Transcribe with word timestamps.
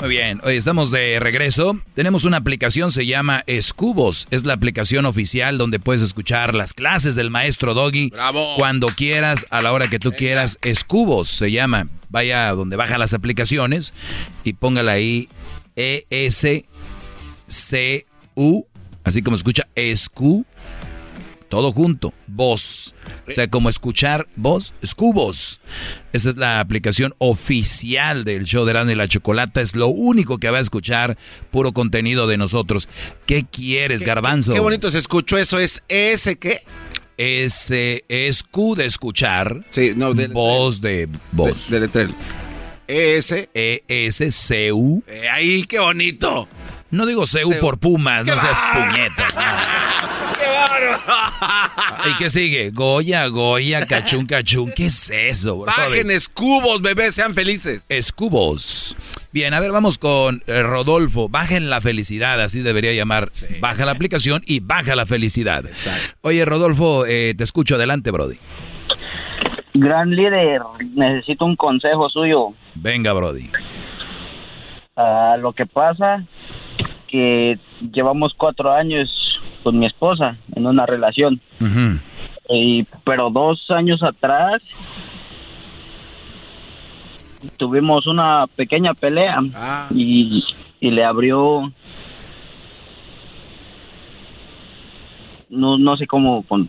Muy 0.00 0.08
bien, 0.08 0.40
hoy 0.42 0.56
estamos 0.56 0.90
de 0.90 1.20
regreso. 1.20 1.78
Tenemos 1.94 2.24
una 2.24 2.38
aplicación, 2.38 2.90
se 2.90 3.06
llama 3.06 3.44
Escubos. 3.46 4.26
Es 4.30 4.44
la 4.44 4.54
aplicación 4.54 5.06
oficial 5.06 5.58
donde 5.58 5.78
puedes 5.78 6.02
escuchar 6.02 6.54
las 6.54 6.72
clases 6.72 7.14
del 7.14 7.30
maestro 7.30 7.74
Doggy. 7.74 8.12
Cuando 8.56 8.88
quieras, 8.88 9.46
a 9.50 9.60
la 9.60 9.72
hora 9.72 9.88
que 9.88 9.98
tú 9.98 10.12
quieras. 10.12 10.58
Escubos 10.62 11.28
se 11.28 11.52
llama. 11.52 11.88
Vaya 12.08 12.50
donde 12.52 12.76
baja 12.76 12.96
las 12.96 13.12
aplicaciones 13.12 13.92
y 14.44 14.54
póngala 14.54 14.92
ahí 14.92 15.28
E-S-C-U. 15.76 16.64
Así 19.04 19.22
como 19.22 19.36
escucha, 19.36 19.68
Escu 19.74 20.44
todo 21.48 21.72
junto, 21.72 22.12
voz. 22.26 22.94
O 23.28 23.32
sea, 23.32 23.48
como 23.48 23.68
escuchar 23.68 24.28
voz, 24.36 24.74
escubos. 24.82 25.60
Esa 26.12 26.30
es 26.30 26.36
la 26.36 26.60
aplicación 26.60 27.14
oficial 27.18 28.24
del 28.24 28.44
show 28.44 28.64
de 28.64 28.70
Erasmo 28.70 28.92
y 28.92 28.94
la 28.94 29.08
Chocolata. 29.08 29.60
Es 29.60 29.74
lo 29.74 29.88
único 29.88 30.38
que 30.38 30.50
va 30.50 30.58
a 30.58 30.62
escuchar 30.62 31.18
puro 31.50 31.72
contenido 31.72 32.26
de 32.26 32.36
nosotros. 32.36 32.88
¿Qué 33.26 33.44
quieres, 33.44 34.02
Garbanzo? 34.02 34.54
Qué, 34.54 34.60
bonito 34.60 34.90
se 34.90 34.98
escuchó 34.98 35.38
eso. 35.38 35.58
¿Es 35.58 35.82
ese 35.88 36.36
qué? 36.36 36.62
Ese 37.16 38.04
es 38.08 38.42
Q 38.44 38.76
de 38.76 38.86
escuchar. 38.86 39.64
Sí, 39.70 39.92
no, 39.96 40.14
de 40.14 40.28
voz 40.28 40.80
de 40.80 41.08
voz. 41.32 41.68
De, 41.68 41.80
de, 41.80 42.14
E-S. 42.86 43.50
E-S-C-U. 43.52 45.02
Eh, 45.06 45.28
ahí, 45.28 45.64
qué 45.64 45.78
bonito. 45.78 46.48
No 46.90 47.04
digo 47.04 47.24
CU 47.26 47.54
por 47.60 47.78
Pumas, 47.78 48.24
no 48.24 48.36
seas 48.36 48.58
puñeta. 48.72 49.28
¿Y 52.10 52.16
qué 52.18 52.30
sigue? 52.30 52.70
Goya, 52.70 53.26
Goya, 53.28 53.86
cachún, 53.86 54.26
cachún. 54.26 54.72
¿Qué 54.74 54.86
es 54.86 55.10
eso, 55.10 55.58
bro? 55.58 55.72
Bajen 55.76 56.10
escubos, 56.10 56.80
bebés, 56.80 57.14
sean 57.14 57.34
felices. 57.34 57.84
Escubos. 57.88 58.96
Bien, 59.32 59.52
a 59.54 59.60
ver, 59.60 59.72
vamos 59.72 59.98
con 59.98 60.40
eh, 60.46 60.62
Rodolfo. 60.62 61.28
Bajen 61.28 61.70
la 61.70 61.80
felicidad, 61.80 62.40
así 62.40 62.62
debería 62.62 62.92
llamar. 62.92 63.30
Baja 63.60 63.84
la 63.84 63.92
aplicación 63.92 64.42
y 64.46 64.60
baja 64.60 64.96
la 64.96 65.06
felicidad. 65.06 65.64
Oye, 66.22 66.44
Rodolfo, 66.44 67.06
eh, 67.06 67.34
te 67.36 67.44
escucho. 67.44 67.74
Adelante, 67.74 68.10
Brody. 68.10 68.38
Gran 69.74 70.10
líder, 70.10 70.62
necesito 70.94 71.44
un 71.44 71.56
consejo 71.56 72.08
suyo. 72.08 72.54
Venga, 72.74 73.12
Brody. 73.12 73.50
Ah, 74.96 75.36
lo 75.38 75.52
que 75.52 75.66
pasa 75.66 76.24
que 77.08 77.58
llevamos 77.92 78.34
cuatro 78.36 78.72
años 78.72 79.37
con 79.68 79.78
mi 79.78 79.84
esposa 79.84 80.38
en 80.56 80.66
una 80.66 80.86
relación. 80.86 81.42
y, 82.48 82.84
pero 83.04 83.28
dos 83.28 83.70
años 83.70 84.02
atrás 84.02 84.62
tuvimos 87.58 88.06
una 88.06 88.46
pequeña 88.56 88.94
pelea 88.94 89.42
y, 89.94 90.42
y, 90.80 90.90
le 90.90 91.04
abrió 91.04 91.70
no, 95.50 95.76
no 95.76 95.96
sé 95.98 96.06
cómo 96.06 96.42
um, 96.48 96.66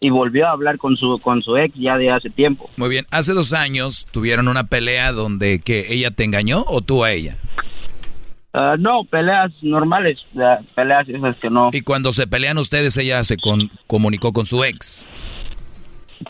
y 0.00 0.08
volvió 0.08 0.46
a 0.46 0.52
hablar 0.52 0.78
con 0.78 0.96
su 0.96 1.18
con 1.22 1.42
su 1.42 1.58
ex 1.58 1.74
ya 1.74 1.98
de 1.98 2.10
hace 2.10 2.30
tiempo. 2.30 2.70
Muy 2.78 2.88
bien, 2.88 3.06
hace 3.10 3.34
dos 3.34 3.52
años 3.52 4.06
tuvieron 4.10 4.48
una 4.48 4.64
pelea 4.64 5.12
donde 5.12 5.60
que 5.60 5.92
ella 5.92 6.10
te 6.10 6.24
engañó 6.24 6.64
o 6.66 6.80
tú 6.80 7.04
a 7.04 7.12
ella. 7.12 7.36
Uh, 8.58 8.76
no, 8.76 9.04
peleas 9.04 9.52
normales, 9.62 10.18
uh, 10.34 10.64
peleas 10.74 11.08
esas 11.08 11.36
que 11.36 11.48
no. 11.48 11.70
Y 11.72 11.82
cuando 11.82 12.10
se 12.10 12.26
pelean 12.26 12.58
ustedes, 12.58 12.96
ella 12.96 13.22
se 13.22 13.36
con, 13.36 13.70
comunicó 13.86 14.32
con 14.32 14.46
su 14.46 14.64
ex. 14.64 15.06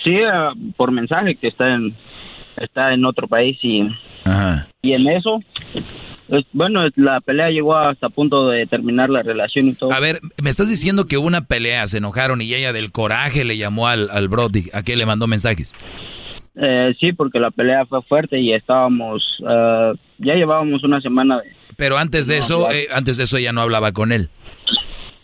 Sí, 0.05 0.15
uh, 0.21 0.73
por 0.77 0.93
mensaje 0.93 1.37
que 1.37 1.49
está 1.49 1.73
en 1.75 1.97
está 2.59 2.93
en 2.93 3.05
otro 3.07 3.29
país 3.29 3.57
y 3.63 3.83
Ajá. 4.25 4.69
y 4.83 4.93
en 4.93 5.07
eso 5.09 5.41
es- 6.29 6.45
bueno, 6.53 6.83
la 6.97 7.21
pelea 7.23 7.49
llegó 7.49 7.75
hasta 7.77 8.11
punto 8.11 8.49
de 8.49 8.67
terminar 8.67 9.09
la 9.09 9.23
relación 9.23 9.69
y 9.69 9.75
todo. 9.75 9.91
A 9.93 10.01
ver, 10.01 10.19
me 10.43 10.51
estás 10.51 10.69
diciendo 10.69 11.07
que 11.07 11.17
hubo 11.17 11.27
una 11.27 11.47
pelea, 11.47 11.87
se 11.87 11.97
enojaron 11.99 12.43
y 12.43 12.53
ella 12.53 12.75
del 12.75 12.93
coraje 12.93 13.45
le 13.45 13.57
llamó 13.57 13.89
al, 13.89 14.11
al 14.11 14.29
Brody, 14.29 14.67
a 14.75 14.83
qué 14.83 14.97
le 14.97 15.07
mandó 15.07 15.27
mensajes. 15.27 15.75
Eh, 16.61 16.95
sí, 17.01 17.13
porque 17.15 17.39
la 17.39 17.51
pelea 17.53 17.87
fue 17.87 18.03
fuerte 18.03 18.39
y 18.39 18.53
estábamos 18.53 19.23
uh, 19.41 19.97
ya 20.19 20.35
llevábamos 20.35 20.83
una 20.85 21.01
semana 21.01 21.39
de 21.39 21.58
Pero 21.79 21.97
antes 21.97 22.27
de 22.27 22.35
No, 22.35 22.41
eso, 22.41 22.59
claro. 22.65 22.75
eh, 22.75 22.89
antes 22.93 23.17
de 23.19 23.23
eso 23.25 23.37
ella 23.37 23.53
no 23.53 23.61
hablaba 23.61 23.93
con 23.93 24.11
él. 24.11 24.29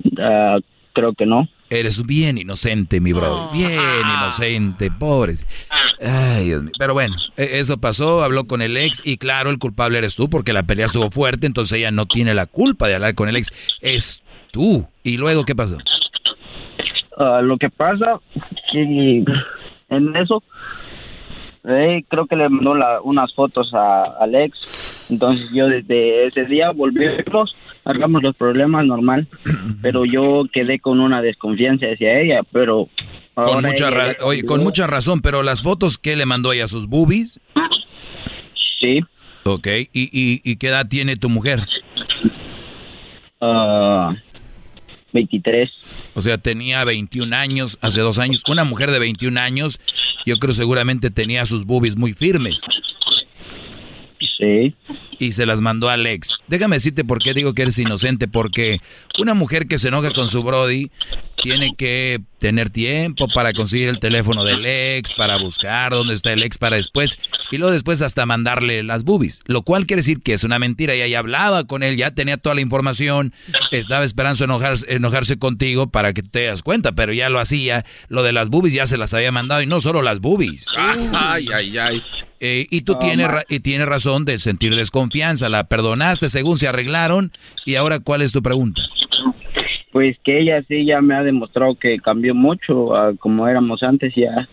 uh, 0.04 0.60
creo 0.92 1.12
que 1.14 1.26
no. 1.26 1.48
Eres 1.68 2.06
bien 2.06 2.38
inocente, 2.38 3.00
mi 3.00 3.12
brother. 3.12 3.52
Bien 3.52 3.72
inocente, 4.20 4.88
pobre. 4.92 5.34
Ay, 6.00 6.44
Dios 6.46 6.62
mío. 6.62 6.70
Pero 6.78 6.94
bueno, 6.94 7.16
e- 7.36 7.58
eso 7.58 7.78
pasó, 7.78 8.22
habló 8.22 8.44
con 8.44 8.62
el 8.62 8.76
ex 8.76 9.02
y 9.04 9.16
claro, 9.16 9.50
el 9.50 9.58
culpable 9.58 9.98
eres 9.98 10.14
tú 10.14 10.30
porque 10.30 10.52
la 10.52 10.62
pelea 10.62 10.86
estuvo 10.86 11.10
fuerte, 11.10 11.48
entonces 11.48 11.76
ella 11.78 11.90
no 11.90 12.06
tiene 12.06 12.34
la 12.34 12.46
culpa 12.46 12.86
de 12.86 12.94
hablar 12.94 13.16
con 13.16 13.28
el 13.28 13.34
ex. 13.34 13.50
Es 13.80 14.22
tú. 14.52 14.86
¿Y 15.02 15.16
luego 15.16 15.44
qué 15.44 15.56
pasó? 15.56 15.78
Ah, 17.18 17.40
lo 17.42 17.58
que 17.58 17.68
pasa 17.70 18.20
que 18.70 19.24
en 19.88 20.16
eso 20.16 20.44
eh, 21.64 22.04
creo 22.08 22.26
que 22.26 22.36
le 22.36 22.48
mandó 22.48 22.76
la- 22.76 23.00
unas 23.00 23.34
fotos 23.34 23.72
a 23.74 24.04
Alex 24.20 24.83
entonces 25.10 25.46
yo 25.52 25.66
desde 25.68 26.26
ese 26.26 26.44
día 26.46 26.70
volvimos 26.72 27.54
arreglamos 27.84 28.22
los 28.22 28.34
problemas 28.36 28.84
normal 28.86 29.26
pero 29.82 30.04
yo 30.04 30.44
quedé 30.52 30.78
con 30.78 31.00
una 31.00 31.20
desconfianza 31.22 31.86
hacia 31.86 32.20
ella 32.20 32.40
pero 32.52 32.88
Con 33.34 33.64
mucha, 33.64 33.88
ella 33.88 34.16
oye, 34.24 34.44
con 34.44 34.62
mucha 34.62 34.86
razón, 34.86 35.20
pero 35.20 35.42
las 35.42 35.62
fotos 35.62 35.98
que 35.98 36.16
le 36.16 36.24
mandó 36.24 36.52
ella, 36.52 36.68
sus 36.68 36.86
boobies. 36.86 37.40
sí 38.80 39.00
Ok, 39.46 39.66
¿Y, 39.92 40.04
y, 40.12 40.40
y 40.42 40.56
qué 40.56 40.68
edad 40.68 40.88
tiene 40.88 41.16
tu 41.16 41.28
mujer? 41.28 41.66
ah, 43.40 44.14
23 45.12 45.70
O 46.14 46.20
sea, 46.20 46.38
tenía 46.38 46.82
21 46.84 47.34
años, 47.36 47.78
hace 47.82 48.00
dos 48.00 48.18
años. 48.18 48.42
Una 48.48 48.64
mujer 48.64 48.90
de 48.90 48.98
21 48.98 49.38
años, 49.38 49.80
yo 50.26 50.36
creo 50.38 50.52
seguramente 50.54 51.10
tenía 51.10 51.44
sus 51.46 51.64
boobies 51.64 51.96
muy 51.96 52.14
firmes. 52.14 52.60
Y 55.18 55.32
se 55.32 55.46
las 55.46 55.60
mandó 55.60 55.88
al 55.88 56.06
ex. 56.06 56.38
Déjame 56.48 56.76
decirte 56.76 57.04
por 57.04 57.20
qué 57.20 57.34
digo 57.34 57.54
que 57.54 57.62
eres 57.62 57.78
inocente. 57.78 58.28
Porque 58.28 58.80
una 59.18 59.34
mujer 59.34 59.66
que 59.66 59.78
se 59.78 59.88
enoja 59.88 60.10
con 60.10 60.28
su 60.28 60.42
Brody 60.42 60.90
tiene 61.44 61.74
que 61.76 62.20
tener 62.38 62.70
tiempo 62.70 63.26
para 63.34 63.52
conseguir 63.52 63.88
el 63.88 64.00
teléfono 64.00 64.44
del 64.44 64.64
ex, 64.66 65.12
para 65.14 65.38
buscar 65.38 65.92
dónde 65.92 66.14
está 66.14 66.32
el 66.32 66.42
ex 66.42 66.58
para 66.58 66.76
después. 66.76 67.16
Y 67.50 67.58
luego 67.58 67.72
después 67.72 68.02
hasta 68.02 68.26
mandarle 68.26 68.82
las 68.82 69.04
boobies. 69.04 69.42
Lo 69.46 69.62
cual 69.62 69.86
quiere 69.86 70.00
decir 70.00 70.20
que 70.20 70.32
es 70.32 70.42
una 70.44 70.58
mentira. 70.58 70.94
Ya 70.96 71.18
hablaba 71.18 71.64
con 71.64 71.82
él, 71.82 71.96
ya 71.96 72.10
tenía 72.12 72.36
toda 72.36 72.54
la 72.54 72.60
información. 72.62 73.32
Estaba 73.70 74.04
esperando 74.04 74.42
enojarse, 74.44 74.92
enojarse 74.92 75.38
contigo 75.38 75.88
para 75.90 76.12
que 76.12 76.22
te 76.22 76.46
das 76.46 76.62
cuenta. 76.62 76.92
Pero 76.92 77.12
ya 77.12 77.28
lo 77.28 77.38
hacía. 77.40 77.84
Lo 78.08 78.22
de 78.22 78.32
las 78.32 78.48
boobies 78.48 78.74
ya 78.74 78.86
se 78.86 78.96
las 78.98 79.14
había 79.14 79.30
mandado. 79.32 79.62
Y 79.62 79.66
no 79.66 79.80
solo 79.80 80.02
las 80.02 80.20
boobies. 80.20 80.66
Ay, 80.76 81.46
ay, 81.54 81.78
ay. 81.78 82.02
Eh, 82.40 82.66
y 82.68 82.82
tú 82.82 82.96
tienes, 82.98 83.28
ra- 83.28 83.44
y 83.48 83.60
tienes 83.60 83.86
razón 83.86 84.24
de 84.26 84.38
sentir 84.38 84.74
desconfianza. 84.76 85.48
La 85.48 85.64
perdonaste 85.64 86.28
según 86.28 86.58
se 86.58 86.68
arreglaron. 86.68 87.32
Y 87.64 87.76
ahora, 87.76 88.00
¿cuál 88.00 88.20
es 88.22 88.32
tu 88.32 88.42
pregunta? 88.42 88.82
Pues 89.94 90.16
que 90.24 90.40
ella 90.40 90.60
sí 90.66 90.84
ya 90.84 91.00
me 91.00 91.14
ha 91.14 91.22
demostrado 91.22 91.76
que 91.76 91.98
cambió 92.00 92.34
mucho 92.34 92.96
a 92.96 93.14
como 93.14 93.46
éramos 93.46 93.84
antes 93.84 94.12
ya 94.16 94.48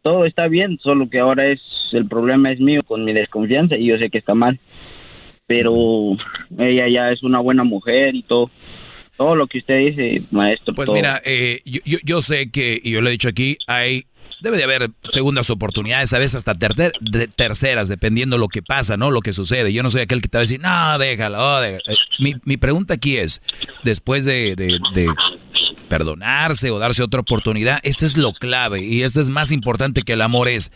todo 0.00 0.24
está 0.24 0.48
bien 0.48 0.78
solo 0.82 1.10
que 1.10 1.18
ahora 1.18 1.48
es 1.48 1.60
el 1.92 2.08
problema 2.08 2.50
es 2.50 2.60
mío 2.60 2.82
con 2.82 3.04
mi 3.04 3.12
desconfianza 3.12 3.76
y 3.76 3.88
yo 3.88 3.98
sé 3.98 4.08
que 4.08 4.16
está 4.16 4.34
mal 4.34 4.58
pero 5.46 6.16
ella 6.56 6.88
ya 6.88 7.10
es 7.10 7.22
una 7.22 7.40
buena 7.40 7.62
mujer 7.62 8.14
y 8.14 8.22
todo 8.22 8.50
todo 9.18 9.36
lo 9.36 9.48
que 9.48 9.58
usted 9.58 9.80
dice 9.80 10.22
maestro 10.30 10.72
pues 10.74 10.86
todo. 10.86 10.96
mira 10.96 11.20
eh, 11.26 11.60
yo, 11.66 11.80
yo, 11.84 11.98
yo 12.02 12.22
sé 12.22 12.50
que 12.50 12.80
y 12.82 12.92
yo 12.92 13.02
lo 13.02 13.10
he 13.10 13.12
dicho 13.12 13.28
aquí 13.28 13.58
hay 13.66 14.04
debe 14.40 14.56
de 14.56 14.64
haber 14.64 14.90
segundas 15.10 15.50
oportunidades, 15.50 16.12
a 16.12 16.18
veces 16.18 16.36
hasta 16.36 16.54
terceras, 17.36 17.88
dependiendo 17.88 18.38
lo 18.38 18.48
que 18.48 18.62
pasa, 18.62 18.96
¿no? 18.96 19.10
Lo 19.10 19.20
que 19.20 19.32
sucede. 19.32 19.72
Yo 19.72 19.82
no 19.82 19.90
soy 19.90 20.02
aquel 20.02 20.22
que 20.22 20.28
te 20.28 20.38
va 20.38 20.40
a 20.40 20.42
decir, 20.42 20.60
no, 20.60 20.98
déjalo. 20.98 21.60
déjalo. 21.60 21.82
Eh, 21.86 21.96
mi, 22.18 22.34
mi, 22.44 22.56
pregunta 22.56 22.94
aquí 22.94 23.16
es, 23.16 23.42
después 23.84 24.24
de, 24.24 24.54
de, 24.56 25.08
perdonarse 25.88 26.70
o 26.70 26.78
darse 26.78 27.02
otra 27.02 27.20
oportunidad, 27.20 27.80
este 27.82 28.06
es 28.06 28.16
lo 28.16 28.32
clave 28.32 28.82
y 28.82 29.02
esto 29.02 29.20
es 29.20 29.28
más 29.28 29.50
importante 29.50 30.02
que 30.02 30.12
el 30.12 30.22
amor 30.22 30.48
es, 30.48 30.70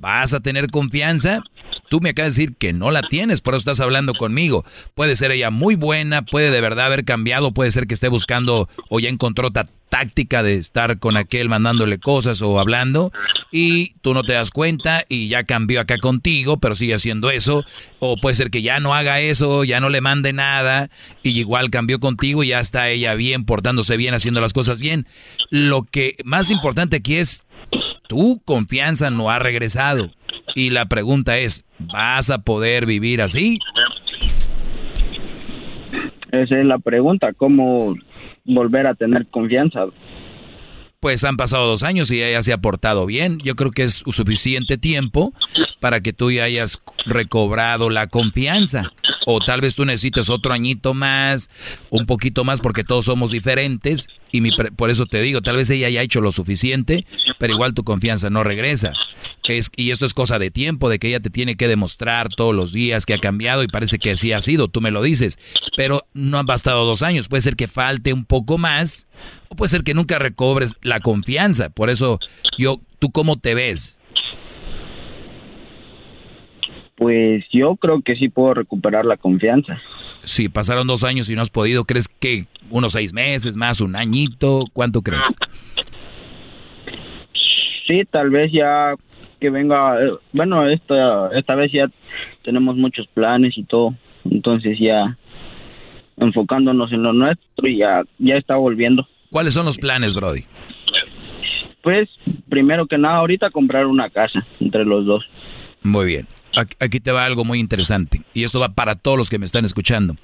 ¿vas 0.00 0.34
a 0.34 0.40
tener 0.40 0.68
confianza? 0.68 1.42
Tú 1.90 2.00
me 2.00 2.10
acabas 2.10 2.36
de 2.36 2.42
decir 2.42 2.56
que 2.56 2.72
no 2.72 2.92
la 2.92 3.02
tienes, 3.02 3.40
por 3.40 3.54
eso 3.54 3.58
estás 3.58 3.80
hablando 3.80 4.14
conmigo. 4.14 4.64
Puede 4.94 5.16
ser 5.16 5.32
ella 5.32 5.50
muy 5.50 5.74
buena, 5.74 6.22
puede 6.22 6.52
de 6.52 6.60
verdad 6.60 6.86
haber 6.86 7.04
cambiado, 7.04 7.50
puede 7.50 7.72
ser 7.72 7.88
que 7.88 7.94
esté 7.94 8.06
buscando 8.06 8.68
o 8.88 9.00
ya 9.00 9.08
encontró 9.08 9.48
otra 9.48 9.66
táctica 9.88 10.44
de 10.44 10.54
estar 10.54 11.00
con 11.00 11.16
aquel 11.16 11.48
mandándole 11.48 11.98
cosas 11.98 12.42
o 12.42 12.60
hablando 12.60 13.10
y 13.50 13.94
tú 14.02 14.14
no 14.14 14.22
te 14.22 14.34
das 14.34 14.52
cuenta 14.52 15.04
y 15.08 15.26
ya 15.26 15.42
cambió 15.42 15.80
acá 15.80 15.98
contigo, 15.98 16.58
pero 16.58 16.76
sigue 16.76 16.94
haciendo 16.94 17.28
eso. 17.28 17.64
O 17.98 18.16
puede 18.16 18.36
ser 18.36 18.50
que 18.50 18.62
ya 18.62 18.78
no 18.78 18.94
haga 18.94 19.18
eso, 19.18 19.64
ya 19.64 19.80
no 19.80 19.88
le 19.88 20.00
mande 20.00 20.32
nada 20.32 20.90
y 21.24 21.30
igual 21.30 21.70
cambió 21.70 21.98
contigo 21.98 22.44
y 22.44 22.48
ya 22.50 22.60
está 22.60 22.88
ella 22.88 23.14
bien, 23.14 23.44
portándose 23.44 23.96
bien, 23.96 24.14
haciendo 24.14 24.40
las 24.40 24.52
cosas 24.52 24.78
bien. 24.78 25.08
Lo 25.50 25.82
que 25.82 26.14
más 26.22 26.52
importante 26.52 26.98
aquí 26.98 27.16
es, 27.16 27.42
tu 28.08 28.40
confianza 28.44 29.10
no 29.10 29.28
ha 29.28 29.40
regresado. 29.40 30.12
Y 30.54 30.70
la 30.70 30.86
pregunta 30.86 31.38
es, 31.38 31.64
¿vas 31.78 32.30
a 32.30 32.42
poder 32.42 32.86
vivir 32.86 33.22
así? 33.22 33.58
Esa 36.32 36.60
es 36.60 36.64
la 36.64 36.78
pregunta, 36.78 37.32
¿cómo 37.32 37.94
volver 38.44 38.86
a 38.86 38.94
tener 38.94 39.26
confianza? 39.28 39.86
Pues 41.00 41.24
han 41.24 41.36
pasado 41.36 41.66
dos 41.66 41.82
años 41.82 42.10
y 42.10 42.22
ella 42.22 42.42
se 42.42 42.52
ha 42.52 42.58
portado 42.58 43.06
bien. 43.06 43.38
Yo 43.42 43.56
creo 43.56 43.70
que 43.70 43.84
es 43.84 44.04
suficiente 44.06 44.76
tiempo 44.76 45.32
para 45.80 46.00
que 46.02 46.12
tú 46.12 46.30
ya 46.30 46.44
hayas 46.44 46.82
recobrado 47.06 47.88
la 47.88 48.06
confianza. 48.06 48.92
O 49.32 49.40
tal 49.40 49.60
vez 49.60 49.74
tú 49.74 49.84
necesites 49.84 50.30
otro 50.30 50.52
añito 50.52 50.94
más, 50.94 51.50
un 51.90 52.06
poquito 52.06 52.44
más, 52.44 52.60
porque 52.60 52.84
todos 52.84 53.04
somos 53.04 53.30
diferentes. 53.30 54.08
Y 54.32 54.40
mi, 54.40 54.50
por 54.52 54.90
eso 54.90 55.06
te 55.06 55.20
digo, 55.22 55.42
tal 55.42 55.56
vez 55.56 55.70
ella 55.70 55.88
haya 55.88 56.02
hecho 56.02 56.20
lo 56.20 56.30
suficiente, 56.30 57.04
pero 57.38 57.52
igual 57.52 57.74
tu 57.74 57.82
confianza 57.82 58.30
no 58.30 58.44
regresa. 58.44 58.92
Es, 59.44 59.70
y 59.76 59.90
esto 59.90 60.06
es 60.06 60.14
cosa 60.14 60.38
de 60.38 60.50
tiempo, 60.50 60.88
de 60.88 60.98
que 60.98 61.08
ella 61.08 61.20
te 61.20 61.30
tiene 61.30 61.56
que 61.56 61.68
demostrar 61.68 62.28
todos 62.28 62.54
los 62.54 62.72
días 62.72 63.06
que 63.06 63.14
ha 63.14 63.18
cambiado 63.18 63.62
y 63.62 63.68
parece 63.68 63.98
que 63.98 64.12
así 64.12 64.32
ha 64.32 64.40
sido, 64.40 64.68
tú 64.68 64.80
me 64.80 64.90
lo 64.90 65.02
dices. 65.02 65.38
Pero 65.76 66.06
no 66.14 66.38
han 66.38 66.46
bastado 66.46 66.84
dos 66.84 67.02
años, 67.02 67.28
puede 67.28 67.40
ser 67.40 67.56
que 67.56 67.68
falte 67.68 68.12
un 68.12 68.24
poco 68.24 68.58
más 68.58 69.06
o 69.48 69.56
puede 69.56 69.70
ser 69.70 69.82
que 69.82 69.94
nunca 69.94 70.18
recobres 70.18 70.74
la 70.82 71.00
confianza. 71.00 71.70
Por 71.70 71.90
eso, 71.90 72.18
yo, 72.58 72.80
¿tú 72.98 73.10
cómo 73.10 73.38
te 73.38 73.54
ves? 73.54 73.99
Pues 77.00 77.46
yo 77.50 77.76
creo 77.76 78.02
que 78.02 78.14
sí 78.14 78.28
puedo 78.28 78.52
recuperar 78.52 79.06
la 79.06 79.16
confianza. 79.16 79.80
Si 80.22 80.50
pasaron 80.50 80.86
dos 80.86 81.02
años 81.02 81.30
y 81.30 81.34
no 81.34 81.40
has 81.40 81.48
podido, 81.48 81.86
¿crees 81.86 82.08
que 82.08 82.44
unos 82.68 82.92
seis 82.92 83.14
meses 83.14 83.56
más, 83.56 83.80
un 83.80 83.96
añito? 83.96 84.66
¿Cuánto 84.74 85.00
crees? 85.00 85.22
Sí, 87.86 88.02
tal 88.10 88.28
vez 88.28 88.52
ya 88.52 88.96
que 89.40 89.48
venga, 89.48 89.96
bueno, 90.34 90.68
esta, 90.68 91.30
esta 91.38 91.54
vez 91.54 91.72
ya 91.72 91.90
tenemos 92.44 92.76
muchos 92.76 93.06
planes 93.06 93.56
y 93.56 93.64
todo, 93.64 93.94
entonces 94.30 94.78
ya 94.78 95.16
enfocándonos 96.18 96.92
en 96.92 97.02
lo 97.02 97.14
nuestro 97.14 97.66
y 97.66 97.78
ya, 97.78 98.02
ya 98.18 98.34
está 98.34 98.56
volviendo. 98.56 99.08
¿Cuáles 99.30 99.54
son 99.54 99.64
los 99.64 99.78
planes, 99.78 100.14
Brody? 100.14 100.44
Pues, 101.82 102.10
primero 102.50 102.86
que 102.86 102.98
nada, 102.98 103.16
ahorita 103.16 103.48
comprar 103.48 103.86
una 103.86 104.10
casa 104.10 104.46
entre 104.60 104.84
los 104.84 105.06
dos. 105.06 105.24
Muy 105.82 106.04
bien. 106.04 106.26
Aquí 106.54 107.00
te 107.00 107.12
va 107.12 107.24
algo 107.24 107.44
muy 107.44 107.60
interesante 107.60 108.22
y 108.34 108.44
esto 108.44 108.58
va 108.58 108.74
para 108.74 108.96
todos 108.96 109.16
los 109.16 109.30
que 109.30 109.38
me 109.38 109.44
están 109.44 109.64
escuchando. 109.64 110.16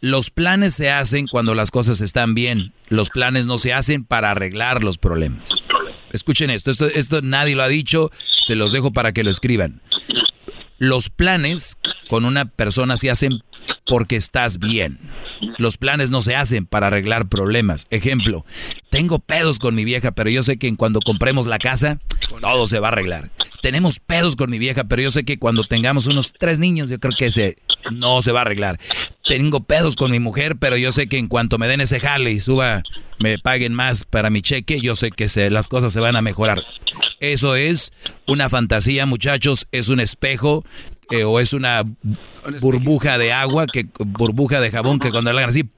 Los 0.00 0.30
planes 0.30 0.74
se 0.74 0.90
hacen 0.90 1.26
cuando 1.28 1.54
las 1.54 1.70
cosas 1.70 2.00
están 2.00 2.34
bien. 2.34 2.72
Los 2.88 3.10
planes 3.10 3.46
no 3.46 3.56
se 3.56 3.72
hacen 3.72 4.04
para 4.04 4.32
arreglar 4.32 4.82
los 4.82 4.98
problemas. 4.98 5.54
Escuchen 6.12 6.50
esto, 6.50 6.70
esto, 6.70 6.86
esto 6.86 7.22
nadie 7.22 7.54
lo 7.54 7.62
ha 7.62 7.68
dicho, 7.68 8.10
se 8.40 8.56
los 8.56 8.72
dejo 8.72 8.92
para 8.92 9.12
que 9.12 9.22
lo 9.22 9.30
escriban. 9.30 9.80
Los 10.78 11.08
planes 11.08 11.78
con 12.08 12.24
una 12.24 12.46
persona 12.46 12.96
se 12.96 13.10
hacen 13.10 13.42
porque 13.90 14.14
estás 14.14 14.60
bien. 14.60 15.00
Los 15.58 15.76
planes 15.76 16.10
no 16.10 16.20
se 16.20 16.36
hacen 16.36 16.64
para 16.64 16.86
arreglar 16.86 17.28
problemas. 17.28 17.88
Ejemplo, 17.90 18.46
tengo 18.88 19.18
pedos 19.18 19.58
con 19.58 19.74
mi 19.74 19.84
vieja, 19.84 20.12
pero 20.12 20.30
yo 20.30 20.44
sé 20.44 20.58
que 20.58 20.74
cuando 20.76 21.00
compremos 21.00 21.48
la 21.48 21.58
casa, 21.58 21.98
todo 22.40 22.68
se 22.68 22.78
va 22.78 22.86
a 22.86 22.92
arreglar. 22.92 23.30
Tenemos 23.62 23.98
pedos 23.98 24.36
con 24.36 24.48
mi 24.48 24.60
vieja, 24.60 24.84
pero 24.84 25.02
yo 25.02 25.10
sé 25.10 25.24
que 25.24 25.40
cuando 25.40 25.64
tengamos 25.64 26.06
unos 26.06 26.32
tres 26.38 26.60
niños, 26.60 26.88
yo 26.88 27.00
creo 27.00 27.14
que 27.18 27.26
ese 27.26 27.56
no 27.90 28.22
se 28.22 28.30
va 28.30 28.38
a 28.38 28.42
arreglar. 28.42 28.78
Tengo 29.26 29.64
pedos 29.64 29.96
con 29.96 30.12
mi 30.12 30.20
mujer, 30.20 30.54
pero 30.56 30.76
yo 30.76 30.92
sé 30.92 31.08
que 31.08 31.18
en 31.18 31.26
cuanto 31.26 31.58
me 31.58 31.66
den 31.66 31.80
ese 31.80 31.98
jale 31.98 32.30
y 32.30 32.38
suba, 32.38 32.84
me 33.18 33.38
paguen 33.38 33.74
más 33.74 34.04
para 34.04 34.30
mi 34.30 34.40
cheque, 34.40 34.80
yo 34.80 34.94
sé 34.94 35.10
que 35.10 35.28
se, 35.28 35.50
las 35.50 35.66
cosas 35.66 35.92
se 35.92 36.00
van 36.00 36.14
a 36.14 36.22
mejorar. 36.22 36.62
Eso 37.18 37.56
es 37.56 37.92
una 38.28 38.48
fantasía, 38.48 39.04
muchachos, 39.04 39.66
es 39.72 39.88
un 39.88 39.98
espejo 39.98 40.64
eh, 41.10 41.24
o 41.24 41.40
es 41.40 41.52
una 41.52 41.84
burbuja 42.60 43.18
de 43.18 43.32
agua, 43.32 43.66
que 43.66 43.86
burbuja 43.98 44.60
de 44.60 44.70
jabón 44.70 44.98
que 44.98 45.10
cuando 45.10 45.32
la 45.32 45.40
hagan 45.40 45.50
así 45.50 45.68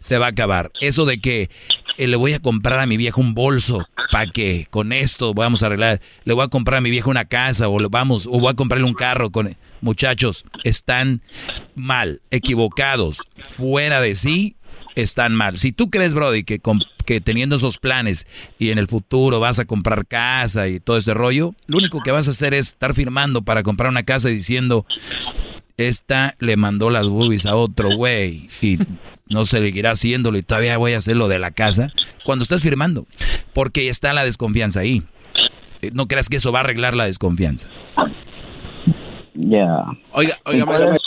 se 0.00 0.18
va 0.18 0.26
a 0.26 0.30
acabar. 0.30 0.70
Eso 0.80 1.04
de 1.04 1.20
que 1.20 1.50
eh, 1.96 2.06
le 2.06 2.16
voy 2.16 2.32
a 2.32 2.40
comprar 2.40 2.80
a 2.80 2.86
mi 2.86 2.96
vieja 2.96 3.20
un 3.20 3.34
bolso 3.34 3.86
para 4.10 4.30
que 4.30 4.66
con 4.70 4.92
esto 4.92 5.34
vamos 5.34 5.62
a 5.62 5.66
arreglar, 5.66 6.00
le 6.24 6.34
voy 6.34 6.44
a 6.44 6.48
comprar 6.48 6.78
a 6.78 6.80
mi 6.80 6.90
vieja 6.90 7.10
una 7.10 7.26
casa 7.26 7.68
o 7.68 7.78
vamos 7.88 8.26
o 8.26 8.40
voy 8.40 8.50
a 8.50 8.54
comprarle 8.54 8.86
un 8.86 8.94
carro 8.94 9.30
con 9.30 9.56
muchachos, 9.80 10.44
están 10.64 11.22
mal, 11.74 12.20
equivocados, 12.30 13.22
fuera 13.44 14.00
de 14.00 14.14
sí, 14.14 14.56
están 14.94 15.34
mal. 15.34 15.58
Si 15.58 15.72
tú 15.72 15.90
crees, 15.90 16.14
Brody, 16.14 16.44
que, 16.44 16.60
que 17.04 17.20
teniendo 17.20 17.56
esos 17.56 17.78
planes 17.78 18.26
y 18.58 18.70
en 18.70 18.78
el 18.78 18.88
futuro 18.88 19.40
vas 19.40 19.58
a 19.58 19.64
comprar 19.64 20.06
casa 20.06 20.68
y 20.68 20.80
todo 20.80 20.96
ese 20.96 21.14
rollo, 21.14 21.54
lo 21.66 21.78
único 21.78 22.00
que 22.02 22.12
vas 22.12 22.28
a 22.28 22.32
hacer 22.32 22.54
es 22.54 22.68
estar 22.68 22.94
firmando 22.94 23.42
para 23.42 23.62
comprar 23.62 23.90
una 23.90 24.02
casa 24.02 24.30
y 24.30 24.34
diciendo, 24.34 24.86
esta 25.76 26.34
le 26.38 26.56
mandó 26.56 26.90
las 26.90 27.08
boobies 27.08 27.46
a 27.46 27.56
otro 27.56 27.96
güey 27.96 28.48
y 28.60 28.78
no 29.28 29.44
seguirá 29.44 29.92
haciéndolo 29.92 30.38
y 30.38 30.42
todavía 30.42 30.76
voy 30.76 30.92
a 30.92 30.98
hacer 30.98 31.16
lo 31.16 31.28
de 31.28 31.38
la 31.38 31.52
casa 31.52 31.92
cuando 32.24 32.42
estás 32.42 32.62
firmando, 32.62 33.06
porque 33.54 33.88
está 33.88 34.12
la 34.12 34.24
desconfianza 34.24 34.80
ahí. 34.80 35.02
Eh, 35.82 35.90
no 35.94 36.06
creas 36.06 36.28
que 36.28 36.36
eso 36.36 36.52
va 36.52 36.60
a 36.60 36.62
arreglar 36.62 36.94
la 36.94 37.04
desconfianza. 37.04 37.68
Ya. 39.34 39.84
Oiga, 40.12 40.36
oiga, 40.44 40.62
¿Y 40.62 40.66
cuál, 40.66 40.96
es, 40.96 41.02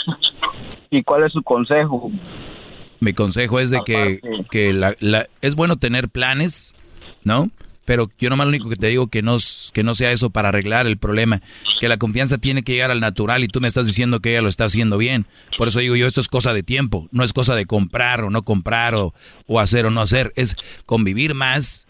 ¿Y 0.89 1.03
cuál 1.03 1.23
es 1.25 1.33
su 1.33 1.43
consejo? 1.43 2.11
Mi 3.03 3.13
consejo 3.13 3.59
es 3.59 3.69
de 3.69 3.81
que, 3.85 4.19
que 4.49 4.73
la, 4.73 4.95
la, 4.99 5.27
es 5.41 5.55
bueno 5.55 5.77
tener 5.77 6.09
planes, 6.09 6.75
¿no? 7.23 7.51
Pero 7.85 8.09
yo 8.17 8.29
nomás 8.29 8.45
lo 8.45 8.49
único 8.49 8.69
que 8.69 8.77
te 8.77 8.87
digo 8.87 9.07
que 9.07 9.21
no, 9.21 9.35
que 9.73 9.83
no 9.83 9.93
sea 9.93 10.13
eso 10.13 10.29
para 10.29 10.49
arreglar 10.49 10.87
el 10.87 10.97
problema, 10.97 11.41
que 11.81 11.89
la 11.89 11.97
confianza 11.97 12.37
tiene 12.37 12.63
que 12.63 12.71
llegar 12.71 12.91
al 12.91 13.01
natural 13.01 13.43
y 13.43 13.49
tú 13.49 13.59
me 13.59 13.67
estás 13.67 13.87
diciendo 13.87 14.21
que 14.21 14.31
ella 14.31 14.41
lo 14.41 14.47
está 14.47 14.63
haciendo 14.63 14.97
bien. 14.97 15.25
Por 15.57 15.67
eso 15.67 15.81
digo 15.81 15.97
yo, 15.97 16.07
esto 16.07 16.21
es 16.21 16.29
cosa 16.29 16.53
de 16.53 16.63
tiempo, 16.63 17.09
no 17.11 17.25
es 17.25 17.33
cosa 17.33 17.55
de 17.55 17.65
comprar 17.65 18.21
o 18.21 18.29
no 18.29 18.43
comprar 18.43 18.95
o, 18.95 19.13
o 19.47 19.59
hacer 19.59 19.85
o 19.85 19.91
no 19.91 19.99
hacer, 19.99 20.31
es 20.37 20.55
convivir 20.85 21.33
más 21.33 21.85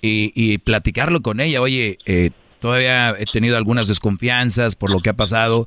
y, 0.00 0.32
y 0.36 0.58
platicarlo 0.58 1.22
con 1.22 1.40
ella. 1.40 1.60
Oye, 1.60 1.98
eh, 2.06 2.30
todavía 2.62 3.10
he 3.18 3.26
tenido 3.26 3.56
algunas 3.56 3.88
desconfianzas 3.88 4.76
por 4.76 4.90
lo 4.90 5.00
que 5.00 5.10
ha 5.10 5.14
pasado. 5.14 5.66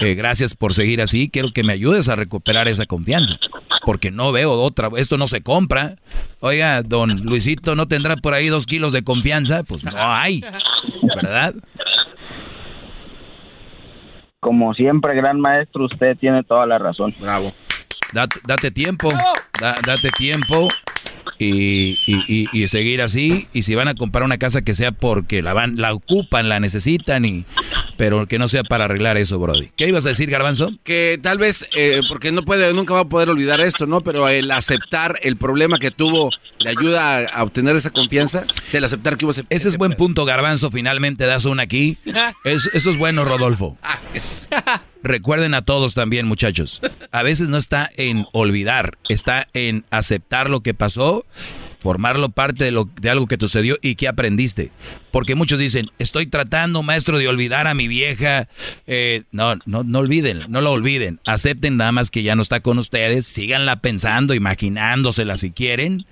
Eh, 0.00 0.14
gracias 0.14 0.54
por 0.54 0.74
seguir 0.74 1.02
así. 1.02 1.28
Quiero 1.28 1.52
que 1.52 1.64
me 1.64 1.72
ayudes 1.72 2.08
a 2.08 2.14
recuperar 2.14 2.68
esa 2.68 2.86
confianza. 2.86 3.34
Porque 3.84 4.12
no 4.12 4.30
veo 4.30 4.52
otra. 4.52 4.88
Esto 4.96 5.18
no 5.18 5.26
se 5.26 5.42
compra. 5.42 5.96
Oiga, 6.38 6.82
don 6.82 7.24
Luisito, 7.24 7.74
¿no 7.74 7.88
tendrá 7.88 8.16
por 8.16 8.32
ahí 8.32 8.46
dos 8.46 8.64
kilos 8.64 8.92
de 8.92 9.02
confianza? 9.02 9.64
Pues 9.64 9.82
no 9.82 9.92
hay. 9.96 10.44
¿Verdad? 11.16 11.54
Como 14.38 14.72
siempre, 14.74 15.16
gran 15.16 15.40
maestro, 15.40 15.86
usted 15.86 16.16
tiene 16.16 16.44
toda 16.44 16.64
la 16.66 16.78
razón. 16.78 17.12
Bravo. 17.18 17.52
Date, 18.12 18.38
date 18.46 18.70
tiempo. 18.70 19.08
Da, 19.60 19.74
date 19.84 20.10
tiempo. 20.10 20.68
Y, 21.38 21.98
y, 22.06 22.48
y, 22.52 22.66
seguir 22.68 23.02
así. 23.02 23.48
Y 23.52 23.62
si 23.62 23.74
van 23.74 23.88
a 23.88 23.94
comprar 23.94 24.24
una 24.24 24.38
casa 24.38 24.62
que 24.62 24.74
sea 24.74 24.92
porque 24.92 25.42
la 25.42 25.52
van, 25.52 25.76
la 25.76 25.92
ocupan, 25.92 26.48
la 26.48 26.60
necesitan, 26.60 27.24
y 27.24 27.44
pero 27.96 28.26
que 28.26 28.38
no 28.38 28.48
sea 28.48 28.62
para 28.62 28.84
arreglar 28.84 29.16
eso, 29.16 29.38
Brody. 29.38 29.70
¿Qué 29.76 29.88
ibas 29.88 30.06
a 30.06 30.10
decir, 30.10 30.30
Garbanzo? 30.30 30.70
Que 30.84 31.18
tal 31.22 31.38
vez, 31.38 31.68
eh, 31.74 32.00
porque 32.08 32.32
no 32.32 32.42
puede, 32.42 32.72
nunca 32.72 32.94
va 32.94 33.00
a 33.00 33.08
poder 33.08 33.30
olvidar 33.30 33.60
esto, 33.60 33.86
¿no? 33.86 34.00
Pero 34.00 34.28
el 34.28 34.50
aceptar 34.50 35.18
el 35.22 35.36
problema 35.36 35.78
que 35.78 35.90
tuvo 35.90 36.30
le 36.58 36.70
ayuda 36.70 37.26
a, 37.26 37.42
obtener 37.42 37.76
esa 37.76 37.90
confianza. 37.90 38.44
El 38.72 38.84
aceptar 38.84 39.16
que 39.16 39.24
hubo 39.24 39.32
ese, 39.32 39.44
ese 39.50 39.68
es 39.68 39.76
buen 39.76 39.92
punto, 39.94 40.24
Garbanzo. 40.24 40.70
Finalmente 40.70 41.26
das 41.26 41.44
una 41.44 41.62
aquí. 41.62 41.98
Es, 42.44 42.70
eso 42.74 42.90
es 42.90 42.98
bueno, 42.98 43.24
Rodolfo. 43.24 43.76
Recuerden 45.06 45.54
a 45.54 45.62
todos 45.62 45.94
también, 45.94 46.26
muchachos. 46.26 46.80
A 47.12 47.22
veces 47.22 47.48
no 47.48 47.56
está 47.56 47.88
en 47.96 48.26
olvidar, 48.32 48.98
está 49.08 49.46
en 49.54 49.84
aceptar 49.90 50.50
lo 50.50 50.62
que 50.62 50.74
pasó, 50.74 51.24
formarlo 51.78 52.30
parte 52.30 52.64
de, 52.64 52.72
lo, 52.72 52.90
de 53.00 53.10
algo 53.10 53.28
que 53.28 53.36
sucedió 53.38 53.76
y 53.82 53.94
que 53.94 54.08
aprendiste. 54.08 54.72
Porque 55.12 55.36
muchos 55.36 55.60
dicen, 55.60 55.90
estoy 56.00 56.26
tratando, 56.26 56.82
maestro, 56.82 57.18
de 57.18 57.28
olvidar 57.28 57.68
a 57.68 57.74
mi 57.74 57.86
vieja. 57.86 58.48
Eh, 58.88 59.22
no, 59.30 59.54
no, 59.64 59.84
no 59.84 60.00
olviden, 60.00 60.42
no 60.48 60.60
lo 60.60 60.72
olviden. 60.72 61.20
Acepten 61.24 61.76
nada 61.76 61.92
más 61.92 62.10
que 62.10 62.24
ya 62.24 62.34
no 62.34 62.42
está 62.42 62.58
con 62.58 62.78
ustedes, 62.78 63.26
síganla 63.26 63.76
pensando, 63.76 64.34
imaginándosela 64.34 65.38
si 65.38 65.52
quieren, 65.52 66.04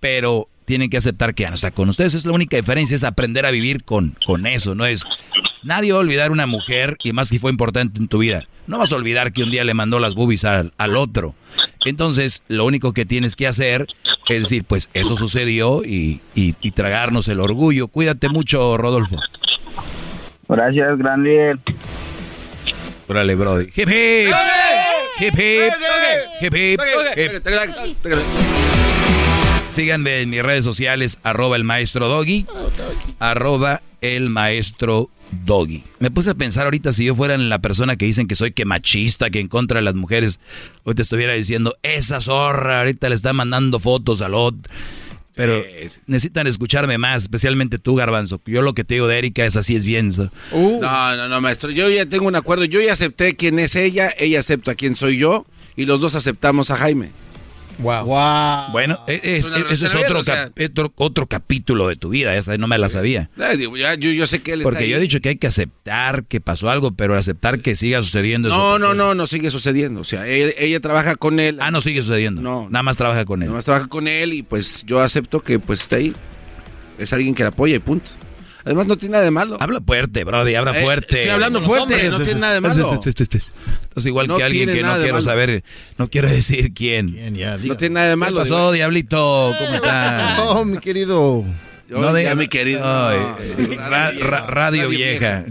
pero 0.00 0.50
tienen 0.66 0.90
que 0.90 0.98
aceptar 0.98 1.34
que 1.34 1.44
ya 1.44 1.48
no 1.48 1.54
está 1.54 1.70
con 1.70 1.88
ustedes. 1.88 2.12
Es 2.12 2.26
la 2.26 2.32
única 2.32 2.58
diferencia, 2.58 2.94
es 2.94 3.04
aprender 3.04 3.46
a 3.46 3.50
vivir 3.50 3.84
con, 3.84 4.18
con 4.26 4.46
eso, 4.46 4.74
no 4.74 4.84
es 4.84 5.02
Nadie 5.62 5.92
va 5.92 5.98
a 5.98 6.00
olvidar 6.02 6.30
una 6.30 6.46
mujer, 6.46 6.96
y 7.02 7.12
más 7.12 7.30
que 7.30 7.38
fue 7.38 7.50
importante 7.50 7.98
en 7.98 8.08
tu 8.08 8.18
vida. 8.18 8.46
No 8.66 8.78
vas 8.78 8.92
a 8.92 8.96
olvidar 8.96 9.32
que 9.32 9.42
un 9.42 9.50
día 9.50 9.64
le 9.64 9.74
mandó 9.74 9.98
las 9.98 10.14
boobies 10.14 10.44
al, 10.44 10.72
otro. 10.96 11.34
Entonces, 11.84 12.42
lo 12.48 12.66
único 12.66 12.92
que 12.92 13.06
tienes 13.06 13.34
que 13.34 13.46
hacer 13.46 13.86
es 14.28 14.42
decir, 14.42 14.64
pues 14.64 14.90
eso 14.92 15.16
sucedió 15.16 15.82
y, 15.84 16.20
tragarnos 16.74 17.28
el 17.28 17.40
orgullo. 17.40 17.88
Cuídate 17.88 18.28
mucho, 18.28 18.76
Rodolfo. 18.76 19.16
Gracias, 20.48 20.98
gran 20.98 21.24
líder. 21.24 21.58
Órale, 23.08 23.34
Brody. 23.34 23.68
Hip 23.74 23.88
hip. 23.88 24.34
Hip 25.20 25.34
hip. 25.34 25.72
Hip 26.42 26.54
hip. 26.54 26.80
Síganme 29.68 30.22
en 30.22 30.30
mis 30.30 30.42
redes 30.42 30.64
sociales, 30.64 31.20
arroba 31.22 31.56
el 31.56 31.64
maestro 31.64 32.08
Doggy, 32.08 32.46
arroba 33.18 33.82
el 34.00 34.30
maestro 34.30 35.10
Doggy. 35.44 35.84
Me 35.98 36.10
puse 36.10 36.30
a 36.30 36.34
pensar 36.34 36.66
ahorita 36.66 36.92
si 36.92 37.04
yo 37.04 37.14
fuera 37.14 37.36
la 37.36 37.58
persona 37.58 37.96
que 37.96 38.06
dicen 38.06 38.28
que 38.28 38.34
soy 38.34 38.52
que 38.52 38.64
machista, 38.64 39.30
que 39.30 39.40
en 39.40 39.48
contra 39.48 39.78
de 39.78 39.84
las 39.84 39.94
mujeres, 39.94 40.40
hoy 40.84 40.94
te 40.94 41.02
estuviera 41.02 41.34
diciendo, 41.34 41.76
esa 41.82 42.20
zorra 42.20 42.80
ahorita 42.80 43.08
le 43.08 43.14
está 43.14 43.32
mandando 43.32 43.78
fotos 43.80 44.22
al 44.22 44.34
otro. 44.34 44.72
Pero 45.34 45.62
necesitan 46.06 46.48
escucharme 46.48 46.98
más, 46.98 47.22
especialmente 47.22 47.78
tú, 47.78 47.94
Garbanzo. 47.94 48.40
Yo 48.44 48.60
lo 48.60 48.74
que 48.74 48.82
te 48.82 48.94
digo 48.94 49.06
de 49.06 49.18
Erika 49.18 49.46
es 49.46 49.56
así, 49.56 49.76
es 49.76 49.84
bien. 49.84 50.10
Uh. 50.50 50.80
No, 50.80 51.16
no, 51.16 51.28
no, 51.28 51.40
maestro. 51.40 51.70
Yo 51.70 51.88
ya 51.88 52.06
tengo 52.06 52.26
un 52.26 52.34
acuerdo. 52.34 52.64
Yo 52.64 52.80
ya 52.80 52.92
acepté 52.92 53.36
quién 53.36 53.60
es 53.60 53.76
ella, 53.76 54.10
ella 54.18 54.40
acepta 54.40 54.74
quién 54.74 54.96
soy 54.96 55.16
yo 55.16 55.46
y 55.76 55.86
los 55.86 56.00
dos 56.00 56.16
aceptamos 56.16 56.72
a 56.72 56.76
Jaime. 56.76 57.12
Wow. 57.78 58.72
Bueno, 58.72 58.98
e, 59.06 59.20
es, 59.22 59.46
eso 59.46 59.86
es 59.86 59.94
otro, 59.94 60.22
otro, 60.96 61.26
capítulo 61.26 61.88
de 61.88 61.96
tu 61.96 62.08
vida, 62.10 62.34
esa 62.34 62.56
no 62.58 62.66
me 62.66 62.76
la 62.76 62.88
sabía. 62.88 63.30
yo, 63.98 64.26
sé 64.26 64.42
que 64.42 64.52
él 64.52 64.62
Porque 64.62 64.88
yo 64.88 64.96
he 64.96 65.00
dicho 65.00 65.20
que 65.20 65.30
hay 65.30 65.36
que 65.36 65.46
aceptar 65.46 66.24
que 66.24 66.40
pasó 66.40 66.70
algo, 66.70 66.92
pero 66.92 67.16
aceptar 67.16 67.60
que 67.60 67.76
siga 67.76 68.02
sucediendo. 68.02 68.48
No, 68.48 68.78
no, 68.78 68.94
no, 68.94 69.14
no 69.14 69.26
sigue 69.26 69.50
sucediendo. 69.50 70.00
O 70.00 70.04
sea, 70.04 70.26
ella, 70.26 70.80
trabaja 70.80 71.16
con 71.16 71.40
él. 71.40 71.58
Ah, 71.60 71.70
no 71.70 71.80
sigue 71.80 72.02
sucediendo. 72.02 72.42
No. 72.42 72.68
Nada 72.70 72.82
más 72.82 72.96
trabaja 72.96 73.24
con 73.24 73.42
él. 73.42 73.48
Nada 73.48 73.58
más 73.58 73.64
trabaja 73.64 73.86
con 73.86 74.08
él 74.08 74.32
y 74.32 74.42
pues 74.42 74.84
yo 74.84 75.00
acepto 75.00 75.40
que 75.40 75.58
pues 75.58 75.80
está 75.80 75.96
ahí. 75.96 76.12
Es 76.98 77.12
alguien 77.12 77.34
que 77.34 77.44
la 77.44 77.50
apoya 77.50 77.76
y 77.76 77.78
punto. 77.78 78.10
Además, 78.68 78.86
no 78.86 78.98
tiene 78.98 79.14
nada 79.14 79.24
de 79.24 79.30
malo. 79.30 79.56
Habla 79.60 79.80
fuerte, 79.80 80.24
Brody, 80.24 80.54
habla 80.54 80.78
eh, 80.78 80.82
fuerte. 80.82 81.20
Estoy 81.20 81.30
hablando 81.30 81.62
fuerte, 81.62 82.10
no 82.10 82.20
tiene 82.20 82.40
nada 82.40 82.52
de 82.52 82.60
malo. 82.60 83.00
Es 83.96 84.04
igual 84.06 84.28
que 84.36 84.42
alguien 84.42 84.68
que 84.68 84.82
no 84.82 84.94
quiero 84.98 85.22
saber, 85.22 85.64
no 85.96 86.10
quiero 86.10 86.28
decir 86.28 86.74
quién. 86.74 87.16
no 87.64 87.76
tiene 87.78 87.94
nada 87.94 88.08
de 88.10 88.16
malo. 88.16 88.36
¿Qué 88.36 88.42
pasó, 88.42 88.70
Diablito? 88.70 89.54
¿Cómo 89.58 89.70
está? 89.74 90.44
Oh, 90.44 90.66
mi 90.66 90.76
querido 90.80 91.46
no 91.88 92.12
de 92.12 92.34
mi 92.34 92.48
querido. 92.48 92.80
radio, 94.46 94.88
vieja. 94.88 95.44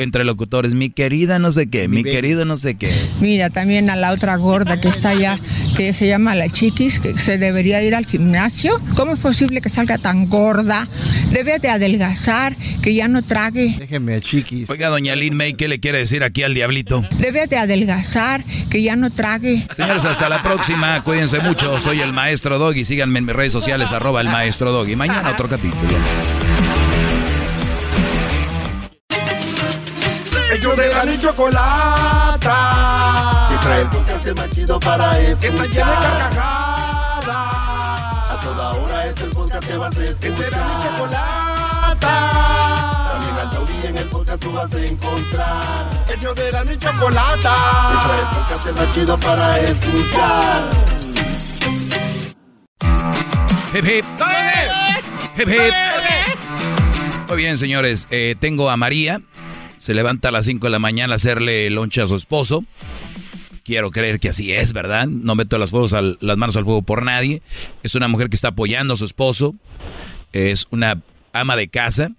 entre 0.00 0.24
locutores. 0.24 0.74
Mi 0.74 0.90
querida 0.90 1.38
no 1.38 1.52
sé 1.52 1.68
qué. 1.68 1.88
Mi, 1.88 2.02
querido 2.02 2.44
no 2.44 2.56
sé 2.56 2.74
qué. 2.74 2.92
Mira, 3.20 3.50
también 3.50 3.90
a 3.90 3.96
la 3.96 4.12
otra 4.12 4.36
gorda 4.36 4.80
que 4.80 4.88
está 4.88 5.10
allá, 5.10 5.38
que 5.76 5.92
se 5.92 6.06
llama 6.06 6.34
la 6.34 6.48
chiquis, 6.48 7.00
que 7.00 7.18
se 7.18 7.38
debería 7.38 7.82
ir 7.82 7.94
al 7.94 8.06
gimnasio. 8.06 8.80
¿Cómo 8.96 9.12
es 9.12 9.20
posible 9.20 9.60
que 9.60 9.68
salga 9.68 9.98
tan 9.98 10.28
gorda? 10.28 10.88
Debe 11.30 11.58
de 11.58 11.68
adelgazar, 11.68 12.56
que 12.82 12.94
ya 12.94 13.08
no 13.08 13.22
trague. 13.22 13.76
Déjeme 13.78 14.14
a 14.14 14.20
chiquis. 14.20 14.68
Oiga, 14.70 14.88
doña 14.88 15.14
Lin 15.14 15.36
May, 15.36 15.54
¿qué 15.54 15.68
le 15.68 15.80
quiere 15.80 15.98
decir 15.98 16.24
aquí 16.24 16.42
al 16.42 16.54
diablito? 16.54 17.04
Debe 17.18 17.46
de 17.46 17.56
adelgazar, 17.56 18.44
que 18.70 18.82
ya 18.82 18.96
no 18.96 19.10
trague. 19.10 19.66
Señores, 19.74 20.04
hasta 20.04 20.28
la 20.28 20.42
próxima. 20.42 21.02
Cuídense 21.04 21.40
mucho. 21.40 21.78
Soy 21.78 22.00
el 22.00 22.12
maestro 22.12 22.58
Doggy. 22.58 22.84
Síganme 22.84 23.20
en 23.20 23.26
mis 23.26 23.36
redes 23.36 23.52
sociales, 23.52 23.92
arroba 23.92 24.20
el 24.20 24.28
maestro 24.28 24.72
Doggy. 24.72 24.96
Mañana 24.96 25.30
otro 25.30 25.48
capítulo. 25.48 25.83
Ellos 30.52 30.76
de 30.76 30.88
la 30.88 31.04
ni 31.04 31.18
chocolata. 31.18 32.56
Que 33.50 33.56
trae 33.58 33.80
el 33.82 33.88
podcast 33.88 34.26
más 34.36 34.50
chido 34.50 34.78
para 34.80 35.18
escuchar. 35.18 35.40
Que 35.40 35.46
está 35.48 35.66
llena 35.66 35.90
de 35.90 36.06
carcajadas. 36.06 37.26
A 38.30 38.38
toda 38.40 38.70
hora 38.70 39.06
es 39.06 39.20
el 39.20 39.30
podcast 39.30 39.66
que 39.66 39.76
vas 39.76 39.96
a 39.96 40.04
escuchar. 40.04 40.20
Que 40.20 40.32
será 40.36 40.64
mi 40.64 40.84
chocolata. 40.84 42.14
También 43.10 43.36
al 43.38 43.50
taurí 43.50 43.74
en 43.84 43.98
el 43.98 44.08
podcast 44.08 44.42
tú 44.42 44.52
vas 44.52 44.72
a 44.72 44.80
encontrar. 44.84 45.90
Ellos 46.16 46.34
de 46.36 46.52
la 46.52 46.64
ni 46.64 46.78
chocolata. 46.78 47.54
Que 47.90 47.96
trae 48.06 48.20
el 48.20 48.26
podcast 48.36 48.66
más 48.78 48.94
chido 48.94 49.18
para 49.18 49.58
escuchar. 49.60 50.70
Hip 53.74 53.84
hip. 53.86 54.04
Muy 57.28 57.36
bien, 57.36 57.58
señores. 57.58 58.06
Eh, 58.10 58.36
tengo 58.38 58.70
a 58.70 58.76
María. 58.76 59.20
Se 59.76 59.94
levanta 59.94 60.28
a 60.28 60.32
las 60.32 60.46
5 60.46 60.66
de 60.66 60.70
la 60.70 60.78
mañana 60.78 61.14
a 61.14 61.16
hacerle 61.16 61.68
loncha 61.70 62.04
a 62.04 62.06
su 62.06 62.16
esposo. 62.16 62.64
Quiero 63.64 63.90
creer 63.90 64.20
que 64.20 64.28
así 64.28 64.52
es, 64.52 64.72
¿verdad? 64.72 65.06
No 65.06 65.34
meto 65.34 65.58
las, 65.58 65.72
las 65.72 66.36
manos 66.36 66.56
al 66.56 66.64
fuego 66.64 66.82
por 66.82 67.02
nadie. 67.02 67.42
Es 67.82 67.94
una 67.94 68.08
mujer 68.08 68.28
que 68.28 68.36
está 68.36 68.48
apoyando 68.48 68.94
a 68.94 68.96
su 68.96 69.04
esposo. 69.04 69.54
Es 70.32 70.66
una 70.70 71.02
ama 71.32 71.56
de 71.56 71.68
casa 71.68 72.12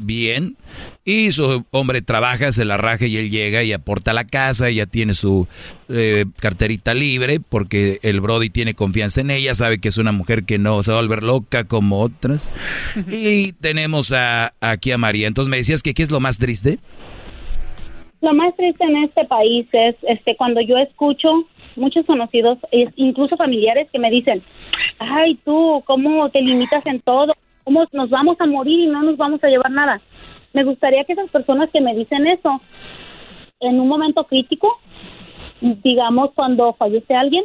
bien. 0.00 0.56
Y 1.04 1.32
su 1.32 1.64
hombre 1.70 2.02
trabaja, 2.02 2.52
se 2.52 2.64
la 2.64 2.76
raja 2.76 3.06
y 3.06 3.16
él 3.16 3.30
llega 3.30 3.62
y 3.62 3.72
aporta 3.72 4.12
a 4.12 4.14
la 4.14 4.24
casa. 4.24 4.68
Ella 4.68 4.86
tiene 4.86 5.14
su 5.14 5.46
eh, 5.88 6.26
carterita 6.38 6.94
libre 6.94 7.40
porque 7.40 7.98
el 8.02 8.20
Brody 8.20 8.50
tiene 8.50 8.74
confianza 8.74 9.20
en 9.20 9.30
ella, 9.30 9.54
sabe 9.54 9.78
que 9.78 9.88
es 9.88 9.98
una 9.98 10.12
mujer 10.12 10.44
que 10.44 10.58
no 10.58 10.82
se 10.82 10.92
va 10.92 10.98
a 10.98 11.02
volver 11.02 11.22
loca 11.22 11.64
como 11.64 12.00
otras. 12.00 12.50
y 13.10 13.52
tenemos 13.52 14.12
a, 14.12 14.54
aquí 14.60 14.92
a 14.92 14.98
María. 14.98 15.28
Entonces 15.28 15.50
me 15.50 15.56
decías 15.56 15.82
que 15.82 15.94
¿qué 15.94 16.02
es 16.02 16.10
lo 16.10 16.20
más 16.20 16.38
triste? 16.38 16.78
Lo 18.20 18.32
más 18.34 18.54
triste 18.56 18.84
en 18.84 18.96
este 19.04 19.24
país 19.24 19.66
es 19.72 19.96
este 20.02 20.36
cuando 20.36 20.60
yo 20.60 20.78
escucho 20.78 21.28
muchos 21.76 22.06
conocidos, 22.06 22.58
incluso 22.96 23.36
familiares 23.36 23.88
que 23.92 23.98
me 23.98 24.10
dicen, 24.10 24.42
ay 24.98 25.38
tú, 25.44 25.82
¿cómo 25.86 26.28
te 26.30 26.40
limitas 26.40 26.84
en 26.86 27.00
todo? 27.00 27.32
¿Cómo 27.64 27.84
nos 27.92 28.10
vamos 28.10 28.36
a 28.40 28.46
morir 28.46 28.80
y 28.80 28.86
no 28.86 29.02
nos 29.02 29.16
vamos 29.16 29.42
a 29.44 29.48
llevar 29.48 29.70
nada? 29.70 30.00
Me 30.52 30.64
gustaría 30.64 31.04
que 31.04 31.12
esas 31.12 31.30
personas 31.30 31.70
que 31.70 31.80
me 31.80 31.94
dicen 31.94 32.26
eso, 32.26 32.60
en 33.60 33.80
un 33.80 33.88
momento 33.88 34.24
crítico, 34.24 34.78
digamos 35.60 36.30
cuando 36.34 36.72
fallece 36.74 37.14
alguien, 37.14 37.44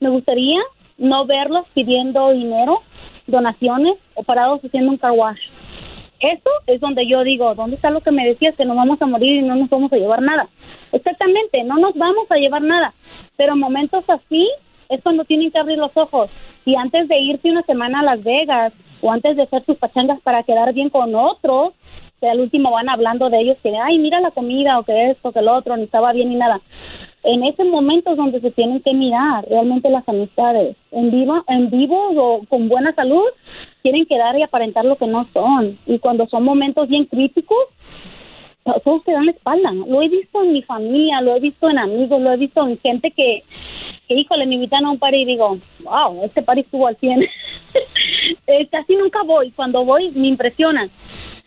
me 0.00 0.08
gustaría 0.08 0.60
no 0.96 1.26
verlos 1.26 1.66
pidiendo 1.74 2.32
dinero, 2.32 2.82
donaciones 3.26 3.98
o 4.14 4.22
parados 4.22 4.60
haciendo 4.64 4.92
un 4.92 4.98
car. 4.98 5.14
Eso 6.20 6.50
es 6.66 6.80
donde 6.80 7.06
yo 7.06 7.22
digo, 7.22 7.54
¿dónde 7.54 7.76
está 7.76 7.90
lo 7.90 8.00
que 8.00 8.10
me 8.10 8.26
decías 8.26 8.54
que 8.56 8.64
nos 8.64 8.76
vamos 8.76 9.00
a 9.00 9.06
morir 9.06 9.36
y 9.36 9.42
no 9.42 9.56
nos 9.56 9.70
vamos 9.70 9.92
a 9.92 9.96
llevar 9.96 10.20
nada? 10.20 10.48
Exactamente, 10.92 11.62
no 11.64 11.76
nos 11.76 11.94
vamos 11.94 12.30
a 12.30 12.36
llevar 12.36 12.62
nada, 12.62 12.92
pero 13.36 13.56
momentos 13.56 14.04
así 14.08 14.48
es 14.90 15.02
cuando 15.02 15.24
tienen 15.24 15.50
que 15.50 15.58
abrir 15.58 15.78
los 15.78 15.96
ojos. 15.96 16.30
Y 16.66 16.74
antes 16.76 17.08
de 17.08 17.18
irse 17.18 17.50
una 17.50 17.62
semana 17.62 18.00
a 18.00 18.04
Las 18.04 18.22
Vegas 18.22 18.72
o 19.02 19.10
antes 19.10 19.36
de 19.36 19.42
hacer 19.42 19.64
sus 19.64 19.76
pachangas 19.76 20.20
para 20.20 20.42
quedar 20.42 20.72
bien 20.72 20.90
con 20.90 21.14
otros, 21.14 21.74
que 22.20 22.28
al 22.28 22.40
último 22.40 22.70
van 22.70 22.88
hablando 22.88 23.30
de 23.30 23.40
ellos 23.40 23.56
que, 23.62 23.74
ay, 23.76 23.98
mira 23.98 24.20
la 24.20 24.30
comida 24.30 24.78
o 24.78 24.82
que 24.82 25.10
esto, 25.10 25.32
que 25.32 25.40
lo 25.40 25.56
otro, 25.56 25.76
ni 25.76 25.84
estaba 25.84 26.12
bien 26.12 26.28
ni 26.28 26.36
nada. 26.36 26.60
En 27.22 27.44
ese 27.44 27.64
momento 27.64 28.10
es 28.10 28.16
donde 28.16 28.40
se 28.40 28.50
tienen 28.50 28.80
que 28.82 28.92
mirar 28.92 29.46
realmente 29.48 29.90
las 29.90 30.06
amistades. 30.08 30.76
En 30.90 31.10
vivo, 31.10 31.42
en 31.48 31.70
vivo 31.70 32.10
o 32.16 32.44
con 32.46 32.68
buena 32.68 32.94
salud, 32.94 33.24
quieren 33.82 34.06
quedar 34.06 34.38
y 34.38 34.42
aparentar 34.42 34.84
lo 34.84 34.96
que 34.96 35.06
no 35.06 35.26
son. 35.32 35.78
Y 35.86 35.98
cuando 35.98 36.26
son 36.28 36.44
momentos 36.44 36.88
bien 36.88 37.06
críticos, 37.06 37.58
todos 38.84 39.04
te 39.04 39.12
dan 39.12 39.26
la 39.26 39.32
espalda. 39.32 39.72
Lo 39.72 40.02
he 40.02 40.08
visto 40.08 40.42
en 40.42 40.52
mi 40.52 40.62
familia, 40.62 41.20
lo 41.20 41.36
he 41.36 41.40
visto 41.40 41.68
en 41.68 41.78
amigos, 41.78 42.20
lo 42.20 42.32
he 42.32 42.36
visto 42.36 42.66
en 42.66 42.78
gente 42.80 43.10
que, 43.10 43.42
que 44.08 44.14
híjole, 44.14 44.46
me 44.46 44.54
invitan 44.54 44.84
a 44.84 44.90
un 44.90 44.98
par 44.98 45.14
y 45.14 45.24
digo, 45.24 45.58
wow, 45.82 46.24
este 46.24 46.42
par 46.42 46.58
estuvo 46.58 46.86
al 46.86 46.96
100. 46.96 47.22
Eh, 48.46 48.68
casi 48.70 48.96
nunca 48.96 49.22
voy. 49.22 49.50
Cuando 49.52 49.84
voy 49.84 50.10
me 50.10 50.28
impresionan. 50.28 50.90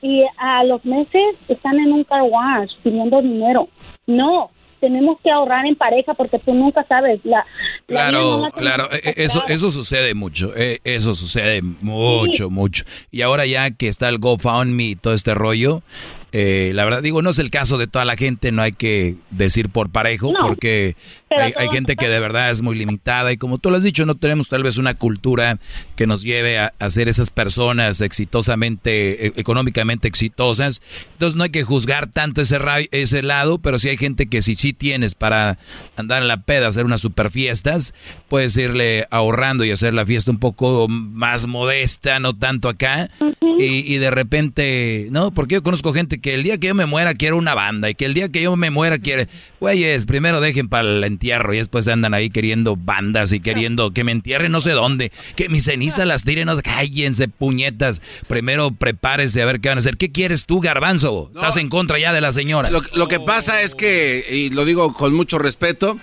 Y 0.01 0.23
a 0.37 0.63
los 0.63 0.83
meses 0.85 1.35
están 1.47 1.79
en 1.79 1.91
un 1.91 2.03
car 2.03 2.23
wash 2.23 2.71
pidiendo 2.83 3.21
dinero. 3.21 3.67
No, 4.07 4.49
tenemos 4.83 5.17
que 5.21 5.31
ahorrar 5.31 5.65
en 5.65 5.75
pareja 5.75 6.13
porque 6.13 6.39
tú 6.39 6.53
nunca 6.53 6.85
sabes. 6.87 7.21
La, 7.23 7.45
Claro, 7.85 8.41
la 8.41 8.51
claro, 8.51 8.89
e- 8.91 9.09
e- 9.09 9.23
eso, 9.23 9.41
eso 9.47 9.69
sucede 9.69 10.13
mucho, 10.13 10.53
eh, 10.57 10.79
eso 10.83 11.15
sucede 11.15 11.61
mucho, 11.61 12.49
mucho. 12.49 12.83
Y 13.11 13.21
ahora 13.21 13.45
ya 13.45 13.71
que 13.71 13.87
está 13.87 14.09
el 14.09 14.17
GoFundMe 14.19 14.83
y 14.83 14.95
todo 14.97 15.13
este 15.13 15.33
rollo, 15.33 15.83
eh, 16.35 16.71
la 16.73 16.83
verdad 16.83 17.03
digo, 17.03 17.21
no 17.21 17.29
es 17.29 17.37
el 17.37 17.51
caso 17.51 17.77
de 17.77 17.85
toda 17.85 18.05
la 18.05 18.15
gente, 18.17 18.51
no 18.51 18.63
hay 18.63 18.73
que 18.73 19.15
decir 19.29 19.69
por 19.69 19.91
parejo, 19.91 20.31
No, 20.31 20.47
porque 20.47 20.95
pero 21.35 21.59
hay, 21.59 21.69
gente 21.69 21.95
que 21.95 22.07
de 22.07 22.19
verdad 22.19 22.51
es 22.51 22.61
muy 22.61 22.75
limitada 22.75 23.31
y 23.31 23.37
como 23.37 23.57
tú 23.57 23.69
lo 23.69 23.77
has 23.77 23.83
dicho, 23.83 24.05
no 24.05 24.15
tenemos 24.15 24.49
tal 24.49 24.63
vez 24.63 24.77
una 24.77 24.93
cultura 24.93 25.59
que 25.95 26.07
nos 26.07 26.23
lleve 26.23 26.59
a, 26.59 26.73
a 26.79 26.89
ser 26.89 27.07
esas 27.07 27.29
personas 27.29 28.01
exitosamente, 28.01 29.27
e- 29.27 29.33
económicamente 29.37 30.07
exitosas. 30.07 30.81
Entonces 31.13 31.35
no 31.35 31.43
hay 31.43 31.49
que 31.49 31.63
juzgar 31.63 32.07
tanto 32.07 32.41
ese, 32.41 32.59
ese 32.91 33.21
lado, 33.21 33.59
pero 33.59 33.79
si 33.79 33.89
hay 33.89 33.97
gente 33.97 34.27
que 34.27 34.41
si 34.41 34.55
sí 34.55 34.73
tienes 34.73 35.15
para 35.15 35.57
andar 35.95 36.21
en 36.21 36.27
la 36.27 36.41
peda, 36.43 36.67
hacer 36.67 36.85
unas 36.85 37.01
super 37.01 37.31
fiestas, 37.31 37.93
puedes 38.29 38.55
irle 38.57 39.07
ahorrando 39.11 39.63
y 39.63 39.71
hacer 39.71 39.93
la 39.93 40.05
fiesta 40.05 40.31
un 40.31 40.39
poco 40.39 40.87
más 40.89 41.47
modesta, 41.47 42.19
no 42.19 42.35
tanto 42.37 42.69
acá. 42.69 43.09
y, 43.59 43.93
y 43.93 43.97
de 43.97 44.11
repente, 44.11 45.07
no, 45.11 45.31
porque 45.31 45.55
yo 45.55 45.63
conozco 45.63 45.93
gente 45.93 46.19
que 46.19 46.33
el 46.33 46.43
día 46.43 46.57
que 46.57 46.67
yo 46.67 46.75
me 46.75 46.85
muera 46.85 47.13
quiero 47.13 47.37
una 47.37 47.53
banda 47.55 47.89
y 47.89 47.95
que 47.95 48.05
el 48.05 48.13
día 48.13 48.29
que 48.29 48.41
yo 48.41 48.55
me 48.55 48.69
muera 48.69 48.97
quiere, 48.99 49.27
güeyes, 49.59 50.05
primero 50.05 50.41
dejen 50.41 50.67
para 50.69 50.87
el 50.87 51.03
entierro 51.23 51.53
y 51.53 51.57
después 51.57 51.87
andan 51.87 52.13
ahí 52.13 52.29
queriendo 52.29 52.75
bandas 52.75 53.31
y 53.31 53.39
queriendo 53.39 53.91
que 53.91 54.03
me 54.03 54.11
entierren 54.11 54.51
no 54.51 54.59
sé 54.59 54.71
dónde, 54.71 55.13
que 55.37 55.47
mis 55.47 55.63
cenizas 55.63 56.05
las 56.05 56.25
tiren, 56.25 56.47
no 56.47 56.55
sé, 56.57 56.63
cállense, 56.63 57.29
puñetas. 57.29 58.01
Primero 58.27 58.71
prepárese 58.71 59.41
a 59.41 59.45
ver 59.45 59.61
qué 59.61 59.69
van 59.69 59.77
a 59.77 59.79
hacer. 59.79 59.95
¿Qué 59.95 60.11
quieres 60.11 60.45
tú, 60.45 60.59
garbanzo? 60.59 61.31
Estás 61.33 61.55
en 61.55 61.69
contra 61.69 61.97
ya 61.97 62.11
de 62.11 62.19
la 62.19 62.33
señora. 62.33 62.69
Lo, 62.69 62.81
lo 62.93 63.07
que 63.07 63.21
pasa 63.21 63.61
es 63.61 63.73
que, 63.73 64.25
y 64.29 64.49
lo 64.49 64.65
digo 64.65 64.93
con 64.93 65.13
mucho 65.13 65.39
respeto, 65.39 65.97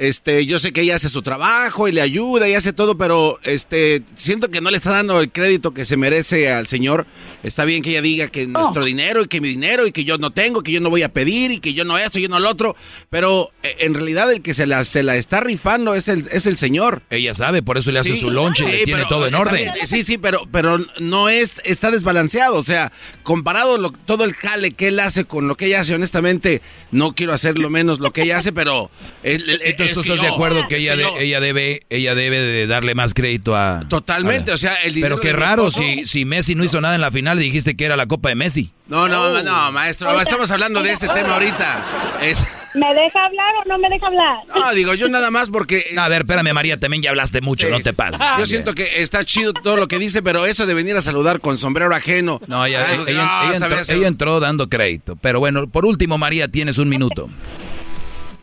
este, 0.00 0.46
yo 0.46 0.58
sé 0.58 0.72
que 0.72 0.80
ella 0.80 0.96
hace 0.96 1.08
su 1.10 1.20
trabajo 1.22 1.86
y 1.86 1.92
le 1.92 2.00
ayuda 2.00 2.48
y 2.48 2.54
hace 2.54 2.72
todo, 2.72 2.96
pero 2.98 3.38
este, 3.44 4.02
siento 4.16 4.50
que 4.50 4.60
no 4.60 4.70
le 4.70 4.78
está 4.78 4.90
dando 4.90 5.20
el 5.20 5.30
crédito 5.30 5.72
que 5.74 5.84
se 5.84 5.96
merece 5.96 6.50
al 6.50 6.66
señor. 6.66 7.06
Está 7.42 7.64
bien 7.66 7.82
que 7.82 7.90
ella 7.90 8.02
diga 8.02 8.28
que 8.28 8.46
nuestro 8.46 8.84
dinero 8.84 9.22
y 9.22 9.28
que 9.28 9.40
mi 9.40 9.48
dinero 9.48 9.86
y 9.86 9.92
que 9.92 10.04
yo 10.04 10.18
no 10.18 10.30
tengo, 10.30 10.62
que 10.62 10.72
yo 10.72 10.80
no 10.80 10.90
voy 10.90 11.02
a 11.02 11.12
pedir 11.12 11.50
y 11.52 11.60
que 11.60 11.74
yo 11.74 11.84
no 11.84 11.98
esto 11.98 12.18
y 12.18 12.22
yo 12.22 12.28
no 12.28 12.40
lo 12.40 12.48
otro, 12.50 12.74
pero 13.10 13.50
eh, 13.62 13.76
en 13.80 13.94
realidad 13.94 14.32
el 14.32 14.42
que 14.42 14.54
se 14.54 14.66
la, 14.66 14.84
se 14.84 15.02
la 15.02 15.16
está 15.16 15.40
rifando 15.40 15.94
es 15.94 16.08
el, 16.08 16.26
es 16.32 16.46
el 16.46 16.56
señor. 16.56 17.02
Ella 17.10 17.34
sabe, 17.34 17.62
por 17.62 17.76
eso 17.78 17.92
le 17.92 18.00
hace 18.00 18.14
Sí, 18.14 18.20
su 18.20 18.30
lonche 18.30 18.64
y 18.64 18.66
sí, 18.66 18.72
le 18.72 18.84
tiene 18.84 18.98
pero 19.00 19.08
todo 19.10 19.26
en 19.26 19.34
orden. 19.34 19.70
bien, 19.74 19.86
sí, 19.86 20.02
sí, 20.02 20.16
pero, 20.18 20.48
pero 20.50 20.78
no 20.98 21.28
es, 21.28 21.60
está 21.64 21.90
desbalanceado. 21.90 22.56
O 22.56 22.62
sea, 22.62 22.90
comparado 23.22 23.76
lo- 23.78 23.92
todo 23.92 24.24
el 24.24 24.32
jale 24.34 24.72
que 24.72 24.88
él 24.88 24.98
hace 25.00 25.24
con 25.24 25.46
lo 25.46 25.56
que 25.56 25.66
ella 25.66 25.80
hace, 25.80 25.94
honestamente, 25.94 26.62
no 26.90 27.14
quiero 27.14 27.32
hacer 27.34 27.58
lo 27.58 27.68
menos 27.70 28.00
lo 28.00 28.12
que 28.12 28.22
ella 28.22 28.38
hace, 28.38 28.52
pero. 28.52 28.90
el- 29.22 29.48
el- 29.50 29.60
Entonces 29.90 30.12
es 30.12 30.16
tú 30.18 30.22
estás 30.22 30.30
de 30.30 30.34
acuerdo 30.34 30.68
que 30.68 30.76
ella, 30.78 30.96
de- 30.96 31.08
ella 31.24 31.40
debe 31.40 31.82
ella 31.90 32.14
debe 32.14 32.38
de 32.40 32.66
darle 32.66 32.94
más 32.94 33.14
crédito 33.14 33.54
a 33.56 33.80
Totalmente, 33.88 34.50
a 34.52 34.54
o 34.54 34.58
sea, 34.58 34.74
el 34.84 34.94
dinero 34.94 35.16
Pero 35.20 35.32
qué 35.34 35.38
raro 35.38 35.70
si 35.70 36.06
si 36.06 36.24
Messi 36.24 36.54
no 36.54 36.64
hizo 36.64 36.80
nada 36.80 36.94
en 36.94 37.00
la 37.00 37.10
final 37.10 37.38
dijiste 37.38 37.76
que 37.76 37.84
era 37.84 37.96
la 37.96 38.06
Copa 38.06 38.28
de 38.30 38.34
Messi. 38.34 38.72
No, 38.88 39.08
no, 39.08 39.22
Oh. 39.22 39.42
no, 39.42 39.70
maestro, 39.72 40.20
estamos 40.20 40.50
hablando 40.50 40.82
de 40.82 40.90
este 40.92 41.06
tema 41.08 41.34
ahorita. 41.34 42.18
Es- 42.22 42.44
¿Me 42.74 42.86
deja 42.94 43.24
hablar 43.24 43.52
o 43.64 43.68
no 43.68 43.78
me 43.78 43.88
deja 43.88 44.06
hablar? 44.06 44.36
no, 44.54 44.72
digo, 44.72 44.94
yo 44.94 45.08
nada 45.08 45.30
más 45.32 45.48
porque. 45.50 45.84
A 45.96 46.08
ver, 46.08 46.22
espérame 46.22 46.52
María, 46.52 46.76
también 46.76 47.02
ya 47.02 47.10
hablaste 47.10 47.40
mucho, 47.40 47.66
Sí. 47.66 47.72
no 47.72 47.80
te 47.80 47.92
pases. 47.92 48.20
Yo 48.38 48.46
siento 48.46 48.74
que 48.74 49.02
está 49.02 49.24
chido 49.24 49.52
todo 49.52 49.76
lo 49.76 49.88
que 49.88 49.98
dice, 49.98 50.22
pero 50.22 50.46
eso 50.46 50.66
de 50.66 50.74
venir 50.74 50.96
a 50.96 51.02
saludar 51.02 51.40
con 51.40 51.56
sombrero 51.58 51.92
ajeno. 51.94 52.40
No, 52.46 52.64
ella, 52.66 52.86
que- 53.04 53.10
ella- 53.12 53.24
no, 53.24 53.48
ella 53.54 53.56
entró, 53.66 53.94
ella 53.96 54.06
entró 54.08 54.40
dando 54.40 54.68
crédito. 54.68 55.16
Pero 55.16 55.40
bueno, 55.40 55.68
por 55.68 55.84
último, 55.84 56.16
María, 56.18 56.46
tienes 56.48 56.78
un 56.78 56.88
minuto. 56.88 57.28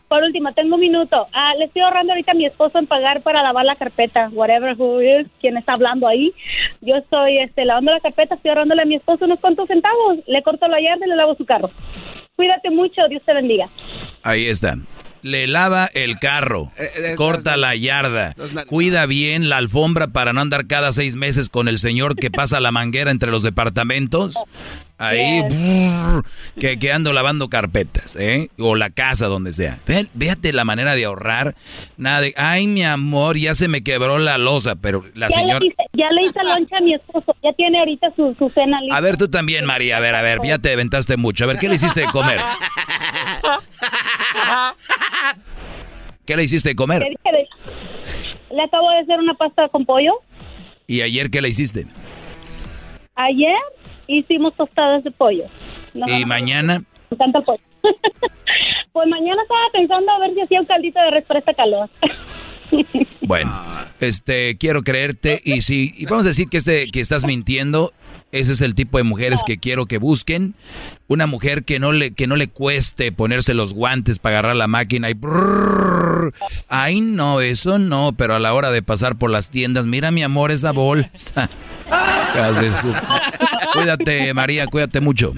Por 0.08 0.22
último, 0.22 0.52
tengo 0.54 0.76
un 0.76 0.80
minuto. 0.80 1.26
Ah, 1.32 1.52
le 1.58 1.66
estoy 1.66 1.82
ahorrando 1.82 2.12
ahorita 2.12 2.32
a 2.32 2.34
mi 2.34 2.46
esposo 2.46 2.78
en 2.78 2.86
pagar 2.86 3.22
para 3.22 3.42
lavar 3.42 3.66
la 3.66 3.76
carpeta, 3.76 4.30
whatever 4.32 4.74
who 4.78 5.02
is, 5.02 5.26
quien 5.40 5.56
está 5.58 5.74
hablando 5.74 6.08
ahí. 6.08 6.32
Yo 6.80 6.96
estoy 6.96 7.38
este, 7.38 7.64
lavando 7.66 7.92
la 7.92 8.00
carpeta, 8.00 8.34
estoy 8.34 8.48
ahorrándole 8.50 8.82
a 8.82 8.86
mi 8.86 8.96
esposo 8.96 9.26
unos 9.26 9.38
cuantos 9.40 9.68
centavos. 9.68 10.18
Le 10.26 10.42
corto 10.42 10.66
la 10.66 10.80
yarda 10.80 11.04
y 11.04 11.10
le 11.10 11.16
lavo 11.16 11.34
su 11.34 11.44
carro. 11.44 11.70
Cuídate 12.36 12.70
mucho, 12.70 13.02
Dios 13.08 13.22
te 13.26 13.34
bendiga. 13.34 13.68
Ahí 14.22 14.46
está. 14.46 14.76
Le 15.22 15.46
lava 15.48 15.90
el 15.94 16.18
carro, 16.20 16.70
corta 17.16 17.56
la 17.56 17.74
yarda, 17.74 18.36
cuida 18.68 19.04
bien 19.06 19.48
la 19.48 19.56
alfombra 19.56 20.06
para 20.06 20.32
no 20.32 20.40
andar 20.40 20.68
cada 20.68 20.92
seis 20.92 21.16
meses 21.16 21.50
con 21.50 21.66
el 21.66 21.78
señor 21.78 22.14
que 22.14 22.30
pasa 22.30 22.60
la 22.60 22.70
manguera 22.70 23.10
entre 23.10 23.32
los 23.32 23.42
departamentos. 23.42 24.36
Ahí, 25.00 25.42
brrr, 25.42 26.24
que, 26.58 26.76
que 26.78 26.92
ando 26.92 27.12
lavando 27.12 27.48
carpetas, 27.48 28.16
¿eh? 28.16 28.50
O 28.58 28.74
la 28.74 28.90
casa, 28.90 29.28
donde 29.28 29.52
sea. 29.52 29.78
Ve, 29.86 30.08
véate 30.14 30.52
la 30.52 30.64
manera 30.64 30.96
de 30.96 31.04
ahorrar. 31.04 31.54
Nada 31.96 32.20
de, 32.20 32.34
ay, 32.36 32.66
mi 32.66 32.84
amor, 32.84 33.36
ya 33.36 33.54
se 33.54 33.68
me 33.68 33.84
quebró 33.84 34.18
la 34.18 34.38
losa, 34.38 34.74
pero 34.74 35.04
la 35.14 35.28
ya, 35.28 35.36
señora... 35.36 35.60
le 35.60 35.66
hice, 35.66 35.84
ya 35.92 36.10
le 36.10 36.22
hice 36.26 36.42
loncha 36.42 36.78
a 36.78 36.80
mi 36.80 36.94
esposo, 36.94 37.36
ya 37.44 37.52
tiene 37.52 37.78
ahorita 37.78 38.08
su, 38.16 38.34
su 38.36 38.48
cena 38.48 38.80
lista. 38.80 38.96
A 38.96 39.00
ver, 39.00 39.16
tú 39.16 39.28
también, 39.28 39.64
María, 39.64 39.98
a 39.98 40.00
ver, 40.00 40.16
a 40.16 40.22
ver, 40.22 40.40
ya 40.44 40.58
te 40.58 40.72
aventaste 40.72 41.16
mucho. 41.16 41.44
A 41.44 41.46
ver, 41.46 41.58
¿qué 41.58 41.68
le 41.68 41.76
hiciste 41.76 42.00
de 42.00 42.06
comer? 42.08 42.40
¿Qué 46.26 46.36
le 46.36 46.42
hiciste 46.42 46.70
de 46.70 46.74
comer? 46.74 47.04
le 48.50 48.62
acabo 48.62 48.90
de 48.90 48.98
hacer 48.98 49.20
una 49.20 49.34
pasta 49.34 49.68
con 49.68 49.84
pollo. 49.84 50.14
¿Y 50.88 51.02
ayer 51.02 51.30
qué 51.30 51.40
le 51.40 51.50
hiciste? 51.50 51.86
Ayer 53.14 53.56
hicimos 54.08 54.54
tostadas 54.54 55.04
de 55.04 55.10
pollo. 55.12 55.44
¿Y 55.94 56.24
mañana? 56.24 56.82
Me 57.10 57.14
encanta 57.14 57.38
el 57.38 57.44
pollo. 57.44 57.60
pues 58.92 59.08
mañana 59.08 59.40
estaba 59.42 59.60
pensando 59.72 60.10
a 60.10 60.18
ver 60.18 60.34
si 60.34 60.40
hacía 60.40 60.60
un 60.60 60.66
caldito 60.66 61.00
de 61.00 61.10
res 61.10 61.24
para 61.24 61.40
esta 61.40 61.54
calor. 61.54 61.88
Bueno, 63.22 63.50
este, 64.00 64.58
quiero 64.58 64.82
creerte 64.82 65.40
y 65.42 65.62
si 65.62 65.94
y 65.96 66.04
vamos 66.04 66.26
a 66.26 66.28
decir 66.28 66.48
que 66.50 66.58
este 66.58 66.88
que 66.90 67.00
estás 67.00 67.24
mintiendo, 67.24 67.92
ese 68.30 68.52
es 68.52 68.60
el 68.60 68.74
tipo 68.74 68.98
de 68.98 69.04
mujeres 69.04 69.42
que 69.46 69.58
quiero 69.58 69.86
que 69.86 69.98
busquen, 69.98 70.54
una 71.06 71.26
mujer 71.26 71.64
que 71.64 71.78
no 71.78 71.92
le 71.92 72.12
que 72.12 72.26
no 72.26 72.36
le 72.36 72.48
cueste 72.48 73.12
ponerse 73.12 73.54
los 73.54 73.72
guantes 73.72 74.18
para 74.18 74.38
agarrar 74.38 74.56
la 74.56 74.66
máquina 74.66 75.10
y 75.10 75.14
brrr. 75.14 76.34
ay 76.68 77.00
no, 77.00 77.40
eso 77.40 77.78
no, 77.78 78.12
pero 78.16 78.34
a 78.34 78.38
la 78.38 78.52
hora 78.52 78.70
de 78.70 78.82
pasar 78.82 79.16
por 79.16 79.30
las 79.30 79.50
tiendas, 79.50 79.86
mira 79.86 80.10
mi 80.10 80.22
amor 80.22 80.50
esa 80.50 80.72
bolsa. 80.72 81.50
Cuídate, 83.72 84.34
María, 84.34 84.66
cuídate 84.66 85.00
mucho. 85.00 85.32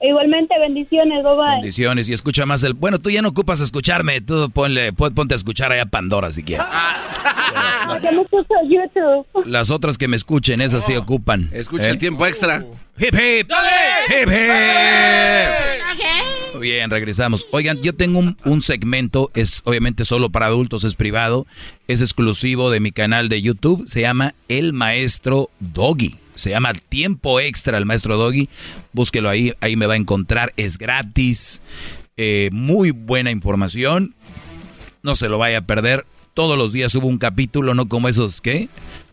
Igualmente, 0.00 0.54
bendiciones, 0.60 1.24
bye 1.24 1.34
bye. 1.34 1.54
Bendiciones 1.56 2.08
y 2.08 2.12
escucha 2.12 2.46
más 2.46 2.62
el. 2.62 2.74
Bueno, 2.74 2.98
tú 3.00 3.10
ya 3.10 3.20
no 3.20 3.28
ocupas 3.30 3.60
escucharme, 3.60 4.20
tú 4.20 4.48
ponle, 4.50 4.92
pon- 4.92 5.12
ponte 5.14 5.34
a 5.34 5.36
escuchar 5.36 5.72
allá 5.72 5.86
Pandora 5.86 6.30
si 6.30 6.42
quieres. 6.44 6.66
Yo 8.02 8.12
me 8.12 8.22
escucho 8.22 8.54
YouTube. 8.68 9.26
Las 9.46 9.70
otras 9.70 9.98
que 9.98 10.06
me 10.08 10.16
escuchen, 10.16 10.60
esas 10.60 10.84
sí 10.84 10.94
ocupan. 10.94 11.50
Escucha 11.52 11.86
¿eh? 11.88 11.90
el 11.90 11.98
tiempo 11.98 12.26
extra. 12.26 12.64
Hip 12.98 13.14
hip. 13.14 13.50
Hip 14.08 14.28
hip. 14.28 15.48
Bien, 16.58 16.90
regresamos. 16.90 17.46
Oigan, 17.50 17.80
yo 17.82 17.94
tengo 17.94 18.18
un, 18.18 18.36
un 18.44 18.62
segmento, 18.62 19.30
es 19.34 19.62
obviamente 19.64 20.04
solo 20.04 20.30
para 20.30 20.46
adultos, 20.46 20.84
es 20.84 20.96
privado, 20.96 21.46
es 21.86 22.00
exclusivo 22.00 22.70
de 22.70 22.80
mi 22.80 22.92
canal 22.92 23.28
de 23.28 23.40
YouTube, 23.42 23.86
se 23.86 24.00
llama 24.00 24.34
El 24.48 24.72
Maestro 24.72 25.50
Doggy. 25.60 26.16
Se 26.34 26.50
llama 26.50 26.72
Tiempo 26.72 27.40
Extra 27.40 27.78
el 27.78 27.84
Maestro 27.84 28.16
Doggy. 28.16 28.48
Búsquelo 28.92 29.28
ahí, 29.28 29.54
ahí 29.60 29.74
me 29.74 29.86
va 29.86 29.94
a 29.94 29.96
encontrar, 29.96 30.52
es 30.56 30.78
gratis. 30.78 31.60
Eh, 32.16 32.50
muy 32.52 32.92
buena 32.92 33.32
información. 33.32 34.14
No 35.02 35.16
se 35.16 35.28
lo 35.28 35.38
vaya 35.38 35.58
a 35.58 35.66
perder. 35.66 36.06
Todos 36.34 36.56
los 36.56 36.72
días 36.72 36.92
subo 36.92 37.08
un 37.08 37.18
capítulo, 37.18 37.74
no 37.74 37.88
como 37.88 38.08
esos, 38.08 38.40
¿qué? 38.40 38.68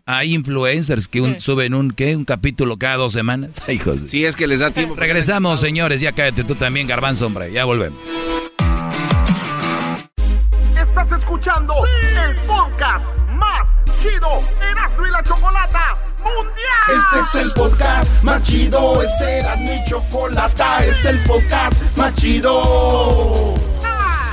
Hay 0.08 0.36
influencers 0.36 1.08
que 1.08 1.20
un- 1.20 1.40
suben 1.40 1.74
un, 1.74 1.90
¿qué? 1.92 2.16
Un 2.16 2.26
capítulo 2.26 2.78
cada 2.78 2.98
dos 2.98 3.12
semanas. 3.14 3.52
Ay, 3.68 3.76
hijos 3.78 4.04
de- 4.04 4.08
Si 4.08 4.24
es 4.24 4.36
que 4.36 4.46
les 4.46 4.60
da 4.60 4.70
tiempo. 4.72 4.96
Regresamos, 4.96 5.60
señores. 5.60 6.00
Ya 6.00 6.12
cállate 6.12 6.44
tú 6.44 6.54
también, 6.56 6.86
garbanzo, 6.88 7.26
hombre. 7.26 7.52
Ya 7.52 7.66
volvemos. 7.66 8.00
Estás 10.78 11.12
escuchando 11.20 11.74
el 12.30 12.36
podcast 12.46 13.04
más 13.32 13.68
chido 14.00 14.42
Erasmo 14.62 15.08
y 15.08 15.12
la 15.12 15.24
Chocolata 15.24 15.98
Mundial. 16.20 17.24
Este 17.24 17.40
es 17.40 17.46
el 17.48 17.52
podcast 17.54 18.24
más 18.24 18.44
chido, 18.44 19.02
este 19.02 19.40
era 19.40 19.56
mi 19.58 19.84
chocolata, 19.90 20.86
este 20.86 21.02
es 21.02 21.06
el 21.16 21.20
podcast 21.24 21.98
más 21.98 22.14
chido. 22.16 23.56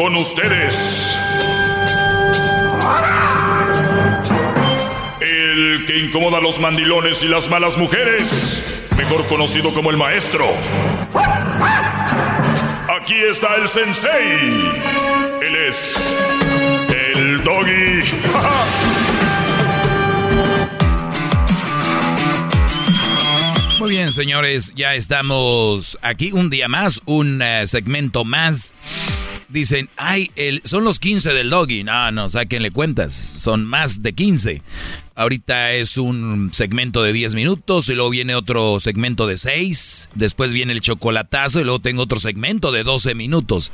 Con 0.00 0.16
ustedes. 0.16 1.14
El 5.20 5.84
que 5.86 5.98
incomoda 5.98 6.38
a 6.38 6.40
los 6.40 6.58
mandilones 6.58 7.22
y 7.22 7.28
las 7.28 7.50
malas 7.50 7.76
mujeres. 7.76 8.88
Mejor 8.96 9.26
conocido 9.26 9.74
como 9.74 9.90
el 9.90 9.98
maestro. 9.98 10.46
Aquí 12.98 13.16
está 13.30 13.56
el 13.56 13.68
sensei. 13.68 14.72
Él 15.42 15.56
es 15.68 16.16
el 16.88 17.44
doggy. 17.44 18.00
Muy 23.78 23.90
bien, 23.90 24.12
señores, 24.12 24.72
ya 24.74 24.94
estamos 24.94 25.98
aquí 26.00 26.32
un 26.32 26.48
día 26.48 26.68
más, 26.68 27.02
un 27.04 27.42
eh, 27.42 27.66
segmento 27.66 28.24
más. 28.24 28.72
Dicen, 29.50 29.88
ay, 29.96 30.30
el, 30.36 30.62
son 30.64 30.84
los 30.84 31.00
15 31.00 31.32
del 31.32 31.50
doggy. 31.50 31.82
No, 31.82 32.12
no, 32.12 32.28
sáquenle 32.28 32.70
cuentas, 32.70 33.12
son 33.14 33.64
más 33.64 34.02
de 34.02 34.12
15. 34.12 34.62
Ahorita 35.16 35.72
es 35.72 35.98
un 35.98 36.50
segmento 36.52 37.02
de 37.02 37.12
10 37.12 37.34
minutos 37.34 37.88
y 37.88 37.94
luego 37.94 38.10
viene 38.10 38.34
otro 38.34 38.78
segmento 38.80 39.26
de 39.26 39.36
6. 39.36 40.10
Después 40.14 40.52
viene 40.52 40.72
el 40.72 40.80
chocolatazo 40.80 41.60
y 41.60 41.64
luego 41.64 41.80
tengo 41.80 42.02
otro 42.02 42.18
segmento 42.18 42.72
de 42.72 42.84
12 42.84 43.14
minutos. 43.14 43.70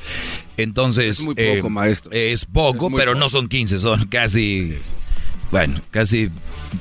Entonces... 0.57 1.21
Es 1.21 1.25
muy 1.25 1.35
poco, 1.35 1.67
eh, 1.69 1.71
maestro. 1.71 2.11
Es 2.13 2.47
poco, 2.47 2.89
Es 2.89 2.95
pero 2.97 3.13
poco. 3.13 3.21
no 3.21 3.29
son 3.29 3.49
15, 3.49 3.79
son 3.79 4.07
casi... 4.07 4.77
Bueno, 5.51 5.81
casi 5.93 6.29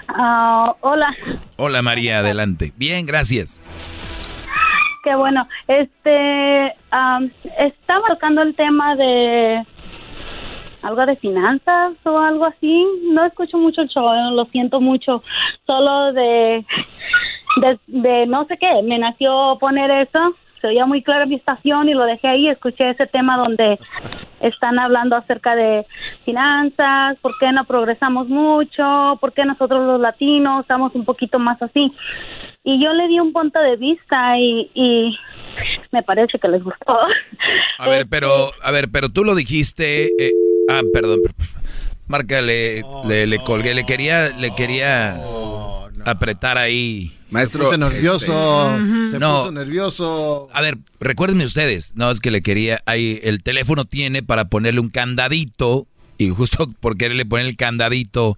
Ah, 0.09 0.75
hola, 0.81 1.15
Hola 1.57 1.81
María, 1.81 2.19
adelante. 2.19 2.73
Bien, 2.77 3.07
gracias. 3.07 3.61
qué 5.05 5.15
bueno. 5.17 5.49
Este, 5.69 6.67
estaba 7.59 8.07
tocando 8.09 8.43
el 8.43 8.55
tema 8.55 8.95
de 8.97 9.65
algo 10.83 11.07
de 11.07 11.17
finanzas 11.17 11.95
o 12.05 12.19
algo 12.19 12.45
así. 12.45 12.85
No 13.13 13.25
escucho 13.25 13.57
mucho 13.57 13.83
el 13.83 13.89
show, 13.89 14.13
eh, 14.13 14.35
lo 14.35 14.45
siento 14.47 14.81
mucho. 14.81 15.23
Solo 15.67 16.13
de, 16.13 16.67
de, 17.63 17.79
de 17.87 18.27
no 18.27 18.45
sé 18.47 18.59
qué, 18.59 18.83
me 18.85 18.99
nació 18.99 19.57
poner 19.61 19.91
eso. 19.93 20.35
Se 20.63 20.69
oía 20.69 20.87
muy 20.87 21.03
claro 21.03 21.27
mi 21.27 21.35
estación 21.35 21.89
y 21.91 21.95
lo 21.95 22.05
dejé 22.05 22.29
ahí. 22.29 22.49
Escuché 22.49 22.91
ese 22.91 23.07
tema 23.07 23.37
donde 23.37 23.79
están 24.41 24.79
hablando 24.79 25.17
acerca 25.17 25.55
de 25.55 25.85
finanzas, 26.25 27.19
por 27.21 27.37
qué 27.39 27.53
no 27.53 27.65
progresamos 27.65 28.29
mucho, 28.29 29.19
por 29.21 29.33
qué 29.33 29.45
nosotros 29.45 29.85
los 29.85 30.01
latinos 30.01 30.63
estamos 30.63 30.95
un 30.95 31.05
poquito 31.05 31.39
más 31.39 31.61
así. 31.61 31.93
Y 32.65 32.83
yo 32.83 32.93
le 32.93 33.09
di 33.09 33.19
un 33.19 33.33
punto 33.33 33.61
de 33.61 33.77
vista 33.77 34.39
y, 34.39 34.71
y 34.73 35.19
me 35.91 36.03
parece 36.05 36.39
que 36.39 36.49
les 36.49 36.63
gustó. 36.63 36.97
A 37.79 37.89
ver, 37.89 38.07
pero, 38.09 38.53
a 38.63 38.71
ver, 38.71 38.89
pero 38.91 39.09
tú 39.09 39.25
lo 39.25 39.35
dijiste. 39.35 40.07
eh, 40.07 40.31
ah, 40.71 40.83
perdón. 40.93 41.19
Marca, 42.13 42.43
le, 42.43 42.83
le, 43.09 43.27
le 43.27 43.39
colgué, 43.39 43.73
le 43.73 43.87
quería, 43.87 44.29
le 44.37 44.55
quería 44.55 45.19
apretar 46.05 46.59
ahí. 46.59 47.11
Maestro, 47.31 47.61
Se 47.71 47.79
puso 47.79 47.79
nervioso. 47.91 48.77
este, 48.77 49.09
Se 49.13 49.19
no. 49.19 49.41
puso 49.41 49.53
nervioso. 49.53 50.49
A 50.53 50.61
ver, 50.61 50.77
recuérdenme 51.01 51.47
ustedes, 51.47 51.93
no 51.97 52.11
es 52.11 52.21
que 52.21 52.31
le 52.31 52.43
quería, 52.43 52.83
ahí 52.85 53.19
el 53.23 53.43
teléfono 53.43 53.87
tiene 53.87 54.23
para 54.23 54.45
ponerle 54.47 54.81
un 54.81 54.91
candadito 54.91 55.87
y 56.19 56.29
justo 56.29 56.69
por 56.81 56.99
quererle 56.99 57.25
poner 57.25 57.47
el 57.47 57.57
candadito 57.57 58.37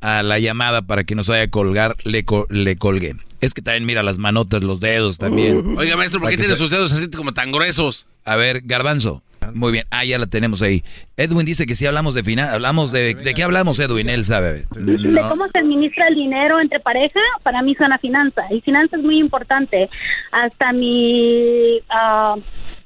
a 0.00 0.22
la 0.22 0.38
llamada 0.38 0.82
para 0.82 1.02
que 1.02 1.16
no 1.16 1.24
se 1.24 1.32
vaya 1.32 1.44
a 1.44 1.48
colgar, 1.48 1.96
le, 2.04 2.24
co- 2.24 2.46
le 2.50 2.76
colgué. 2.76 3.16
Es 3.40 3.52
que 3.52 3.62
también 3.62 3.84
mira 3.84 4.04
las 4.04 4.18
manotas, 4.18 4.62
los 4.62 4.78
dedos 4.78 5.18
también. 5.18 5.76
Oiga, 5.76 5.96
maestro, 5.96 6.20
¿por 6.20 6.30
qué 6.30 6.36
tiene 6.36 6.54
se- 6.54 6.58
sus 6.60 6.70
dedos 6.70 6.92
así 6.92 7.10
como 7.10 7.34
tan 7.34 7.50
gruesos? 7.50 8.06
A 8.24 8.36
ver, 8.36 8.60
Garbanzo. 8.64 9.24
Muy 9.54 9.72
bien. 9.72 9.84
Ah, 9.90 10.04
ya 10.04 10.18
la 10.18 10.26
tenemos 10.26 10.62
ahí. 10.62 10.82
Edwin 11.16 11.46
dice 11.46 11.66
que 11.66 11.74
sí 11.74 11.86
hablamos 11.86 12.14
de 12.14 12.22
final. 12.22 12.50
Hablamos 12.50 12.92
de... 12.92 13.14
¿De 13.14 13.34
qué 13.34 13.42
hablamos, 13.42 13.78
Edwin? 13.80 14.08
Él 14.08 14.24
sabe. 14.24 14.64
de 14.70 14.98
No. 14.98 15.28
cómo 15.28 15.48
se 15.48 15.58
administra 15.58 16.08
el 16.08 16.14
dinero 16.14 16.60
entre 16.60 16.80
pareja, 16.80 17.20
para 17.42 17.62
mí 17.62 17.74
suena 17.74 17.98
finanza. 17.98 18.42
Y 18.50 18.60
finanza 18.60 18.96
es 18.96 19.02
muy 19.02 19.18
importante. 19.18 19.88
Hasta 20.32 20.72
mi 20.72 21.80
ah, 21.88 22.36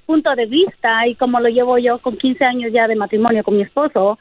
punto 0.06 0.34
de 0.34 0.46
vista 0.46 1.06
y 1.06 1.14
como 1.14 1.40
lo 1.40 1.48
llevo 1.48 1.78
yo 1.78 1.98
con 1.98 2.16
15 2.16 2.44
años 2.44 2.72
ya 2.72 2.86
de 2.86 2.96
matrimonio 2.96 3.42
con 3.42 3.56
mi 3.56 3.62
esposo, 3.62 4.18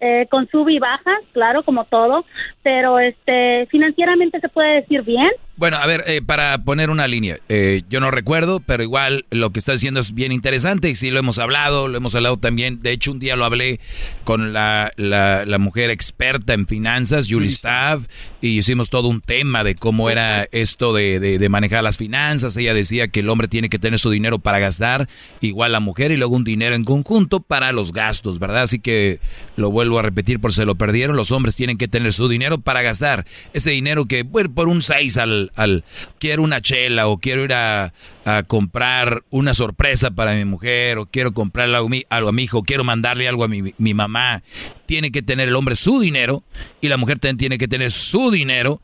eh, 0.00 0.26
con 0.30 0.48
sub 0.48 0.68
y 0.68 0.78
bajas, 0.78 1.20
claro, 1.32 1.62
como 1.62 1.84
todo, 1.84 2.24
pero 2.62 2.98
este 2.98 3.66
financieramente 3.70 4.40
se 4.40 4.48
puede 4.48 4.82
decir 4.82 5.02
bien, 5.02 5.30
Bueno, 5.54 5.76
a 5.76 5.86
ver, 5.86 6.02
eh, 6.06 6.22
para 6.22 6.56
poner 6.64 6.88
una 6.88 7.06
línea, 7.06 7.38
eh, 7.50 7.82
yo 7.90 8.00
no 8.00 8.10
recuerdo, 8.10 8.60
pero 8.60 8.82
igual 8.82 9.26
lo 9.30 9.50
que 9.50 9.58
está 9.58 9.72
diciendo 9.72 10.00
es 10.00 10.14
bien 10.14 10.32
interesante 10.32 10.88
y 10.88 10.96
sí 10.96 11.10
lo 11.10 11.18
hemos 11.18 11.38
hablado, 11.38 11.88
lo 11.88 11.98
hemos 11.98 12.14
hablado 12.14 12.38
también. 12.38 12.80
De 12.80 12.90
hecho, 12.90 13.12
un 13.12 13.18
día 13.18 13.36
lo 13.36 13.44
hablé 13.44 13.78
con 14.24 14.54
la, 14.54 14.90
la, 14.96 15.44
la 15.44 15.58
mujer 15.58 15.90
experta 15.90 16.54
en 16.54 16.66
finanzas, 16.66 17.26
Julie 17.28 17.50
Staff, 17.50 18.06
y 18.40 18.58
hicimos 18.58 18.88
todo 18.88 19.08
un 19.08 19.20
tema 19.20 19.62
de 19.62 19.74
cómo 19.74 20.08
era 20.08 20.48
esto 20.52 20.94
de, 20.94 21.20
de, 21.20 21.38
de 21.38 21.48
manejar 21.50 21.84
las 21.84 21.98
finanzas. 21.98 22.56
Ella 22.56 22.72
decía 22.72 23.08
que 23.08 23.20
el 23.20 23.28
hombre 23.28 23.46
tiene 23.46 23.68
que 23.68 23.78
tener 23.78 23.98
su 23.98 24.10
dinero 24.10 24.38
para 24.38 24.58
gastar, 24.58 25.06
igual 25.42 25.72
la 25.72 25.80
mujer, 25.80 26.12
y 26.12 26.16
luego 26.16 26.34
un 26.34 26.44
dinero 26.44 26.74
en 26.74 26.84
conjunto 26.84 27.40
para 27.40 27.72
los 27.72 27.92
gastos, 27.92 28.38
¿verdad? 28.38 28.62
Así 28.62 28.78
que 28.78 29.20
lo 29.56 29.70
vuelvo 29.70 29.98
a 29.98 30.02
repetir 30.02 30.40
por 30.40 30.52
si 30.52 30.56
se 30.56 30.64
lo 30.64 30.76
perdieron, 30.76 31.14
los 31.14 31.30
hombres 31.30 31.56
tienen 31.56 31.76
que 31.76 31.88
tener 31.88 32.14
su 32.14 32.28
dinero 32.28 32.58
para 32.58 32.80
gastar. 32.80 33.26
Ese 33.52 33.70
dinero 33.70 34.06
que, 34.06 34.22
bueno, 34.22 34.50
por 34.54 34.68
un 34.68 34.80
6 34.80 35.18
al 35.18 35.41
al, 35.56 35.84
quiero 36.18 36.42
una 36.42 36.60
chela 36.60 37.08
o 37.08 37.18
quiero 37.18 37.44
ir 37.44 37.52
a, 37.54 37.92
comprar 38.46 39.24
una 39.30 39.52
sorpresa 39.52 40.12
para 40.12 40.34
mi 40.34 40.44
mujer 40.44 40.98
o 40.98 41.06
quiero 41.06 41.32
comprarle 41.32 41.76
algo, 41.76 41.88
algo 42.08 42.28
a 42.28 42.32
mi 42.32 42.44
hijo, 42.44 42.62
quiero 42.62 42.84
mandarle 42.84 43.26
algo 43.26 43.42
a 43.42 43.48
mi, 43.48 43.74
mi, 43.76 43.94
mamá. 43.94 44.44
Tiene 44.86 45.10
que 45.10 45.22
tener 45.22 45.48
el 45.48 45.56
hombre 45.56 45.74
su 45.74 45.98
dinero 45.98 46.44
y 46.80 46.86
la 46.86 46.98
mujer 46.98 47.18
también 47.18 47.38
tiene 47.38 47.58
que 47.58 47.66
tener 47.66 47.90
su 47.90 48.30
dinero. 48.30 48.80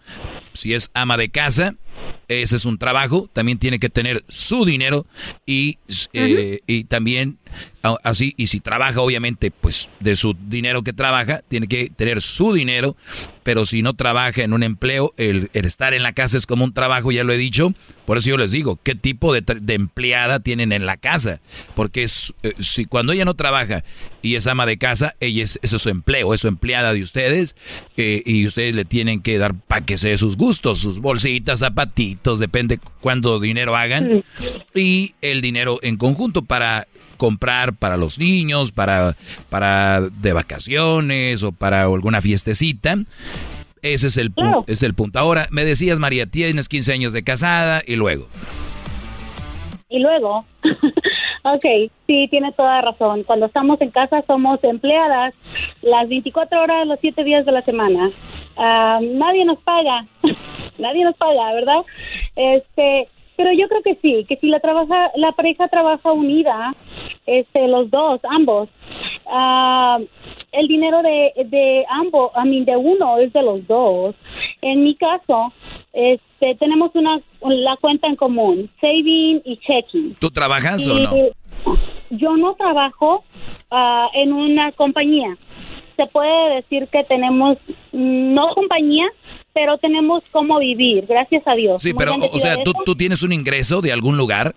Si 0.54 0.74
es 0.74 0.90
ama 0.92 1.16
de 1.16 1.28
casa, 1.28 1.76
ese 2.28 2.56
es 2.56 2.64
un 2.64 2.78
trabajo, 2.78 3.28
también 3.32 3.58
tiene 3.58 3.78
que 3.78 3.88
tener 3.88 4.24
su 4.28 4.64
dinero 4.64 5.06
y, 5.46 5.78
eh, 6.12 6.60
y 6.66 6.84
también 6.84 7.38
así, 8.02 8.34
y 8.36 8.48
si 8.48 8.60
trabaja 8.60 9.00
obviamente 9.00 9.50
pues 9.50 9.88
de 10.00 10.16
su 10.16 10.36
dinero 10.46 10.82
que 10.82 10.92
trabaja, 10.92 11.42
tiene 11.48 11.68
que 11.68 11.90
tener 11.90 12.22
su 12.22 12.52
dinero, 12.52 12.96
pero 13.42 13.64
si 13.64 13.82
no 13.82 13.94
trabaja 13.94 14.42
en 14.42 14.52
un 14.52 14.62
empleo, 14.62 15.14
el, 15.16 15.50
estar 15.54 15.94
en 15.94 16.02
la 16.02 16.12
casa 16.12 16.36
es 16.36 16.46
como 16.46 16.64
un 16.64 16.74
trabajo, 16.74 17.12
ya 17.12 17.24
lo 17.24 17.32
he 17.32 17.38
dicho, 17.38 17.72
por 18.04 18.18
eso 18.18 18.30
yo 18.30 18.36
les 18.36 18.50
digo, 18.50 18.78
¿qué 18.82 18.94
tipo 18.94 19.32
de, 19.32 19.42
empleada 19.68 20.40
tienen 20.40 20.72
en 20.72 20.86
la 20.86 20.96
casa? 20.96 21.40
Porque 21.74 22.02
es, 22.02 22.34
eh, 22.42 22.52
si 22.58 22.84
cuando 22.84 23.12
ella 23.12 23.24
no 23.24 23.34
trabaja 23.34 23.84
y 24.22 24.34
es 24.34 24.46
ama 24.46 24.66
de 24.66 24.78
casa, 24.78 25.14
ella 25.20 25.44
es, 25.44 25.58
eso 25.62 25.76
es 25.76 25.82
su 25.82 25.88
empleo, 25.88 26.34
es 26.34 26.42
su 26.42 26.48
empleada 26.48 26.92
de 26.92 27.02
ustedes 27.02 27.56
eh, 27.96 28.22
y 28.26 28.46
ustedes 28.46 28.74
le 28.74 28.84
tienen 28.84 29.22
que 29.22 29.38
dar 29.38 29.54
para 29.54 29.84
que 29.84 29.98
se 29.98 30.16
sus 30.18 30.36
gustos, 30.36 30.80
sus 30.80 31.00
bolsitas, 31.00 31.62
zapatitos, 31.88 32.38
depende 32.38 32.78
cuánto 33.00 33.40
dinero 33.40 33.76
hagan 33.76 34.22
y 34.74 35.14
el 35.22 35.40
dinero 35.40 35.78
en 35.82 35.96
conjunto 35.96 36.42
para 36.42 36.86
comprar 37.16 37.74
para 37.74 37.96
los 37.96 38.18
niños, 38.18 38.72
para, 38.72 39.16
para 39.50 40.00
de 40.00 40.32
vacaciones 40.32 41.42
o 41.42 41.52
para 41.52 41.82
alguna 41.82 42.20
fiestecita. 42.20 42.96
Ese 43.82 44.08
es 44.08 44.16
el, 44.16 44.32
es 44.66 44.82
el 44.82 44.94
punto. 44.94 45.18
Ahora, 45.18 45.46
me 45.50 45.64
decías, 45.64 45.98
María, 45.98 46.26
tienes 46.26 46.68
15 46.68 46.92
años 46.92 47.12
de 47.12 47.22
casada 47.22 47.82
y 47.86 47.96
luego. 47.96 48.28
Y 49.88 50.00
luego, 50.00 50.44
ok, 51.54 51.90
sí, 52.06 52.28
tiene 52.30 52.52
toda 52.52 52.80
razón. 52.80 53.24
Cuando 53.24 53.46
estamos 53.46 53.80
en 53.80 53.90
casa 53.90 54.22
somos 54.26 54.62
empleadas 54.62 55.34
las 55.82 56.08
24 56.08 56.62
horas, 56.62 56.86
los 56.86 56.98
7 57.00 57.24
días 57.24 57.44
de 57.46 57.52
la 57.52 57.62
semana. 57.62 58.10
Ah, 58.56 58.98
nadie 59.02 59.44
nos 59.44 59.58
paga, 59.60 60.06
nadie 60.78 61.04
nos 61.04 61.16
paga, 61.16 61.52
¿verdad? 61.54 61.82
Este, 62.34 63.08
pero 63.38 63.52
yo 63.52 63.68
creo 63.68 63.82
que 63.82 63.94
sí, 64.02 64.26
que 64.28 64.36
si 64.36 64.48
la 64.48 64.58
trabaja, 64.58 65.12
la 65.14 65.30
pareja 65.30 65.68
trabaja 65.68 66.10
unida, 66.10 66.74
este, 67.24 67.68
los 67.68 67.88
dos, 67.88 68.20
ambos, 68.28 68.68
uh, 69.26 70.04
el 70.50 70.66
dinero 70.66 71.02
de, 71.02 71.32
de 71.44 71.84
ambos, 71.88 72.32
a 72.34 72.44
mí 72.44 72.64
de 72.64 72.76
uno 72.76 73.18
es 73.18 73.32
de 73.32 73.42
los 73.42 73.64
dos. 73.68 74.16
En 74.60 74.82
mi 74.82 74.96
caso, 74.96 75.52
este, 75.92 76.56
tenemos 76.56 76.90
una 76.94 77.20
la 77.42 77.76
cuenta 77.76 78.08
en 78.08 78.16
común, 78.16 78.70
saving 78.80 79.42
y 79.44 79.56
checking. 79.58 80.16
¿Tú 80.16 80.30
trabajas 80.30 80.86
o 80.88 80.98
no? 80.98 81.10
Yo 82.10 82.36
no 82.36 82.54
trabajo 82.54 83.24
uh, 83.70 84.08
en 84.14 84.32
una 84.32 84.72
compañía. 84.72 85.36
Se 85.96 86.06
puede 86.06 86.56
decir 86.56 86.88
que 86.90 87.04
tenemos 87.04 87.58
no 87.92 88.54
compañía, 88.54 89.06
pero 89.52 89.78
tenemos 89.78 90.22
cómo 90.30 90.58
vivir, 90.58 91.06
gracias 91.06 91.42
a 91.46 91.54
Dios. 91.54 91.82
Sí, 91.82 91.92
pero, 91.92 92.14
o 92.14 92.38
sea, 92.38 92.62
¿tú, 92.62 92.72
¿tú 92.84 92.94
tienes 92.94 93.22
un 93.22 93.32
ingreso 93.32 93.80
de 93.80 93.92
algún 93.92 94.16
lugar? 94.16 94.54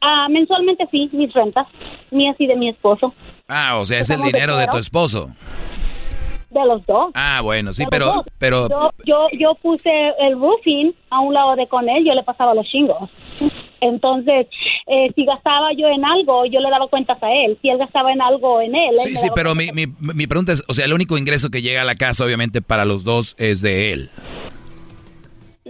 Ah, 0.00 0.28
mensualmente 0.30 0.88
sí, 0.90 1.10
mis 1.12 1.32
rentas, 1.34 1.66
mías 2.10 2.34
y 2.38 2.46
de 2.46 2.56
mi 2.56 2.70
esposo. 2.70 3.12
Ah, 3.48 3.76
o 3.78 3.84
sea, 3.84 4.00
es 4.00 4.08
el 4.08 4.22
dinero 4.22 4.56
de, 4.56 4.66
tu 4.68 4.78
esposo. 4.78 5.28
De 6.50 6.64
los 6.66 6.84
dos. 6.84 7.12
Ah, 7.14 7.40
bueno, 7.42 7.72
sí, 7.72 7.84
pero, 7.88 8.24
pero... 8.38 8.68
Yo, 8.68 8.90
yo, 9.06 9.28
yo, 9.38 9.54
puse 9.62 9.90
el 10.18 10.38
roofing 10.38 10.92
a 11.10 11.20
un 11.20 11.32
lado 11.32 11.54
de 11.54 11.68
con 11.68 11.88
él, 11.88 12.04
yo 12.04 12.12
le 12.12 12.24
pasaba 12.24 12.54
los 12.54 12.66
chingos. 12.66 13.08
Entonces, 13.80 14.46
eh, 14.86 15.12
si 15.14 15.24
gastaba 15.24 15.72
yo 15.72 15.86
en 15.88 16.04
algo, 16.04 16.44
yo 16.46 16.60
le 16.60 16.68
daba 16.70 16.88
cuentas 16.88 17.22
a 17.22 17.32
él. 17.32 17.56
Si 17.62 17.68
él 17.68 17.78
gastaba 17.78 18.12
en 18.12 18.20
algo 18.20 18.60
en 18.60 18.74
él. 18.74 18.96
sí, 18.98 19.16
sí, 19.16 19.28
pero 19.34 19.54
mi, 19.54 19.70
mi, 19.72 19.86
mi, 20.00 20.26
pregunta 20.26 20.52
es, 20.52 20.62
o 20.68 20.74
sea, 20.74 20.84
el 20.84 20.92
único 20.92 21.16
ingreso 21.16 21.50
que 21.50 21.62
llega 21.62 21.82
a 21.82 21.84
la 21.84 21.94
casa, 21.94 22.24
obviamente, 22.24 22.62
para 22.62 22.84
los 22.84 23.04
dos 23.04 23.34
es 23.38 23.62
de 23.62 23.92
él. 23.92 24.10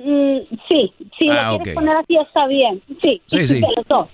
Mm, 0.03 0.39
sí, 0.67 0.93
si 1.19 1.29
ah, 1.29 1.53
lo 1.53 1.59
quieres 1.59 1.75
poner 1.75 1.97
así 1.97 2.17
está 2.17 2.47
bien. 2.47 2.83
Sí, 3.03 3.21
sí, 3.27 3.47
sí. 3.47 3.61
los 3.61 3.87
dos. 3.87 4.09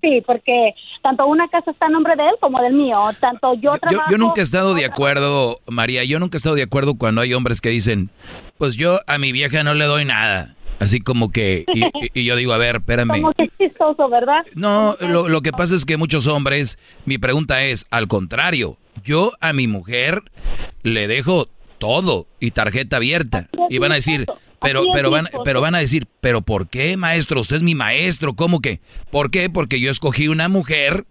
Sí, 0.00 0.22
porque 0.26 0.74
tanto 1.02 1.26
una 1.26 1.46
casa 1.48 1.70
está 1.70 1.86
a 1.86 1.90
nombre 1.90 2.16
de 2.16 2.24
él 2.24 2.34
como 2.40 2.60
del 2.60 2.74
mío. 2.74 2.98
Tanto 3.20 3.54
yo 3.54 3.72
trabajo... 3.78 4.10
Yo, 4.10 4.12
yo 4.12 4.18
nunca 4.18 4.40
he 4.40 4.44
estado 4.44 4.74
de 4.74 4.84
acuerdo, 4.84 5.58
María, 5.66 6.02
yo 6.04 6.18
nunca 6.18 6.36
he 6.36 6.38
estado 6.38 6.56
de 6.56 6.62
acuerdo 6.62 6.96
cuando 6.96 7.20
hay 7.20 7.34
hombres 7.34 7.60
que 7.60 7.68
dicen, 7.68 8.10
pues 8.58 8.76
yo 8.76 8.98
a 9.06 9.18
mi 9.18 9.32
vieja 9.32 9.62
no 9.62 9.74
le 9.74 9.84
doy 9.84 10.04
nada. 10.04 10.56
Así 10.80 11.00
como 11.00 11.30
que, 11.30 11.66
y, 12.14 12.24
yo 12.24 12.36
digo, 12.36 12.52
a 12.54 12.58
ver, 12.58 12.76
espérame. 12.76 13.20
Como 13.20 13.32
que 13.34 13.50
chistoso, 13.58 14.08
¿verdad? 14.08 14.44
No, 14.54 14.96
lo, 15.00 15.28
lo 15.28 15.42
que 15.42 15.52
pasa 15.52 15.76
es 15.76 15.84
que 15.84 15.98
muchos 15.98 16.26
hombres, 16.26 16.78
mi 17.04 17.18
pregunta 17.18 17.62
es, 17.62 17.86
al 17.90 18.08
contrario, 18.08 18.78
yo 19.04 19.30
a 19.40 19.52
mi 19.52 19.66
mujer 19.66 20.22
le 20.82 21.06
dejo 21.06 21.48
todo 21.78 22.26
y 22.40 22.52
tarjeta 22.52 22.96
abierta. 22.96 23.48
Y 23.68 23.78
van 23.78 23.92
a 23.92 23.96
decir, 23.96 24.26
pero, 24.60 24.84
pero 24.92 25.10
van, 25.10 25.28
pero 25.44 25.60
van 25.60 25.74
a 25.74 25.78
decir, 25.78 26.06
pero 26.20 26.42
¿por 26.42 26.68
qué, 26.68 26.96
maestro? 26.96 27.40
Usted 27.40 27.56
es 27.56 27.62
mi 27.62 27.74
maestro, 27.74 28.34
¿cómo 28.34 28.60
que? 28.60 28.80
¿Por 29.10 29.30
qué? 29.30 29.50
Porque 29.50 29.80
yo 29.80 29.90
escogí 29.90 30.28
una 30.28 30.48
mujer 30.48 31.06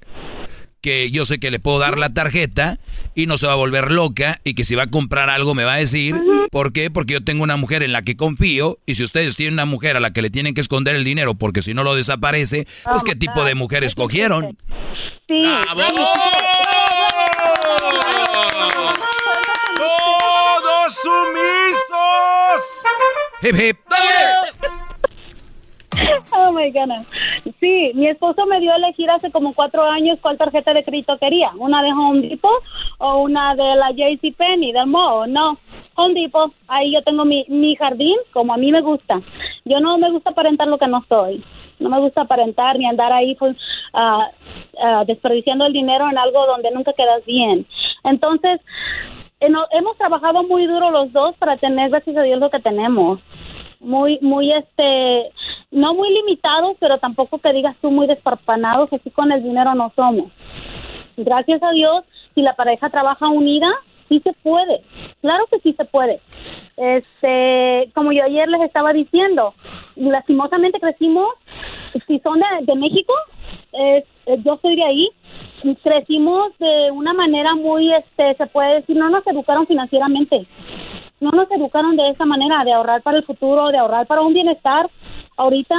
que 0.81 1.11
yo 1.11 1.25
sé 1.25 1.39
que 1.39 1.51
le 1.51 1.59
puedo 1.59 1.79
dar 1.79 1.97
la 1.97 2.09
tarjeta 2.09 2.79
y 3.15 3.25
no 3.25 3.37
se 3.37 3.47
va 3.47 3.53
a 3.53 3.57
volver 3.57 3.91
loca 3.91 4.39
y 4.43 4.53
que 4.53 4.63
si 4.63 4.75
va 4.75 4.83
a 4.83 4.87
comprar 4.89 5.29
algo 5.29 5.53
me 5.53 5.63
va 5.63 5.73
a 5.73 5.77
decir, 5.77 6.15
¿por 6.51 6.71
qué? 6.71 6.89
Porque 6.89 7.13
yo 7.13 7.23
tengo 7.23 7.43
una 7.43 7.57
mujer 7.57 7.83
en 7.83 7.91
la 7.91 8.03
que 8.03 8.15
confío 8.15 8.79
y 8.85 8.95
si 8.95 9.03
ustedes 9.03 9.35
tienen 9.35 9.55
una 9.55 9.65
mujer 9.65 9.97
a 9.97 9.99
la 9.99 10.13
que 10.13 10.21
le 10.21 10.29
tienen 10.29 10.53
que 10.53 10.61
esconder 10.61 10.95
el 10.95 11.03
dinero 11.03 11.35
porque 11.35 11.61
si 11.61 11.73
no 11.73 11.83
lo 11.83 11.95
desaparece, 11.95 12.67
pues 12.85 13.03
¿qué 13.03 13.15
tipo 13.15 13.43
de 13.43 13.55
mujer 13.55 13.83
escogieron? 13.83 14.57
Sí. 15.27 15.43
¡Todos 15.75 16.09
¡Hip, 23.41 23.55
hip! 23.55 23.77
Oh 26.31 26.51
my 26.51 26.71
God. 26.71 27.05
Sí, 27.59 27.91
mi 27.95 28.07
esposo 28.07 28.45
me 28.45 28.59
dio 28.59 28.71
a 28.71 28.77
elegir 28.77 29.09
hace 29.09 29.31
como 29.31 29.53
cuatro 29.53 29.83
años 29.83 30.19
cuál 30.21 30.37
tarjeta 30.37 30.73
de 30.73 30.83
crédito 30.83 31.17
quería. 31.17 31.51
Una 31.57 31.81
de 31.81 31.91
Home 31.91 32.27
Depot 32.27 32.63
o 32.99 33.17
una 33.23 33.55
de 33.55 33.75
la 33.75 33.91
JC 33.91 34.33
Penney, 34.35 34.71
del 34.71 34.87
Mo. 34.87 35.27
No, 35.27 35.57
Home 35.95 36.13
Depot. 36.13 36.53
Ahí 36.67 36.93
yo 36.93 37.01
tengo 37.01 37.25
mi, 37.25 37.45
mi 37.49 37.75
jardín 37.75 38.15
como 38.31 38.53
a 38.53 38.57
mí 38.57 38.71
me 38.71 38.81
gusta. 38.81 39.21
Yo 39.65 39.79
no 39.79 39.97
me 39.97 40.11
gusta 40.11 40.29
aparentar 40.29 40.67
lo 40.67 40.77
que 40.77 40.87
no 40.87 41.03
soy. 41.09 41.43
No 41.79 41.89
me 41.89 41.99
gusta 41.99 42.21
aparentar 42.21 42.77
ni 42.77 42.85
andar 42.85 43.11
ahí 43.11 43.35
pues, 43.35 43.55
uh, 43.93 45.05
desperdiciando 45.05 45.65
el 45.65 45.73
dinero 45.73 46.09
en 46.09 46.17
algo 46.17 46.45
donde 46.45 46.71
nunca 46.71 46.93
quedas 46.93 47.25
bien. 47.25 47.65
Entonces, 48.03 48.61
hemos 49.39 49.97
trabajado 49.97 50.43
muy 50.43 50.65
duro 50.65 50.91
los 50.91 51.11
dos 51.11 51.35
para 51.37 51.57
tener, 51.57 51.89
gracias 51.89 52.17
a 52.17 52.23
Dios, 52.23 52.39
lo 52.39 52.49
que 52.49 52.59
tenemos. 52.59 53.19
Muy, 53.79 54.19
muy, 54.21 54.51
este, 54.51 55.31
no 55.71 55.93
muy 55.93 56.09
limitados, 56.13 56.75
pero 56.79 56.97
tampoco 56.97 57.39
que 57.39 57.53
digas 57.53 57.77
tú 57.81 57.91
muy 57.91 58.07
desparpanados, 58.07 58.91
así 58.91 59.09
con 59.09 59.31
el 59.31 59.41
dinero 59.41 59.73
no 59.73 59.91
somos. 59.95 60.31
Gracias 61.15 61.63
a 61.63 61.71
Dios, 61.71 62.03
si 62.35 62.41
la 62.41 62.55
pareja 62.55 62.89
trabaja 62.89 63.29
unida, 63.29 63.69
sí 64.09 64.19
se 64.21 64.33
puede, 64.43 64.81
claro 65.21 65.45
que 65.49 65.59
sí 65.59 65.73
se 65.73 65.85
puede. 65.85 66.19
Este, 66.75 67.91
como 67.93 68.11
yo 68.11 68.23
ayer 68.23 68.49
les 68.49 68.61
estaba 68.61 68.91
diciendo, 68.91 69.53
lastimosamente 69.95 70.79
crecimos, 70.79 71.27
si 72.07 72.19
son 72.19 72.41
de, 72.61 72.75
México, 72.75 73.13
yo 74.43 74.59
soy 74.61 74.75
de 74.75 74.83
ahí, 74.83 75.09
crecimos 75.83 76.51
de 76.59 76.91
una 76.91 77.13
manera 77.13 77.55
muy, 77.55 77.91
este, 77.93 78.35
se 78.35 78.47
puede 78.47 78.75
decir, 78.75 78.95
no 78.95 79.09
nos 79.09 79.25
educaron 79.27 79.67
financieramente, 79.67 80.47
no 81.19 81.31
nos 81.31 81.49
educaron 81.51 81.95
de 81.95 82.09
esa 82.09 82.25
manera, 82.25 82.63
de 82.63 82.73
ahorrar 82.73 83.01
para 83.01 83.17
el 83.17 83.25
futuro, 83.25 83.69
de 83.69 83.77
ahorrar 83.77 84.07
para 84.07 84.21
un 84.21 84.33
bienestar. 84.33 84.89
Ahorita 85.37 85.75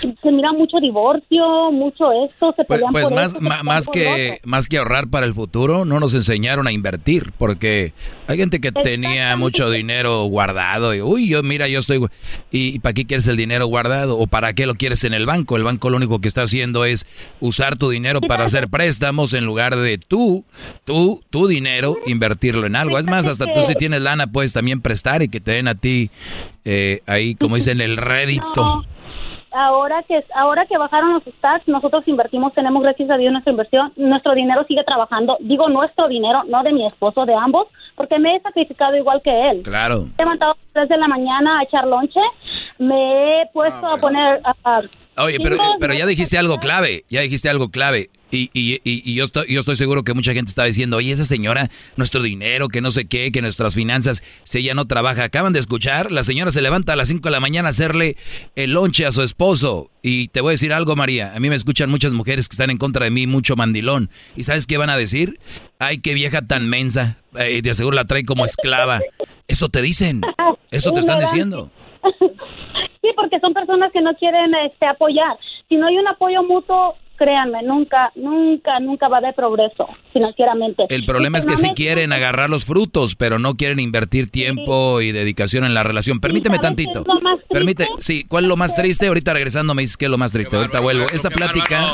se 0.00 0.32
mira 0.32 0.52
mucho 0.52 0.78
divorcio, 0.80 1.70
mucho 1.72 2.10
esto, 2.24 2.54
se 2.56 2.64
Pues, 2.64 2.82
pues 2.90 3.04
por 3.04 3.14
más, 3.14 3.34
esto, 3.34 3.64
más 3.64 3.86
que 3.86 4.38
más 4.44 4.66
que 4.66 4.78
ahorrar 4.78 5.08
para 5.08 5.26
el 5.26 5.34
futuro, 5.34 5.84
no 5.84 6.00
nos 6.00 6.14
enseñaron 6.14 6.66
a 6.66 6.72
invertir, 6.72 7.32
porque 7.36 7.92
hay 8.28 8.36
gente 8.36 8.60
que 8.60 8.70
tenía 8.72 9.34
mucho 9.38 9.70
dinero 9.70 10.24
guardado 10.24 10.94
y 10.94 11.00
uy, 11.00 11.28
yo 11.28 11.42
mira, 11.42 11.66
yo 11.66 11.78
estoy 11.78 12.06
y 12.50 12.78
para 12.80 12.92
qué 12.92 13.06
quieres 13.06 13.26
el 13.26 13.38
dinero 13.38 13.66
guardado 13.66 14.18
o 14.18 14.26
para 14.26 14.52
qué 14.52 14.66
lo 14.66 14.74
quieres 14.74 15.02
en 15.04 15.14
el 15.14 15.24
banco? 15.24 15.56
El 15.56 15.64
banco 15.64 15.88
lo 15.88 15.96
único 15.96 16.20
que 16.20 16.28
está 16.28 16.42
haciendo 16.42 16.84
es 16.84 17.06
usar 17.40 17.78
tu 17.78 17.88
dinero 17.88 18.20
para 18.20 18.44
hacer 18.44 18.68
préstamos 18.68 19.32
en 19.32 19.46
lugar 19.46 19.76
de 19.76 19.96
tú, 19.96 20.44
tú, 20.84 21.22
tu 21.30 21.46
dinero 21.46 21.96
invertirlo 22.04 22.66
en 22.66 22.76
algo. 22.76 22.98
Es 22.98 23.06
más, 23.06 23.26
hasta 23.26 23.50
tú 23.50 23.62
si 23.62 23.74
tienes 23.76 24.02
lana 24.02 24.26
puedes 24.26 24.52
también 24.52 24.82
prestar 24.82 25.22
y 25.22 25.28
que 25.28 25.40
te 25.40 25.52
den 25.52 25.66
a 25.66 25.74
ti 25.74 26.10
eh, 26.66 27.00
ahí 27.06 27.34
como 27.34 27.54
dicen 27.54 27.80
el 27.80 27.96
rédito. 27.96 28.84
Ahora 29.52 30.02
que 30.06 30.22
ahora 30.34 30.66
que 30.66 30.76
bajaron 30.76 31.14
los 31.14 31.22
stats, 31.24 31.66
nosotros 31.66 32.06
invertimos, 32.06 32.52
tenemos 32.52 32.82
gracias 32.82 33.08
a 33.08 33.16
Dios 33.16 33.32
nuestra 33.32 33.52
inversión, 33.52 33.92
nuestro 33.96 34.34
dinero 34.34 34.64
sigue 34.68 34.84
trabajando. 34.84 35.38
Digo 35.40 35.70
nuestro 35.70 36.08
dinero, 36.08 36.42
no 36.46 36.62
de 36.62 36.72
mi 36.74 36.84
esposo, 36.84 37.24
de 37.24 37.34
ambos, 37.34 37.66
porque 37.98 38.18
me 38.18 38.36
he 38.36 38.40
sacrificado 38.40 38.96
igual 38.96 39.20
que 39.22 39.48
él. 39.48 39.62
Claro. 39.62 40.04
Me 40.06 40.12
he 40.16 40.22
levantado 40.22 40.52
a 40.52 40.56
las 40.56 40.72
3 40.72 40.88
de 40.88 40.96
la 40.96 41.08
mañana 41.08 41.58
a 41.58 41.62
echar 41.64 41.86
lonche, 41.86 42.20
me 42.78 43.42
he 43.42 43.46
puesto 43.52 43.86
a 43.86 43.96
poner 43.98 44.40
a- 44.44 44.54
a- 44.64 44.82
Oye, 45.18 45.38
pero, 45.42 45.58
pero 45.80 45.94
ya 45.94 46.06
dijiste 46.06 46.38
algo 46.38 46.58
clave, 46.58 47.04
ya 47.10 47.20
dijiste 47.22 47.48
algo 47.48 47.70
clave. 47.70 48.10
Y, 48.30 48.50
y, 48.52 48.74
y, 48.84 49.10
y 49.10 49.14
yo, 49.14 49.24
estoy, 49.24 49.46
yo 49.52 49.60
estoy 49.60 49.74
seguro 49.74 50.04
que 50.04 50.12
mucha 50.12 50.34
gente 50.34 50.50
está 50.50 50.64
diciendo, 50.64 50.98
oye, 50.98 51.12
esa 51.12 51.24
señora, 51.24 51.70
nuestro 51.96 52.22
dinero, 52.22 52.68
que 52.68 52.80
no 52.80 52.90
sé 52.90 53.06
qué, 53.06 53.32
que 53.32 53.40
nuestras 53.40 53.74
finanzas, 53.74 54.22
si 54.44 54.58
ella 54.58 54.74
no 54.74 54.86
trabaja. 54.86 55.24
Acaban 55.24 55.52
de 55.52 55.60
escuchar, 55.60 56.12
la 56.12 56.22
señora 56.24 56.50
se 56.50 56.60
levanta 56.60 56.92
a 56.92 56.96
las 56.96 57.08
5 57.08 57.26
de 57.26 57.30
la 57.30 57.40
mañana 57.40 57.68
a 57.68 57.70
hacerle 57.70 58.16
el 58.54 58.74
lonche 58.74 59.06
a 59.06 59.12
su 59.12 59.22
esposo. 59.22 59.90
Y 60.02 60.28
te 60.28 60.40
voy 60.40 60.50
a 60.50 60.52
decir 60.52 60.72
algo, 60.72 60.94
María, 60.94 61.32
a 61.34 61.40
mí 61.40 61.48
me 61.48 61.56
escuchan 61.56 61.90
muchas 61.90 62.12
mujeres 62.12 62.48
que 62.48 62.54
están 62.54 62.70
en 62.70 62.78
contra 62.78 63.04
de 63.04 63.10
mí, 63.10 63.26
mucho 63.26 63.56
mandilón. 63.56 64.10
¿Y 64.36 64.44
sabes 64.44 64.66
qué 64.66 64.76
van 64.76 64.90
a 64.90 64.96
decir? 64.96 65.40
Ay, 65.78 65.98
qué 65.98 66.14
vieja 66.14 66.42
tan 66.42 66.68
mensa, 66.68 67.18
eh, 67.36 67.62
de 67.62 67.74
seguro 67.74 67.96
la 67.96 68.04
trae 68.04 68.24
como 68.24 68.44
esclava. 68.44 69.00
Eso 69.48 69.68
te 69.70 69.80
dicen, 69.80 70.20
eso 70.70 70.92
te 70.92 71.00
están 71.00 71.18
diciendo. 71.18 71.70
Porque 73.18 73.40
son 73.40 73.52
personas 73.52 73.90
que 73.92 74.00
no 74.00 74.14
quieren 74.14 74.54
este, 74.66 74.86
apoyar. 74.86 75.36
Si 75.68 75.76
no 75.76 75.88
hay 75.88 75.98
un 75.98 76.06
apoyo 76.06 76.42
mutuo, 76.44 76.94
créanme, 77.16 77.62
nunca, 77.64 78.12
nunca, 78.14 78.78
nunca 78.78 79.08
va 79.08 79.16
a 79.16 79.18
haber 79.18 79.34
progreso 79.34 79.88
financieramente. 80.12 80.84
El 80.88 81.04
problema 81.04 81.38
es 81.38 81.44
que 81.44 81.56
sí 81.56 81.62
personalmente, 81.62 81.82
quieren 81.82 82.12
agarrar 82.12 82.48
los 82.48 82.64
frutos, 82.64 83.16
pero 83.16 83.38
no 83.38 83.56
quieren 83.56 83.80
invertir 83.80 84.30
tiempo 84.30 85.00
y 85.00 85.10
dedicación 85.10 85.64
en 85.64 85.74
la 85.74 85.82
relación. 85.82 86.20
Permíteme 86.20 86.56
¿sabes 86.56 86.76
qué 86.76 86.84
tantito. 86.84 87.00
es 87.00 87.06
lo 87.06 87.20
más 87.20 87.38
triste? 87.38 87.54
Permite, 87.54 87.88
sí, 87.98 88.24
¿cuál 88.28 88.44
es 88.44 88.48
lo 88.48 88.56
más 88.56 88.74
triste? 88.74 89.08
Ahorita 89.08 89.32
regresando 89.32 89.74
me 89.74 89.82
dices 89.82 89.96
qué 89.96 90.04
es 90.04 90.10
lo 90.10 90.18
más 90.18 90.32
triste. 90.32 90.56
Ahorita 90.56 90.80
vuelvo. 90.80 91.06
Esta 91.12 91.28
plática, 91.28 91.90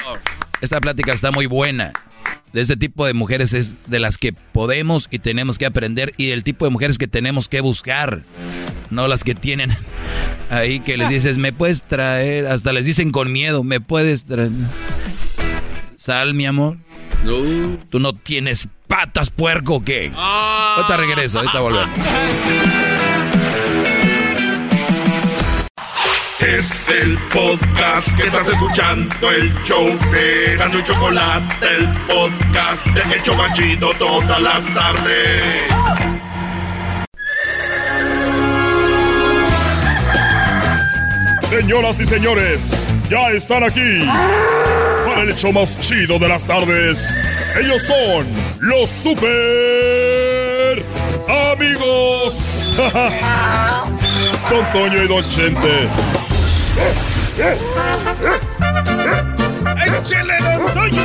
esta 0.65 0.81
plática 0.81 1.13
está 1.13 1.31
muy 1.31 1.47
buena. 1.47 1.93
De 2.53 2.61
este 2.61 2.77
tipo 2.77 3.05
de 3.07 3.15
mujeres 3.15 3.53
es 3.53 3.77
de 3.87 3.99
las 3.99 4.17
que 4.17 4.33
podemos 4.33 5.09
y 5.11 5.19
tenemos 5.19 5.59
que 5.59 5.67
aprender 5.67 6.15
y 6.17 6.31
el 6.31 6.45
tipo 6.45 6.65
de 6.65 6.71
mujeres 6.71 6.99
que 6.99 7.09
tenemos 7.09 7.49
que 7.49 7.61
buscar. 7.61 8.23
No 8.91 9.09
las 9.09 9.25
que 9.25 9.35
tienen 9.35 9.77
ahí 10.51 10.81
que 10.81 10.97
les 10.97 11.09
dices, 11.09 11.39
me 11.39 11.53
puedes 11.53 11.83
traer, 11.83 12.47
hasta 12.47 12.73
les 12.73 12.87
dicen 12.87 13.13
con 13.13 13.33
miedo, 13.33 13.65
me 13.65 13.81
puedes 13.81 14.27
traer. 14.27 14.51
Sal, 15.97 16.35
mi 16.35 16.47
amor. 16.47 16.79
No. 17.25 17.79
¿Tú 17.89 17.99
no 17.99 18.15
tienes 18.15 18.69
patas, 18.87 19.31
puerco, 19.31 19.83
qué? 19.85 20.13
Ahorita 20.15 20.97
regreso, 20.97 21.39
ahorita 21.39 21.61
volvemos. 21.61 21.91
Es 26.47 26.91
el 26.91 27.17
podcast 27.33 28.15
que 28.19 28.27
estás 28.27 28.47
escuchando, 28.51 29.31
el 29.31 29.55
show 29.65 29.87
de 30.13 30.57
Gano 30.57 30.79
Chocolate, 30.83 31.67
el 31.79 31.89
podcast 32.07 32.87
de 32.87 33.17
Hecho 33.17 33.35
Banchito 33.35 33.91
todas 33.99 34.41
las 34.43 34.67
tardes. 34.75 35.63
Señoras 41.49 41.99
y 42.01 42.05
señores, 42.05 42.87
ya 43.09 43.31
están 43.31 43.65
aquí 43.65 44.07
para 45.07 45.23
el 45.23 45.31
hecho 45.31 45.51
más 45.51 45.79
chido 45.81 46.19
de 46.19 46.29
las 46.29 46.45
tardes. 46.45 47.19
Ellos 47.59 47.83
son 47.83 48.27
los 48.61 48.91
super 48.91 50.85
amigos. 51.53 52.73
Don 54.51 54.73
Toño 54.73 55.03
y 55.03 55.09
Don 55.09 55.27
Chente. 55.29 55.89
¡Échele, 59.87 60.39
don 60.39 60.75
Toño! 60.75 61.03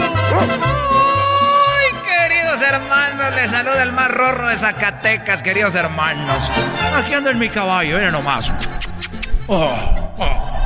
¡Ay, 1.78 1.88
queridos 2.06 2.62
hermanos! 2.62 3.36
Les 3.36 3.50
saluda 3.50 3.84
el 3.84 3.94
más 3.94 4.10
rorro 4.10 4.48
de 4.48 4.58
Zacatecas, 4.58 5.42
queridos 5.42 5.76
hermanos. 5.76 6.50
Aquí 6.98 7.14
ando 7.14 7.30
en 7.30 7.40
mi 7.40 7.50
caballo, 7.50 7.98
miren 7.98 8.12
nomás. 8.12 8.52
Oh, 9.48 10.14
oh. 10.18 10.60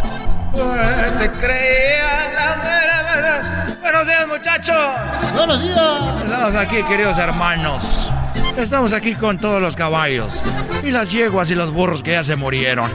Te 1.19 1.31
creía 1.31 2.31
la 2.35 2.55
mera, 2.57 3.03
mera. 3.15 3.77
Buenos 3.81 4.07
días, 4.07 4.27
muchachos. 4.27 4.75
Buenos 5.33 5.61
días. 5.61 6.23
Estamos 6.23 6.55
aquí, 6.55 6.83
queridos 6.83 7.17
hermanos. 7.17 8.11
Estamos 8.57 8.93
aquí 8.93 9.15
con 9.15 9.37
todos 9.37 9.61
los 9.61 9.75
caballos. 9.75 10.43
Y 10.83 10.91
las 10.91 11.11
yeguas 11.11 11.49
y 11.51 11.55
los 11.55 11.71
burros 11.71 12.03
que 12.03 12.11
ya 12.11 12.23
se 12.23 12.35
murieron. 12.35 12.91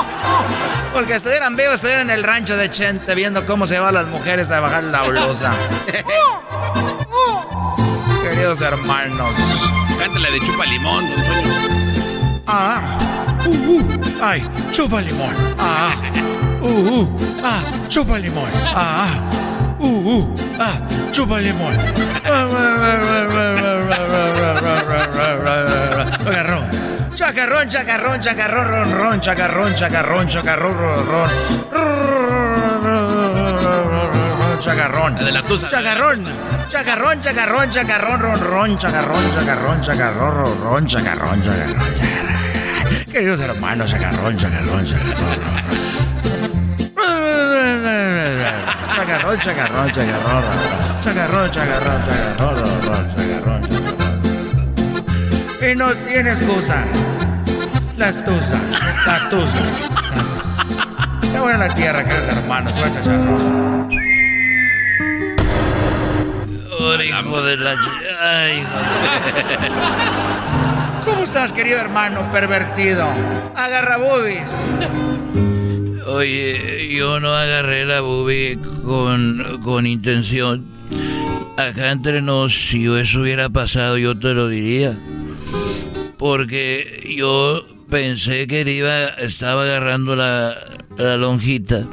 Porque 0.92 1.14
estuvieran 1.14 1.56
vivos, 1.56 1.74
estuvieran 1.74 2.10
en 2.10 2.18
el 2.18 2.22
rancho 2.22 2.56
de 2.56 2.70
Chente 2.70 3.14
viendo 3.14 3.44
cómo 3.46 3.66
se 3.66 3.78
van 3.78 3.94
las 3.94 4.06
mujeres 4.06 4.50
a 4.50 4.60
bajar 4.60 4.84
la 4.84 5.02
blusa. 5.02 5.52
Queridos 8.22 8.60
hermanos. 8.60 9.34
Cántale 9.98 10.30
de 10.30 10.40
chupa 10.40 10.64
limón, 10.66 11.08
don. 11.08 11.18
Ah. 12.46 12.98
Uh, 13.46 13.50
uh. 13.50 13.82
Ay, 14.22 14.42
chupa 14.70 15.00
limón. 15.00 15.34
Ah. 15.58 15.94
Uh, 16.60 16.68
uh. 16.68 17.08
Ah, 17.42 17.62
chupa 17.88 18.18
limón. 18.18 18.50
Ah. 18.74 19.08
Uh, 19.84 20.00
uh. 20.16 20.24
Ah, 20.58 20.80
chupa 21.12 21.40
limón. 21.40 21.76
Agarrón. 26.24 26.64
Chacarrón, 27.14 27.68
chacarrón, 27.68 28.18
chacarrón, 28.18 28.66
ron, 28.66 28.90
ron, 28.98 29.20
chacarrón, 29.20 29.74
chacarrón, 29.74 30.28
chacarrón, 30.28 30.74
ron, 30.74 31.06
ron. 31.06 31.30
Chacarrón. 34.60 35.14
La 35.16 35.24
de 35.24 35.32
la 35.32 35.42
tusa. 35.42 35.68
Chacarrón. 35.68 36.24
Chacarrón, 36.70 37.20
chacarrón, 37.20 37.70
chacarrón, 37.70 38.20
ron, 38.20 38.40
ron, 38.40 38.78
chacarrón, 38.78 39.34
chacarrón, 39.34 39.80
chacarrón, 39.82 40.34
ron, 40.34 40.60
ron, 40.62 40.86
chacarrón, 40.86 41.42
chacarrón, 41.42 41.42
chacarrón. 41.42 43.12
Queridos 43.12 43.40
hermanos, 43.40 43.90
chacarrón, 43.90 44.36
chacarrón, 44.38 44.84
chacarrón, 44.86 45.18
ron. 45.18 46.03
Chacarrón, 47.84 49.36
chacarrón, 49.40 49.92
chacarrón, 49.92 50.42
chacarrón, 51.04 51.50
chacarrón, 51.50 51.52
chacarrón, 51.52 52.02
chacarrón. 53.14 53.60
Y 55.70 55.76
no 55.76 55.92
tiene 55.94 56.30
excusa. 56.30 56.82
La 57.98 58.08
estusa, 58.08 58.58
la 59.06 59.28
tusa. 59.28 59.58
Qué 61.30 61.38
buena 61.38 61.58
la 61.58 61.68
tierra, 61.74 62.02
queridos 62.04 62.26
hermanos, 62.28 62.74
suelta 62.74 63.00
chacharrón. 63.02 63.90
hijo 67.04 67.42
de 67.42 67.56
la... 67.58 67.74
Ay, 68.22 68.60
hijo 68.60 68.78
de- 68.78 68.84
¿Cómo 71.04 71.22
estás, 71.24 71.52
querido 71.52 71.78
hermano 71.80 72.32
pervertido? 72.32 73.06
Agarra 73.54 73.98
boobies. 73.98 74.48
Oye, 76.14 76.94
yo 76.96 77.18
no 77.18 77.34
agarré 77.34 77.84
la 77.84 78.00
boobie 78.00 78.56
con, 78.84 79.60
con 79.64 79.84
intención. 79.84 80.64
Acá 81.56 81.90
entre 81.90 82.22
nos, 82.22 82.54
si 82.54 82.86
eso 82.86 83.18
hubiera 83.18 83.50
pasado, 83.50 83.98
yo 83.98 84.16
te 84.16 84.32
lo 84.32 84.46
diría. 84.46 84.96
Porque 86.16 87.16
yo 87.18 87.66
pensé 87.90 88.46
que 88.46 88.60
iba, 88.60 89.06
estaba 89.06 89.64
agarrando 89.64 90.14
la, 90.14 90.54
la 90.96 91.16
lonjita. 91.16 91.84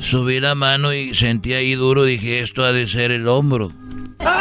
Subí 0.00 0.40
la 0.40 0.56
mano 0.56 0.92
y 0.92 1.14
sentí 1.14 1.54
ahí 1.54 1.76
duro, 1.76 2.02
dije, 2.02 2.40
esto 2.40 2.64
ha 2.64 2.72
de 2.72 2.88
ser 2.88 3.12
el 3.12 3.28
hombro. 3.28 3.68
Vele 4.18 4.32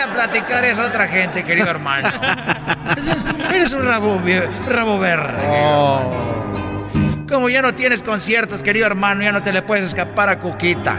a 0.00 0.14
platicar 0.14 0.64
es 0.64 0.78
otra 0.78 1.06
gente, 1.06 1.44
querido 1.44 1.68
hermano. 1.68 2.08
Eres 3.58 3.72
un 3.72 3.84
rabo, 3.84 4.22
rabo 4.68 5.00
verde. 5.00 5.42
hermano. 5.42 7.26
Como 7.28 7.48
ya 7.48 7.60
no 7.60 7.74
tienes 7.74 8.04
conciertos, 8.04 8.62
querido 8.62 8.86
hermano, 8.86 9.24
ya 9.24 9.32
no 9.32 9.42
te 9.42 9.52
le 9.52 9.62
puedes 9.62 9.84
escapar 9.84 10.28
a 10.28 10.38
Cuquita. 10.38 10.96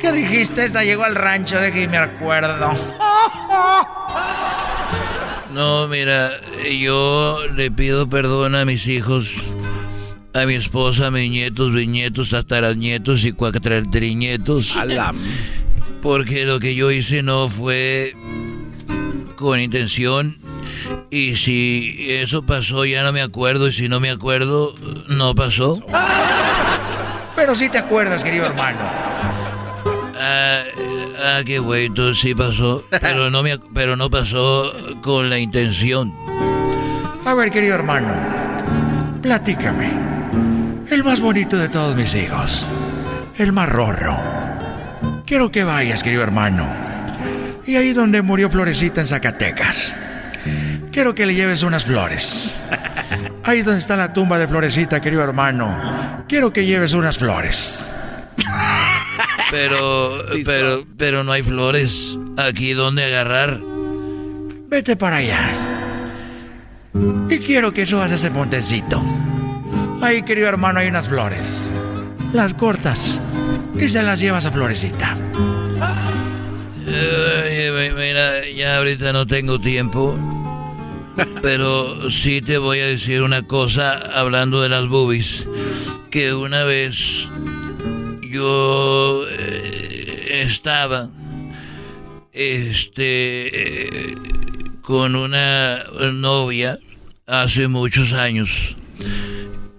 ¿Qué 0.00 0.12
dijiste? 0.12 0.64
Esta 0.64 0.84
llegó 0.84 1.02
al 1.02 1.16
rancho, 1.16 1.58
de 1.58 1.72
que 1.72 1.88
me 1.88 1.98
acuerdo. 1.98 2.70
No, 5.52 5.88
mira, 5.88 6.32
yo 6.70 7.38
le 7.54 7.70
pido 7.70 8.06
perdón 8.10 8.54
a 8.56 8.66
mis 8.66 8.86
hijos 8.86 9.32
a 10.34 10.44
mi 10.44 10.52
esposa, 10.52 11.06
a 11.06 11.10
mis 11.10 11.30
nietos, 11.30 11.72
bisnietos, 11.72 12.28
tataranietos 12.28 13.24
y 13.24 13.32
cuatratrinietos. 13.32 14.76
Porque 16.02 16.44
lo 16.44 16.60
que 16.60 16.74
yo 16.74 16.90
hice 16.90 17.22
no 17.22 17.48
fue 17.48 18.14
con 19.36 19.58
intención. 19.58 20.36
Y 21.10 21.36
si 21.36 22.06
eso 22.10 22.44
pasó, 22.44 22.84
ya 22.84 23.02
no 23.02 23.12
me 23.12 23.22
acuerdo. 23.22 23.68
Y 23.68 23.72
si 23.72 23.88
no 23.88 24.00
me 24.00 24.10
acuerdo, 24.10 24.74
no 25.08 25.34
pasó. 25.34 25.80
Pero 27.34 27.54
sí 27.54 27.68
te 27.68 27.78
acuerdas, 27.78 28.24
querido 28.24 28.46
hermano. 28.46 28.80
Ah, 30.18 30.62
ah 31.24 31.40
qué 31.44 31.58
güey, 31.58 31.86
entonces 31.86 32.20
sí 32.20 32.34
pasó. 32.34 32.82
Pero 33.00 33.30
no, 33.30 33.42
me, 33.42 33.58
pero 33.74 33.96
no 33.96 34.10
pasó 34.10 34.72
con 35.02 35.30
la 35.30 35.38
intención. 35.38 36.12
A 37.24 37.34
ver, 37.34 37.50
querido 37.50 37.74
hermano, 37.74 38.12
platícame. 39.20 39.90
El 40.90 41.02
más 41.02 41.20
bonito 41.20 41.58
de 41.58 41.68
todos 41.68 41.96
mis 41.96 42.14
hijos. 42.14 42.66
El 43.36 43.52
más 43.52 43.68
rorro. 43.68 44.16
Quiero 45.26 45.50
que 45.50 45.64
vayas, 45.64 46.02
querido 46.02 46.22
hermano. 46.22 46.68
Y 47.66 47.74
ahí 47.74 47.92
donde 47.92 48.22
murió 48.22 48.48
Florecita 48.48 49.00
en 49.00 49.08
Zacatecas. 49.08 49.94
Quiero 50.96 51.14
que 51.14 51.26
le 51.26 51.34
lleves 51.34 51.62
unas 51.62 51.84
flores. 51.84 52.54
Ahí 53.44 53.60
donde 53.60 53.80
está 53.80 53.98
la 53.98 54.14
tumba 54.14 54.38
de 54.38 54.48
Florecita, 54.48 54.98
querido 54.98 55.22
hermano. 55.22 56.24
Quiero 56.26 56.54
que 56.54 56.64
lleves 56.64 56.94
unas 56.94 57.18
flores. 57.18 57.92
Pero, 59.50 60.22
pero, 60.46 60.86
pero 60.96 61.22
no 61.22 61.32
hay 61.32 61.42
flores. 61.42 62.16
Aquí 62.38 62.72
donde 62.72 63.04
agarrar. 63.04 63.60
Vete 64.68 64.96
para 64.96 65.16
allá. 65.16 65.50
Y 67.28 67.40
quiero 67.40 67.74
que 67.74 67.84
subas 67.84 68.10
ese 68.10 68.30
montecito. 68.30 69.02
Ahí, 70.00 70.22
querido 70.22 70.48
hermano, 70.48 70.80
hay 70.80 70.88
unas 70.88 71.10
flores. 71.10 71.70
Las 72.32 72.54
cortas 72.54 73.20
y 73.78 73.86
se 73.90 74.02
las 74.02 74.18
llevas 74.18 74.46
a 74.46 74.50
Florecita. 74.50 75.14
mira, 77.94 78.48
ya 78.48 78.78
ahorita 78.78 79.12
no 79.12 79.26
tengo 79.26 79.60
tiempo. 79.60 80.18
Pero 81.42 82.10
sí 82.10 82.40
te 82.40 82.58
voy 82.58 82.80
a 82.80 82.86
decir 82.86 83.22
una 83.22 83.42
cosa 83.42 83.98
hablando 83.98 84.62
de 84.62 84.68
las 84.68 84.88
boobies. 84.88 85.46
Que 86.10 86.34
una 86.34 86.64
vez 86.64 87.28
yo 88.30 89.24
eh, 89.28 90.42
estaba 90.42 91.08
este 92.32 94.10
eh, 94.10 94.14
con 94.82 95.16
una 95.16 95.84
novia 96.12 96.78
hace 97.26 97.68
muchos 97.68 98.12
años. 98.12 98.76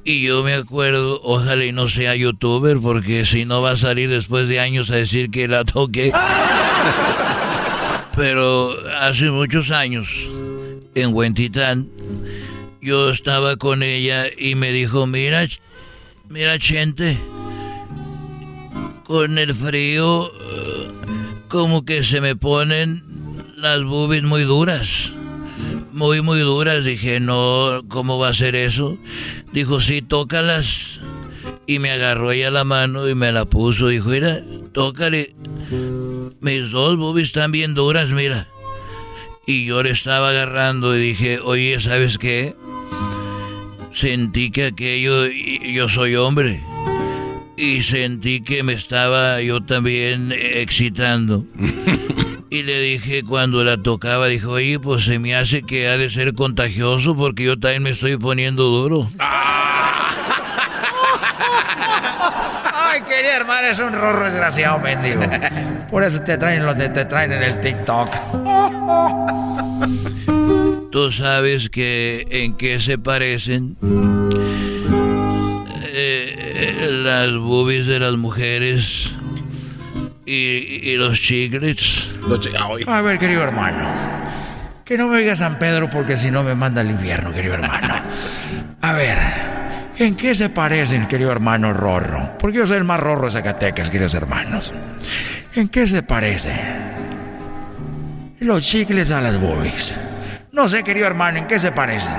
Y 0.04 0.22
yo 0.22 0.42
me 0.42 0.54
acuerdo, 0.54 1.20
ojalá 1.22 1.66
y 1.66 1.74
no 1.74 1.90
sea 1.90 2.16
youtuber, 2.16 2.78
porque 2.78 3.26
si 3.26 3.44
no 3.44 3.62
va 3.62 3.72
a 3.72 3.78
salir 3.78 4.10
después 4.10 4.48
de 4.48 4.62
años 4.62 4.90
a 4.90 4.96
decir 4.96 5.30
que 5.30 5.50
la 5.50 5.66
toqué. 5.66 6.14
Pero 8.16 8.74
hace 9.02 9.30
muchos 9.30 9.70
años, 9.70 10.08
en 11.02 11.14
Huentitán, 11.14 11.90
yo 12.82 13.12
estaba 13.12 13.56
con 13.58 13.84
ella 13.84 14.26
y 14.36 14.56
me 14.56 14.72
dijo, 14.72 15.06
mira, 15.06 15.48
mira, 16.28 16.58
gente, 16.58 17.18
con 19.04 19.38
el 19.38 19.54
frío, 19.54 20.32
como 21.50 21.86
que 21.86 22.04
se 22.04 22.20
me 22.20 22.36
ponen 22.36 23.04
las 23.58 23.84
boobies 23.84 24.24
muy 24.24 24.44
duras. 24.44 25.14
Muy, 25.92 26.22
muy 26.22 26.40
duras. 26.40 26.84
Dije, 26.84 27.20
no, 27.20 27.82
¿cómo 27.88 28.18
va 28.18 28.30
a 28.30 28.34
ser 28.34 28.56
eso? 28.56 28.98
Dijo, 29.54 29.80
sí, 29.82 30.02
tócalas. 30.02 31.00
Y 31.66 31.80
me 31.80 31.92
agarró 31.92 32.32
ella 32.32 32.52
la 32.52 32.64
mano 32.64 33.08
y 33.08 33.16
me 33.16 33.32
la 33.32 33.46
puso. 33.46 33.88
Dijo, 33.88 34.10
mira, 34.10 34.44
tócale. 34.74 35.36
Mis 36.42 36.72
dos 36.72 36.98
boobies 36.98 37.28
están 37.28 37.52
bien 37.52 37.74
duras, 37.76 38.10
mira. 38.10 38.48
Y 39.50 39.64
yo 39.64 39.82
le 39.82 39.92
estaba 39.92 40.32
agarrando 40.32 40.98
y 40.98 41.00
dije, 41.00 41.40
oye, 41.42 41.80
¿sabes 41.80 42.18
qué? 42.18 42.54
Sentí 43.94 44.52
que 44.52 44.66
aquello, 44.66 45.26
yo 45.26 45.88
soy 45.88 46.18
hombre. 46.18 46.62
Y 47.56 47.82
sentí 47.84 48.42
que 48.42 48.62
me 48.64 48.74
estaba 48.74 49.42
yo 49.42 49.64
también 49.64 50.34
excitando. 50.34 51.46
y 52.50 52.64
le 52.64 52.82
dije 52.82 53.24
cuando 53.24 53.64
la 53.64 53.78
tocaba, 53.78 54.28
dijo, 54.28 54.52
oye, 54.52 54.82
pues 54.82 55.06
se 55.06 55.18
me 55.18 55.34
hace 55.34 55.62
que 55.62 55.88
ha 55.88 55.96
de 55.96 56.10
ser 56.10 56.34
contagioso 56.34 57.16
porque 57.16 57.46
yo 57.46 57.58
también 57.58 57.84
me 57.84 57.92
estoy 57.92 58.18
poniendo 58.18 58.64
duro. 58.64 59.10
Ay, 59.18 59.87
hermana, 63.38 63.70
es 63.70 63.80
un 63.80 63.94
rorro 63.94 64.26
desgraciado, 64.26 64.80
mendigo. 64.80 65.22
Por 65.90 66.04
eso 66.04 66.22
te 66.22 66.38
traen 66.38 66.66
los 66.66 66.78
de 66.78 66.90
te 66.90 67.06
traen 67.06 67.32
en 67.32 67.44
el 67.44 67.62
TikTok. 67.62 68.10
Tú 70.92 71.12
sabes 71.12 71.70
que 71.70 72.26
en 72.30 72.58
qué 72.58 72.80
se 72.80 72.98
parecen 72.98 73.78
eh, 75.94 76.90
las 77.04 77.36
boobies 77.36 77.86
de 77.86 78.00
las 78.00 78.14
mujeres 78.14 79.12
y, 80.26 80.96
los 80.98 81.20
chiclets. 81.20 82.10
A 82.88 83.02
ver, 83.02 83.20
querido 83.20 83.44
hermano. 83.44 83.88
Que 84.84 84.98
no 84.98 85.08
me 85.08 85.20
diga 85.20 85.36
San 85.36 85.60
Pedro 85.60 85.90
porque 85.90 86.18
si 86.18 86.32
no 86.32 86.44
me 86.44 86.56
manda 86.56 86.82
al 86.82 86.90
infierno, 86.90 87.32
querido 87.32 87.54
hermano. 87.54 87.94
A 88.82 88.94
ver, 88.94 89.18
¿en 90.00 90.16
qué 90.16 90.36
se 90.36 90.50
parecen, 90.50 91.08
querido 91.08 91.32
hermano 91.32 91.74
Rorro? 91.74 92.38
Porque 92.40 92.58
yo 92.58 92.68
soy 92.68 92.78
el 92.78 92.84
más 92.84 93.00
rorro 93.00 93.26
de 93.26 93.32
Zacatecas, 93.32 93.90
queridos 93.90 94.14
hermanos. 94.14 94.74
¿En 95.56 95.70
qué 95.70 95.88
se 95.88 96.04
parecen? 96.04 96.58
Los 98.40 98.64
chicles 98.64 99.12
a 99.12 99.22
las 99.22 99.40
boobies. 99.40 100.00
No 100.52 100.70
sé, 100.70 100.84
querido 100.84 101.08
hermano, 101.08 101.40
¿en 101.40 101.48
qué 101.48 101.60
se 101.60 101.72
parecen? 101.72 102.14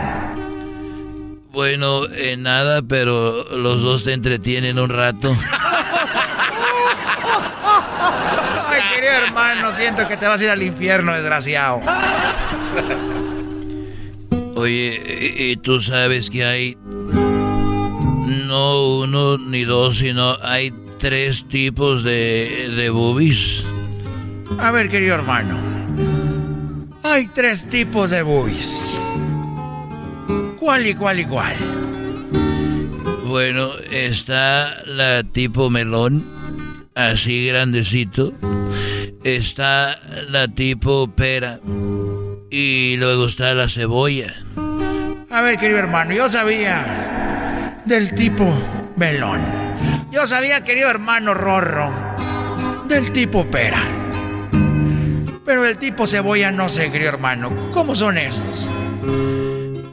Bueno, 1.52 2.06
en 2.08 2.42
nada, 2.42 2.82
pero 2.82 3.44
los 3.56 3.82
dos 3.82 4.04
te 4.04 4.12
entretienen 4.12 4.78
un 4.78 4.90
rato. 4.90 5.34
Ay, 8.68 8.82
querido 8.94 9.12
hermano, 9.26 9.72
siento 9.72 10.06
que 10.06 10.16
te 10.16 10.26
vas 10.26 10.40
a 10.40 10.44
ir 10.44 10.50
al 10.50 10.62
infierno, 10.62 11.14
desgraciado. 11.14 11.80
Oye, 14.54 15.00
y 15.38 15.56
tú 15.56 15.80
sabes 15.80 16.30
que 16.30 16.44
hay 16.44 16.76
no 18.48 19.00
uno 19.00 19.36
ni 19.36 19.64
dos, 19.64 19.98
sino 19.98 20.36
hay 20.42 20.72
tres 20.98 21.44
tipos 21.44 22.02
de, 22.02 22.72
de 22.74 22.88
boobies. 22.88 23.62
A 24.58 24.70
ver, 24.70 24.88
querido 24.88 25.14
hermano. 25.14 25.58
Hay 27.02 27.28
tres 27.28 27.68
tipos 27.68 28.10
de 28.10 28.22
boobies. 28.22 28.84
¿Cuál 30.58 30.86
y 30.86 30.94
cuál 30.94 31.20
y 31.20 31.24
cuál? 31.26 31.54
Bueno, 33.26 33.70
está 33.92 34.82
la 34.86 35.22
tipo 35.22 35.68
melón, 35.68 36.24
así 36.94 37.48
grandecito. 37.48 38.32
Está 39.24 39.98
la 40.30 40.48
tipo 40.48 41.08
pera. 41.14 41.60
Y 42.50 42.96
luego 42.96 43.26
está 43.26 43.52
la 43.52 43.68
cebolla. 43.68 44.34
A 45.30 45.42
ver, 45.42 45.58
querido 45.58 45.78
hermano, 45.78 46.14
yo 46.14 46.30
sabía 46.30 47.17
del 47.88 48.14
tipo 48.14 48.44
melón. 48.96 49.40
Yo 50.12 50.26
sabía, 50.26 50.62
querido 50.62 50.90
hermano 50.90 51.32
Rorro, 51.32 51.90
del 52.86 53.10
tipo 53.12 53.46
pera. 53.46 53.82
Pero 55.46 55.66
el 55.66 55.78
tipo 55.78 56.06
cebolla 56.06 56.52
no 56.52 56.68
sé, 56.68 56.92
querido 56.92 57.08
hermano. 57.08 57.50
¿Cómo 57.72 57.94
son 57.94 58.18
esos? 58.18 58.68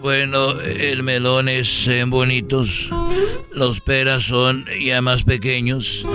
Bueno, 0.02 0.52
el 0.60 1.04
melón 1.04 1.48
es 1.48 1.88
en 1.88 2.10
bonitos. 2.10 2.90
Los 3.54 3.80
peras 3.80 4.24
son 4.24 4.66
ya 4.84 5.02
más 5.02 5.24
pequeños. 5.24 6.06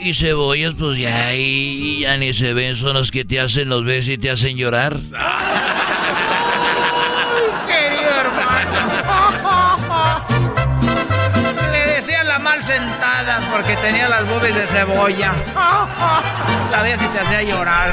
Y 0.00 0.14
cebollas, 0.14 0.74
pues 0.78 1.00
ya, 1.00 1.34
y 1.34 2.00
ya 2.02 2.16
ni 2.18 2.32
se 2.34 2.54
ven, 2.54 2.76
son 2.76 2.94
los 2.94 3.10
que 3.10 3.24
te 3.24 3.40
hacen 3.40 3.68
los 3.68 3.84
ves 3.84 4.08
y 4.08 4.16
te 4.16 4.30
hacen 4.30 4.56
llorar. 4.56 4.96
porque 13.56 13.74
tenía 13.76 14.06
las 14.06 14.26
boobies 14.26 14.54
de 14.54 14.66
cebolla. 14.66 15.32
La 16.70 16.82
veía 16.82 16.96
y 16.96 17.08
te 17.08 17.20
hacía 17.20 17.42
llorar. 17.42 17.88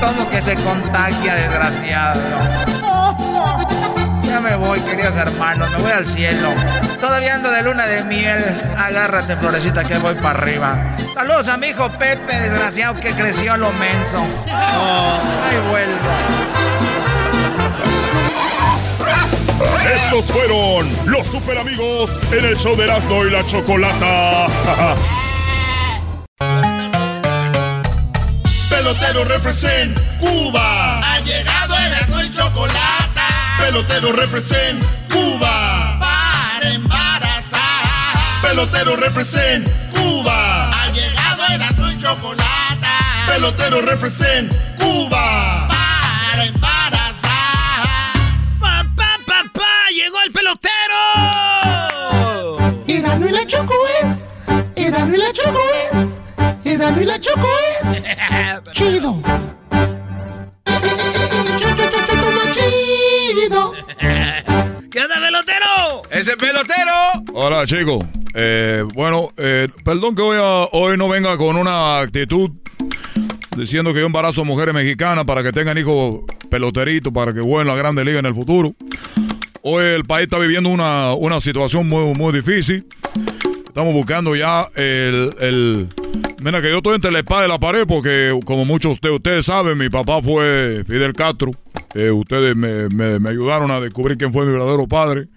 Como 0.00 0.28
que 0.28 0.42
se 0.42 0.56
contagia, 0.56 1.36
desgraciado. 1.36 2.20
Ya 4.24 4.40
me 4.40 4.56
voy, 4.56 4.80
queridos 4.80 5.14
hermanos, 5.14 5.70
me 5.70 5.76
voy 5.76 5.92
al 5.92 6.08
cielo. 6.08 6.48
Todavía 7.00 7.36
ando 7.36 7.52
de 7.52 7.62
luna 7.62 7.86
de 7.86 8.02
miel. 8.02 8.44
Agárrate, 8.76 9.36
florecita, 9.36 9.84
que 9.84 9.96
voy 9.98 10.16
para 10.16 10.30
arriba. 10.30 10.76
Saludos 11.14 11.46
a 11.46 11.56
mi 11.56 11.68
hijo 11.68 11.88
Pepe, 11.90 12.40
desgraciado 12.40 12.96
que 12.96 13.12
creció 13.12 13.52
a 13.52 13.56
lo 13.58 13.72
menso. 13.74 14.26
Ahí 14.50 15.70
vuelvo. 15.70 16.77
Estos 19.86 20.26
fueron 20.32 20.90
los 21.06 21.26
super 21.26 21.58
amigos 21.58 22.10
en 22.32 22.44
el 22.44 22.56
show 22.56 22.76
de 22.76 22.84
Erasmo 22.84 23.24
y 23.24 23.30
la 23.30 23.44
Chocolata. 23.46 24.46
Pelotero 28.68 29.24
represent 29.24 29.98
Cuba. 30.18 31.00
Ha 31.00 31.20
llegado 31.20 31.74
el 31.76 32.26
y 32.26 32.30
chocolate. 32.30 33.20
Pelotero 33.58 34.12
represent 34.12 34.82
Cuba. 35.10 35.98
Para 36.00 36.70
embarazar. 36.70 37.60
Pelotero 38.42 38.96
represent 38.96 39.68
Cuba. 39.90 40.70
Ha 40.70 40.90
llegado 40.92 41.42
el 41.46 41.60
y 41.92 41.98
chocolate. 42.00 42.86
Pelotero 43.26 43.82
represent 43.82 44.52
Cuba. 44.78 45.47
Y 55.18 55.20
la 55.20 55.32
Choco 55.32 55.60
es. 55.92 56.72
Erano 56.72 57.02
y 57.02 57.04
la 57.04 57.20
Choco 57.20 57.48
es. 57.82 58.04
Chido. 58.72 59.22
Chido. 62.52 63.72
¿Qué 64.90 65.00
onda, 65.00 65.14
pelotero? 65.20 66.02
¡Ese 66.10 66.36
pelotero! 66.36 66.92
Hola, 67.34 67.66
chicos. 67.66 68.04
Eh, 68.34 68.84
bueno, 68.94 69.30
eh, 69.36 69.68
perdón 69.84 70.14
que 70.14 70.22
hoy, 70.22 70.36
a- 70.40 70.68
hoy 70.72 70.96
no 70.96 71.08
venga 71.08 71.36
con 71.36 71.56
una 71.56 71.98
actitud 72.00 72.50
diciendo 73.56 73.92
que 73.92 74.00
yo 74.00 74.06
embarazo 74.06 74.42
a 74.42 74.44
mujeres 74.44 74.74
mexicanas 74.74 75.24
para 75.24 75.42
que 75.42 75.52
tengan 75.52 75.76
hijos 75.78 76.20
peloteritos, 76.50 77.12
para 77.12 77.34
que 77.34 77.40
jueguen 77.40 77.66
la 77.66 77.74
Grande 77.74 78.04
Liga 78.04 78.20
en 78.20 78.26
el 78.26 78.34
futuro. 78.34 78.74
Hoy 79.62 79.84
el 79.84 80.04
país 80.04 80.24
está 80.24 80.38
viviendo 80.38 80.68
una, 80.68 81.12
una 81.14 81.40
situación 81.40 81.88
muy, 81.88 82.14
muy 82.14 82.32
difícil. 82.32 82.86
Estamos 83.68 83.94
buscando 83.94 84.34
ya 84.34 84.68
el, 84.74 85.30
el... 85.40 85.88
Mira 86.42 86.60
que 86.60 86.70
yo 86.70 86.78
estoy 86.78 86.94
entre 86.96 87.12
la 87.12 87.20
espada 87.20 87.46
y 87.46 87.48
la 87.48 87.58
pared 87.58 87.84
porque 87.86 88.38
como 88.44 88.64
muchos 88.64 89.00
de 89.00 89.10
ustedes 89.10 89.46
saben, 89.46 89.78
mi 89.78 89.88
papá 89.88 90.20
fue 90.22 90.82
Fidel 90.86 91.12
Castro. 91.12 91.52
Eh, 91.94 92.10
ustedes 92.10 92.56
me, 92.56 92.88
me- 92.88 93.18
me 93.20 93.30
ayudaron 93.30 93.70
a 93.70 93.80
descubrir 93.80 94.16
quién 94.18 94.32
fue 94.32 94.44
mi 94.46 94.52
verdadero 94.52 94.86
padre. 94.86 95.28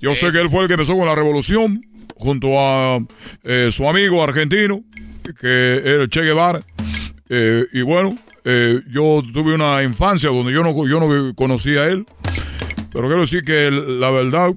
Yo 0.00 0.14
sé 0.14 0.30
que 0.30 0.38
él 0.40 0.48
fue 0.48 0.62
el 0.62 0.68
que 0.68 0.74
empezó 0.74 0.96
con 0.96 1.06
la 1.06 1.14
revolución 1.14 1.80
junto 2.16 2.58
a 2.58 2.98
eh, 3.44 3.68
su 3.70 3.88
amigo 3.88 4.22
argentino, 4.22 4.82
que 5.40 5.82
era 5.84 6.02
el 6.04 6.08
Che 6.08 6.22
Guevara. 6.22 6.60
Eh, 7.28 7.66
y 7.72 7.82
bueno, 7.82 8.14
eh, 8.44 8.80
yo 8.90 9.22
tuve 9.32 9.54
una 9.54 9.82
infancia 9.82 10.30
donde 10.30 10.52
yo 10.52 10.62
no, 10.62 10.86
yo 10.86 11.00
no 11.00 11.34
conocí 11.34 11.76
a 11.76 11.86
él. 11.88 12.04
Pero 12.92 13.06
quiero 13.06 13.22
decir 13.22 13.42
que 13.44 13.70
la 13.70 14.10
verdad, 14.10 14.52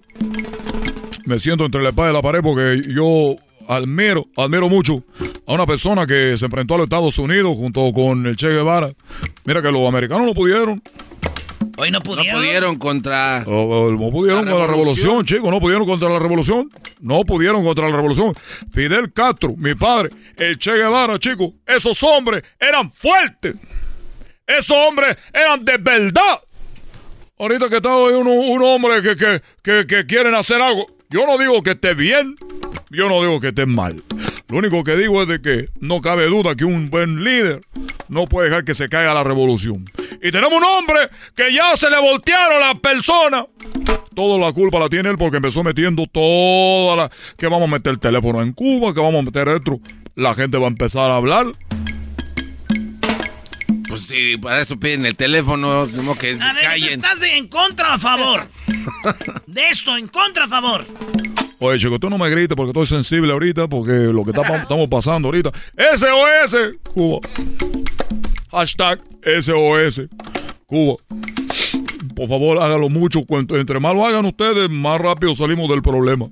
me 1.25 1.39
siento 1.39 1.65
entre 1.65 1.81
la 1.81 1.89
espada 1.89 2.11
y 2.11 2.13
la 2.13 2.21
pared 2.21 2.41
porque 2.41 2.81
yo 2.87 3.35
admiro, 3.67 4.25
admiro 4.37 4.69
mucho 4.69 5.03
a 5.47 5.53
una 5.53 5.65
persona 5.65 6.05
que 6.05 6.35
se 6.37 6.45
enfrentó 6.45 6.75
a 6.75 6.77
los 6.77 6.85
Estados 6.85 7.17
Unidos 7.19 7.55
junto 7.57 7.91
con 7.93 8.25
el 8.25 8.35
Che 8.35 8.47
Guevara. 8.49 8.91
Mira 9.43 9.61
que 9.61 9.71
los 9.71 9.87
americanos 9.87 10.25
no 10.27 10.33
pudieron. 10.33 10.81
Hoy 11.77 11.91
no 11.91 11.99
No 11.99 12.03
pudieron. 12.05 12.39
pudieron 12.41 12.75
contra. 12.77 13.43
O- 13.47 13.51
o- 13.87 13.91
No 13.91 14.09
pudieron 14.09 14.45
La 14.45 14.51
con 14.51 14.59
la 14.61 14.67
revolución. 14.67 15.07
revolución, 15.07 15.25
chicos, 15.25 15.51
no 15.51 15.59
pudieron 15.59 15.85
contra 15.85 16.07
la 16.09 16.19
revolución. 16.19 16.69
No 17.01 17.23
pudieron 17.25 17.63
contra 17.65 17.89
la 17.89 17.95
revolución. 17.95 18.33
Fidel 18.71 19.11
Castro, 19.11 19.55
mi 19.57 19.75
padre, 19.75 20.09
el 20.37 20.57
Che 20.57 20.71
Guevara, 20.73 21.19
chicos, 21.19 21.49
esos 21.65 22.01
hombres 22.03 22.43
eran 22.59 22.89
fuertes. 22.91 23.55
Esos 24.47 24.77
hombres 24.77 25.17
eran 25.33 25.65
de 25.65 25.77
verdad. 25.77 26.39
Ahorita 27.37 27.67
que 27.67 27.77
está 27.77 27.93
hoy 27.93 28.13
un, 28.13 28.27
un 28.27 28.61
hombre 28.63 29.01
que, 29.01 29.15
que, 29.17 29.41
que, 29.61 29.85
que 29.85 30.05
quieren 30.05 30.33
hacer 30.35 30.61
algo, 30.61 30.85
yo 31.09 31.25
no 31.25 31.37
digo 31.37 31.61
que 31.63 31.71
esté 31.71 31.93
bien, 31.93 32.35
yo 32.89 33.09
no 33.09 33.21
digo 33.21 33.39
que 33.39 33.49
esté 33.49 33.65
mal. 33.65 34.03
Lo 34.47 34.57
único 34.57 34.83
que 34.83 34.95
digo 34.95 35.21
es 35.21 35.27
de 35.27 35.41
que 35.41 35.69
no 35.79 36.01
cabe 36.01 36.25
duda 36.27 36.55
que 36.55 36.65
un 36.65 36.89
buen 36.89 37.23
líder 37.23 37.61
no 38.09 38.25
puede 38.25 38.49
dejar 38.49 38.63
que 38.63 38.73
se 38.73 38.89
caiga 38.89 39.13
la 39.13 39.23
revolución. 39.23 39.85
Y 40.21 40.31
tenemos 40.31 40.53
un 40.53 40.63
hombre 40.63 41.09
que 41.35 41.53
ya 41.53 41.75
se 41.75 41.89
le 41.89 41.99
voltearon 41.99 42.59
las 42.59 42.79
personas. 42.79 43.45
Toda 44.13 44.37
la 44.39 44.53
culpa 44.53 44.79
la 44.79 44.89
tiene 44.89 45.09
él 45.09 45.17
porque 45.17 45.37
empezó 45.37 45.63
metiendo 45.63 46.05
toda 46.07 46.95
la... 46.95 47.11
Que 47.37 47.47
vamos 47.47 47.67
a 47.67 47.71
meter 47.71 47.93
el 47.93 47.99
teléfono 47.99 48.41
en 48.41 48.53
Cuba, 48.53 48.93
que 48.93 49.01
vamos 49.01 49.21
a 49.21 49.23
meter 49.23 49.47
esto. 49.49 49.79
La 50.15 50.33
gente 50.33 50.57
va 50.57 50.65
a 50.65 50.69
empezar 50.69 51.11
a 51.11 51.17
hablar. 51.17 51.47
Pues 53.95 54.07
sí, 54.07 54.35
para 54.37 54.59
eso 54.61 54.77
piden 54.77 55.05
el 55.05 55.15
teléfono, 55.15 55.87
como 55.95 56.17
que 56.17 56.31
A 56.31 56.51
ver, 56.53 56.63
¿tú 56.63 56.67
callen. 56.67 56.89
¿estás 56.89 57.21
en 57.21 57.47
contra 57.47 57.93
a 57.93 57.97
favor? 57.97 58.49
De 59.47 59.69
esto, 59.69 59.95
en 59.95 60.09
contra 60.09 60.43
a 60.43 60.47
favor. 60.49 60.85
Oye, 61.59 61.79
chico, 61.79 61.97
tú 61.97 62.09
no 62.09 62.17
me 62.17 62.29
grites 62.29 62.57
porque 62.57 62.71
estoy 62.71 62.87
sensible 62.87 63.31
ahorita, 63.31 63.69
porque 63.69 63.91
lo 63.93 64.25
que 64.25 64.31
está 64.31 64.41
estamos 64.57 64.89
pasando 64.89 65.29
ahorita. 65.29 65.49
SOS, 65.95 66.57
Cuba. 66.93 67.19
Hashtag 68.51 68.99
SOS, 69.39 70.01
Cuba. 70.65 70.97
Por 72.17 72.27
favor, 72.27 72.61
hágalo 72.61 72.89
mucho. 72.89 73.23
Cuanto- 73.23 73.55
Entre 73.57 73.79
más 73.79 73.93
lo 73.95 74.05
hagan 74.05 74.25
ustedes, 74.25 74.69
más 74.69 74.99
rápido 74.99 75.33
salimos 75.35 75.69
del 75.69 75.81
problema. 75.81 76.25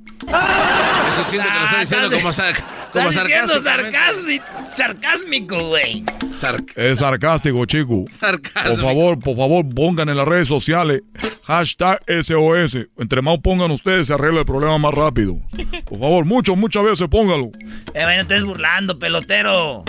Eso 1.13 1.23
siento 1.25 1.47
que 1.51 1.59
lo 1.59 1.65
está 1.65 1.79
diciendo 1.79 2.07
como, 2.11 2.21
como 2.21 3.11
sarcásticamente. 3.11 3.61
sarcásmico, 3.61 4.45
sarcásmico, 4.75 5.67
güey. 5.67 6.03
Sarc- 6.39 6.71
Es 6.75 6.99
sarcástico, 6.99 7.65
chico. 7.65 8.05
Por 8.19 8.81
favor, 8.81 9.19
por 9.19 9.37
favor, 9.37 9.65
pongan 9.73 10.09
en 10.09 10.17
las 10.17 10.27
redes 10.27 10.47
sociales 10.47 11.01
hashtag 11.45 11.99
SOS. 12.07 12.77
Entre 12.97 13.21
más 13.21 13.37
pongan 13.43 13.71
ustedes, 13.71 14.07
se 14.07 14.13
arregla 14.13 14.39
el 14.39 14.45
problema 14.45 14.77
más 14.77 14.93
rápido. 14.93 15.37
Por 15.85 15.99
favor, 15.99 16.25
mucho, 16.25 16.55
muchas 16.55 16.83
veces 16.83 17.07
póngalo. 17.07 17.51
Eh, 17.93 18.03
no 18.03 18.09
estés 18.11 18.43
burlando, 18.43 18.97
pelotero. 18.97 19.83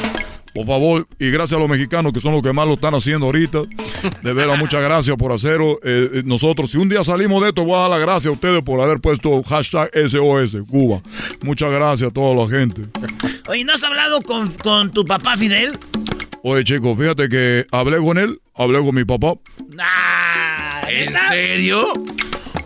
Por 0.54 0.66
favor, 0.66 1.08
y 1.18 1.30
gracias 1.30 1.56
a 1.56 1.60
los 1.60 1.68
mexicanos 1.68 2.12
que 2.12 2.20
son 2.20 2.32
los 2.32 2.42
que 2.42 2.52
más 2.52 2.66
lo 2.66 2.74
están 2.74 2.94
haciendo 2.94 3.26
ahorita. 3.26 3.62
De 4.22 4.32
veras, 4.32 4.56
muchas 4.56 4.82
gracias 4.82 5.16
por 5.16 5.32
hacerlo. 5.32 5.80
Eh, 5.82 6.10
eh, 6.14 6.22
nosotros, 6.24 6.70
si 6.70 6.78
un 6.78 6.88
día 6.88 7.02
salimos 7.02 7.42
de 7.42 7.48
esto, 7.48 7.64
voy 7.64 7.74
a 7.74 7.80
dar 7.80 7.90
las 7.90 8.00
gracias 8.00 8.26
a 8.26 8.34
ustedes 8.34 8.62
por 8.62 8.80
haber 8.80 9.00
puesto 9.00 9.42
hashtag 9.42 9.90
SOS 10.08 10.56
Cuba. 10.68 11.02
Muchas 11.42 11.72
gracias 11.72 12.10
a 12.10 12.12
toda 12.12 12.34
la 12.34 12.48
gente. 12.48 12.82
Oye, 13.48 13.64
¿no 13.64 13.72
has 13.72 13.82
hablado 13.82 14.22
con, 14.22 14.48
con 14.52 14.92
tu 14.92 15.04
papá 15.04 15.36
Fidel? 15.36 15.76
Oye, 16.44 16.62
chicos, 16.62 16.96
fíjate 16.96 17.28
que 17.28 17.64
hablé 17.72 17.98
con 17.98 18.16
él, 18.18 18.40
hablé 18.54 18.78
con 18.78 18.94
mi 18.94 19.04
papá. 19.04 19.34
¿En 20.88 21.14
serio? 21.28 21.92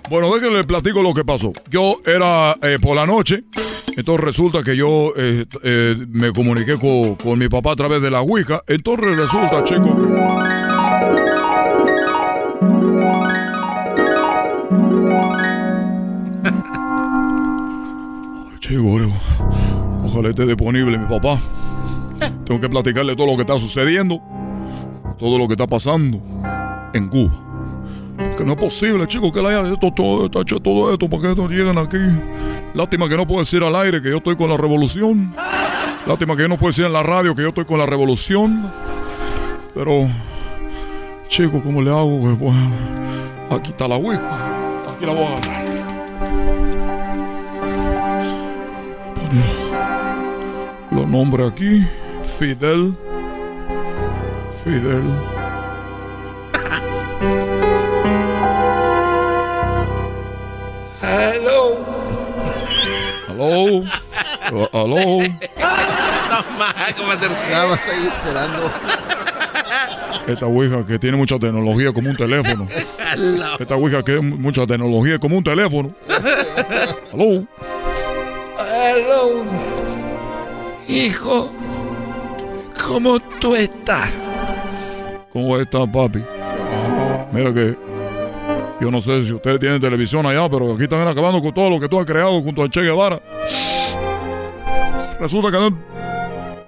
Bueno, 0.09 0.35
déjenme 0.35 0.57
les 0.57 0.67
platico 0.67 1.03
lo 1.03 1.13
que 1.13 1.25
pasó. 1.25 1.53
Yo 1.71 1.97
era 2.07 2.55
eh, 2.63 2.79
por 2.81 2.97
la 2.97 3.05
noche, 3.07 3.45
entonces 3.95 4.25
resulta 4.25 4.63
que 4.63 4.75
yo 4.75 5.13
eh, 5.17 5.45
eh, 5.63 5.97
me 6.09 6.33
comuniqué 6.33 6.79
con, 6.79 7.17
con 7.17 7.39
mi 7.39 7.49
papá 7.49 7.73
a 7.73 7.77
través 7.77 8.01
de 8.01 8.11
la 8.11 8.23
Ouija. 8.23 8.63
Entonces 8.67 9.17
resulta, 9.17 9.63
chicos, 9.65 9.91
que... 9.91 10.01
Chico, 18.61 18.99
ojalá 20.05 20.31
esté 20.31 20.47
disponible 20.47 20.97
mi 20.97 21.07
papá. 21.07 21.39
Tengo 22.47 22.61
que 22.61 22.69
platicarle 22.71 23.15
todo 23.15 23.27
lo 23.27 23.37
que 23.37 23.43
está 23.43 23.59
sucediendo, 23.59 24.23
todo 25.19 25.37
lo 25.37 25.47
que 25.47 25.53
está 25.53 25.67
pasando 25.67 26.19
en 26.95 27.09
Cuba. 27.09 27.48
Que 28.39 28.45
no 28.45 28.53
es 28.53 28.59
posible, 28.59 29.05
chicos, 29.09 29.33
que 29.33 29.43
le 29.43 29.49
haya 29.49 29.73
esto, 29.73 29.91
todo, 29.93 30.27
hecho 30.41 30.61
todo 30.61 30.93
esto 30.93 31.11
para 31.11 31.23
que 31.23 31.31
estos 31.31 31.51
lleguen 31.51 31.77
aquí. 31.77 31.99
Lástima 32.73 33.09
que 33.09 33.17
no 33.17 33.27
puedo 33.27 33.41
decir 33.41 33.65
al 33.65 33.75
aire 33.75 34.01
que 34.01 34.11
yo 34.11 34.19
estoy 34.19 34.37
con 34.37 34.49
la 34.49 34.57
revolución. 34.57 35.35
Lástima 36.07 36.37
que 36.37 36.43
yo 36.43 36.49
no 36.49 36.57
puedo 36.57 36.71
decir 36.71 36.85
en 36.85 36.93
la 36.93 37.03
radio 37.03 37.35
que 37.35 37.43
yo 37.43 37.49
estoy 37.49 37.65
con 37.65 37.81
la 37.81 37.87
revolución. 37.87 38.71
Pero, 39.75 40.09
chicos, 41.27 41.61
¿cómo 41.65 41.83
le 41.83 41.91
hago? 41.91 42.21
Pues, 42.21 42.39
bueno, 42.39 42.71
aquí 43.51 43.71
está 43.71 43.89
la 43.89 43.97
Wii. 43.97 44.19
Aquí 44.19 45.05
la 45.05 45.15
voy 45.15 45.25
a 45.25 45.37
agarrar. 45.37 45.65
Poner 49.17 49.45
los 50.93 51.09
nombres 51.09 51.51
aquí. 51.51 51.85
Fidel. 52.23 52.95
Fidel. 54.63 55.03
Aló. 63.39 63.85
Uh, 64.51 64.69
Aló. 64.73 65.23
No 65.29 66.59
más, 66.59 66.95
¿cómo 66.97 67.13
hacer? 67.13 67.31
Esperando. 67.31 68.71
Esta 70.27 70.47
Ouija 70.47 70.85
que 70.85 70.99
tiene 70.99 71.17
mucha 71.17 71.39
tecnología 71.39 71.93
como 71.93 72.11
un 72.11 72.17
teléfono. 72.17 72.67
Esta 73.61 73.77
Ouija 73.77 74.03
que 74.03 74.17
es 74.17 74.23
mucha 74.23 74.67
tecnología 74.67 75.21
como 75.21 75.39
un 75.39 75.45
teléfono. 75.45 75.93
Aló. 77.13 77.47
Hello. 78.59 79.45
Hijo, 80.89 81.53
¿cómo 82.87 83.21
tú 83.41 83.55
estás? 83.55 84.11
¿Cómo 85.33 85.57
está, 85.59 85.87
papi? 85.87 86.25
Mira 87.33 87.55
que 87.55 87.77
Yo 88.81 88.91
no 88.93 89.01
sé 89.01 89.25
si 89.25 89.33
ustedes 89.33 89.59
tienen 89.59 89.81
televisión 89.81 90.25
allá, 90.25 90.49
pero 90.49 90.73
aquí 90.75 90.85
están 90.85 91.07
acabando 91.07 91.43
con 91.43 91.53
todo 91.53 91.69
lo 91.69 91.81
que 91.81 91.89
tú 91.89 91.99
has 91.99 92.07
creado 92.07 92.41
junto 92.41 92.63
a 92.63 92.69
Che 92.71 92.81
Guevara. 92.83 93.21
Resulta 95.21 95.51
que 95.51 95.59
no- 95.59 95.79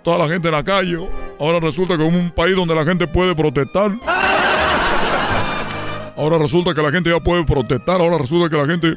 toda 0.03 0.19
la 0.19 0.29
gente 0.29 0.49
en 0.49 0.55
la 0.55 0.65
calle. 0.65 0.99
Ahora 1.39 1.61
resulta 1.61 1.97
que 1.97 2.05
es 2.07 2.13
un 2.13 2.31
país 2.33 2.57
donde 2.57 2.75
la 2.75 2.85
gente 2.85 3.07
puede 3.07 3.35
protestar. 3.35 3.93
Ahora 6.17 6.37
resulta 6.37 6.75
que 6.75 6.83
la 6.83 6.91
gente 6.91 7.11
ya 7.11 7.21
puede 7.21 7.45
protestar. 7.45 8.01
Ahora 8.01 8.19
resulta 8.19 8.51
que 8.51 8.57
la 8.61 8.67
gente 8.67 8.95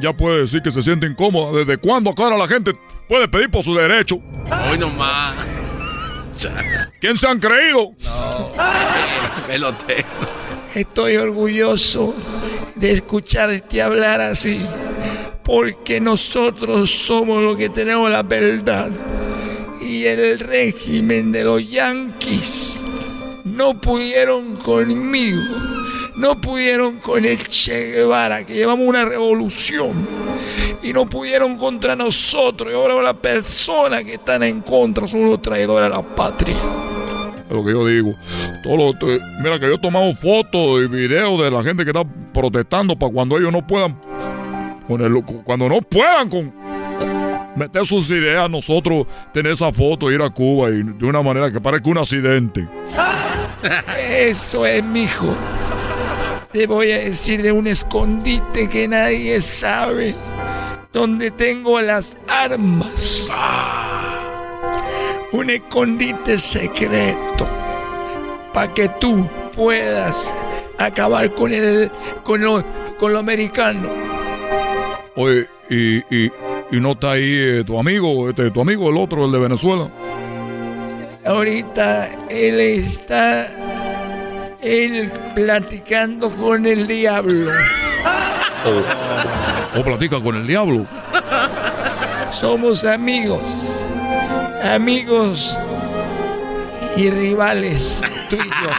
ya 0.00 0.12
puede 0.14 0.40
decir 0.40 0.62
que 0.62 0.70
se 0.70 0.82
siente 0.82 1.06
incómoda. 1.06 1.58
¿Desde 1.58 1.76
cuándo 1.76 2.10
acá 2.10 2.24
ahora 2.24 2.38
la 2.38 2.48
gente 2.48 2.72
puede 3.06 3.28
pedir 3.28 3.50
por 3.50 3.62
su 3.62 3.74
derecho? 3.74 4.16
Hoy 4.70 4.78
nomás. 4.78 5.34
¿Quién 7.00 7.18
se 7.18 7.28
han 7.28 7.38
creído? 7.38 7.90
Pelotero. 9.46 10.39
Estoy 10.74 11.16
orgulloso 11.16 12.14
de 12.76 12.92
escucharte 12.92 13.82
hablar 13.82 14.20
así, 14.20 14.60
porque 15.42 16.00
nosotros 16.00 16.90
somos 16.90 17.42
los 17.42 17.56
que 17.56 17.68
tenemos 17.68 18.08
la 18.08 18.22
verdad. 18.22 18.92
Y 19.80 20.04
el 20.04 20.38
régimen 20.38 21.32
de 21.32 21.42
los 21.42 21.68
yanquis 21.68 22.80
no 23.44 23.80
pudieron 23.80 24.54
conmigo, 24.56 25.42
no 26.14 26.40
pudieron 26.40 26.98
con 26.98 27.24
el 27.24 27.44
Che 27.48 27.90
Guevara, 27.90 28.46
que 28.46 28.54
llevamos 28.54 28.86
una 28.86 29.04
revolución, 29.04 30.06
y 30.84 30.92
no 30.92 31.08
pudieron 31.08 31.56
contra 31.56 31.96
nosotros, 31.96 32.72
y 32.72 32.76
ahora 32.76 33.02
las 33.02 33.14
personas 33.14 34.04
que 34.04 34.14
están 34.14 34.44
en 34.44 34.60
contra 34.60 35.08
son 35.08 35.24
los 35.24 35.42
traidores 35.42 35.90
a 35.90 35.96
la 35.96 36.14
patria. 36.14 36.99
Es 37.50 37.56
lo 37.56 37.64
que 37.64 37.72
yo 37.72 37.84
digo. 37.86 38.14
Todo 38.62 38.76
lo- 38.76 38.92
mira 39.42 39.58
que 39.58 39.66
yo 39.66 39.74
he 39.74 39.78
tomado 39.78 40.14
fotos 40.14 40.84
y 40.84 40.86
videos 40.88 41.42
de 41.42 41.50
la 41.50 41.62
gente 41.64 41.82
que 41.84 41.90
está 41.90 42.04
protestando 42.32 42.96
para 42.96 43.12
cuando 43.12 43.36
ellos 43.38 43.52
no 43.52 43.66
puedan. 43.66 43.98
con 44.86 45.00
el- 45.02 45.22
cuando 45.44 45.68
no 45.68 45.80
puedan 45.82 46.28
con 46.28 46.52
meter 47.54 47.86
sus 47.86 48.10
ideas, 48.10 48.50
nosotros 48.50 49.06
tener 49.32 49.52
esa 49.52 49.72
foto, 49.72 50.10
ir 50.10 50.20
a 50.20 50.30
Cuba 50.30 50.70
y 50.70 50.82
de 50.82 51.06
una 51.06 51.22
manera 51.22 51.48
que 51.50 51.60
parezca 51.60 51.90
un 51.90 51.98
accidente. 51.98 52.66
Eso 54.10 54.66
es, 54.66 54.82
mijo. 54.82 55.32
Te 56.52 56.66
voy 56.66 56.90
a 56.90 56.98
decir 56.98 57.40
de 57.42 57.52
un 57.52 57.68
escondite 57.68 58.68
que 58.68 58.88
nadie 58.88 59.40
sabe. 59.40 60.16
Donde 60.92 61.30
tengo 61.30 61.80
las 61.80 62.16
armas. 62.26 63.32
Un 65.32 65.50
escondite 65.50 66.38
secreto. 66.38 67.46
Para 68.52 68.72
que 68.74 68.88
tú 68.88 69.28
puedas 69.54 70.28
acabar 70.78 71.30
con 71.34 71.52
el. 71.52 71.90
con 72.24 72.40
lo, 72.40 72.64
con 72.98 73.12
lo 73.12 73.18
americano. 73.20 73.88
Oye, 75.16 75.46
y, 75.68 75.98
y, 75.98 76.32
y 76.72 76.80
no 76.80 76.92
está 76.92 77.12
ahí 77.12 77.36
eh, 77.36 77.64
tu 77.64 77.78
amigo, 77.78 78.28
este, 78.28 78.50
tu 78.50 78.60
amigo, 78.60 78.90
el 78.90 78.96
otro, 78.96 79.26
el 79.26 79.32
de 79.32 79.38
Venezuela. 79.38 79.88
Ahorita 81.24 82.08
él 82.28 82.60
está. 82.60 83.48
Él 84.62 85.10
platicando 85.34 86.30
con 86.30 86.66
el 86.66 86.86
diablo. 86.86 87.50
O, 88.66 89.78
o 89.78 89.84
platica 89.84 90.20
con 90.20 90.36
el 90.36 90.46
diablo. 90.46 90.86
Somos 92.30 92.84
amigos. 92.84 93.79
Amigos 94.62 95.56
y 96.96 97.10
rivales, 97.10 98.02
tú 98.28 98.36
y 98.36 98.48
yo. 98.48 98.70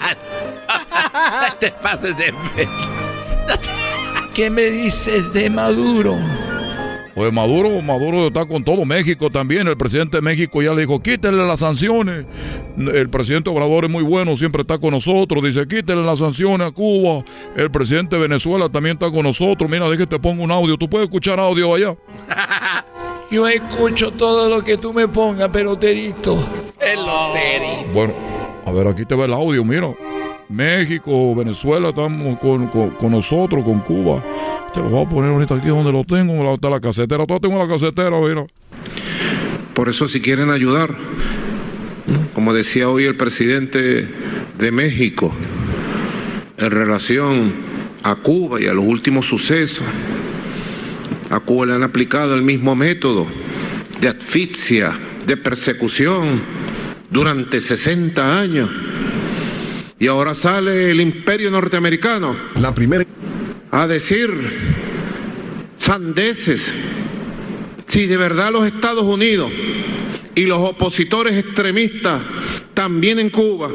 Te 1.59 1.71
pases 1.71 2.15
de 2.17 2.33
fe. 2.55 2.67
¿Qué 4.33 4.49
me 4.49 4.63
dices 4.65 5.33
de 5.33 5.49
Maduro? 5.49 6.17
Pues 7.15 7.33
Maduro, 7.33 7.81
Maduro 7.81 8.27
está 8.27 8.45
con 8.45 8.63
todo 8.63 8.85
México 8.85 9.29
también. 9.29 9.67
El 9.67 9.75
presidente 9.75 10.17
de 10.17 10.21
México 10.21 10.61
ya 10.61 10.73
le 10.73 10.81
dijo, 10.81 11.01
quítenle 11.01 11.45
las 11.45 11.59
sanciones. 11.59 12.25
El 12.77 13.09
presidente 13.09 13.49
Obrador 13.49 13.85
es 13.85 13.91
muy 13.91 14.03
bueno, 14.03 14.35
siempre 14.35 14.61
está 14.61 14.77
con 14.77 14.91
nosotros. 14.91 15.43
Dice, 15.43 15.67
quítenle 15.67 16.05
las 16.05 16.19
sanciones 16.19 16.67
a 16.67 16.71
Cuba. 16.71 17.23
El 17.57 17.69
presidente 17.69 18.15
de 18.15 18.21
Venezuela 18.21 18.69
también 18.69 18.93
está 18.93 19.11
con 19.11 19.23
nosotros. 19.23 19.69
Mira, 19.69 19.89
déjate 19.89 20.07
te 20.07 20.19
pongo 20.19 20.43
un 20.43 20.51
audio. 20.51 20.77
¿Tú 20.77 20.89
puedes 20.89 21.07
escuchar 21.07 21.39
audio 21.39 21.75
allá? 21.75 21.95
Yo 23.31 23.47
escucho 23.47 24.11
todo 24.11 24.49
lo 24.49 24.63
que 24.63 24.77
tú 24.77 24.91
me 24.93 25.07
pongas, 25.07 25.49
peloterito. 25.49 26.37
Bueno, 27.93 28.13
a 28.65 28.71
ver, 28.71 28.87
aquí 28.87 29.05
te 29.05 29.15
ve 29.15 29.25
el 29.25 29.33
audio, 29.33 29.63
mira. 29.63 29.93
México, 30.49 31.33
Venezuela, 31.33 31.89
estamos 31.89 32.37
con, 32.39 32.67
con- 32.67 32.89
con 32.91 33.11
nosotros, 33.11 33.63
con 33.63 33.79
Cuba. 33.79 34.21
Te 34.73 34.81
lo 34.81 34.89
voy 34.89 35.05
a 35.05 35.09
poner 35.09 35.31
ahorita 35.31 35.55
aquí 35.55 35.67
donde 35.69 35.93
lo 35.93 36.03
tengo, 36.03 36.43
la, 36.43 36.53
está 36.55 36.69
la 36.69 36.81
casetera. 36.81 37.25
Todo 37.25 37.39
tengo 37.39 37.57
la 37.57 37.67
casetera, 37.69 38.19
mira. 38.19 38.45
Por 39.73 39.87
eso 39.87 40.09
si 40.09 40.19
quieren 40.19 40.49
ayudar, 40.49 40.93
como 42.33 42.53
decía 42.53 42.89
hoy 42.89 43.05
el 43.05 43.15
presidente 43.15 44.09
de 44.57 44.71
México, 44.71 45.33
en 46.57 46.69
relación 46.71 47.53
a 48.03 48.15
Cuba 48.15 48.59
y 48.61 48.67
a 48.67 48.73
los 48.73 48.83
últimos 48.83 49.25
sucesos, 49.27 49.85
a 51.31 51.39
Cuba 51.39 51.65
le 51.65 51.73
han 51.73 51.83
aplicado 51.83 52.35
el 52.35 52.41
mismo 52.41 52.75
método 52.75 53.25
de 54.01 54.09
asfixia, 54.09 54.91
de 55.25 55.37
persecución 55.37 56.41
durante 57.09 57.61
60 57.61 58.39
años. 58.39 58.69
Y 59.97 60.07
ahora 60.07 60.35
sale 60.35 60.91
el 60.91 60.99
imperio 60.99 61.49
norteamericano. 61.49 62.35
La 62.59 62.73
primera. 62.73 63.05
A 63.71 63.87
decir 63.87 64.29
sandeces. 65.77 66.73
Si 67.85 68.07
de 68.07 68.17
verdad 68.17 68.51
los 68.51 68.65
Estados 68.65 69.03
Unidos 69.03 69.51
y 70.35 70.45
los 70.45 70.59
opositores 70.59 71.37
extremistas, 71.37 72.21
también 72.73 73.19
en 73.19 73.29
Cuba, 73.29 73.69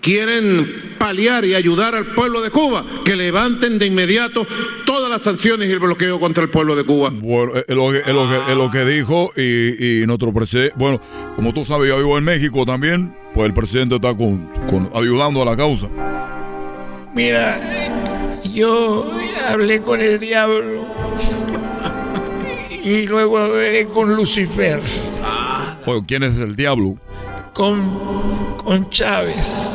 quieren 0.00 0.93
paliar 1.08 1.44
y 1.44 1.54
ayudar 1.54 1.94
al 1.94 2.14
pueblo 2.14 2.40
de 2.40 2.48
Cuba, 2.50 2.82
que 3.04 3.14
levanten 3.14 3.78
de 3.78 3.84
inmediato 3.84 4.46
todas 4.86 5.10
las 5.10 5.20
sanciones 5.20 5.68
y 5.68 5.72
el 5.72 5.78
bloqueo 5.78 6.18
contra 6.18 6.42
el 6.42 6.48
pueblo 6.48 6.74
de 6.74 6.84
Cuba. 6.84 7.10
Bueno, 7.12 7.52
es 7.56 7.76
lo 7.76 7.92
que, 7.92 7.98
es 7.98 8.08
lo 8.08 8.26
que, 8.26 8.52
es 8.52 8.56
lo 8.56 8.70
que 8.70 8.84
dijo 8.86 9.30
y, 9.36 10.00
y 10.02 10.06
nuestro 10.06 10.32
presidente, 10.32 10.72
bueno, 10.78 10.98
como 11.36 11.52
tú 11.52 11.62
sabes, 11.62 11.90
yo 11.90 11.98
vivo 11.98 12.16
en 12.16 12.24
México 12.24 12.64
también, 12.64 13.14
pues 13.34 13.46
el 13.46 13.52
presidente 13.52 13.96
está 13.96 14.16
con, 14.16 14.48
con- 14.66 14.88
ayudando 14.94 15.42
a 15.42 15.44
la 15.44 15.54
causa. 15.58 15.88
Mira, 17.14 18.40
yo 18.54 19.04
hablé 19.46 19.82
con 19.82 20.00
el 20.00 20.18
diablo 20.18 20.86
y 22.82 23.06
luego 23.06 23.36
hablé 23.38 23.86
con 23.88 24.16
Lucifer, 24.16 24.80
Oye, 25.84 26.02
¿quién 26.08 26.22
es 26.22 26.38
el 26.38 26.56
diablo? 26.56 26.96
con, 27.52 28.56
con 28.64 28.88
Chávez. 28.88 29.68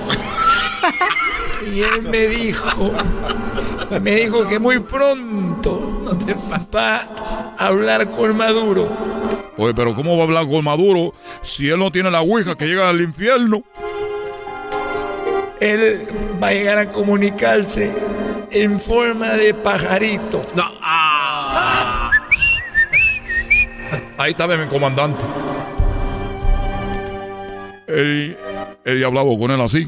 Y 1.71 1.81
él 1.81 2.01
me 2.01 2.27
dijo, 2.27 2.91
me 4.01 4.15
dijo 4.15 4.47
que 4.47 4.59
muy 4.59 4.79
pronto 4.79 6.17
va 6.75 7.07
a 7.57 7.67
hablar 7.67 8.09
con 8.09 8.35
Maduro. 8.35 8.89
Oye, 9.57 9.73
pero 9.73 9.93
¿cómo 9.93 10.15
va 10.15 10.23
a 10.23 10.25
hablar 10.25 10.47
con 10.47 10.63
Maduro 10.63 11.13
si 11.41 11.69
él 11.69 11.77
no 11.79 11.91
tiene 11.91 12.09
la 12.09 12.21
ouija 12.21 12.55
que 12.55 12.65
llega 12.65 12.89
al 12.89 13.01
infierno? 13.01 13.63
Él 15.59 16.07
va 16.41 16.47
a 16.47 16.53
llegar 16.53 16.77
a 16.77 16.89
comunicarse 16.89 17.93
en 18.51 18.79
forma 18.79 19.31
de 19.33 19.53
pajarito. 19.53 20.41
No, 20.55 20.63
Ahí 24.17 24.31
está 24.31 24.47
mi 24.47 24.67
comandante. 24.67 25.23
Él, 27.87 28.37
él 28.85 29.05
hablaba 29.05 29.29
con 29.37 29.51
él 29.51 29.61
así. 29.61 29.87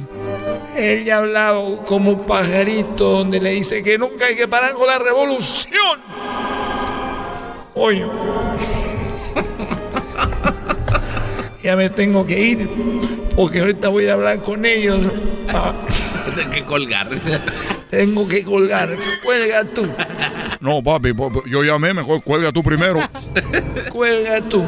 Él 0.75 1.05
ya 1.05 1.15
ha 1.15 1.19
hablado 1.19 1.77
como 1.85 2.11
un 2.11 2.25
pajarito 2.25 3.09
donde 3.11 3.39
le 3.39 3.51
dice 3.51 3.83
que 3.83 3.97
nunca 3.97 4.25
hay 4.25 4.35
que 4.35 4.47
parar 4.47 4.73
con 4.73 4.87
la 4.87 4.99
revolución. 4.99 5.99
Oye. 7.75 8.05
ya 11.63 11.75
me 11.75 11.89
tengo 11.89 12.25
que 12.25 12.39
ir 12.39 12.69
porque 13.35 13.59
ahorita 13.59 13.89
voy 13.89 14.07
a 14.07 14.13
hablar 14.13 14.41
con 14.41 14.65
ellos. 14.65 14.99
Tengo 16.35 16.51
que 16.51 16.63
colgar. 16.63 17.09
tengo 17.89 18.27
que 18.27 18.43
colgar. 18.43 18.89
Cuelga 19.23 19.65
tú. 19.65 19.87
No, 20.61 20.81
papi, 20.81 21.13
yo 21.47 21.63
llamé, 21.63 21.93
mejor 21.93 22.23
cuelga 22.23 22.51
tú 22.51 22.63
primero. 22.63 22.99
Cuelga 23.91 24.39
tú. 24.41 24.63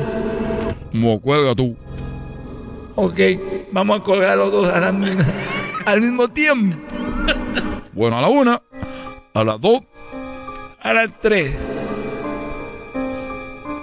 No, 0.92 1.20
cuelga 1.20 1.56
tú. 1.56 1.76
Ok, 2.96 3.20
vamos 3.72 4.00
a 4.00 4.04
colgar 4.04 4.38
los 4.38 4.52
dos 4.52 4.70
a 4.70 4.80
la 4.80 4.92
mi- 4.92 5.08
al 5.86 6.02
mismo 6.02 6.28
tiempo. 6.30 6.78
Bueno, 7.94 8.18
a 8.18 8.22
la 8.22 8.28
una, 8.30 8.62
a 9.34 9.44
las 9.44 9.60
dos, 9.62 9.82
A 10.82 10.94
las 10.94 11.10
tres. 11.22 11.56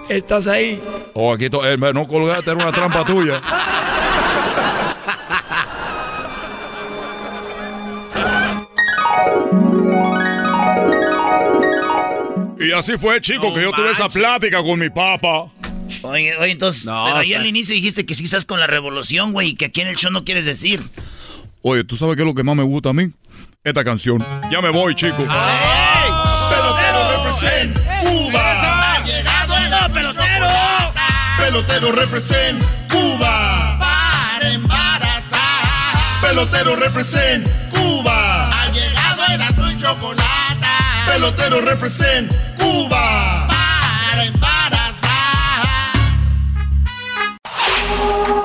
¿Estás 0.08 0.46
ahí? 0.48 0.82
o 1.14 1.32
aquí 1.32 1.48
to- 1.48 1.64
eh, 1.66 1.76
no 1.78 2.06
colgaste, 2.06 2.50
era 2.50 2.62
una 2.62 2.72
trampa 2.72 3.04
tuya. 3.04 3.40
Y 12.58 12.72
así 12.72 12.98
fue, 12.98 13.20
chico, 13.20 13.54
que 13.54 13.62
yo 13.62 13.72
tuve 13.72 13.90
esa 13.90 14.08
plática 14.08 14.62
con 14.62 14.78
mi 14.78 14.90
papá. 14.90 15.50
Oye, 16.02 16.36
oye, 16.36 16.52
entonces, 16.52 16.84
No, 16.84 17.04
pero 17.06 17.16
ahí 17.16 17.34
al 17.34 17.46
inicio 17.46 17.74
dijiste 17.74 18.04
que 18.04 18.14
sí 18.14 18.24
estás 18.24 18.44
con 18.44 18.60
la 18.60 18.66
revolución, 18.66 19.32
güey, 19.32 19.50
y 19.50 19.54
que 19.54 19.66
aquí 19.66 19.80
en 19.80 19.88
el 19.88 19.96
show 19.96 20.10
no 20.12 20.24
quieres 20.24 20.44
decir. 20.44 20.80
Oye, 21.62 21.84
¿tú 21.84 21.96
sabes 21.96 22.16
qué 22.16 22.22
es 22.22 22.26
lo 22.28 22.34
que 22.34 22.42
más 22.42 22.56
me 22.56 22.62
gusta 22.62 22.90
a 22.90 22.92
mí? 22.92 23.12
Esta 23.62 23.84
canción. 23.84 24.24
Ya 24.50 24.62
me 24.62 24.70
voy, 24.70 24.94
chico. 24.94 25.16
Pelotero 25.18 27.10
represent 27.16 27.78
Cuba. 28.00 28.94
Ha 28.94 29.04
llegado 29.04 29.56
el 29.56 29.92
pelotero. 29.92 30.46
Pelotero 31.38 31.92
represent 31.92 32.62
Cuba. 32.90 33.78
Para 33.78 34.50
embarazar. 34.50 36.20
Pelotero 36.22 36.76
represent 36.76 37.46
Cuba. 37.70 38.62
Ha 38.62 38.66
llegado 38.72 39.22
el 39.34 39.42
azul 39.42 39.70
y 39.70 39.76
chocolate. 39.76 40.66
Pelotero 41.06 41.60
represent 41.60 42.32
Cuba. 42.56 43.39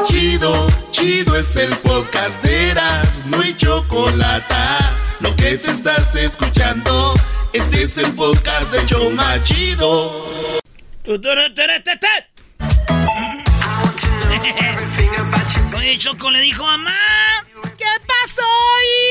Chido, 0.07 0.67
chido 0.91 1.35
es 1.35 1.55
el 1.55 1.75
podcast 1.77 2.43
de 2.43 2.69
Eras, 2.69 3.21
no 3.25 3.41
hay 3.41 3.55
chocolate. 3.57 4.55
Lo 5.19 5.35
que 5.35 5.57
te 5.57 5.71
estás 5.71 6.15
escuchando, 6.15 7.13
este 7.53 7.83
es 7.83 7.97
el 7.97 8.13
podcast 8.13 8.71
de 8.71 8.85
Choma 8.85 9.41
Chido. 9.43 10.25
Oye, 15.75 15.97
Choco 15.97 16.29
le 16.31 16.39
dijo, 16.41 16.63
mamá, 16.63 16.97
¿qué 17.77 17.85
pasó, 18.07 18.43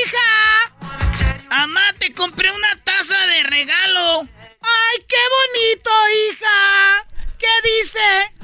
hija? 0.05 1.45
Mamá, 1.49 1.81
te 1.99 2.13
compré 2.13 2.49
una 2.51 2.83
taza 2.83 3.17
de 3.27 3.43
regalo. 3.43 4.21
¡Ay, 4.61 5.05
qué 5.07 5.15
bonito, 5.35 5.91
hija! 6.29 7.05
¿Qué 7.37 7.47
dice? 7.63 8.34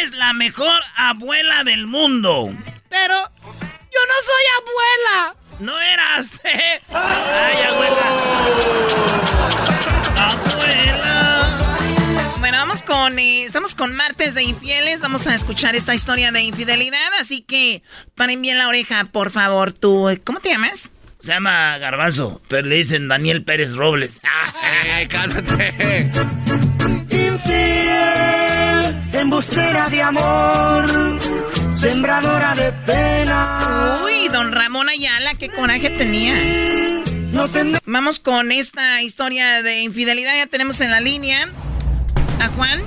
Eres 0.00 0.12
la 0.16 0.32
mejor 0.32 0.80
abuela 0.96 1.62
del 1.62 1.86
mundo. 1.86 2.50
Pero 2.88 3.14
yo 3.14 4.00
no 4.08 4.14
soy 4.24 4.44
abuela. 4.62 5.34
No 5.58 5.78
eras. 5.78 6.40
Ay, 6.88 7.62
abuela. 7.68 8.00
Bueno, 12.38 12.56
vamos 12.58 12.82
con. 12.82 13.18
eh, 13.18 13.44
estamos 13.44 13.74
con 13.74 13.94
martes 13.94 14.34
de 14.34 14.42
infieles. 14.42 15.02
Vamos 15.02 15.26
a 15.26 15.34
escuchar 15.34 15.74
esta 15.76 15.94
historia 15.94 16.32
de 16.32 16.40
infidelidad. 16.44 17.12
Así 17.20 17.42
que 17.42 17.82
paren 18.14 18.40
bien 18.40 18.56
la 18.56 18.68
oreja, 18.68 19.04
por 19.12 19.30
favor. 19.30 19.74
Tú, 19.74 20.08
eh, 20.08 20.18
¿cómo 20.24 20.40
te 20.40 20.48
llamas? 20.48 20.92
Se 21.20 21.32
llama 21.32 21.76
Garbanzo, 21.76 22.40
pero 22.48 22.66
le 22.66 22.76
dicen 22.76 23.08
Daniel 23.08 23.44
Pérez 23.44 23.74
Robles. 23.74 24.22
¡Eh, 24.98 25.06
cálmate! 25.08 26.10
Infiel, 27.10 28.39
embustera 29.20 29.88
de 29.88 30.02
amor, 30.02 31.18
sembradora 31.78 32.54
de 32.54 32.72
pena. 32.86 34.00
Uy, 34.04 34.28
don 34.28 34.52
Ramón 34.52 34.88
Ayala, 34.88 35.34
qué 35.34 35.48
coraje 35.48 35.90
tenía. 35.90 36.34
Vamos 37.86 38.18
con 38.20 38.52
esta 38.52 39.02
historia 39.02 39.62
de 39.62 39.80
infidelidad. 39.82 40.34
Ya 40.36 40.46
tenemos 40.46 40.80
en 40.80 40.90
la 40.90 41.00
línea 41.00 41.48
a 42.40 42.48
Juan. 42.48 42.80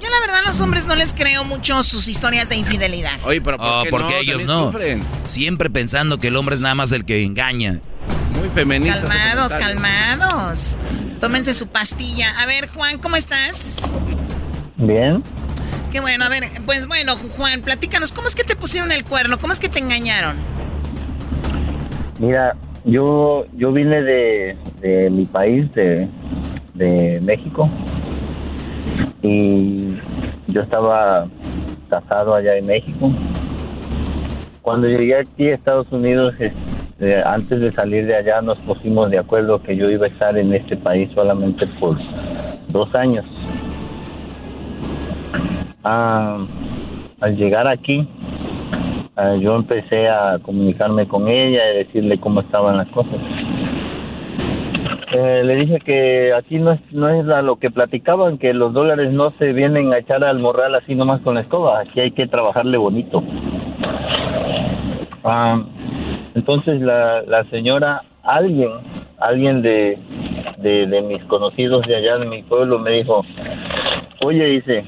Yo 0.00 0.08
la 0.10 0.20
verdad 0.20 0.40
a 0.44 0.46
los 0.46 0.60
hombres 0.60 0.86
no 0.86 0.94
les 0.94 1.12
creo 1.12 1.44
mucho 1.44 1.82
sus 1.82 2.06
historias 2.06 2.48
de 2.48 2.56
infidelidad. 2.56 3.18
Oye, 3.24 3.40
pero 3.40 3.56
¿por 3.56 3.66
Oh, 3.66 3.82
qué 3.82 3.90
porque 3.90 4.14
no? 4.14 4.20
ellos 4.20 4.44
no. 4.44 4.66
sufren. 4.66 5.02
Siempre 5.24 5.70
pensando 5.70 6.18
que 6.18 6.28
el 6.28 6.36
hombre 6.36 6.54
es 6.54 6.60
nada 6.60 6.74
más 6.76 6.92
el 6.92 7.04
que 7.04 7.24
engaña. 7.24 7.80
Muy 8.38 8.48
feminista. 8.50 9.00
Calmados, 9.00 9.54
calmados. 9.54 10.76
Tómense 11.20 11.52
su 11.54 11.66
pastilla. 11.66 12.30
A 12.40 12.46
ver, 12.46 12.68
Juan, 12.68 12.98
¿cómo 12.98 13.16
estás? 13.16 13.82
Bien. 14.78 15.22
Qué 15.90 16.00
bueno, 16.00 16.24
a 16.24 16.28
ver, 16.28 16.44
pues 16.66 16.86
bueno, 16.86 17.14
Juan, 17.36 17.62
platícanos, 17.62 18.12
¿cómo 18.12 18.28
es 18.28 18.34
que 18.34 18.44
te 18.44 18.54
pusieron 18.54 18.92
el 18.92 19.04
cuerno? 19.04 19.38
¿Cómo 19.38 19.52
es 19.52 19.58
que 19.58 19.68
te 19.68 19.80
engañaron? 19.80 20.36
Mira, 22.18 22.54
yo 22.84 23.46
yo 23.56 23.72
vine 23.72 24.02
de, 24.02 24.56
de 24.80 25.10
mi 25.10 25.24
país, 25.24 25.72
de, 25.74 26.08
de 26.74 27.20
México, 27.22 27.68
y 29.22 29.96
yo 30.48 30.62
estaba 30.62 31.26
casado 31.90 32.34
allá 32.34 32.56
en 32.56 32.66
México. 32.66 33.12
Cuando 34.62 34.86
llegué 34.86 35.16
aquí 35.16 35.48
a 35.48 35.54
Estados 35.54 35.90
Unidos, 35.90 36.34
este, 36.38 37.22
antes 37.22 37.60
de 37.60 37.72
salir 37.72 38.06
de 38.06 38.14
allá, 38.14 38.42
nos 38.42 38.58
pusimos 38.58 39.10
de 39.10 39.18
acuerdo 39.18 39.62
que 39.62 39.76
yo 39.76 39.90
iba 39.90 40.06
a 40.06 40.10
estar 40.10 40.36
en 40.36 40.52
este 40.52 40.76
país 40.76 41.10
solamente 41.14 41.66
por 41.80 41.96
dos 42.68 42.94
años. 42.94 43.24
Ah, 45.84 46.38
al 47.20 47.36
llegar 47.36 47.66
aquí, 47.66 48.06
ah, 49.16 49.34
yo 49.40 49.56
empecé 49.56 50.08
a 50.08 50.38
comunicarme 50.42 51.06
con 51.08 51.28
ella 51.28 51.72
y 51.72 51.78
decirle 51.78 52.18
cómo 52.18 52.40
estaban 52.40 52.76
las 52.76 52.88
cosas. 52.88 53.20
Eh, 55.12 55.42
le 55.42 55.56
dije 55.56 55.78
que 55.80 56.34
aquí 56.34 56.58
no 56.58 56.72
es, 56.72 56.80
no 56.92 57.08
es 57.08 57.24
lo 57.24 57.56
que 57.56 57.70
platicaban, 57.70 58.36
que 58.36 58.52
los 58.52 58.74
dólares 58.74 59.10
no 59.10 59.30
se 59.38 59.52
vienen 59.54 59.92
a 59.92 59.98
echar 59.98 60.22
al 60.22 60.38
morral 60.38 60.74
así 60.74 60.94
nomás 60.94 61.22
con 61.22 61.36
la 61.36 61.40
escoba, 61.40 61.80
aquí 61.80 62.00
hay 62.00 62.10
que 62.10 62.26
trabajarle 62.26 62.76
bonito. 62.76 63.22
Ah, 65.24 65.62
entonces 66.34 66.80
la, 66.82 67.22
la 67.22 67.44
señora, 67.44 68.02
alguien, 68.28 68.70
alguien 69.18 69.62
de, 69.62 69.98
de, 70.58 71.02
mis 71.02 71.22
conocidos 71.24 71.86
de 71.86 71.96
allá 71.96 72.18
de 72.18 72.26
mi 72.26 72.42
pueblo 72.42 72.78
me 72.78 72.90
dijo, 72.90 73.24
oye, 74.20 74.44
dice, 74.44 74.84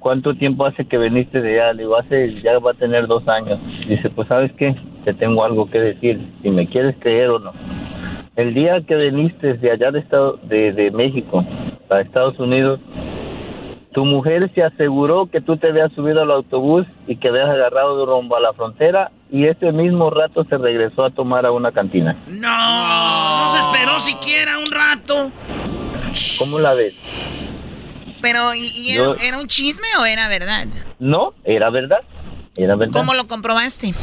¿cuánto 0.00 0.34
tiempo 0.34 0.66
hace 0.66 0.84
que 0.84 0.98
viniste 0.98 1.40
de 1.40 1.60
allá? 1.60 1.72
Le 1.74 1.82
digo, 1.84 1.96
hace, 1.96 2.40
ya 2.42 2.58
va 2.58 2.72
a 2.72 2.74
tener 2.74 3.06
dos 3.06 3.26
años. 3.28 3.60
Dice, 3.88 4.10
pues 4.10 4.26
sabes 4.28 4.52
qué, 4.54 4.74
te 5.04 5.14
tengo 5.14 5.44
algo 5.44 5.70
que 5.70 5.78
decir, 5.78 6.20
si 6.42 6.50
me 6.50 6.66
quieres 6.66 6.96
creer 6.98 7.30
o 7.30 7.38
no. 7.38 7.52
El 8.34 8.52
día 8.52 8.80
que 8.82 8.96
viniste 8.96 9.54
de 9.54 9.70
allá 9.70 9.90
de, 9.90 10.00
Estado, 10.00 10.38
de, 10.42 10.72
de 10.72 10.90
México 10.90 11.44
a 11.88 12.00
Estados 12.00 12.38
Unidos, 12.38 12.80
tu 13.98 14.04
mujer 14.04 14.48
se 14.54 14.62
aseguró 14.62 15.26
que 15.26 15.40
tú 15.40 15.56
te 15.56 15.70
habías 15.70 15.90
subido 15.92 16.22
al 16.22 16.30
autobús 16.30 16.86
y 17.08 17.16
que 17.16 17.30
habías 17.30 17.48
agarrado 17.48 17.98
de 17.98 18.06
rumbo 18.06 18.36
a 18.36 18.40
la 18.40 18.52
frontera 18.52 19.10
y 19.28 19.44
ese 19.48 19.72
mismo 19.72 20.08
rato 20.08 20.44
se 20.44 20.56
regresó 20.56 21.04
a 21.04 21.10
tomar 21.10 21.44
a 21.44 21.50
una 21.50 21.72
cantina. 21.72 22.16
No, 22.28 22.38
no 22.38 23.52
se 23.54 23.58
esperó 23.58 23.98
siquiera 23.98 24.60
un 24.60 24.70
rato. 24.70 25.32
¿Cómo 26.38 26.60
la 26.60 26.74
ves? 26.74 26.94
Pero, 28.22 28.54
¿y, 28.54 28.68
y 28.68 28.94
Yo- 28.94 29.14
era, 29.16 29.24
era 29.24 29.38
un 29.40 29.48
chisme 29.48 29.88
o 30.00 30.04
era 30.04 30.28
verdad? 30.28 30.68
No, 31.00 31.34
era 31.42 31.68
verdad. 31.70 32.02
Era 32.56 32.76
verdad. 32.76 33.00
¿Cómo 33.00 33.14
lo 33.14 33.26
comprobaste? 33.26 33.94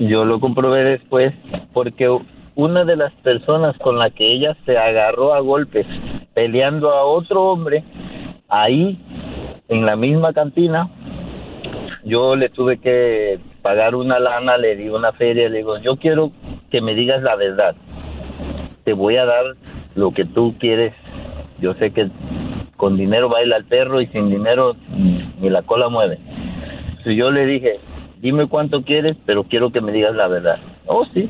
Yo 0.00 0.24
lo 0.24 0.40
comprobé 0.40 0.82
después 0.82 1.32
porque 1.72 2.08
una 2.56 2.84
de 2.84 2.96
las 2.96 3.12
personas 3.22 3.76
con 3.78 3.96
la 3.96 4.10
que 4.10 4.32
ella 4.34 4.56
se 4.66 4.76
agarró 4.76 5.34
a 5.34 5.38
golpes 5.40 5.86
peleando 6.34 6.90
a 6.90 7.04
otro 7.04 7.44
hombre 7.44 7.84
ahí 8.50 8.98
en 9.68 9.86
la 9.86 9.96
misma 9.96 10.32
cantina, 10.32 10.88
yo 12.04 12.36
le 12.36 12.48
tuve 12.48 12.78
que 12.78 13.38
pagar 13.62 13.94
una 13.94 14.18
lana, 14.18 14.56
le 14.56 14.76
di 14.76 14.88
una 14.88 15.12
feria, 15.12 15.48
le 15.48 15.58
digo, 15.58 15.78
yo 15.78 15.96
quiero 15.96 16.32
que 16.70 16.80
me 16.80 16.94
digas 16.94 17.22
la 17.22 17.36
verdad. 17.36 17.74
Te 18.84 18.92
voy 18.92 19.16
a 19.16 19.24
dar 19.24 19.44
lo 19.94 20.12
que 20.12 20.24
tú 20.24 20.54
quieres. 20.58 20.94
Yo 21.60 21.74
sé 21.74 21.92
que 21.92 22.08
con 22.76 22.96
dinero 22.96 23.28
baila 23.28 23.56
el 23.56 23.64
perro 23.66 24.00
y 24.00 24.06
sin 24.06 24.30
dinero 24.30 24.74
ni 25.40 25.50
la 25.50 25.62
cola 25.62 25.88
mueve. 25.88 26.18
Si 27.04 27.14
yo 27.14 27.30
le 27.30 27.46
dije, 27.46 27.78
dime 28.20 28.46
cuánto 28.46 28.82
quieres, 28.82 29.16
pero 29.26 29.44
quiero 29.44 29.70
que 29.70 29.80
me 29.80 29.92
digas 29.92 30.14
la 30.14 30.28
verdad. 30.28 30.58
Oh, 30.86 31.04
sí. 31.12 31.28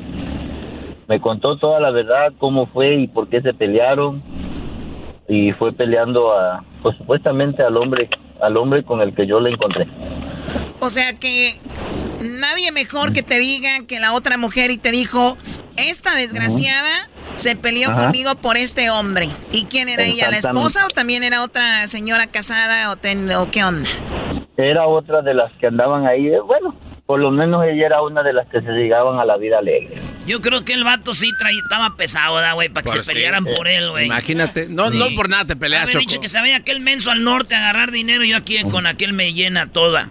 Me 1.09 1.21
contó 1.21 1.57
toda 1.57 1.81
la 1.81 1.91
verdad, 1.91 2.33
cómo 2.39 2.67
fue 2.67 2.95
y 2.95 3.09
por 3.09 3.29
qué 3.29 3.43
se 3.43 3.53
pelearon. 3.53 4.23
Y 5.33 5.53
fue 5.53 5.73
peleando 5.73 6.33
a, 6.37 6.65
pues 6.83 6.97
supuestamente 6.99 7.63
al 7.63 7.77
hombre, 7.77 8.11
al 8.43 8.57
hombre 8.57 8.83
con 8.83 9.01
el 9.01 9.15
que 9.15 9.27
yo 9.29 9.39
le 9.39 9.51
encontré. 9.51 9.87
O 10.81 10.91
sea 10.91 11.13
que 11.15 11.53
nadie 12.21 12.73
mejor 12.73 13.13
que 13.13 13.23
te 13.23 13.39
diga 13.39 13.71
que 13.87 14.01
la 14.01 14.13
otra 14.13 14.37
mujer 14.39 14.73
y 14.73 14.77
te 14.79 14.91
dijo, 14.91 15.37
esta 15.77 16.17
desgraciada 16.17 17.09
se 17.37 17.55
peleó 17.55 17.91
Ajá. 17.91 18.07
conmigo 18.07 18.35
por 18.35 18.57
este 18.57 18.91
hombre. 18.91 19.29
¿Y 19.53 19.67
quién 19.67 19.89
era 19.89 20.03
ella? 20.03 20.29
¿La 20.31 20.39
esposa 20.39 20.85
o 20.87 20.89
también 20.89 21.23
era 21.23 21.45
otra 21.45 21.87
señora 21.87 22.27
casada 22.27 22.91
o, 22.91 22.97
ten- 22.97 23.31
o 23.31 23.51
qué 23.53 23.63
onda? 23.63 23.89
Era 24.57 24.89
otra 24.89 25.23
de 25.23 25.33
las 25.35 25.53
que 25.61 25.69
andaban 25.69 26.07
ahí. 26.07 26.27
eh, 26.27 26.41
Bueno, 26.41 26.75
por 27.11 27.19
lo 27.19 27.33
menos 27.33 27.65
ella 27.67 27.87
era 27.87 28.03
una 28.03 28.23
de 28.23 28.33
las 28.33 28.47
que 28.47 28.61
se 28.61 28.71
llegaban 28.71 29.19
a 29.19 29.25
la 29.25 29.37
vida 29.37 29.59
alegre. 29.59 30.01
Yo 30.29 30.41
creo 30.41 30.65
que 30.65 30.75
el 30.75 30.85
vato 30.85 31.13
sí 31.13 31.29
traía, 31.37 31.59
estaba 31.61 31.97
pesado, 31.97 32.37
¿verdad, 32.37 32.55
güey? 32.55 32.69
Para 32.69 32.85
que 32.85 32.93
Pues 32.93 33.05
se 33.05 33.11
sí. 33.11 33.15
pelearan 33.17 33.45
por 33.45 33.67
él, 33.67 33.91
güey. 33.91 34.07
Imagínate. 34.07 34.69
No, 34.69 34.91
Sí. 34.93 34.97
no 34.99 35.07
por 35.17 35.29
nada 35.29 35.45
te 35.45 35.57
peleas, 35.57 35.83
Haber 35.83 35.95
Choco. 35.95 36.05
dicho 36.07 36.21
que 36.21 36.29
se 36.29 36.39
vaya 36.39 36.59
aquel 36.59 36.79
menso 36.79 37.11
al 37.11 37.25
norte 37.25 37.57
a 37.57 37.59
agarrar 37.59 37.91
dinero 37.91 38.23
y 38.23 38.29
yo 38.31 38.37
aquí 38.37 38.59
con 38.71 38.87
aquel 38.87 39.13
me 39.13 39.33
llena 39.33 39.67
toda. 39.73 40.11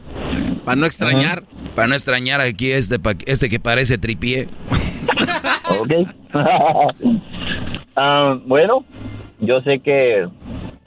Para 0.65 0.75
no 0.75 0.85
extrañar. 0.85 1.43
Para 1.73 1.87
no 1.87 1.95
extrañar 1.95 2.41
aquí 2.41 2.69
este, 2.73 2.99
pa- 2.99 3.13
este 3.27 3.47
que 3.47 3.61
parece 3.61 3.97
tripié. 3.97 4.49
Ok. 5.69 5.91
Ah, 7.95 8.37
bueno, 8.45 8.83
yo 9.39 9.61
sé 9.61 9.79
que 9.79 10.27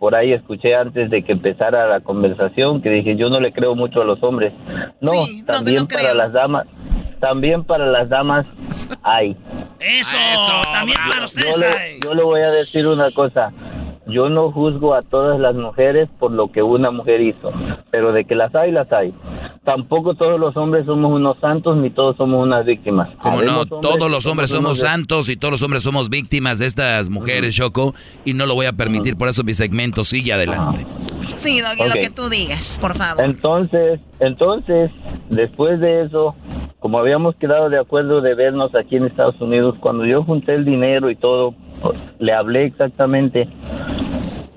por 0.02 0.16
ahí 0.16 0.32
escuché 0.32 0.74
antes 0.74 1.10
de 1.10 1.22
que 1.22 1.30
empezara 1.30 1.86
la 1.86 2.00
conversación 2.00 2.82
que 2.82 2.90
dije 2.90 3.14
yo 3.14 3.30
no 3.30 3.38
le 3.38 3.52
creo 3.52 3.76
mucho 3.76 4.02
a 4.02 4.04
los 4.04 4.20
hombres. 4.24 4.52
No, 5.00 5.12
también 5.46 5.86
para 5.86 6.12
las 6.12 6.32
damas, 6.32 6.66
también 7.20 7.62
para 7.62 7.86
las 7.86 8.08
damas 8.08 8.44
hay. 9.04 9.36
Eso, 9.78 10.16
también 10.72 10.98
para 11.08 11.24
ustedes 11.24 11.54
Yo 11.54 11.60
le, 11.60 11.66
hay. 11.68 12.00
yo 12.02 12.14
le 12.14 12.22
voy 12.24 12.40
a 12.40 12.50
decir 12.50 12.84
una 12.88 13.12
cosa. 13.12 13.52
Yo 14.06 14.28
no 14.28 14.50
juzgo 14.50 14.94
a 14.94 15.02
todas 15.02 15.38
las 15.38 15.54
mujeres 15.54 16.08
por 16.18 16.32
lo 16.32 16.50
que 16.50 16.62
una 16.62 16.90
mujer 16.90 17.20
hizo, 17.20 17.52
pero 17.90 18.12
de 18.12 18.24
que 18.24 18.34
las 18.34 18.52
hay, 18.54 18.72
las 18.72 18.90
hay. 18.92 19.14
Tampoco 19.64 20.14
todos 20.14 20.40
los 20.40 20.56
hombres 20.56 20.86
somos 20.86 21.12
unos 21.12 21.38
santos 21.38 21.76
ni 21.76 21.90
todos 21.90 22.16
somos 22.16 22.42
unas 22.42 22.66
víctimas. 22.66 23.08
Como 23.22 23.42
no, 23.42 23.64
todos 23.64 24.10
los 24.10 24.26
hombres 24.26 24.50
somos 24.50 24.80
santos 24.80 25.28
y 25.28 25.36
todos 25.36 25.52
los 25.52 25.62
hombres 25.62 25.84
somos 25.84 26.10
víctimas 26.10 26.58
de 26.58 26.66
estas 26.66 27.10
mujeres, 27.10 27.54
Choco, 27.54 27.94
y 28.24 28.34
no 28.34 28.46
lo 28.46 28.54
voy 28.54 28.66
a 28.66 28.72
permitir, 28.72 29.16
por 29.16 29.28
eso 29.28 29.44
mi 29.44 29.54
segmento 29.54 30.02
sigue 30.02 30.32
adelante. 30.32 30.84
Sí, 31.36 31.60
Doggy, 31.60 31.82
Ok. 31.82 31.94
lo 31.94 32.00
que 32.00 32.10
tú 32.10 32.28
digas, 32.28 32.78
por 32.80 32.94
favor. 32.96 33.24
Entonces, 33.24 34.00
entonces, 34.20 34.90
después 35.28 35.80
de 35.80 36.02
eso, 36.02 36.34
como 36.78 36.98
habíamos 36.98 37.34
quedado 37.36 37.70
de 37.70 37.78
acuerdo 37.78 38.20
de 38.20 38.34
vernos 38.34 38.74
aquí 38.74 38.96
en 38.96 39.06
Estados 39.06 39.40
Unidos, 39.40 39.76
cuando 39.80 40.04
yo 40.04 40.22
junté 40.24 40.54
el 40.54 40.64
dinero 40.64 41.10
y 41.10 41.16
todo, 41.16 41.54
le 42.18 42.32
hablé 42.32 42.66
exactamente 42.66 43.48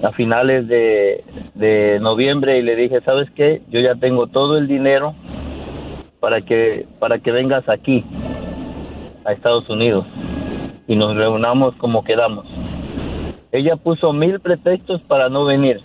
a 0.04 0.12
finales 0.12 0.68
de, 0.68 1.24
de 1.56 2.00
noviembre 2.00 2.60
y 2.60 2.62
le 2.62 2.76
dije, 2.76 3.02
¿sabes 3.02 3.30
qué? 3.36 3.62
Yo 3.70 3.80
ya 3.80 3.96
tengo 3.96 4.28
todo 4.28 4.58
el 4.58 4.68
dinero 4.68 5.16
para 6.20 6.42
que, 6.42 6.86
para 7.00 7.20
que 7.20 7.32
vengas 7.32 7.68
aquí, 7.70 8.04
a 9.24 9.32
Estados 9.32 9.68
Unidos, 9.70 10.06
y 10.88 10.96
nos 10.96 11.16
reunamos 11.16 11.74
como 11.78 12.04
quedamos. 12.04 12.46
Ella 13.52 13.76
puso 13.76 14.12
mil 14.14 14.40
pretextos 14.40 15.02
para 15.04 15.30
no 15.30 15.46
venir. 15.46 15.82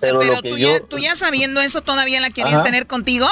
Pero 0.00 0.18
Pero 0.18 0.34
lo 0.36 0.42
que 0.42 0.48
tú, 0.50 0.56
yo... 0.56 0.68
ya, 0.68 0.80
tú 0.86 0.98
ya 0.98 1.14
sabiendo 1.14 1.60
eso, 1.60 1.80
¿todavía 1.82 2.20
la 2.20 2.30
querías 2.30 2.56
Ajá. 2.56 2.64
tener 2.64 2.86
contigo? 2.86 3.26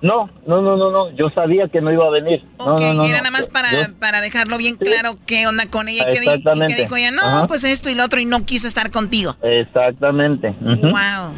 No, 0.00 0.30
no, 0.46 0.62
no, 0.62 0.76
no, 0.76 0.92
no, 0.92 1.10
yo 1.16 1.28
sabía 1.30 1.66
que 1.68 1.80
no 1.80 1.92
iba 1.92 2.06
a 2.06 2.10
venir. 2.10 2.44
Ok, 2.58 2.80
no, 2.80 2.94
no, 2.94 3.06
y 3.06 3.10
era 3.10 3.18
nada 3.18 3.32
más 3.32 3.48
para, 3.48 3.68
Yo- 3.72 3.94
para 3.98 4.20
dejarlo 4.20 4.56
bien 4.56 4.76
claro 4.76 5.18
qué 5.26 5.46
onda 5.48 5.64
con 5.68 5.88
ella. 5.88 6.04
que 6.04 6.18
Exactamente. 6.18 6.74
que 6.76 6.82
dijo 6.82 6.94
ella, 6.96 7.10
no, 7.10 7.22
Ajá. 7.22 7.46
pues 7.48 7.64
esto 7.64 7.90
y 7.90 7.96
lo 7.96 8.04
otro, 8.04 8.20
y 8.20 8.24
no 8.24 8.44
quiso 8.46 8.68
estar 8.68 8.92
contigo. 8.92 9.34
Exactamente. 9.42 10.54
Wow. 10.60 11.34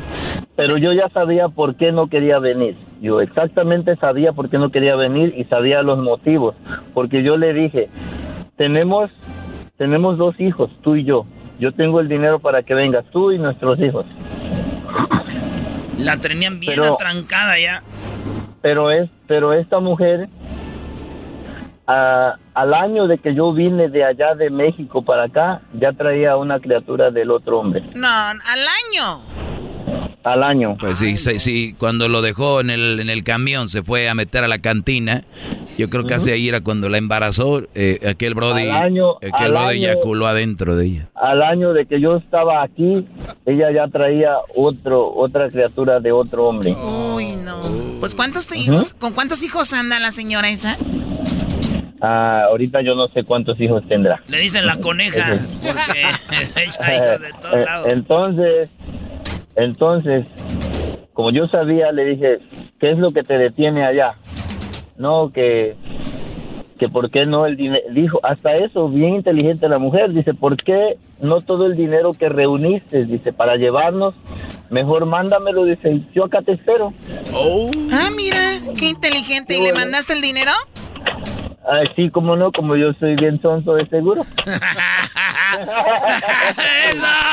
Pero 0.57 0.77
yo 0.77 0.93
ya 0.93 1.09
sabía 1.09 1.49
por 1.49 1.77
qué 1.77 1.91
no 1.91 2.09
quería 2.09 2.39
venir. 2.39 2.77
Yo 3.01 3.23
exactamente 3.23 3.97
sabía 3.97 4.33
por 4.35 4.51
qué 4.51 4.59
no 4.59 4.71
quería 4.71 4.95
venir 4.95 5.33
y 5.39 5.45
sabía 5.45 5.81
los 5.81 5.99
motivos. 5.99 6.55
Porque 6.93 7.23
yo 7.23 7.39
le 7.39 7.55
dije, 7.55 7.89
tenemos, 8.59 9.11
tenemos 9.79 10.19
dos 10.19 10.39
hijos, 10.39 10.71
tú 10.83 10.97
y 10.97 11.05
yo. 11.05 11.25
Yo 11.61 11.73
tengo 11.73 12.01
el 12.01 12.09
dinero 12.09 12.39
para 12.39 12.63
que 12.63 12.75
vengas 12.75 13.05
tú 13.13 13.31
y 13.33 13.39
nuestros 13.39 13.79
hijos. 13.81 14.07
La 15.99 16.17
tenían 16.17 16.59
bien 16.59 16.73
Pero- 16.75 16.95
atrancada 16.95 17.59
ya. 17.59 17.83
Pero 18.63 18.91
es, 18.91 19.11
pero 19.27 19.53
esta 19.53 19.79
mujer, 19.79 20.29
a- 21.87 22.37
al 22.55 22.75
año 22.75 23.07
de 23.07 23.19
que 23.19 23.35
yo 23.35 23.53
vine 23.53 23.89
de 23.89 24.05
allá 24.05 24.35
de 24.35 24.49
México 24.51 25.03
para 25.05 25.25
acá, 25.25 25.61
ya 25.75 25.93
traía 25.93 26.37
una 26.37 26.61
criatura 26.61 27.11
del 27.11 27.31
otro 27.31 27.59
hombre. 27.61 27.83
No, 27.95 28.07
al 28.09 28.39
año. 28.43 29.21
Al 30.23 30.43
año. 30.43 30.77
Pues 30.79 30.99
sí, 30.99 31.17
sí, 31.17 31.39
sí, 31.39 31.75
cuando 31.79 32.07
lo 32.11 32.21
dejó 32.21 32.61
en 32.61 32.69
el, 32.69 33.01
en 33.01 33.09
el 33.09 33.25
camión, 33.25 33.69
se 33.69 33.83
fue 33.83 34.09
a 34.11 34.15
meter 34.15 34.45
a 34.45 34.49
la 34.49 34.59
cantina. 34.59 35.25
Yo 35.79 35.89
creo 35.89 36.05
que 36.05 36.13
hace 36.13 36.33
ahí 36.33 36.47
era 36.47 36.61
cuando 36.61 36.91
la 36.91 36.99
embarazó. 36.99 37.63
eh, 37.75 37.99
aquel 38.07 38.35
Brody, 38.35 38.69
Al 38.69 38.83
año- 38.83 39.17
aquel 39.17 39.33
al 39.47 39.51
Brody 39.53 39.77
año- 39.85 39.89
eyaculó 39.93 40.27
adentro 40.27 40.77
de 40.77 40.87
ella. 40.87 41.09
Al 41.15 41.43
año 41.43 41.73
de 41.73 41.87
que 41.87 42.03
yo 42.03 42.17
estaba 42.17 42.63
aquí, 42.63 43.07
ella 43.47 43.73
ya 43.75 43.89
traía 43.89 44.35
otro, 44.55 45.11
otra 45.15 45.49
criatura 45.49 46.01
de 46.01 46.13
otro 46.13 46.49
hombre. 46.49 46.75
Uy, 47.15 47.33
no. 47.37 47.59
Pues 47.99 48.15
¿cuántos 48.15 48.55
hijos, 48.55 48.93
¿con 48.93 49.15
cuántos 49.15 49.43
hijos 49.43 49.73
anda 49.73 49.99
la 50.01 50.13
señora 50.13 50.51
esa? 50.51 50.77
Ah, 52.03 52.45
ahorita 52.49 52.81
yo 52.83 52.95
no 52.95 53.09
sé 53.09 53.25
cuántos 53.25 53.61
hijos 53.61 53.83
tendrá. 53.89 54.23
Le 54.29 54.39
dicen 54.39 54.65
la 54.67 54.77
coneja. 54.81 55.39
Porque 55.63 56.03
echa 56.63 56.95
hijos 56.95 57.21
de 57.21 57.33
todos 57.43 57.55
Eh, 57.57 57.65
lados. 57.65 57.87
Entonces, 57.89 58.69
entonces, 59.57 60.27
como 61.13 61.31
yo 61.31 61.49
sabía, 61.49 61.93
le 61.93 62.05
dije, 62.05 62.39
¿qué 62.79 62.93
es 62.93 62.99
lo 62.99 63.13
que 63.13 63.23
te 63.23 63.39
detiene 63.39 63.85
allá? 63.85 64.15
No, 64.97 65.33
que, 65.33 65.77
que 66.79 66.89
por 66.89 67.11
qué 67.11 67.27
no 67.27 67.47
el 67.47 67.57
dinero, 67.57 67.85
dijo, 67.91 68.21
hasta 68.23 68.57
eso, 68.57 68.89
bien 68.89 69.15
inteligente 69.15 69.69
la 69.69 69.79
mujer, 69.79 70.13
dice, 70.13 70.35
¿por 70.35 70.57
qué 70.57 70.97
no 71.21 71.41
todo 71.41 71.67
el 71.67 71.77
dinero 71.77 72.13
que 72.15 72.29
reuniste? 72.29 73.05
Dice, 73.05 73.33
para 73.33 73.57
llevarnos, 73.57 74.15
mejor 74.71 75.07
mándamelo, 75.07 75.65
dice, 75.65 76.01
yo 76.15 76.25
acá 76.25 76.43
te 76.43 76.53
espero. 76.53 76.93
Ah, 77.93 78.09
mira, 78.17 78.39
qué 78.79 78.87
inteligente. 78.87 79.57
¿Y 79.57 79.63
le 79.63 79.73
mandaste 79.73 80.15
el 80.15 80.23
dinero? 80.23 80.53
Así 81.71 82.11
como 82.11 82.37
no, 82.37 82.53
como 82.53 82.77
yo 82.77 82.93
soy 82.95 83.17
bien 83.17 83.41
sonso 83.43 83.75
de 83.75 83.87
seguro. 83.89 84.25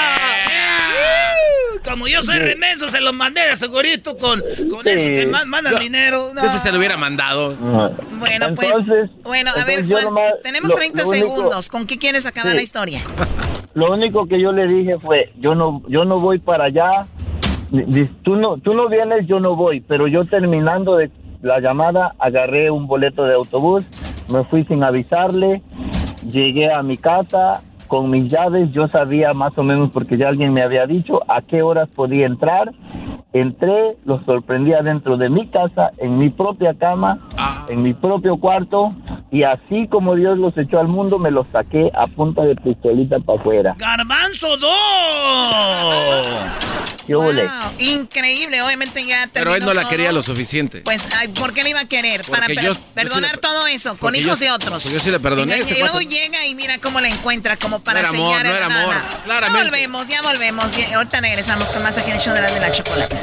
Como 1.89 2.07
yo 2.07 2.21
soy 2.23 2.39
remenso, 2.39 2.89
se 2.89 2.99
los 3.01 3.13
mandé 3.13 3.41
de 3.49 3.55
segurito 3.55 4.17
con, 4.17 4.41
con 4.69 4.83
Sí. 4.83 4.89
eso 4.89 5.07
que 5.13 5.25
más 5.27 5.45
mandan 5.45 5.73
Yo- 5.73 5.79
dinero. 5.79 6.31
No. 6.33 6.43
Ese 6.43 6.59
se 6.59 6.71
lo 6.71 6.77
hubiera 6.79 6.97
mandado. 6.97 7.55
Bueno, 7.55 8.47
pues. 8.55 8.75
Entonces- 8.77 9.09
Bueno, 9.23 9.51
a 9.55 9.63
ver, 9.63 9.85
Juan, 9.88 10.03
nomás- 10.05 10.33
tenemos 10.43 10.69
lo- 10.71 10.75
30 10.75 11.03
lo 11.03 11.09
único- 11.09 11.27
segundos. 11.35 11.69
¿Con 11.69 11.88
qué 11.88 11.97
quieres 11.97 12.25
acabar 12.25 12.51
Sí. 12.51 12.57
la 12.57 12.63
historia? 12.63 13.01
Lo 13.73 13.91
único 13.93 14.27
que 14.27 14.41
yo 14.41 14.51
le 14.51 14.65
dije 14.65 14.97
fue, 14.99 15.31
yo 15.38 15.55
no, 15.55 15.81
yo 15.88 16.03
no 16.03 16.17
voy 16.19 16.39
para 16.39 16.65
allá. 16.65 17.05
Tú 18.23 18.35
no, 18.35 18.57
tú 18.57 18.73
no 18.73 18.88
vienes, 18.89 19.27
yo 19.27 19.39
no 19.39 19.55
voy. 19.55 19.81
Pero 19.81 20.07
yo 20.07 20.25
terminando 20.25 20.95
de 20.97 21.11
la 21.41 21.59
llamada, 21.59 22.13
agarré 22.19 22.71
un 22.71 22.88
boleto 22.88 23.23
de 23.25 23.35
autobús, 23.35 23.83
me 24.31 24.43
fui 24.45 24.63
sin 24.65 24.83
avisarle, 24.83 25.61
llegué 26.29 26.71
a 26.71 26.81
mi 26.81 26.97
casa 26.97 27.61
con 27.88 28.09
mis 28.09 28.31
llaves. 28.31 28.71
Yo 28.71 28.88
sabía 28.88 29.33
más 29.33 29.57
o 29.57 29.63
menos 29.63 29.91
porque 29.91 30.17
ya 30.17 30.27
alguien 30.27 30.53
me 30.53 30.63
había 30.63 30.85
dicho 30.85 31.21
a 31.27 31.41
qué 31.41 31.61
horas 31.61 31.89
podía 31.95 32.25
entrar. 32.25 32.71
Entré, 33.33 33.97
los 34.05 34.23
sorprendí 34.25 34.73
adentro 34.73 35.17
de 35.17 35.29
mi 35.29 35.47
casa, 35.47 35.91
en 35.97 36.17
mi 36.17 36.29
propia 36.29 36.73
cama, 36.73 37.19
en 37.67 37.83
mi 37.83 37.93
propio 37.93 38.38
cuarto, 38.38 38.93
y 39.31 39.43
así 39.43 39.88
como 39.88 40.15
Dios 40.15 40.39
los 40.39 40.57
echó 40.57 40.79
al 40.79 40.88
mundo, 40.88 41.19
me 41.19 41.29
los 41.29 41.45
saqué 41.51 41.91
a 41.93 42.07
punta 42.07 42.43
de 42.43 42.55
pistolita 42.55 43.19
para 43.19 43.39
afuera. 43.39 43.75
¡Garbanzo 43.77 44.47
2! 44.57 46.96
Increíble, 47.79 48.61
obviamente 48.61 49.05
ya 49.05 49.29
Pero 49.31 49.51
él 49.53 49.59
terminó 49.61 49.67
no 49.67 49.73
la 49.73 49.81
todo. 49.81 49.89
quería 49.91 50.11
lo 50.11 50.21
suficiente. 50.23 50.81
Pues, 50.81 51.07
ay, 51.15 51.29
¿por 51.29 51.53
qué 51.53 51.63
le 51.63 51.69
iba 51.71 51.79
a 51.79 51.85
querer? 51.85 52.21
Para 52.23 52.47
Porque 52.47 52.61
yo- 52.63 52.75
perdonar 52.93 53.37
todo 53.37 53.67
eso, 53.67 53.97
con 53.97 54.15
hijos 54.15 54.39
yo- 54.39 54.45
de 54.45 54.51
otros. 54.51 54.83
porque 54.83 54.97
yo 54.97 55.03
sí 55.03 55.11
le 55.11 55.19
perdoné 55.19 55.57
Y, 55.57 55.59
este 55.61 55.77
y 55.77 55.79
luego 55.79 56.01
llega 56.01 56.45
y 56.45 56.55
mira 56.55 56.77
cómo 56.79 56.99
la 56.99 57.07
encuentra, 57.07 57.57
como 57.57 57.79
para 57.83 58.01
No 58.01 58.07
era 58.09 58.17
amor, 58.17 58.29
sellar. 58.37 58.45
no 58.45 58.51
el- 58.51 58.57
era 58.57 58.65
amor, 58.83 58.95
Ya 58.95 59.23
claramente. 59.23 59.63
volvemos, 59.69 60.07
ya 60.07 60.21
volvemos. 60.21 60.75
Bien, 60.75 60.93
ahorita 60.93 61.21
regresamos 61.21 61.71
con 61.71 61.83
más 61.83 61.97
aquí 61.97 62.09
en 62.11 62.17
el 62.17 62.21
show 62.21 62.33
de 62.33 62.41
la, 62.41 62.51
de 62.51 62.59
la 62.59 62.71
chocolate. 62.71 63.17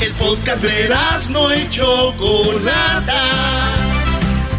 El 0.00 0.12
podcast 0.18 0.62
de 0.62 0.88
no 1.30 1.54
y 1.54 1.70
Chocolata. 1.70 3.22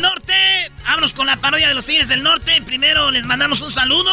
Del 0.00 0.10
Norte. 0.10 0.32
Vámonos 0.84 1.12
con 1.12 1.26
la 1.26 1.36
parodia 1.36 1.68
de 1.68 1.74
los 1.74 1.84
Tigres 1.84 2.08
del 2.08 2.22
Norte. 2.22 2.62
Primero 2.64 3.10
les 3.10 3.24
mandamos 3.24 3.60
un 3.60 3.70
saludo. 3.70 4.10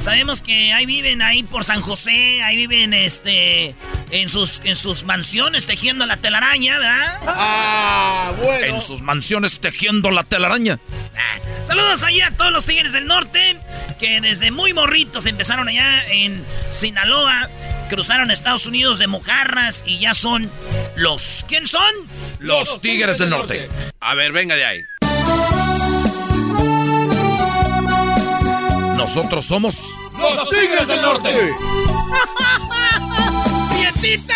Sabemos 0.00 0.42
que 0.42 0.72
ahí 0.72 0.84
viven 0.84 1.22
ahí 1.22 1.44
por 1.44 1.64
San 1.64 1.80
José, 1.80 2.42
ahí 2.42 2.56
viven 2.56 2.92
este 2.92 3.74
en 4.10 4.28
sus 4.28 4.60
en 4.64 4.74
sus 4.74 5.04
mansiones 5.04 5.66
tejiendo 5.66 6.06
la 6.06 6.16
telaraña, 6.16 6.78
¿verdad? 6.78 7.20
Ah, 7.26 8.32
bueno. 8.42 8.66
En 8.66 8.80
sus 8.80 9.00
mansiones 9.00 9.60
tejiendo 9.60 10.10
la 10.10 10.24
telaraña. 10.24 10.80
Ah, 11.16 11.38
Saludos 11.64 12.02
ahí 12.02 12.20
a 12.20 12.30
todos 12.32 12.50
los 12.50 12.66
Tigres 12.66 12.92
del 12.92 13.06
Norte 13.06 13.58
que 14.00 14.20
desde 14.20 14.50
muy 14.50 14.72
morritos 14.72 15.24
empezaron 15.26 15.68
allá 15.68 16.04
en 16.08 16.44
Sinaloa, 16.70 17.48
cruzaron 17.90 18.30
a 18.30 18.32
Estados 18.32 18.66
Unidos 18.66 18.98
de 18.98 19.06
mojarras 19.06 19.84
y 19.86 19.98
ya 19.98 20.14
son 20.14 20.50
los 20.96 21.44
¿quién 21.46 21.68
son? 21.68 21.92
Los 22.40 22.80
Tigres 22.80 23.18
del 23.18 23.30
Norte. 23.30 23.68
A 24.00 24.14
ver, 24.14 24.32
venga 24.32 24.56
de 24.56 24.64
ahí. 24.64 24.80
Nosotros 29.08 29.46
somos 29.46 29.96
Los 30.18 30.50
Tigres 30.50 30.86
del 30.86 31.00
Norte. 31.00 31.30
¡Pietita! 33.72 34.34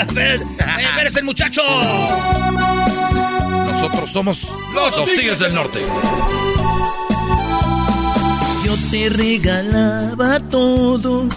Espérese, 0.00 1.18
eh, 1.18 1.20
el 1.20 1.24
muchacho. 1.24 1.62
Nosotros 3.70 4.10
somos 4.10 4.58
Los 4.74 4.96
los, 4.96 5.10
Tigres 5.14 5.38
del 5.38 5.54
Norte. 5.54 5.86
te 8.90 9.08
regalaba 9.10 10.40
todo, 10.40 11.28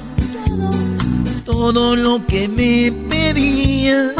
todo 1.46 1.96
lo 1.96 2.26
que 2.26 2.48
me 2.48 2.92
pedías. 3.08 4.14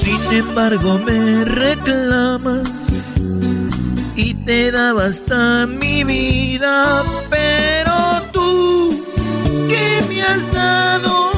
Sin 0.00 0.22
embargo 0.32 1.00
me 1.04 1.44
reclamas 1.46 2.83
y 4.16 4.34
te 4.34 4.70
daba 4.70 5.06
hasta 5.06 5.66
mi 5.66 6.04
vida, 6.04 7.02
pero 7.30 8.22
tú, 8.32 9.04
¿qué 9.68 10.04
me 10.08 10.22
has 10.22 10.52
dado? 10.52 11.32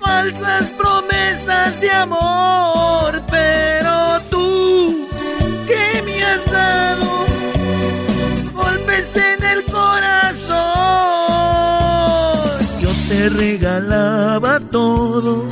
Falsas 0.00 0.70
promesas 0.70 1.80
de 1.80 1.90
amor, 1.90 3.22
pero 3.30 4.20
tú, 4.30 5.06
¿qué 5.66 6.02
me 6.06 6.24
has 6.24 6.50
dado? 6.50 7.26
Golpes 8.54 9.14
en 9.16 9.44
el 9.44 9.64
corazón, 9.64 10.56
yo 12.80 12.88
te 13.08 13.28
regalaba 13.28 14.58
todo. 14.60 15.46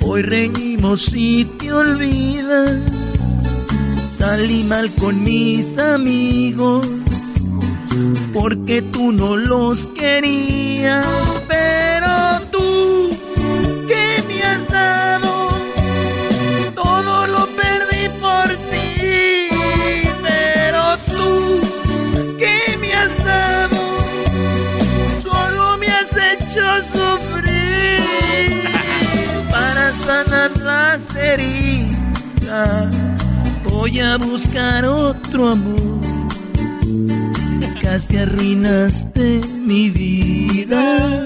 Hoy 0.00 0.22
reñimos 0.22 1.10
y 1.12 1.44
te 1.44 1.72
olvidas 1.72 2.98
Salí 4.18 4.64
mal 4.64 4.90
con 4.98 5.22
mis 5.22 5.78
amigos 5.78 6.84
porque 8.34 8.82
tú 8.82 9.12
no 9.12 9.36
los 9.36 9.86
querías, 9.86 11.06
pero 11.46 12.40
tú, 12.50 13.16
¿qué 13.86 14.24
me 14.26 14.42
has 14.42 14.66
dado? 14.66 15.48
Todo 16.74 17.28
lo 17.28 17.46
perdí 17.46 18.08
por 18.20 18.48
ti, 18.72 19.50
pero 20.20 20.98
tú, 21.06 21.60
¿qué 22.40 22.76
me 22.80 22.92
has 22.94 23.16
dado? 23.24 23.76
Solo 25.22 25.78
me 25.78 25.86
has 25.86 26.10
hecho 26.12 26.66
sufrir 26.82 28.64
para 29.48 29.94
sanar 29.94 30.56
las 30.58 31.14
heridas 31.14 33.07
voy 33.78 34.00
a 34.00 34.16
buscar 34.16 34.84
otro 34.84 35.50
amor. 35.50 36.00
Casi 37.80 38.16
arruinaste 38.18 39.40
mi 39.54 39.88
vida, 39.90 41.22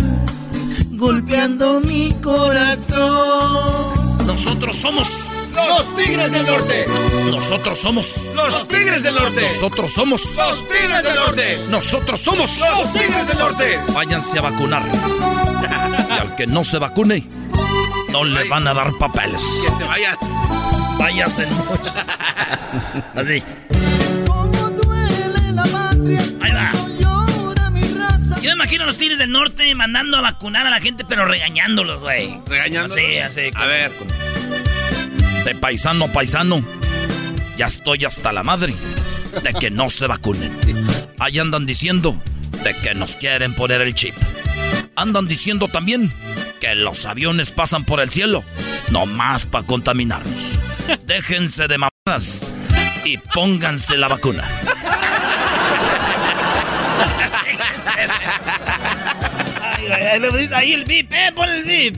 golpeando 0.90 1.80
mi 1.80 2.12
corazón. 2.22 3.46
Nosotros 4.26 4.76
somos 4.76 5.08
los 5.54 5.96
Tigres 5.96 6.30
del 6.30 6.46
Norte. 6.46 6.86
Nosotros 7.30 7.78
somos 7.78 8.20
los 8.34 8.68
Tigres 8.68 9.02
del 9.02 9.14
Norte. 9.14 9.42
Nosotros 9.42 9.92
somos 9.92 10.36
los 10.36 10.68
Tigres 10.68 11.02
del 11.02 11.14
Norte. 11.14 11.66
Nosotros 11.70 12.20
somos 12.20 12.58
los 12.58 12.92
Tigres 12.92 13.28
del 13.28 13.38
Norte. 13.38 13.78
Váyanse 13.94 14.38
a 14.38 14.42
vacunar. 14.42 14.82
y 16.10 16.12
al 16.12 16.36
que 16.36 16.46
no 16.46 16.64
se 16.64 16.78
vacune, 16.78 17.24
no 18.10 18.24
le 18.24 18.46
van 18.48 18.68
a 18.68 18.74
dar 18.74 18.92
papeles. 18.98 19.42
Que 19.64 19.72
se 19.72 19.84
vayan. 19.84 20.16
Váyase 20.98 21.46
mucho. 21.46 21.92
Así. 23.14 23.42
Ahí 26.40 26.52
va. 26.52 26.72
Yo 28.40 28.50
me 28.50 28.54
imagino 28.54 28.82
a 28.82 28.86
los 28.86 28.98
Tigres 28.98 29.18
del 29.18 29.30
Norte 29.30 29.74
mandando 29.74 30.16
a 30.18 30.20
vacunar 30.20 30.66
a 30.66 30.70
la 30.70 30.80
gente, 30.80 31.04
pero 31.08 31.24
regañándolos, 31.24 32.02
güey. 32.02 32.40
¿Regañándolos? 32.46 33.04
Así, 33.04 33.18
así. 33.18 33.50
A 33.54 33.66
ver. 33.66 33.92
De 35.44 35.54
paisano 35.54 36.06
a 36.06 36.08
paisano, 36.08 36.64
ya 37.56 37.66
estoy 37.66 38.04
hasta 38.04 38.32
la 38.32 38.42
madre 38.42 38.74
de 39.42 39.54
que 39.54 39.70
no 39.70 39.90
se 39.90 40.06
vacunen. 40.06 40.52
Ahí 41.18 41.38
andan 41.38 41.66
diciendo 41.66 42.20
de 42.64 42.74
que 42.74 42.94
nos 42.94 43.16
quieren 43.16 43.54
poner 43.54 43.80
el 43.80 43.94
chip. 43.94 44.14
Andan 44.94 45.26
diciendo 45.26 45.68
también 45.68 46.12
que 46.60 46.74
los 46.74 47.06
aviones 47.06 47.50
pasan 47.50 47.84
por 47.84 48.00
el 48.00 48.10
cielo, 48.10 48.44
nomás 48.90 49.46
para 49.46 49.66
contaminarnos. 49.66 50.58
Déjense 51.06 51.66
de 51.66 51.78
mamadas 51.78 52.51
y 53.04 53.18
pónganse 53.18 53.96
la 53.96 54.08
vacuna. 54.08 54.48
Ay, 59.60 60.48
ahí 60.54 60.72
el 60.72 60.84
VIP, 60.84 61.12
eh, 61.12 61.32
pon 61.34 61.48
el 61.48 61.64
VIP. 61.64 61.96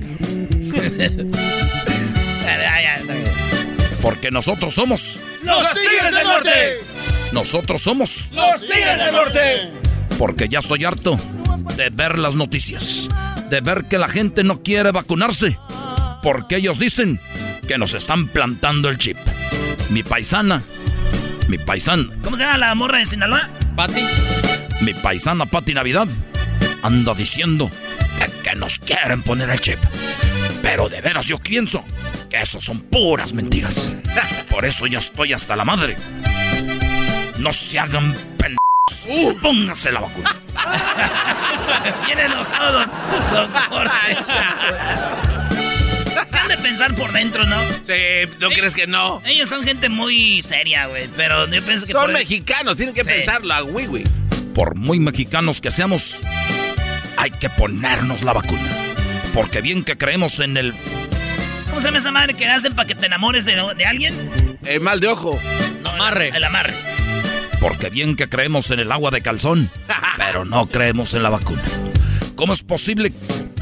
Porque 4.03 4.31
nosotros 4.31 4.75
somos. 4.75 5.19
¡Los 5.43 5.73
Tigres 5.73 6.15
del 6.15 6.27
Norte! 6.27 6.81
Nosotros 7.33 7.81
somos. 7.83 8.29
¡Los 8.33 8.61
Tigres 8.61 8.99
del 8.99 9.13
Norte! 9.15 9.71
Porque 10.19 10.49
ya 10.49 10.59
estoy 10.59 10.85
harto 10.85 11.19
de 11.77 11.91
ver 11.91 12.19
las 12.19 12.35
noticias. 12.35 13.09
De 13.49 13.61
ver 13.61 13.87
que 13.87 13.99
la 13.99 14.09
gente 14.09 14.45
no 14.45 14.63
quiere 14.63 14.93
vacunarse. 14.93 15.59
Porque 16.23 16.57
ellos 16.57 16.79
dicen 16.79 17.21
que 17.67 17.79
nos 17.79 17.95
están 17.95 18.29
plantando 18.29 18.89
el 18.89 18.99
chip. 18.99 19.17
Mi 19.89 20.03
paisana. 20.03 20.63
Mi 21.55 21.59
paisana. 21.59 22.09
¿Cómo 22.25 22.37
se 22.37 22.43
llama 22.43 22.59
la 22.59 22.75
morra 22.75 22.99
de 22.99 23.05
Sinaloa? 23.05 23.49
Pati. 23.77 24.05
Mi 24.81 24.93
paisana 24.93 25.47
Pati 25.47 25.73
Navidad 25.73 26.09
anda 26.83 27.15
diciendo 27.15 27.71
que, 28.43 28.57
nos 28.57 28.81
quieren 28.81 29.23
poner 29.23 29.49
el 29.51 29.61
chip. 29.61 29.79
Pero 30.63 30.89
de 30.89 31.01
veras 31.01 31.27
yo 31.27 31.39
pienso 31.39 31.85
que 32.29 32.41
eso 32.41 32.61
son 32.61 32.81
puras 32.81 33.33
mentiras. 33.35 33.95
Por 34.51 34.65
eso 34.65 34.89
ya 34.89 34.99
estoy 34.99 35.33
hasta 35.33 35.55
la 35.55 35.65
madre. 35.65 35.97
No 37.39 37.53
se 37.53 37.79
hagan 37.79 38.13
pendejos. 38.37 39.39
Pónganse 39.41 39.93
la 39.93 40.01
vacuna. 40.01 40.35
Bien 42.07 42.19
enojado, 42.19 42.81
don, 42.81 43.53
doctor. 43.53 43.91
Pensar 46.65 46.95
por 46.95 47.13
dentro, 47.13 47.45
¿no? 47.45 47.61
Sí, 47.85 47.93
¿no 48.41 48.49
crees 48.49 48.75
que 48.75 48.87
no? 48.87 49.21
Ellos 49.27 49.49
son 49.51 49.63
gente 49.65 49.89
muy 49.91 50.41
seria, 50.43 50.87
güey. 50.87 51.09
Pero 51.15 51.47
yo 51.49 51.63
pienso 51.63 51.85
que. 51.87 51.93
Son 51.93 52.05
por- 52.05 52.13
mexicanos, 52.15 52.77
tienen 52.77 52.95
que 52.95 53.05
Sí. 53.05 53.11
pensarlo, 53.11 53.53
a 53.53 53.61
güey, 53.61 53.87
güey. 53.87 54.05
Por 54.55 54.75
muy 54.75 54.99
mexicanos 54.99 55.61
que 55.61 55.71
seamos, 55.71 56.21
hay 57.19 57.31
que 57.33 57.51
ponernos 57.51 58.23
la 58.23 58.33
vacuna. 58.33 58.63
Porque 59.35 59.61
bien 59.61 59.85
que 59.85 59.99
creemos 59.99 60.39
en 60.41 60.57
el... 60.57 60.75
¿Cómo 61.69 61.81
se 61.81 61.87
llama 61.89 61.99
esa 61.99 62.11
madre 62.13 62.35
que 62.35 62.47
hacen 62.47 62.75
para 62.75 62.87
que 62.89 62.95
te 62.95 63.07
enamores 63.07 63.45
de, 63.45 63.57
de 63.77 63.85
alguien? 63.85 64.59
El 64.65 64.81
mal 64.81 65.01
de 65.01 65.09
ojo. 65.09 65.39
No, 65.83 65.91
amarre. 65.91 66.31
El 66.35 66.45
amarre. 66.45 66.73
Porque 67.61 67.91
bien 67.91 68.17
que 68.17 68.29
creemos 68.29 68.71
en 68.71 68.81
el 68.81 68.91
agua 68.91 69.11
de 69.11 69.21
calzón, 69.23 69.71
pero 70.17 70.45
no 70.45 70.67
creemos 70.67 71.13
en 71.15 71.23
la 71.25 71.31
vacuna. 71.31 71.63
¿Cómo 72.37 72.53
es 72.55 72.63
posible 72.63 73.13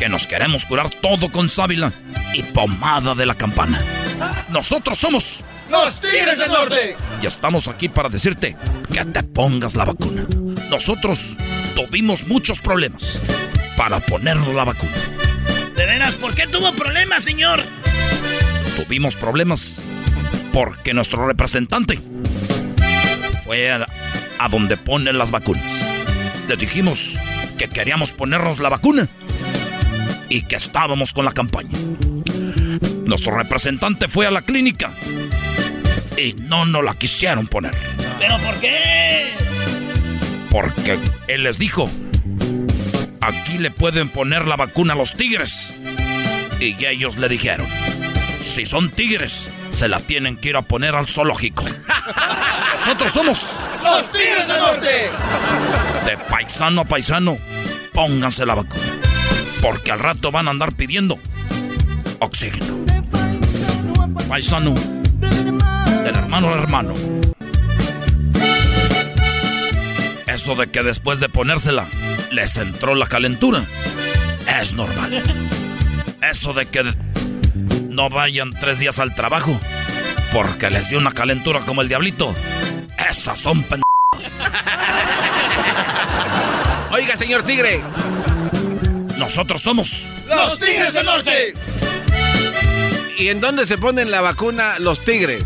que 0.03 0.09
nos 0.09 0.27
queremos 0.27 0.67
curar 0.67 0.91
todo 0.91 1.31
con 1.31 1.49
sábila 1.49 1.93
y 2.35 2.43
pomada 2.43 3.15
de 3.15 3.25
la 3.25 3.37
campana? 3.37 3.81
Nosotros 4.49 4.99
somos 4.99 5.45
¡Los 5.71 6.01
Tigres 6.01 6.39
del 6.39 6.51
Norte! 6.51 6.97
y 7.23 7.27
estamos 7.27 7.69
aquí 7.69 7.89
para 7.89 8.09
decirte 8.09 8.57
que 8.93 9.05
te 9.05 9.23
pongas 9.23 9.77
la 9.77 9.85
vacuna. 9.85 10.27
Nosotros 10.71 11.37
tuvimos 11.77 12.27
muchos 12.27 12.59
problemas 12.59 13.17
para 13.77 14.01
ponernos 14.01 14.53
la 14.53 14.65
vacuna. 14.65 14.91
De 15.77 15.87
veras, 15.87 16.17
¿por 16.17 16.35
qué 16.35 16.49
tuvo 16.49 16.73
problemas, 16.73 17.23
señor? 17.23 17.63
Tuvimos 18.75 19.15
problemas 19.15 19.79
porque 20.53 20.95
nuestro 20.95 21.29
representante 21.29 22.01
fue 23.45 23.71
a, 23.71 23.87
a 24.41 24.49
donde 24.49 24.77
ponen 24.77 25.17
las 25.17 25.31
vacunas. 25.31 25.63
Les 26.49 26.59
dijimos 26.59 27.21
que 27.57 27.69
queríamos 27.69 28.11
ponernos 28.11 28.59
la 28.59 28.69
vacuna 28.69 29.07
y 30.33 30.41
que 30.41 30.57
estábamos 30.57 31.13
con 31.13 31.27
la 31.27 31.33
campaña. 31.33 31.77
Nuestro 33.05 33.37
representante 33.37 34.09
fue 34.09 34.27
a 34.27 34.31
la 34.31 34.41
clínica 34.41 34.91
y 36.17 36.33
no 36.33 36.65
nos 36.65 36.83
la 36.83 36.95
quisieron 36.95 37.47
poner. 37.47 37.75
¿Pero 38.19 38.39
por 38.39 38.55
qué? 38.55 39.35
Porque 40.51 40.99
él 41.29 41.43
les 41.43 41.59
dijo, 41.59 41.91
aquí 43.21 43.59
le 43.59 43.71
pueden 43.71 44.09
poner 44.09 44.47
la 44.47 44.57
vacuna 44.57 44.95
a 44.95 44.97
los 44.97 45.13
tigres. 45.13 45.77
Y 46.61 46.83
ellos 46.87 47.19
le 47.19 47.29
dijeron, 47.29 47.67
si 48.41 48.65
son 48.65 48.89
tigres, 48.89 49.51
se 49.75 49.87
la 49.87 50.01
tienen 50.01 50.39
que 50.39 50.49
ir 50.49 50.57
a 50.57 50.63
poner 50.63 50.95
al 50.95 51.09
zoológico. 51.09 51.65
Nosotros 52.73 53.13
somos 53.13 53.57
¡Los 53.83 54.11
Tigres 54.11 54.49
del 54.49 54.59
Norte! 54.59 55.11
de 56.07 56.17
paisano 56.31 56.81
a 56.81 56.85
paisano, 56.87 57.37
pónganse 57.93 58.47
la 58.47 58.55
vacuna. 58.55 59.12
Porque 59.63 59.93
al 59.93 60.01
rato 60.01 60.31
van 60.31 60.49
a 60.49 60.51
andar 60.51 60.75
pidiendo 60.75 61.19
oxígeno. 62.19 62.85
Paisano, 64.29 64.75
del 66.05 66.17
hermano 66.17 66.49
al 66.49 66.59
hermano. 66.59 66.95
Eso 70.27 70.55
de 70.55 70.71
que 70.71 70.83
después 70.83 71.21
de 71.21 71.29
ponérsela 71.29 71.87
les 72.33 72.57
entró 72.57 72.95
la 72.95 73.07
calentura 73.07 73.65
es 74.61 74.73
normal. 74.73 75.23
Eso 76.21 76.53
de 76.53 76.67
que 76.67 76.85
no 77.89 78.11
vayan 78.11 78.51
tres 78.51 78.81
días 78.81 78.99
al 78.99 79.15
trabajo 79.15 79.61
porque 80.33 80.71
les 80.71 80.89
dio 80.89 80.99
una 80.99 81.13
calentura 81.13 81.61
como 81.61 81.83
el 81.83 81.89
diablito, 81.89 82.35
esas 83.11 83.39
son 83.39 83.63
pendejas. 83.63 83.83
Diga, 87.03 87.17
señor 87.17 87.43
Tigre. 87.43 87.83
Nosotros 89.23 89.63
somos 89.63 90.07
los 90.27 90.59
Tigres 90.59 90.93
del 90.93 91.07
Norte. 91.07 91.55
¿Y 93.17 93.29
en 93.29 93.41
dónde 93.41 93.67
se 93.67 93.79
ponen 93.79 94.11
la 94.11 94.21
vacuna 94.21 94.81
los 94.81 95.05
tigres? 95.05 95.45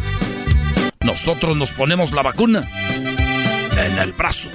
Nosotros 1.00 1.54
nos 1.58 1.72
ponemos 1.72 2.10
la 2.12 2.22
vacuna 2.22 2.66
en 2.96 3.98
el 3.98 4.12
brazo. 4.12 4.48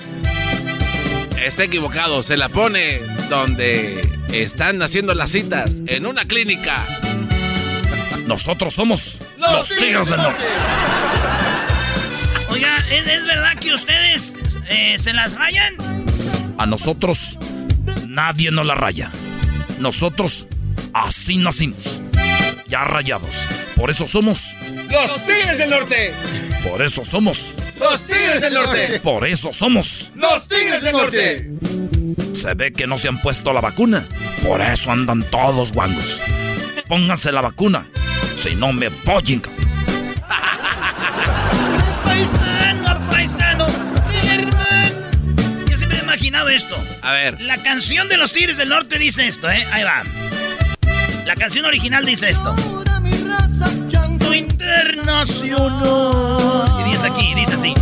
Está 1.39 1.65
equivocado, 1.65 2.24
se 2.24 2.36
la 2.36 2.49
pone 2.49 2.99
donde 3.30 4.01
están 4.34 4.82
haciendo 4.82 5.13
las 5.13 5.34
citas, 5.34 5.84
en 5.86 6.07
una 6.07 6.26
clínica. 6.26 6.84
Nosotros 8.26 8.74
somos 8.74 9.19
los, 9.38 9.69
Tigres 9.69 10.07
del 10.09 10.17
Norte. 10.17 10.43
Oiga, 12.49 12.76
¿es, 12.89 13.07
es 13.07 13.28
verdad 13.28 13.53
que 13.59 13.72
ustedes 13.72 14.36
eh, 14.67 14.97
se 14.97 15.13
las 15.13 15.36
rayan? 15.36 15.76
A 16.57 16.65
nosotros 16.65 17.38
nadie 18.12 18.51
nos 18.51 18.66
la 18.66 18.76
raya. 18.76 19.12
Nosotros 19.80 20.47
así 20.93 21.38
nacimos. 21.38 22.01
Ya 22.68 22.84
rayados. 22.84 23.47
Por 23.76 23.89
eso 23.89 24.07
somos 24.07 24.53
Los 24.89 25.16
Tigres 25.26 25.57
del 25.57 25.70
Norte. 25.70 26.14
Por 26.68 26.82
eso 26.82 27.03
somos 27.05 27.45
Los 27.80 28.05
Tigres 28.05 28.41
del 28.41 28.53
Norte. 28.53 28.99
Por 28.99 29.26
eso 29.26 29.53
somos 29.53 30.12
Los 30.16 30.47
Tigres 30.47 30.82
del 30.82 30.93
Norte. 30.93 31.51
Se 32.34 32.53
ve 32.53 32.72
que 32.72 32.88
no 32.88 32.97
se 32.97 33.07
han 33.07 33.22
puesto 33.22 33.53
la 33.53 33.62
vacuna. 33.62 34.05
Por 34.45 34.62
eso 34.62 34.91
andan 34.91 35.24
todos 35.24 35.72
guangos. 35.72 36.22
Pónganse 36.88 37.32
la 37.32 37.41
vacuna. 37.41 37.86
Si 38.36 38.55
no 38.55 38.74
me 38.74 38.88
apoyen. 38.88 39.41
A 47.12 47.14
ver. 47.14 47.41
La 47.41 47.57
canción 47.57 48.07
de 48.07 48.16
los 48.16 48.32
Tigres 48.32 48.55
del 48.55 48.70
Norte 48.70 48.97
dice 48.97 49.28
esto, 49.28 49.51
¿eh? 49.51 49.68
Ahí 49.74 49.84
va. 49.84 50.03
La 51.26 51.36
canción 51.36 51.66
original 51.66 52.05
dice 52.05 52.30
esto. 52.30 52.55
Internacional. 54.34 55.59
Y 56.80 56.89
dice 56.89 57.07
aquí, 57.07 57.34
dice 57.36 57.55
así. 57.55 57.74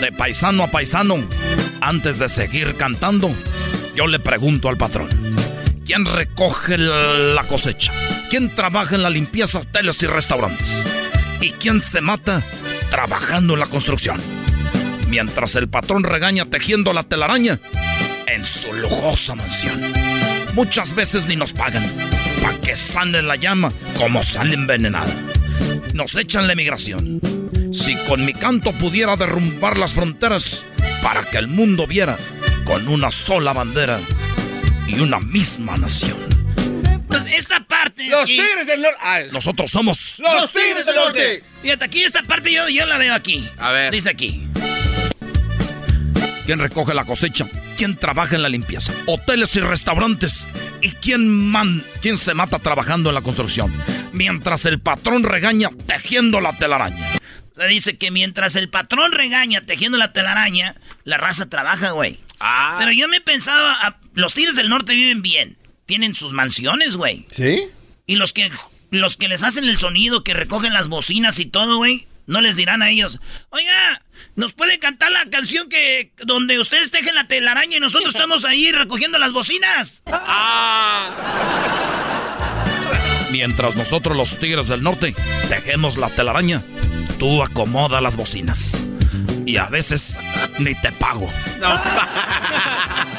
De 0.00 0.12
paisano 0.12 0.62
a 0.62 0.68
paisano, 0.68 1.16
antes 1.80 2.20
de 2.20 2.28
seguir 2.28 2.76
cantando, 2.76 3.34
yo 3.96 4.06
le 4.06 4.20
pregunto 4.20 4.68
al 4.68 4.76
patrón. 4.76 5.08
¿Quién 5.84 6.04
recoge 6.04 6.78
la 6.78 7.42
cosecha? 7.42 7.92
¿Quién 8.30 8.54
trabaja 8.54 8.94
en 8.94 9.02
la 9.02 9.10
limpieza, 9.10 9.58
hoteles 9.58 10.00
y 10.00 10.06
restaurantes? 10.06 10.86
¿Y 11.40 11.50
quién 11.50 11.80
se 11.80 12.00
mata 12.00 12.40
trabajando 12.88 13.54
en 13.54 13.60
la 13.60 13.66
construcción? 13.66 14.39
Mientras 15.10 15.56
el 15.56 15.68
patrón 15.68 16.04
regaña 16.04 16.44
tejiendo 16.46 16.92
la 16.92 17.02
telaraña 17.02 17.58
en 18.28 18.46
su 18.46 18.72
lujosa 18.72 19.34
mansión. 19.34 19.92
Muchas 20.54 20.94
veces 20.94 21.26
ni 21.26 21.34
nos 21.36 21.52
pagan 21.52 21.84
para 22.40 22.56
que 22.58 22.76
sane 22.76 23.20
la 23.22 23.34
llama 23.36 23.72
como 23.98 24.22
sale 24.22 24.54
envenenada. 24.54 25.12
Nos 25.94 26.14
echan 26.14 26.46
la 26.46 26.52
emigración. 26.52 27.20
Si 27.72 27.96
con 28.08 28.24
mi 28.24 28.32
canto 28.32 28.72
pudiera 28.72 29.16
derrumbar 29.16 29.76
las 29.78 29.92
fronteras 29.94 30.62
para 31.02 31.22
que 31.24 31.38
el 31.38 31.48
mundo 31.48 31.86
viera 31.88 32.16
con 32.64 32.86
una 32.88 33.10
sola 33.10 33.52
bandera 33.52 33.98
y 34.86 35.00
una 35.00 35.18
misma 35.18 35.76
nación. 35.76 36.18
Pues 37.08 37.24
esta 37.26 37.64
parte. 37.66 38.06
Los 38.08 38.22
aquí- 38.22 38.36
Tigres 38.40 38.66
del 38.66 38.82
Norte. 38.82 39.28
Nosotros 39.32 39.70
somos 39.72 40.20
Los 40.20 40.52
Tigres 40.52 40.86
del 40.86 40.94
Norte. 40.94 41.42
Fíjate, 41.62 41.84
aquí 41.84 42.02
esta 42.04 42.22
parte 42.22 42.52
yo, 42.52 42.68
yo 42.68 42.86
la 42.86 42.96
veo 42.98 43.12
aquí. 43.14 43.48
A 43.58 43.72
ver. 43.72 43.90
Dice 43.92 44.10
aquí. 44.10 44.46
¿Quién 46.50 46.58
recoge 46.58 46.94
la 46.94 47.04
cosecha? 47.04 47.46
¿Quién 47.76 47.94
trabaja 47.94 48.34
en 48.34 48.42
la 48.42 48.48
limpieza? 48.48 48.92
Hoteles 49.06 49.54
y 49.54 49.60
restaurantes. 49.60 50.48
¿Y 50.82 50.90
quién, 50.90 51.28
man, 51.28 51.84
quién 52.02 52.18
se 52.18 52.34
mata 52.34 52.58
trabajando 52.58 53.10
en 53.10 53.14
la 53.14 53.22
construcción? 53.22 53.72
Mientras 54.12 54.66
el 54.66 54.80
patrón 54.80 55.22
regaña 55.22 55.70
tejiendo 55.86 56.40
la 56.40 56.52
telaraña. 56.58 57.06
Se 57.52 57.68
dice 57.68 57.98
que 57.98 58.10
mientras 58.10 58.56
el 58.56 58.68
patrón 58.68 59.12
regaña 59.12 59.60
tejiendo 59.60 59.96
la 59.96 60.12
telaraña, 60.12 60.74
la 61.04 61.18
raza 61.18 61.48
trabaja, 61.48 61.92
güey. 61.92 62.18
Ah. 62.40 62.78
Pero 62.80 62.90
yo 62.90 63.06
me 63.06 63.20
pensaba, 63.20 63.78
ah, 63.82 64.00
los 64.14 64.34
Tigres 64.34 64.56
del 64.56 64.70
Norte 64.70 64.96
viven 64.96 65.22
bien. 65.22 65.56
Tienen 65.86 66.16
sus 66.16 66.32
mansiones, 66.32 66.96
güey. 66.96 67.28
¿Sí? 67.30 67.68
Y 68.06 68.16
los 68.16 68.32
que, 68.32 68.50
los 68.90 69.16
que 69.16 69.28
les 69.28 69.44
hacen 69.44 69.68
el 69.68 69.78
sonido, 69.78 70.24
que 70.24 70.34
recogen 70.34 70.72
las 70.72 70.88
bocinas 70.88 71.38
y 71.38 71.46
todo, 71.46 71.76
güey, 71.76 72.08
no 72.26 72.40
les 72.40 72.56
dirán 72.56 72.82
a 72.82 72.90
ellos, 72.90 73.20
oiga, 73.50 74.02
¿nos 74.40 74.54
puede 74.54 74.78
cantar 74.78 75.12
la 75.12 75.26
canción 75.26 75.68
que 75.68 76.12
donde 76.24 76.58
ustedes 76.58 76.90
tejen 76.90 77.14
la 77.14 77.28
telaraña 77.28 77.76
y 77.76 77.80
nosotros 77.80 78.14
estamos 78.14 78.44
ahí 78.46 78.72
recogiendo 78.72 79.18
las 79.18 79.32
bocinas? 79.32 80.02
Mientras 83.30 83.76
nosotros 83.76 84.16
los 84.16 84.36
tigres 84.38 84.66
del 84.68 84.82
norte 84.82 85.14
tejemos 85.48 85.98
la 85.98 86.08
telaraña, 86.08 86.62
tú 87.18 87.42
acomoda 87.42 88.00
las 88.00 88.16
bocinas. 88.16 88.78
Y 89.44 89.58
a 89.58 89.66
veces 89.66 90.20
ni 90.58 90.74
te 90.74 90.90
pago. 90.90 91.30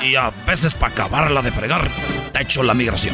Y 0.03 0.15
a 0.15 0.32
veces 0.47 0.74
para 0.74 0.91
acabarla 0.91 1.43
de 1.43 1.51
fregar, 1.51 1.88
te 2.34 2.41
echo 2.41 2.63
la 2.63 2.74
migración. 2.74 3.13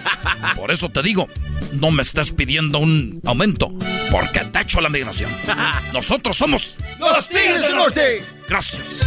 Por 0.56 0.70
eso 0.70 0.88
te 0.88 1.02
digo, 1.02 1.28
no 1.72 1.90
me 1.90 2.02
estés 2.02 2.32
pidiendo 2.32 2.78
un 2.78 3.20
aumento, 3.24 3.72
porque 4.10 4.40
te 4.40 4.60
echo 4.60 4.80
la 4.80 4.88
migración. 4.88 5.30
Nosotros 5.92 6.36
somos 6.36 6.76
Los 6.98 7.28
Tigres 7.28 7.60
del 7.60 7.74
Norte. 7.74 8.22
Gracias. 8.48 9.06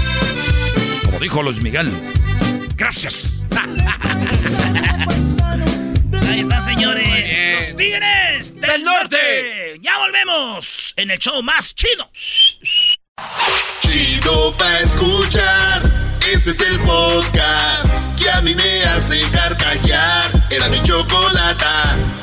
Como 1.05 1.19
dijo 1.19 1.43
Luis 1.43 1.61
Miguel, 1.61 1.91
gracias. 2.75 3.41
Ahí 6.27 6.39
está, 6.39 6.61
señores. 6.61 7.67
Los 7.67 7.75
Tigres 7.75 8.59
del, 8.59 8.83
Norte. 8.83 9.79
Ya 9.81 9.97
volvemos 9.99 10.93
en 10.97 11.11
el 11.11 11.19
show 11.19 11.43
más 11.43 11.75
chido. 11.75 12.09
Chido 13.81 14.55
pa' 14.57 14.79
escuchar. 14.79 15.83
Este 16.33 16.51
es 16.51 16.61
el 16.61 16.79
podcast 16.79 17.93
que 18.17 18.29
a 18.29 18.41
mí 18.41 18.55
me 18.55 18.83
hace 18.85 19.21
carcajear. 19.31 20.31
Era 20.49 20.69
mi 20.69 20.81
chocolata. 20.83 22.22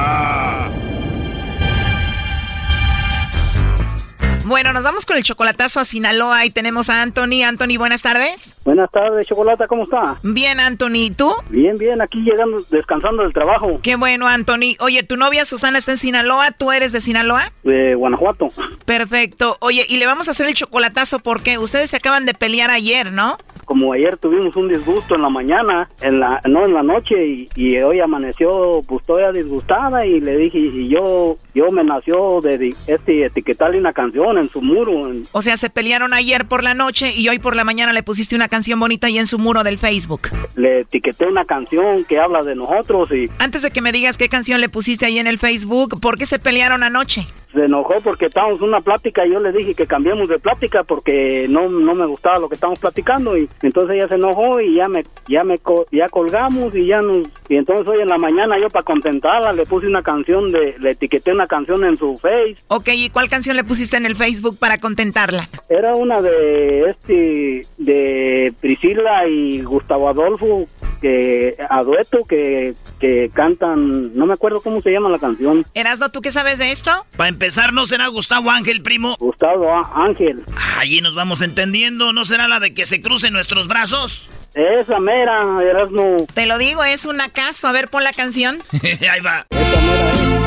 Bueno, 4.51 4.73
nos 4.73 4.83
vamos 4.83 5.05
con 5.05 5.15
el 5.15 5.23
chocolatazo 5.23 5.79
a 5.79 5.85
Sinaloa 5.85 6.45
y 6.45 6.49
tenemos 6.49 6.89
a 6.89 7.01
Anthony. 7.01 7.41
Anthony, 7.45 7.77
buenas 7.77 8.01
tardes. 8.01 8.57
Buenas 8.65 8.91
tardes, 8.91 9.25
Chocolata, 9.25 9.65
¿cómo 9.65 9.83
está? 9.83 10.17
Bien, 10.23 10.59
Anthony, 10.59 11.05
¿y 11.05 11.11
tú? 11.11 11.31
Bien, 11.49 11.77
bien, 11.77 12.01
aquí 12.01 12.19
llegando, 12.21 12.61
descansando 12.69 13.23
del 13.23 13.31
trabajo 13.31 13.79
Qué 13.81 13.95
bueno, 13.95 14.27
Anthony. 14.27 14.75
Oye, 14.81 15.03
tu 15.03 15.15
novia 15.15 15.45
Susana 15.45 15.77
está 15.77 15.91
en 15.91 15.97
Sinaloa, 15.97 16.51
¿tú 16.51 16.73
eres 16.73 16.91
de 16.91 16.99
Sinaloa? 16.99 17.53
de 17.63 17.95
Guanajuato. 17.95 18.49
Perfecto. 18.83 19.55
Oye, 19.61 19.85
y 19.87 19.95
le 19.95 20.05
vamos 20.05 20.27
a 20.27 20.31
hacer 20.31 20.47
el 20.47 20.53
chocolatazo 20.53 21.19
porque 21.19 21.57
ustedes 21.57 21.89
se 21.89 21.95
acaban 21.95 22.25
de 22.25 22.33
pelear 22.33 22.71
ayer, 22.71 23.13
¿no? 23.13 23.37
Como 23.65 23.93
ayer 23.93 24.17
tuvimos 24.17 24.55
un 24.55 24.67
disgusto 24.67 25.15
en 25.15 25.21
la 25.21 25.29
mañana, 25.29 25.89
en 26.01 26.19
la, 26.19 26.41
no 26.47 26.65
en 26.65 26.73
la 26.73 26.83
noche, 26.83 27.25
y, 27.25 27.49
y 27.55 27.77
hoy 27.77 27.99
amaneció 27.99 28.81
pues 28.87 29.05
todavía 29.05 29.31
disgustada 29.31 30.05
y 30.05 30.19
le 30.19 30.37
dije, 30.37 30.59
y 30.59 30.87
yo, 30.89 31.37
yo 31.53 31.71
me 31.71 31.83
nació 31.83 32.41
de 32.41 32.73
este 32.87 33.25
etiquetarle 33.25 33.77
una 33.79 33.93
canción 33.93 34.37
en 34.37 34.49
su 34.49 34.61
muro. 34.61 34.91
O 35.31 35.41
sea, 35.41 35.57
se 35.57 35.69
pelearon 35.69 36.13
ayer 36.13 36.45
por 36.45 36.63
la 36.63 36.73
noche 36.73 37.13
y 37.15 37.27
hoy 37.29 37.39
por 37.39 37.55
la 37.55 37.63
mañana 37.63 37.93
le 37.93 38.03
pusiste 38.03 38.35
una 38.35 38.47
canción 38.47 38.79
bonita 38.79 39.07
ahí 39.07 39.17
en 39.17 39.27
su 39.27 39.39
muro 39.39 39.63
del 39.63 39.77
Facebook. 39.77 40.29
le 40.55 40.81
etiqueté 40.81 41.25
una 41.27 41.45
canción 41.45 42.03
que 42.05 42.19
habla 42.19 42.43
de 42.43 42.55
nosotros 42.55 43.11
y 43.11 43.29
Antes 43.39 43.61
de 43.63 43.71
que 43.71 43.81
me 43.81 43.91
digas 43.91 44.17
qué 44.17 44.29
canción 44.29 44.61
le 44.61 44.69
pusiste 44.69 45.05
ahí 45.05 45.19
en 45.19 45.27
el 45.27 45.37
Facebook, 45.39 45.99
¿por 45.99 46.17
qué 46.17 46.25
se 46.25 46.39
pelearon 46.39 46.83
anoche? 46.83 47.25
Se 47.53 47.65
enojó 47.65 47.95
porque 48.03 48.25
estábamos 48.27 48.59
en 48.61 48.67
una 48.69 48.81
plática 48.81 49.25
y 49.25 49.31
yo 49.31 49.39
le 49.39 49.51
dije 49.51 49.73
que 49.75 49.87
cambiemos 49.87 50.29
de 50.29 50.39
plática 50.39 50.83
porque 50.83 51.47
no, 51.49 51.69
no 51.69 51.93
me 51.95 52.05
gustaba 52.05 52.39
lo 52.39 52.47
que 52.49 52.55
estábamos 52.55 52.79
platicando 52.79 53.37
y 53.37 53.49
entonces 53.61 53.95
ella 53.95 54.07
se 54.07 54.15
enojó 54.15 54.59
y 54.61 54.75
ya 54.75 54.87
me 54.87 55.03
ya 55.27 55.43
me 55.43 55.57
co- 55.59 55.85
ya 55.91 56.07
colgamos 56.09 56.73
y 56.75 56.87
ya 56.87 57.01
nos 57.01 57.27
y 57.49 57.55
entonces 57.55 57.87
hoy 57.87 58.01
en 58.01 58.07
la 58.07 58.17
mañana 58.17 58.57
yo 58.59 58.69
para 58.69 58.83
contentarla 58.85 59.53
le 59.53 59.65
puse 59.65 59.87
una 59.87 60.01
canción 60.03 60.51
de 60.51 60.75
le 60.79 60.91
etiqueté 60.91 61.31
una 61.33 61.47
canción 61.47 61.83
en 61.85 61.97
su 61.97 62.17
face 62.17 62.55
Ok, 62.67 62.89
¿y 62.93 63.09
cuál 63.09 63.29
canción 63.29 63.55
le 63.55 63.63
pusiste 63.63 63.97
en 63.97 64.05
el 64.05 64.15
Facebook 64.15 64.57
para 64.57 64.77
contentarla? 64.77 65.49
era 65.69 65.95
una 65.95 66.21
de 66.21 66.89
este 66.89 67.65
de 67.77 68.53
Priscila 68.61 69.27
y 69.27 69.61
Gustavo 69.61 70.09
Adolfo 70.09 70.67
que 71.01 71.55
a 71.69 71.81
dueto 71.83 72.19
que, 72.29 72.73
que 72.99 73.29
cantan, 73.33 74.13
no 74.15 74.25
me 74.27 74.33
acuerdo 74.33 74.61
cómo 74.61 74.81
se 74.81 74.91
llama 74.91 75.09
la 75.09 75.17
canción. 75.17 75.65
Erasno, 75.73 76.09
¿tú 76.09 76.21
qué 76.21 76.31
sabes 76.31 76.59
de 76.59 76.71
esto? 76.71 76.91
Para 77.17 77.29
empezar, 77.41 77.73
¿no 77.73 77.87
será 77.87 78.05
Gustavo 78.07 78.51
Ángel, 78.51 78.83
primo? 78.83 79.15
Gustavo 79.19 79.73
Ángel. 79.95 80.43
Allí 80.77 81.01
nos 81.01 81.15
vamos 81.15 81.41
entendiendo, 81.41 82.13
¿no 82.13 82.23
será 82.23 82.47
la 82.47 82.59
de 82.59 82.75
que 82.75 82.85
se 82.85 83.01
crucen 83.01 83.33
nuestros 83.33 83.67
brazos? 83.67 84.29
Esa 84.53 84.99
mera, 84.99 85.43
Erasmo. 85.59 86.27
Te 86.35 86.45
lo 86.45 86.59
digo, 86.59 86.83
es 86.83 87.05
un 87.05 87.19
acaso. 87.19 87.67
A 87.67 87.71
ver, 87.71 87.87
pon 87.87 88.03
la 88.03 88.13
canción. 88.13 88.59
Ahí 89.11 89.21
va. 89.21 89.47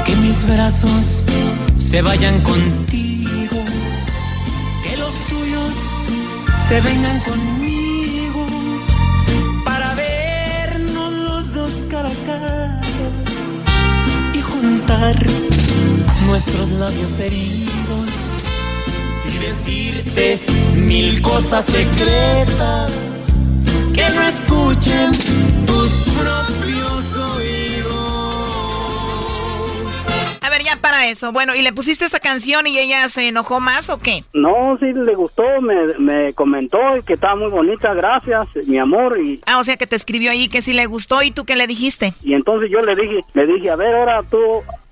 Que 0.04 0.14
mis 0.16 0.46
brazos 0.46 1.24
se 1.76 2.00
vayan 2.00 2.40
contigo. 2.42 3.56
Que 4.84 4.96
los 4.96 5.14
tuyos 5.26 5.72
se 6.68 6.80
vengan 6.80 7.18
conmigo. 7.22 8.46
Para 9.64 9.96
vernos 9.96 11.12
los 11.12 11.54
dos 11.54 11.72
cara 11.90 12.08
a 12.08 12.26
cara. 12.26 12.80
Y 14.32 14.40
juntar 14.40 15.16
nuestros 16.34 16.68
labios 16.68 17.16
heridos. 17.20 18.32
Y 19.24 19.38
decirte 19.38 20.40
mil 20.74 21.22
cosas 21.22 21.64
secretas 21.64 22.92
que 23.94 24.02
no 24.02 24.22
escuchen 24.22 25.12
tus 25.64 25.92
propios 26.18 27.16
oídos. 27.36 27.94
A 30.42 30.50
ver, 30.50 30.64
ya 30.64 30.74
para 30.80 31.06
eso. 31.06 31.30
Bueno, 31.30 31.54
¿y 31.54 31.62
le 31.62 31.72
pusiste 31.72 32.04
esa 32.04 32.18
canción 32.18 32.66
y 32.66 32.80
ella 32.80 33.08
se 33.08 33.28
enojó 33.28 33.60
más 33.60 33.88
o 33.88 34.00
qué? 34.00 34.24
No, 34.32 34.76
sí 34.80 34.86
le 34.92 35.14
gustó, 35.14 35.44
me, 35.60 35.96
me 36.00 36.32
comentó 36.32 36.78
que 37.06 37.12
estaba 37.12 37.36
muy 37.36 37.50
bonita, 37.50 37.94
gracias, 37.94 38.48
mi 38.66 38.78
amor. 38.78 39.20
y 39.24 39.40
Ah, 39.46 39.60
o 39.60 39.62
sea 39.62 39.76
que 39.76 39.86
te 39.86 39.94
escribió 39.94 40.32
ahí 40.32 40.48
que 40.48 40.62
sí 40.62 40.72
le 40.72 40.86
gustó 40.86 41.22
y 41.22 41.30
tú 41.30 41.44
qué 41.44 41.54
le 41.54 41.68
dijiste. 41.68 42.12
Y 42.24 42.34
entonces 42.34 42.70
yo 42.72 42.80
le 42.80 42.96
dije, 42.96 43.20
le 43.34 43.46
dije, 43.46 43.70
a 43.70 43.76
ver, 43.76 43.94
ahora 43.94 44.24
tú 44.28 44.38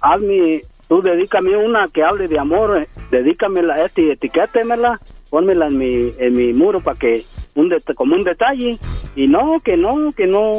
hazme, 0.01 0.63
tú 0.93 1.01
dedícame 1.01 1.57
una 1.57 1.89
que 1.89 2.03
hable 2.05 2.29
de 2.29 2.39
amor, 2.39 2.77
eh, 2.77 2.87
dedícamela 3.11 3.83
esta 3.83 4.03
y 4.03 4.11
etiquétemela, 4.11 5.01
pónmela 5.31 5.69
en 5.69 5.79
mi, 5.79 6.11
en 6.19 6.37
mi 6.37 6.53
muro 6.53 6.81
para 6.83 6.99
que, 6.99 7.23
un 7.55 7.73
como 7.97 8.15
un 8.15 8.25
detalle. 8.25 8.77
Y 9.17 9.27
no, 9.27 9.59
que 9.65 9.79
no, 9.79 10.13
que 10.13 10.27
no, 10.27 10.53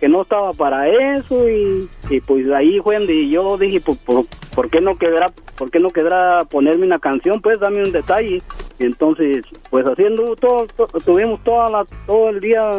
que 0.00 0.08
no 0.08 0.22
estaba 0.22 0.54
para 0.54 0.88
eso 0.88 1.46
y, 1.50 1.86
y 2.08 2.20
pues 2.20 2.50
ahí 2.50 2.78
fue 2.80 2.96
donde 2.96 3.28
yo 3.28 3.58
dije, 3.58 3.82
pues, 3.84 3.98
por, 3.98 4.24
¿por 4.54 4.70
qué 4.70 4.80
no 4.80 4.96
quedará, 4.96 5.30
por 5.58 5.70
qué 5.70 5.80
no 5.80 5.90
quedará 5.90 6.44
ponerme 6.46 6.86
una 6.86 6.98
canción? 6.98 7.42
Pues 7.42 7.60
dame 7.60 7.82
un 7.82 7.92
detalle. 7.92 8.40
Entonces, 8.78 9.44
pues 9.68 9.84
haciendo 9.86 10.34
todo, 10.36 10.66
to- 10.76 10.86
tuvimos 11.04 11.44
toda 11.44 11.68
la, 11.68 11.84
todo 12.06 12.30
el 12.30 12.40
día 12.40 12.70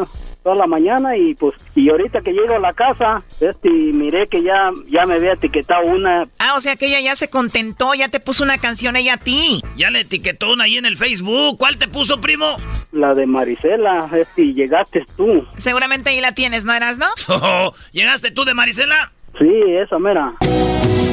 toda 0.46 0.56
la 0.56 0.68
mañana 0.68 1.18
y 1.18 1.34
pues 1.34 1.56
y 1.76 1.90
ahorita 1.90 2.22
que 2.22 2.32
llego 2.32 2.54
a 2.56 2.60
la 2.60 2.72
casa 2.72 3.24
este 3.42 3.68
miré 3.68 4.28
que 4.28 4.44
ya 4.44 4.70
ya 4.88 5.08
me 5.08 5.16
había 5.16 5.34
etiquetado 5.34 5.88
una 5.88 6.24
Ah, 6.38 6.54
o 6.56 6.60
sea 6.60 6.76
que 6.76 6.86
ella 6.86 7.00
ya 7.00 7.16
se 7.16 7.30
contentó, 7.30 7.96
ya 7.96 8.10
te 8.10 8.20
puso 8.20 8.44
una 8.44 8.60
canción 8.60 8.96
ella 8.96 9.16
a 9.16 9.18
ti. 9.18 9.64
Ya 9.76 9.90
le 9.90 10.02
etiquetó 10.02 10.54
una 10.54 10.66
ahí 10.66 10.78
en 10.78 10.86
el 10.86 10.98
Facebook. 10.98 11.58
¿Cuál 11.58 11.78
te 11.78 11.88
puso, 11.88 12.22
primo? 12.22 12.58
la 12.92 13.14
de 13.16 13.26
Marisela 13.26 14.08
este 14.16 14.54
llegaste 14.54 15.04
tú 15.18 15.46
Seguramente 15.58 16.12
ahí 16.12 16.22
la 16.22 16.34
tienes, 16.34 16.64
¿no 16.64 16.74
eras, 16.74 16.98
no? 17.00 17.08
¿Llegaste 17.92 18.30
tú 18.32 18.46
de 18.46 18.54
Marisela? 18.54 19.12
sí 19.40 19.50
esa 19.84 19.98
mera 20.00 20.32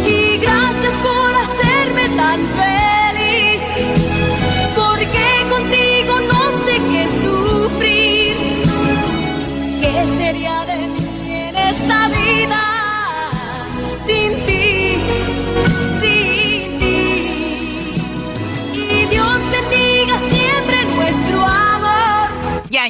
Y 0.06 0.36
gracias 0.38 0.94
por 1.02 1.34
hacerme 1.34 2.16
tan 2.16 2.38
feliz. 2.38 3.62
¿Qué 10.32 10.38
sería 10.38 10.64
de 10.64 10.88
mí 10.88 11.30
en 11.30 11.56
esta 11.56 12.08
vida 12.08 12.31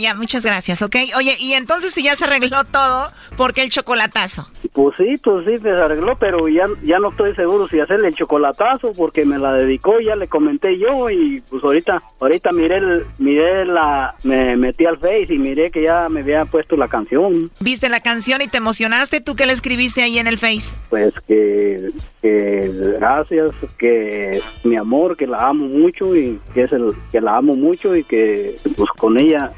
Ya, 0.02 0.14
muchas 0.14 0.44
gracias, 0.44 0.82
¿ok? 0.82 0.96
Oye, 1.16 1.36
y 1.38 1.52
entonces 1.52 1.94
si 1.94 2.02
ya 2.02 2.16
se 2.16 2.24
arregló 2.24 2.64
todo, 2.64 3.08
¿por 3.36 3.54
qué 3.54 3.62
el 3.62 3.70
chocolatazo? 3.70 4.48
pues 4.72 4.96
sí 4.96 5.16
pues 5.22 5.44
sí 5.46 5.58
se 5.58 5.70
arregló 5.70 6.16
pero 6.18 6.48
ya 6.48 6.66
ya 6.82 6.98
no 6.98 7.10
estoy 7.10 7.34
seguro 7.34 7.68
si 7.68 7.78
hacerle 7.78 8.08
el 8.08 8.14
chocolatazo 8.14 8.92
porque 8.92 9.24
me 9.24 9.38
la 9.38 9.52
dedicó 9.52 10.00
ya 10.00 10.16
le 10.16 10.28
comenté 10.28 10.78
yo 10.78 11.10
y 11.10 11.42
pues 11.42 11.62
ahorita 11.62 12.02
ahorita 12.20 12.52
miré 12.52 12.76
el, 12.76 13.04
miré 13.18 13.66
la 13.66 14.14
me 14.24 14.56
metí 14.56 14.86
al 14.86 14.98
face 14.98 15.26
y 15.28 15.38
miré 15.38 15.70
que 15.70 15.82
ya 15.82 16.08
me 16.08 16.20
había 16.20 16.46
puesto 16.46 16.76
la 16.76 16.88
canción 16.88 17.50
¿Viste 17.60 17.88
la 17.88 18.00
canción 18.00 18.40
y 18.40 18.48
te 18.48 18.56
emocionaste? 18.56 19.20
¿Tú 19.20 19.36
qué 19.36 19.46
le 19.46 19.52
escribiste 19.52 20.02
ahí 20.02 20.18
en 20.18 20.26
el 20.26 20.38
Face? 20.38 20.74
pues 20.88 21.12
que, 21.26 21.90
que 22.22 22.70
gracias, 22.98 23.52
que 23.76 24.40
mi 24.64 24.76
amor, 24.76 25.16
que 25.16 25.26
la 25.26 25.48
amo 25.48 25.66
mucho 25.66 26.14
y 26.16 26.38
que 26.54 26.62
es 26.62 26.72
el 26.72 26.94
que 27.10 27.20
la 27.20 27.36
amo 27.36 27.56
mucho 27.56 27.96
y 27.96 28.04
que 28.04 28.54
pues 28.76 28.90
con 28.92 29.18
ella 29.18 29.52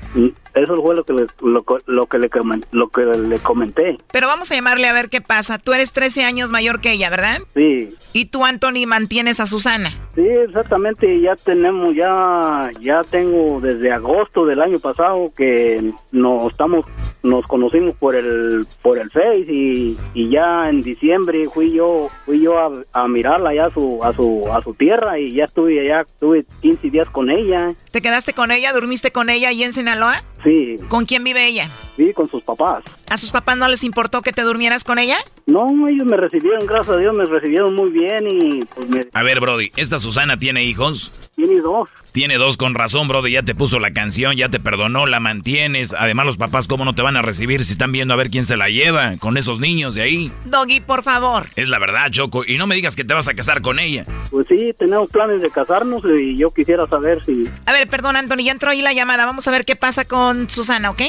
eso 0.54 0.76
fue 0.82 0.94
lo 0.94 1.04
que 1.04 1.12
le, 1.12 1.26
lo, 1.42 1.64
lo 1.86 2.06
que 2.06 2.18
le 2.18 2.30
lo 2.72 2.88
que 2.88 3.02
le 3.04 3.38
comenté. 3.38 3.98
Pero 4.12 4.26
vamos 4.26 4.50
a 4.50 4.54
llamarle 4.54 4.88
a 4.88 4.92
ver 4.92 5.08
qué 5.08 5.20
pasa. 5.20 5.58
Tú 5.58 5.72
eres 5.72 5.92
13 5.92 6.24
años 6.24 6.50
mayor 6.50 6.80
que 6.80 6.92
ella, 6.92 7.10
¿verdad? 7.10 7.38
Sí, 7.54 7.94
Y 8.12 8.26
tú, 8.26 8.44
Anthony, 8.44 8.86
mantienes 8.86 9.40
a 9.40 9.46
Susana. 9.46 9.90
sí, 10.14 10.22
exactamente, 10.22 11.20
ya 11.20 11.34
tenemos 11.36 11.94
ya 11.94 12.70
ya 12.80 13.02
tengo 13.02 13.60
desde 13.60 13.90
agosto 13.92 14.46
del 14.46 14.60
año 14.60 14.78
pasado 14.78 15.32
que 15.36 15.92
nos 16.12 16.50
estamos 16.50 16.86
nos 17.22 17.44
conocimos 17.46 17.96
por 17.96 18.14
el 18.14 18.66
por 18.82 18.98
el 18.98 19.10
Face 19.10 19.46
y, 19.48 19.96
y 20.14 20.30
ya 20.30 20.68
en 20.68 20.82
diciembre 20.82 21.44
fui 21.52 21.72
yo 21.72 22.08
fui 22.24 22.40
yo 22.42 22.58
a, 22.58 22.70
a 22.92 23.08
mirarla 23.08 23.54
ya 23.54 23.66
a 23.66 23.70
su 23.70 24.00
a 24.04 24.12
su 24.12 24.44
a 24.52 24.62
su 24.62 24.74
tierra 24.74 25.18
y 25.18 25.34
ya 25.34 25.44
estuve 25.44 25.80
allá 25.80 26.02
estuve 26.02 26.44
15 26.62 26.90
días 26.90 27.08
con 27.10 27.30
ella. 27.30 27.74
¿Te 27.90 28.02
quedaste 28.02 28.32
con 28.32 28.50
ella? 28.50 28.72
¿Durmiste 28.72 29.10
con 29.10 29.30
ella 29.30 29.48
ahí 29.48 29.62
en 29.64 29.72
Sinaloa? 29.72 30.22
Sí, 30.44 30.76
¿Con 30.88 31.06
quién 31.06 31.24
vive 31.24 31.46
ella? 31.46 31.68
sí, 31.96 32.12
con 32.12 32.28
sus 32.28 32.42
papás. 32.42 32.84
¿A 33.08 33.16
sus 33.16 33.30
papás 33.30 33.56
no 33.56 33.68
les 33.68 33.84
importó 33.84 34.20
que 34.22 34.32
te 34.32 34.42
durmieras 34.42 34.82
con 34.84 34.98
ella? 34.98 35.16
No, 35.46 35.88
ellos 35.88 36.06
me 36.06 36.16
recibieron, 36.16 36.66
gracias 36.66 36.96
a 36.96 36.98
Dios, 36.98 37.14
me 37.16 37.24
recibieron 37.26 37.74
muy 37.74 37.90
bien 37.90 38.26
y 38.28 38.64
pues 38.64 38.88
me 38.88 39.06
A 39.12 39.22
ver, 39.22 39.40
Brody, 39.40 39.70
¿esta 39.76 39.98
Susana 39.98 40.38
tiene 40.38 40.64
hijos? 40.64 41.12
tiene 41.36 41.60
dos. 41.60 41.88
Tiene 42.12 42.36
dos 42.38 42.56
con 42.56 42.74
razón, 42.74 43.08
Brody. 43.08 43.32
Ya 43.32 43.42
te 43.42 43.54
puso 43.56 43.78
la 43.80 43.90
canción, 43.92 44.36
ya 44.36 44.48
te 44.48 44.60
perdonó, 44.60 45.04
la 45.06 45.18
mantienes. 45.20 45.92
Además, 45.92 46.26
los 46.26 46.36
papás, 46.36 46.68
¿cómo 46.68 46.84
no 46.84 46.94
te 46.94 47.02
van 47.02 47.16
a 47.16 47.22
recibir 47.22 47.64
si 47.64 47.72
están 47.72 47.90
viendo 47.92 48.14
a 48.14 48.16
ver 48.16 48.30
quién 48.30 48.44
se 48.44 48.56
la 48.56 48.68
lleva 48.68 49.16
con 49.18 49.36
esos 49.36 49.58
niños 49.60 49.94
de 49.96 50.02
ahí? 50.02 50.32
Doggy, 50.44 50.80
por 50.80 51.02
favor. 51.02 51.46
Es 51.56 51.68
la 51.68 51.78
verdad, 51.80 52.10
Choco. 52.10 52.44
Y 52.46 52.56
no 52.56 52.66
me 52.68 52.76
digas 52.76 52.94
que 52.96 53.04
te 53.04 53.14
vas 53.14 53.26
a 53.28 53.34
casar 53.34 53.62
con 53.62 53.78
ella. 53.80 54.04
Pues 54.30 54.46
sí, 54.48 54.72
tenemos 54.78 55.10
planes 55.10 55.42
de 55.42 55.50
casarnos 55.50 56.02
y 56.18 56.36
yo 56.36 56.50
quisiera 56.52 56.86
saber 56.86 57.24
si 57.24 57.48
A 57.66 57.72
ver, 57.72 57.88
perdón, 57.88 58.14
Anthony, 58.16 58.44
ya 58.44 58.52
entró 58.52 58.70
ahí 58.70 58.80
la 58.80 58.92
llamada. 58.92 59.26
Vamos 59.26 59.46
a 59.48 59.50
ver 59.50 59.64
qué 59.64 59.74
pasa 59.76 60.04
con 60.04 60.33
Susana, 60.48 60.90
¿ok? 60.90 61.02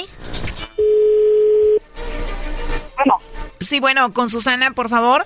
Sí, 3.60 3.80
bueno, 3.80 4.14
con 4.14 4.30
Susana, 4.30 4.72
por 4.72 4.89
favor. 4.89 5.26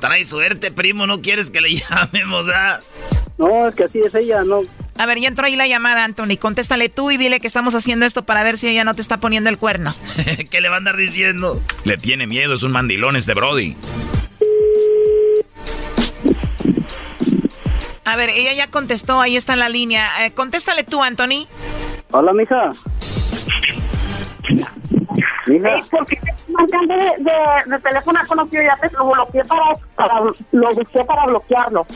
Trae 0.00 0.24
suerte, 0.24 0.70
primo, 0.70 1.06
no 1.06 1.20
quieres 1.20 1.50
que 1.50 1.60
le 1.60 1.74
llamemos, 1.90 2.46
¿ah? 2.54 2.80
No, 3.36 3.68
es 3.68 3.74
que 3.74 3.84
así 3.84 4.00
es 4.00 4.14
ella, 4.14 4.42
no. 4.44 4.62
A 4.96 5.06
ver, 5.06 5.20
ya 5.20 5.28
entró 5.28 5.46
ahí 5.46 5.54
la 5.54 5.66
llamada, 5.68 6.04
Anthony. 6.04 6.36
Contéstale 6.38 6.88
tú 6.88 7.10
y 7.12 7.16
dile 7.16 7.38
que 7.38 7.46
estamos 7.46 7.74
haciendo 7.76 8.04
esto 8.04 8.24
para 8.24 8.42
ver 8.42 8.58
si 8.58 8.68
ella 8.68 8.82
no 8.82 8.94
te 8.94 9.00
está 9.00 9.18
poniendo 9.18 9.48
el 9.48 9.58
cuerno. 9.58 9.94
¿Qué 10.50 10.60
le 10.60 10.68
va 10.68 10.74
a 10.74 10.78
andar 10.78 10.96
diciendo? 10.96 11.60
Le 11.84 11.96
tiene 11.96 12.26
miedo, 12.26 12.54
es 12.54 12.64
un 12.64 12.72
mandilón 12.72 13.14
este 13.14 13.34
Brody. 13.34 13.76
A 18.04 18.16
ver, 18.16 18.30
ella 18.30 18.54
ya 18.54 18.68
contestó, 18.70 19.20
ahí 19.20 19.36
está 19.36 19.54
la 19.54 19.68
línea. 19.68 20.24
Eh, 20.24 20.32
contéstale 20.32 20.82
tú, 20.82 21.02
Anthony. 21.02 21.46
Hola, 22.10 22.32
mija. 22.32 22.72
Mija. 25.48 25.76
Sí, 25.82 25.88
porque 25.90 26.18
marcando 26.48 26.94
de, 26.94 27.04
de, 27.18 27.70
de 27.70 27.78
teléfono 27.80 28.20
conocido 28.28 28.62
ya 28.62 28.76
te 28.76 28.96
lo 28.96 29.10
bloqueé 29.10 29.44
para, 29.44 29.72
para 29.94 30.20
lo 30.52 30.74
busqué 30.74 31.04
para 31.04 31.26
bloquearlo. 31.26 31.86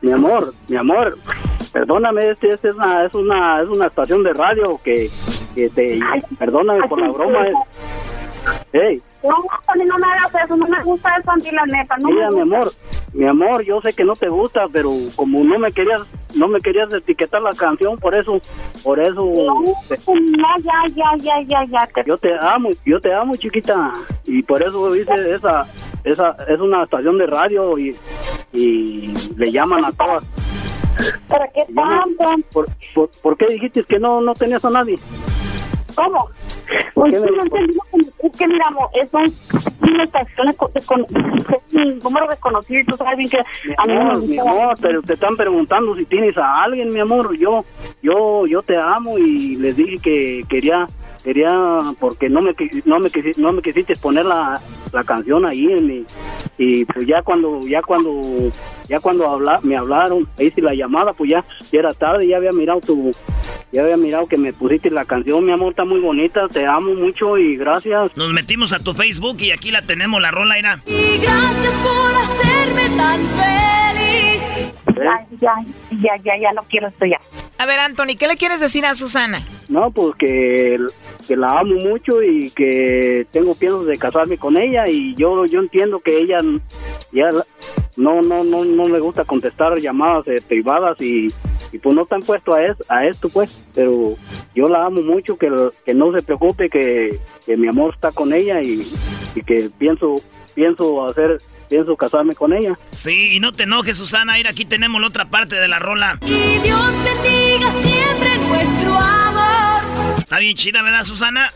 Mi 0.00 0.12
amor, 0.12 0.52
mi 0.68 0.76
amor, 0.76 1.16
perdóname, 1.72 2.30
este, 2.30 2.50
este 2.50 2.68
es 2.68 2.74
una, 2.74 3.04
es 3.04 3.14
una, 3.14 3.62
es 3.62 3.68
una 3.68 3.86
estación 3.86 4.22
de 4.22 4.32
radio 4.34 4.78
que, 4.84 5.08
que 5.54 5.70
te, 5.70 5.98
perdóname 6.38 6.86
por 6.88 7.00
la 7.00 7.10
broma. 7.10 7.46
Es, 7.46 7.54
hey, 8.72 9.02
No, 9.24 9.36
Anthony, 9.66 9.86
no 9.86 9.98
me 9.98 10.06
hagas 10.06 10.44
eso, 10.44 10.56
no 10.56 10.68
me 10.68 10.82
gusta 10.82 11.16
eso, 11.18 11.30
Andy, 11.30 11.50
la 11.50 11.64
neta. 11.64 11.96
No 11.96 12.08
Mira, 12.08 12.28
me 12.30 12.36
mi 12.36 12.40
amor, 12.42 12.72
mi 13.14 13.26
amor, 13.26 13.64
yo 13.64 13.80
sé 13.80 13.94
que 13.94 14.04
no 14.04 14.12
te 14.14 14.28
gusta, 14.28 14.66
pero 14.70 14.90
como 15.16 15.42
no 15.42 15.58
me 15.58 15.72
querías, 15.72 16.02
no 16.34 16.46
me 16.46 16.60
querías 16.60 16.92
etiquetar 16.92 17.40
la 17.40 17.52
canción, 17.52 17.98
por 17.98 18.14
eso, 18.14 18.38
por 18.82 19.00
eso, 19.00 19.26
te- 19.88 19.98
No, 20.12 20.48
ya, 20.62 20.82
ya, 20.94 21.16
ya, 21.22 21.40
ya, 21.46 21.64
ya. 21.64 21.86
Te... 21.86 22.04
yo 22.06 22.18
te 22.18 22.36
amo, 22.38 22.68
yo 22.84 23.00
te 23.00 23.14
amo, 23.14 23.34
chiquita, 23.36 23.92
y 24.26 24.42
por 24.42 24.62
eso 24.62 24.94
hice 24.94 25.14
esa, 25.34 25.66
esa, 26.04 26.36
es 26.46 26.60
una 26.60 26.84
estación 26.84 27.16
de 27.16 27.26
radio 27.26 27.78
y, 27.78 27.96
y 28.52 29.14
le 29.36 29.50
llaman 29.50 29.86
a 29.86 29.92
todas. 29.92 30.22
¿Para 31.28 31.48
qué 31.48 31.64
tanto? 31.74 32.48
¿Por, 32.52 32.66
por, 32.94 33.10
por 33.22 33.36
qué 33.38 33.46
dijiste 33.46 33.82
que 33.84 33.98
no, 33.98 34.20
no 34.20 34.34
tenías 34.34 34.64
a 34.64 34.70
nadie? 34.70 34.96
¿Cómo? 35.94 36.28
Pues 36.94 37.14
es 37.14 38.32
que 38.38 38.46
mira, 38.48 38.66
amor, 38.68 38.88
es 38.94 39.08
un- 39.12 39.90
una 39.92 40.04
estación 40.04 40.46
de, 40.46 40.54
con- 40.82 41.06
un 41.74 41.98
número 41.98 42.26
desconocido 42.28 42.80
y 42.80 42.84
tú 42.84 42.96
sabes 42.96 43.16
bien 43.18 43.30
que 43.30 43.38
a 43.38 43.86
mí 43.86 43.94
no 43.94 44.20
mi 44.20 44.38
amor, 44.38 44.74
te 45.04 45.12
están 45.12 45.36
preguntando 45.36 45.94
si 45.96 46.04
tienes 46.04 46.36
a 46.38 46.62
alguien, 46.62 46.92
mi 46.92 47.00
amor. 47.00 47.36
Yo, 47.36 47.64
yo, 48.02 48.46
yo 48.46 48.62
te 48.62 48.76
amo 48.76 49.18
y 49.18 49.56
les 49.56 49.76
dije 49.76 49.98
que 50.02 50.44
quería, 50.48 50.86
quería, 51.22 51.78
porque 52.00 52.28
no 52.28 52.40
me, 52.42 52.54
no 52.84 52.98
me, 53.00 53.10
no 53.36 53.52
me 53.52 53.62
quisiste 53.62 53.94
poner 53.96 54.24
la, 54.24 54.60
la 54.92 55.04
canción 55.04 55.44
ahí 55.46 55.66
en 55.66 55.86
mi, 55.86 56.04
y 56.58 56.84
pues 56.84 57.06
ya 57.06 57.22
cuando, 57.22 57.60
ya 57.60 57.82
cuando, 57.82 58.20
ya 58.88 59.00
cuando 59.00 59.28
habla, 59.28 59.58
me 59.62 59.76
hablaron, 59.76 60.28
hice 60.38 60.60
la 60.62 60.74
llamada, 60.74 61.12
pues 61.12 61.30
ya, 61.30 61.44
ya 61.72 61.80
era 61.80 61.92
tarde, 61.92 62.26
ya 62.28 62.36
había 62.36 62.52
mirado 62.52 62.80
tu, 62.80 63.10
ya 63.74 63.82
había 63.82 63.96
mirado 63.96 64.28
que 64.28 64.36
me 64.36 64.52
pusiste 64.52 64.88
la 64.88 65.04
canción, 65.04 65.44
mi 65.44 65.50
amor, 65.50 65.70
está 65.70 65.84
muy 65.84 65.98
bonita, 65.98 66.46
te 66.46 66.64
amo 66.64 66.94
mucho 66.94 67.36
y 67.36 67.56
gracias. 67.56 68.16
Nos 68.16 68.32
metimos 68.32 68.72
a 68.72 68.78
tu 68.78 68.94
Facebook 68.94 69.36
y 69.40 69.50
aquí 69.50 69.72
la 69.72 69.82
tenemos, 69.82 70.22
la 70.22 70.30
rola 70.30 70.56
era. 70.56 70.80
Y 70.86 71.18
gracias 71.18 71.74
por 71.82 72.14
hacerme 72.14 72.96
tan 72.96 73.18
feliz. 73.18 74.42
Ya, 74.86 75.26
ya, 75.40 75.54
ya, 75.90 76.16
ya, 76.22 76.32
ya 76.40 76.52
no 76.52 76.62
quiero 76.70 76.86
esto 76.86 77.04
ya. 77.04 77.20
A 77.58 77.66
ver, 77.66 77.80
Anthony, 77.80 78.16
¿qué 78.16 78.28
le 78.28 78.36
quieres 78.36 78.60
decir 78.60 78.86
a 78.86 78.94
Susana? 78.94 79.42
No, 79.68 79.90
pues 79.90 80.14
que, 80.20 80.78
que 81.26 81.36
la 81.36 81.58
amo 81.58 81.74
mucho 81.74 82.22
y 82.22 82.50
que 82.50 83.26
tengo 83.32 83.56
piensos 83.56 83.86
de 83.86 83.96
casarme 83.96 84.38
con 84.38 84.56
ella 84.56 84.88
y 84.88 85.16
yo 85.16 85.46
yo 85.46 85.60
entiendo 85.60 85.98
que 85.98 86.18
ella 86.20 86.38
ya 87.10 87.30
no 87.96 88.22
no 88.22 88.44
no 88.44 88.64
no 88.64 88.88
le 88.88 89.00
gusta 89.00 89.24
contestar 89.24 89.78
llamadas 89.78 90.26
eh, 90.28 90.36
privadas 90.46 91.00
y, 91.00 91.28
y 91.74 91.78
pues 91.78 91.94
no 91.94 92.02
están 92.04 92.20
puesto 92.22 92.54
a, 92.54 92.64
es- 92.64 92.90
a 92.90 93.04
esto 93.06 93.28
pues, 93.28 93.62
pero 93.74 94.14
yo 94.54 94.68
la 94.68 94.86
amo 94.86 95.02
mucho 95.02 95.36
que, 95.36 95.50
que 95.84 95.92
no 95.92 96.12
se 96.16 96.22
preocupe 96.24 96.70
que, 96.70 97.18
que 97.44 97.56
mi 97.56 97.66
amor 97.68 97.92
está 97.94 98.12
con 98.12 98.32
ella 98.32 98.62
y, 98.62 98.86
y 99.34 99.42
que 99.42 99.68
pienso 99.76 100.14
pienso 100.54 101.04
hacer 101.04 101.38
pienso 101.68 101.96
casarme 101.96 102.34
con 102.34 102.52
ella. 102.52 102.78
Sí, 102.90 103.34
y 103.34 103.40
no 103.40 103.50
te 103.50 103.64
enojes, 103.64 103.96
Susana. 103.96 104.34
Mira, 104.34 104.50
aquí 104.50 104.64
tenemos 104.64 105.00
la 105.00 105.08
otra 105.08 105.24
parte 105.24 105.56
de 105.56 105.66
la 105.66 105.78
rola. 105.80 106.18
Y 106.22 106.58
Dios 106.58 106.92
bendiga 107.04 107.72
siempre 107.82 108.38
nuestro 108.46 108.92
amor. 108.94 109.82
Está 110.18 110.38
bien 110.38 110.54
chida, 110.56 110.82
¿verdad, 110.82 111.02
Susana? 111.02 111.50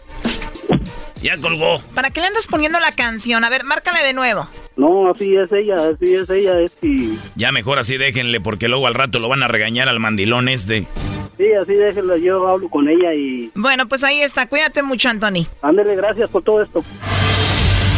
Ya 1.23 1.36
colgó. 1.36 1.81
¿Para 1.95 2.11
qué 2.11 2.20
le 2.20 2.28
andas 2.28 2.47
poniendo 2.47 2.78
la 2.81 2.93
canción? 2.93 3.43
A 3.45 3.51
ver, 3.51 3.65
márcale 3.65 4.03
de 4.05 4.12
nuevo. 4.12 4.49
No, 4.77 5.11
así 5.11 5.35
es 5.36 5.51
ella, 5.53 5.74
así 5.89 6.15
es 6.15 6.31
ella, 6.31 6.61
es 6.61 6.73
y 6.82 7.19
Ya 7.35 7.51
mejor 7.51 7.78
así 7.81 7.97
déjenle, 7.97 8.40
porque 8.40 8.69
luego 8.69 8.86
al 8.86 8.95
rato 8.95 9.19
lo 9.19 9.28
van 9.28 9.43
a 9.43 9.49
regañar 9.49 9.89
al 9.89 9.99
mandilón 9.99 10.49
este. 10.49 10.86
sí, 11.36 11.53
así 11.61 11.74
déjela, 11.74 12.16
yo 12.19 12.47
hablo 12.47 12.69
con 12.69 12.89
ella 12.89 13.12
y 13.15 13.51
Bueno, 13.57 13.89
pues 13.89 14.05
ahí 14.05 14.20
está. 14.20 14.49
Cuídate 14.49 14.82
mucho, 14.85 15.09
Anthony. 15.09 15.47
ándele, 15.62 15.97
gracias 15.97 16.31
por 16.31 16.43
todo 16.45 16.62
esto. 16.62 16.85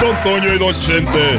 Don 0.00 0.22
Toño 0.22 0.54
y 0.54 0.58
Don 0.58 0.78
Chente. 0.78 1.38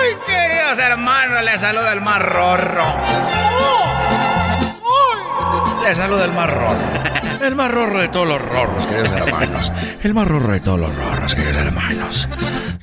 Ay, 0.00 0.16
queridos 0.26 0.78
hermanos, 0.78 1.42
les 1.44 1.60
saluda 1.60 1.92
el 1.92 2.00
más 2.02 2.20
rorro. 2.20 2.84
Les 5.84 5.96
saluda 5.96 6.24
el 6.24 6.32
más. 6.32 6.50
El 7.40 7.54
más 7.54 7.70
rorro 7.70 8.00
de 8.00 8.08
todos 8.08 8.28
los 8.28 8.42
rorros, 8.42 8.86
queridos 8.86 9.12
hermanos. 9.12 9.72
El 10.02 10.12
más 10.12 10.28
rorro 10.28 10.52
de 10.52 10.60
todos 10.60 10.80
los 10.80 10.94
rorros, 10.94 11.34
queridos 11.34 11.56
hermanos. 11.56 12.28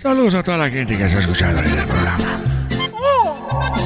Saludos 0.02 0.36
a 0.36 0.44
toda 0.44 0.58
la 0.58 0.70
gente 0.70 0.98
que 0.98 1.06
está 1.06 1.20
escuchando 1.20 1.58
ahorita 1.58 1.82
el 1.82 1.88
programa. 1.88 2.55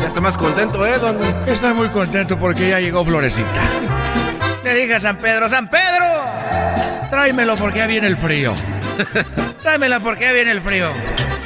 Está 0.06 0.22
más 0.22 0.38
contento, 0.38 0.86
¿eh, 0.86 0.98
don? 1.00 1.18
Estoy 1.48 1.74
muy 1.74 1.90
contento 1.90 2.38
porque 2.38 2.70
ya 2.70 2.80
llegó 2.80 3.06
Florecita. 3.06 3.62
Le 4.64 4.74
dije 4.76 4.96
a 4.96 5.00
San 5.00 5.18
Pedro, 5.18 5.48
San 5.48 5.70
Pedro, 5.70 6.06
tráemelo 7.10 7.56
porque 7.56 7.80
ya 7.80 7.88
viene 7.88 8.08
el 8.08 8.18
frío. 8.18 8.54
Tráemela 9.62 10.00
porque 10.00 10.26
ya 10.26 10.34
viene 10.34 10.52
el 10.52 10.62
frío. 10.62 10.90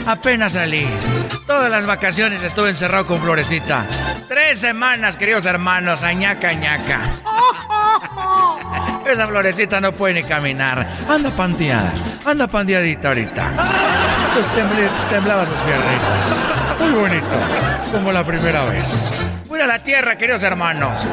Apenas 0.06 0.53
salí. 0.53 0.88
Todas 1.45 1.70
las 1.70 1.86
vacaciones 1.86 2.41
estuve 2.44 2.70
encerrado 2.70 3.06
con 3.06 3.20
Florecita. 3.22 3.86
Tres 4.30 4.60
semanas, 4.60 5.18
queridos 5.18 5.45
hermanos, 5.45 6.03
añaca, 6.03 6.49
añaca. 6.49 7.02
Esa 9.06 9.28
florecita 9.28 9.82
no 9.82 9.91
puede 9.91 10.14
ni 10.14 10.24
caminar. 10.24 10.88
Anda 11.10 11.30
panteada, 11.32 11.91
anda 12.26 12.48
pandeadita 12.48 13.10
ahorita. 13.10 13.52
Sus 14.34 14.48
temblaba 15.10 15.45
sus 15.45 15.61
piernitas. 15.61 16.38
Muy 16.80 16.91
bonito, 16.91 17.28
como 17.91 18.11
la 18.14 18.24
primera 18.24 18.64
vez. 18.65 19.10
Voy 19.48 19.60
a 19.60 19.68
la 19.68 19.80
tierra, 19.80 20.18
queridos 20.18 20.44
hermanos. 20.44 21.06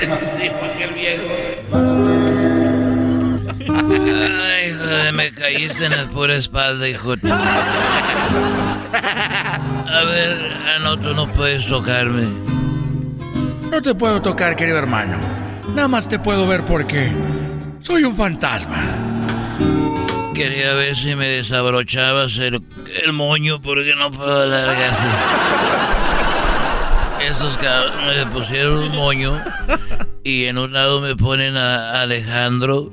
Cayó 0.00 0.18
encima 0.18 0.66
aquel 0.74 0.94
viejo. 0.94 1.24
Ay, 3.68 4.72
joder, 4.72 5.12
me 5.12 5.32
caíste 5.32 5.84
en 5.86 5.96
la 5.96 6.08
pura 6.08 6.34
espalda, 6.36 6.88
hijo. 6.88 7.14
A 9.92 10.04
ver, 10.04 10.60
ah, 10.66 10.78
no, 10.82 10.98
tú 10.98 11.14
no 11.14 11.30
puedes 11.32 11.66
tocarme. 11.66 12.26
No 13.70 13.80
te 13.82 13.94
puedo 13.94 14.20
tocar, 14.22 14.56
querido 14.56 14.78
hermano. 14.78 15.16
Nada 15.74 15.88
más 15.88 16.08
te 16.08 16.18
puedo 16.18 16.46
ver 16.46 16.62
porque 16.62 17.12
soy 17.80 18.04
un 18.04 18.16
fantasma. 18.16 18.82
Quería 20.34 20.72
ver 20.74 20.96
si 20.96 21.14
me 21.14 21.28
desabrochabas 21.28 22.38
el, 22.38 22.62
el 23.04 23.12
moño 23.12 23.60
porque 23.60 23.94
no 23.96 24.10
puedo 24.10 24.42
alargarse. 24.42 25.04
Esos 27.28 27.56
cabros 27.58 27.94
me 28.06 28.26
pusieron 28.26 28.78
un 28.78 28.94
moño 28.94 29.40
y 30.24 30.44
en 30.44 30.58
un 30.58 30.72
lado 30.72 31.00
me 31.00 31.16
ponen 31.16 31.56
a 31.56 32.02
Alejandro 32.02 32.90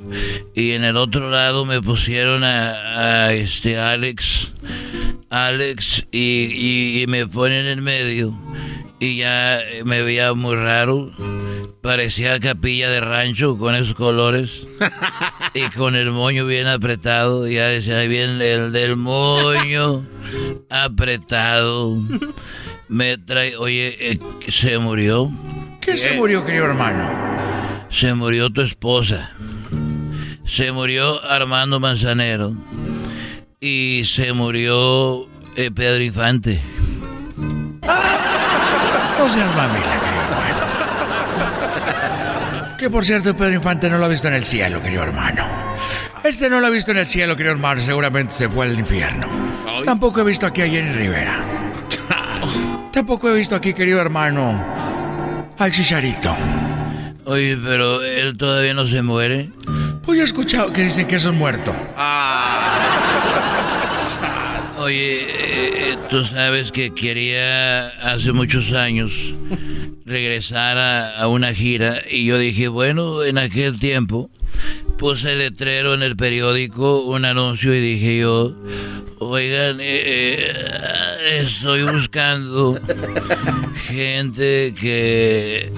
y 0.56 0.72
en 0.72 0.84
el 0.84 0.98
otro 0.98 1.30
lado 1.30 1.66
me 1.66 1.82
pusieron 1.82 2.44
a, 2.44 3.34
este 3.34 3.78
Alex. 3.78 4.52
Alex 5.30 6.06
y, 6.12 6.20
y- 6.20 7.02
y 7.04 7.08
me 7.08 7.28
ponen 7.28 7.68
en 7.68 7.84
medio 7.84 8.34
y 9.00 9.18
ya 9.18 9.60
me 9.86 10.02
veía 10.02 10.34
muy 10.34 10.56
raro 10.56 11.12
Parecía 11.82 12.40
capilla 12.42 12.90
de 12.90 13.00
rancho 13.00 13.58
con 13.58 13.74
esos 13.74 13.96
colores. 13.96 14.68
y 15.54 15.62
con 15.78 15.96
el 15.96 16.12
moño 16.12 16.46
bien 16.46 16.68
apretado. 16.68 17.48
Ya 17.48 17.68
decía, 17.68 18.02
viene 18.02 18.52
el 18.52 18.74
del 18.74 18.98
moño 18.98 20.06
apretado. 20.70 21.98
Me 22.90 23.18
trae, 23.20 23.56
oye, 23.56 23.96
eh, 24.00 24.20
¿se 24.48 24.80
murió? 24.80 25.32
¿Quién 25.80 26.00
se 26.00 26.14
murió, 26.14 26.44
querido 26.44 26.66
hermano? 26.66 27.08
Se 27.92 28.16
murió 28.16 28.50
tu 28.50 28.62
esposa. 28.62 29.32
Se 30.44 30.72
murió 30.72 31.24
Armando 31.24 31.80
Manzanero. 31.80 32.54
Y 33.60 34.02
se 34.06 34.34
murió 34.34 35.28
eh, 35.56 35.70
Pedro 35.70 36.04
Infante. 36.04 36.60
No 37.82 39.30
seas 39.30 39.56
mamila, 39.56 40.00
querido 40.02 40.22
hermano. 40.24 40.60
Que 42.76 42.90
por 42.90 43.06
cierto, 43.06 43.38
Pedro 43.38 43.54
Infante 43.54 43.88
no 43.88 44.00
lo 44.00 44.06
ha 44.06 44.10
visto 44.10 44.30
en 44.30 44.34
el 44.34 44.46
cielo, 44.46 44.82
querido 44.82 45.04
hermano. 45.04 45.46
Este 46.24 46.50
no 46.50 46.60
lo 46.60 46.66
ha 46.66 46.72
visto 46.72 46.90
en 46.90 46.98
el 46.98 47.08
cielo, 47.08 47.36
querido 47.36 47.54
hermano. 47.54 47.82
Seguramente 47.82 48.34
se 48.34 48.50
fue 48.50 48.66
al 48.66 48.80
infierno. 48.80 49.28
Tampoco 49.86 50.22
he 50.22 50.24
visto 50.24 50.48
aquí 50.48 50.64
a 50.64 50.68
Jenny 50.68 50.92
Rivera. 50.94 51.69
Tampoco 52.92 53.30
he 53.30 53.36
visto 53.36 53.56
aquí, 53.56 53.74
querido 53.74 54.02
hermano, 54.02 54.62
al 55.58 55.72
chicharito. 55.72 56.36
Oye, 57.26 57.58
pero 57.64 58.04
él 58.04 58.36
todavía 58.38 58.74
no 58.74 58.86
se 58.86 59.02
muere. 59.04 59.50
Pues 60.04 60.18
yo 60.18 60.24
he 60.24 60.26
escuchado 60.26 60.74
que 60.74 60.84
dicen 60.84 61.06
que 61.06 61.18
es 61.18 61.26
un 61.26 61.38
muerto. 61.38 61.72
Oye, 64.80 65.28
eh, 65.30 65.98
tú 66.10 66.24
sabes 66.26 66.72
que 66.72 66.92
quería 66.94 67.90
hace 68.02 68.32
muchos 68.32 68.72
años 68.72 69.12
regresar 70.06 70.78
a, 70.78 71.20
a 71.20 71.28
una 71.28 71.54
gira 71.54 71.98
y 72.10 72.26
yo 72.26 72.38
dije, 72.40 72.70
bueno, 72.70 73.24
en 73.24 73.38
aquel 73.38 73.78
tiempo 73.78 74.32
puse 75.00 75.36
letrero 75.36 75.94
en 75.94 76.04
el 76.04 76.16
periódico, 76.16 77.04
un 77.04 77.24
anuncio 77.26 77.74
y 77.74 77.80
dije 77.80 78.20
yo, 78.20 78.54
oigan, 79.20 79.80
eh, 79.80 80.52
eh, 80.52 81.40
estoy 81.42 81.84
buscando 81.84 82.78
gente 83.88 84.74
que, 84.80 85.72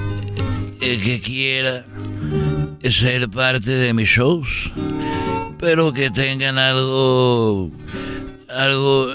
eh, 0.82 1.00
que 1.04 1.22
quiera 1.24 1.86
ser 2.90 3.30
parte 3.30 3.70
de 3.70 3.94
mis 3.94 4.10
shows, 4.10 4.72
pero 5.60 5.94
que 5.94 6.10
tengan 6.10 6.58
algo, 6.58 7.72
algo 8.50 9.14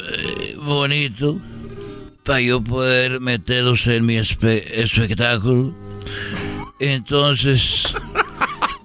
bonito 0.62 1.38
para 2.22 2.40
yo 2.40 2.62
poder 2.62 3.20
meterlos 3.20 3.86
en 3.88 4.06
mi 4.06 4.16
espe- 4.18 4.62
espectáculo. 4.72 5.74
Entonces, 6.78 7.94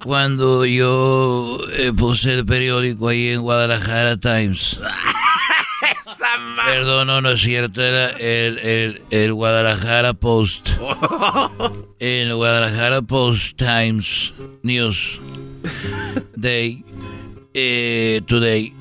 cuando 0.04 0.66
yo 0.66 1.60
eh, 1.74 1.92
puse 1.96 2.34
el 2.34 2.46
periódico 2.46 3.08
ahí 3.10 3.30
en 3.30 3.42
Guadalajara 3.42 4.18
Times, 4.18 4.80
perdón, 6.66 7.08
no, 7.08 7.22
no 7.22 7.32
es 7.32 7.42
cierto, 7.42 7.82
era 7.82 8.10
el, 8.12 8.58
el, 8.60 9.02
el 9.12 9.34
Guadalajara 9.34 10.14
Post. 10.14 10.70
El 12.00 12.34
Guadalajara 12.34 13.04
Post 13.04 13.58
Times 13.58 14.34
News 14.64 15.20
Day. 16.36 16.84
eh, 17.54 18.22
today. 18.28 18.74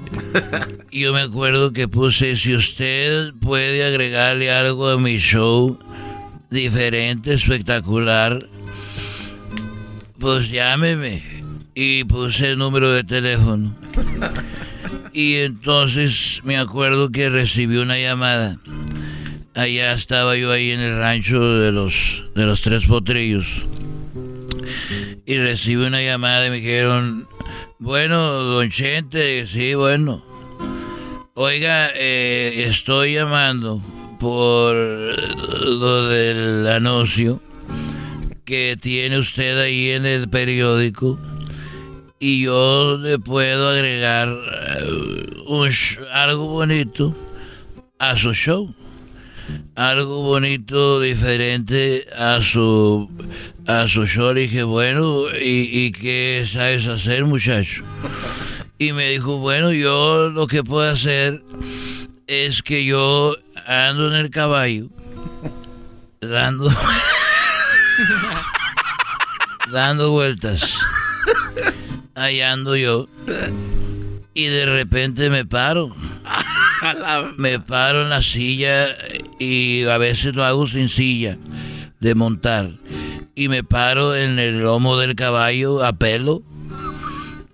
Yo 0.91 1.13
me 1.13 1.21
acuerdo 1.21 1.73
que 1.73 1.87
puse, 1.87 2.37
si 2.37 2.55
usted 2.55 3.33
puede 3.41 3.85
agregarle 3.85 4.51
algo 4.51 4.89
a 4.89 4.99
mi 4.99 5.19
show, 5.19 5.79
diferente, 6.51 7.35
espectacular, 7.35 8.49
pues 10.21 10.51
llámeme. 10.51 11.23
Y 11.75 12.05
puse 12.05 12.51
el 12.51 12.59
número 12.59 12.93
de 12.93 13.05
teléfono. 13.05 13.75
Y 15.13 15.37
entonces 15.37 16.41
me 16.45 16.59
acuerdo 16.59 17.11
que 17.11 17.31
recibí 17.31 17.79
una 17.79 17.99
llamada. 17.99 18.59
Allá 19.55 19.93
estaba 19.93 20.37
yo 20.37 20.53
ahí 20.53 20.71
en 20.71 20.81
el 20.81 20.99
rancho 20.99 21.41
de 21.59 21.73
los, 21.73 22.25
de 22.35 22.45
los 22.45 22.61
tres 22.63 22.85
potrillos. 22.85 23.47
Y 25.27 25.39
recibí 25.39 25.85
una 25.85 26.03
llamada 26.03 26.47
y 26.47 26.51
me 26.51 26.57
dijeron, 26.57 27.27
bueno, 27.79 28.21
don 28.21 28.71
Chente, 28.71 29.47
sí, 29.47 29.75
bueno. 29.75 30.25
Oiga, 31.35 31.89
eh, 31.95 32.67
estoy 32.69 33.15
llamando 33.15 33.83
por 34.19 34.75
lo 34.77 36.09
del 36.09 36.67
anuncio 36.67 37.41
que 38.51 38.77
tiene 38.77 39.16
usted 39.16 39.60
ahí 39.60 39.90
en 39.90 40.05
el 40.06 40.28
periódico 40.28 41.16
y 42.18 42.43
yo 42.43 42.98
le 43.01 43.16
puedo 43.20 43.68
agregar 43.68 44.28
eh, 44.28 45.97
algo 46.12 46.48
bonito 46.48 47.16
a 48.01 48.16
su 48.16 48.35
show. 48.35 48.74
Algo 49.77 50.22
bonito, 50.22 51.01
diferente 51.01 52.09
a 52.12 52.40
su, 52.43 53.09
a 53.68 53.86
su 53.86 54.05
show. 54.09 54.35
Le 54.35 54.40
dije, 54.40 54.64
bueno, 54.64 55.27
¿y, 55.40 55.86
¿y 55.86 55.93
qué 55.93 56.44
sabes 56.52 56.89
hacer, 56.89 57.27
muchacho? 57.27 57.85
Y 58.78 58.90
me 58.90 59.10
dijo, 59.10 59.39
bueno, 59.39 59.70
yo 59.70 60.28
lo 60.28 60.48
que 60.48 60.64
puedo 60.64 60.90
hacer 60.90 61.40
es 62.27 62.64
que 62.64 62.85
yo 62.85 63.36
ando 63.64 64.09
en 64.09 64.16
el 64.16 64.31
caballo, 64.31 64.89
dando, 66.20 66.68
dando 69.73 70.11
vueltas. 70.11 70.79
Ahí 72.15 72.41
ando 72.41 72.77
yo. 72.77 73.09
Y 74.35 74.47
de 74.47 74.67
repente 74.67 75.31
me 75.31 75.45
paro. 75.45 75.95
Me 77.37 77.61
paro 77.61 78.03
en 78.03 78.11
la 78.11 78.23
silla 78.23 78.89
y 79.39 79.85
a 79.85 79.99
veces 79.99 80.35
lo 80.35 80.45
hago 80.45 80.67
sin 80.67 80.89
silla 80.89 81.37
de 82.01 82.15
montar. 82.15 82.71
Y 83.35 83.49
me 83.49 83.65
paro 83.65 84.17
en 84.17 84.39
el 84.39 84.61
lomo 84.61 84.97
del 84.97 85.15
caballo 85.15 85.85
a 85.85 85.93
pelo. 85.93 86.43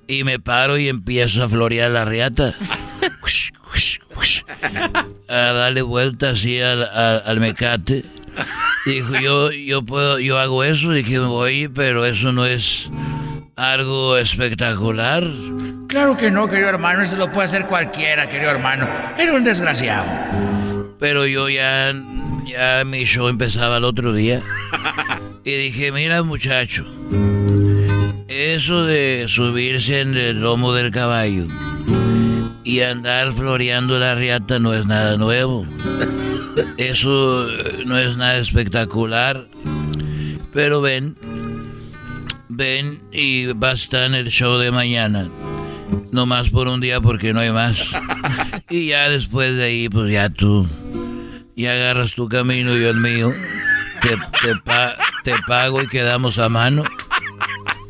Y 0.09 0.25
me 0.25 0.39
paro 0.39 0.79
y 0.79 0.89
empiezo 0.89 1.43
a 1.43 1.49
florear 1.49 1.91
la 1.91 2.05
riata. 2.05 2.55
A 5.29 5.37
darle 5.53 5.83
vuelta 5.83 6.31
así 6.31 6.61
al 6.61 7.41
mecate. 7.41 8.05
Dijo, 8.87 9.19
yo, 9.21 9.51
yo 9.51 9.83
puedo, 9.83 10.21
yo 10.21 10.39
hago 10.39 10.63
eso. 10.63 10.93
Dije, 10.93 11.19
oye, 11.19 11.69
pero 11.69 12.07
eso 12.07 12.33
no 12.33 12.47
es 12.47 12.89
algo 13.57 14.17
espectacular. 14.17 15.25
Claro 15.89 16.17
que 16.17 16.31
no, 16.31 16.49
querido 16.49 16.69
hermano, 16.69 17.03
eso 17.03 17.17
lo 17.17 17.33
puede 17.33 17.47
hacer 17.47 17.67
cualquiera, 17.67 18.29
querido 18.29 18.51
hermano. 18.51 18.89
Era 19.19 19.33
un 19.33 19.43
desgraciado. 19.43 20.07
Pero 21.01 21.27
yo 21.27 21.49
ya, 21.49 21.93
ya 22.47 22.85
mi 22.85 23.05
show 23.05 23.29
empezaba 23.29 23.79
el 23.79 23.85
otro 23.85 24.13
día. 24.13 24.43
Y 25.45 25.53
dije, 25.53 25.93
mira 25.93 26.23
muchacho, 26.23 26.85
eso 28.29 28.85
de 28.85 29.27
subirse 29.29 30.01
en 30.01 30.17
el 30.17 30.41
lomo 30.41 30.73
del 30.73 30.91
caballo 30.91 31.47
y 32.65 32.81
andar 32.81 33.33
floreando 33.33 33.99
la 33.99 34.17
riata 34.17 34.59
no 34.59 34.75
es 34.75 34.87
nada 34.87 35.17
nuevo. 35.17 35.65
Eso 36.79 37.51
eh, 37.51 37.83
no 37.87 37.99
es 37.99 38.17
nada 38.17 38.39
espectacular. 38.39 39.47
Pero 40.53 40.81
ven, 40.81 41.17
ven 42.49 43.01
y 43.13 43.47
va 43.47 43.71
a 43.71 43.75
estar 43.75 44.05
en 44.05 44.15
el 44.15 44.29
show 44.31 44.59
de 44.59 44.71
mañana. 44.71 45.29
No 46.13 46.27
más 46.27 46.51
por 46.51 46.69
un 46.69 46.81
día 46.81 47.01
porque 47.01 47.33
no 47.33 47.41
hay 47.41 47.51
más. 47.51 47.79
Y 48.69 48.89
ya 48.89 49.09
después 49.09 49.55
de 49.57 49.63
ahí, 49.65 49.89
pues 49.89 50.13
ya 50.13 50.29
tú, 50.29 50.67
ya 51.55 51.71
agarras 51.73 52.15
tu 52.17 52.29
camino 52.29 52.77
y 52.77 52.81
yo 52.83 52.91
el 52.91 52.97
mío. 52.97 53.31
Te, 54.03 54.17
te, 54.43 54.57
pa- 54.65 54.97
te 55.23 55.35
pago 55.47 55.81
y 55.83 55.87
quedamos 55.87 56.39
a 56.39 56.49
mano. 56.49 56.83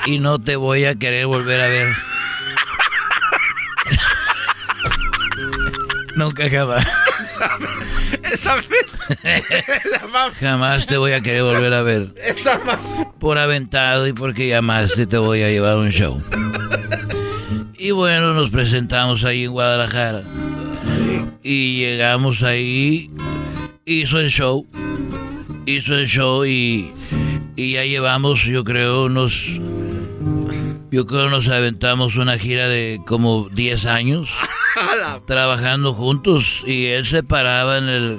Y 0.04 0.18
no 0.18 0.38
te 0.38 0.56
voy 0.56 0.84
a 0.84 0.94
querer 0.94 1.26
volver 1.26 1.62
a 1.62 1.68
ver. 1.68 1.88
Nunca 6.14 6.48
jamás. 6.50 6.86
Esa, 8.32 8.56
Jamás 10.40 10.86
te 10.86 10.96
voy 10.96 11.12
a 11.12 11.20
querer 11.20 11.42
volver 11.42 11.72
a 11.74 11.82
ver. 11.82 12.14
esa 12.24 12.60
Por 13.18 13.38
aventado 13.38 14.06
y 14.06 14.12
porque 14.12 14.48
llamaste 14.48 15.06
te 15.06 15.18
voy 15.18 15.42
a 15.42 15.48
llevar 15.48 15.74
a 15.74 15.76
un 15.76 15.90
show. 15.90 16.22
Y 17.78 17.90
bueno, 17.90 18.32
nos 18.34 18.50
presentamos 18.50 19.24
ahí 19.24 19.44
en 19.44 19.52
Guadalajara. 19.52 20.22
Y 21.42 21.78
llegamos 21.78 22.42
ahí, 22.42 23.10
hizo 23.84 24.18
el 24.18 24.30
show, 24.30 24.66
hizo 25.66 25.94
el 25.94 26.08
show 26.08 26.44
y, 26.44 26.92
y 27.54 27.72
ya 27.72 27.84
llevamos, 27.84 28.42
yo 28.44 28.64
creo, 28.64 29.04
unos... 29.04 29.60
Yo 30.96 31.04
creo 31.04 31.28
nos 31.28 31.46
aventamos 31.50 32.16
una 32.16 32.38
gira 32.38 32.68
de 32.68 33.02
como 33.04 33.50
10 33.50 33.84
años 33.84 34.30
trabajando 35.26 35.92
juntos 35.92 36.64
y 36.66 36.86
él 36.86 37.04
se 37.04 37.22
paraba 37.22 37.76
en 37.76 37.90
el 37.90 38.18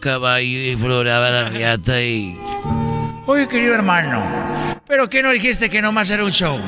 caballo 0.00 0.58
y 0.58 0.76
floreaba 0.76 1.30
la 1.30 1.48
riata 1.48 2.02
y... 2.02 2.38
Oye, 3.24 3.48
querido 3.48 3.72
hermano, 3.72 4.22
Pero 4.86 5.08
que 5.08 5.22
no 5.22 5.30
dijiste 5.30 5.70
que 5.70 5.80
nomás 5.80 6.10
era 6.10 6.22
un 6.22 6.30
show. 6.30 6.60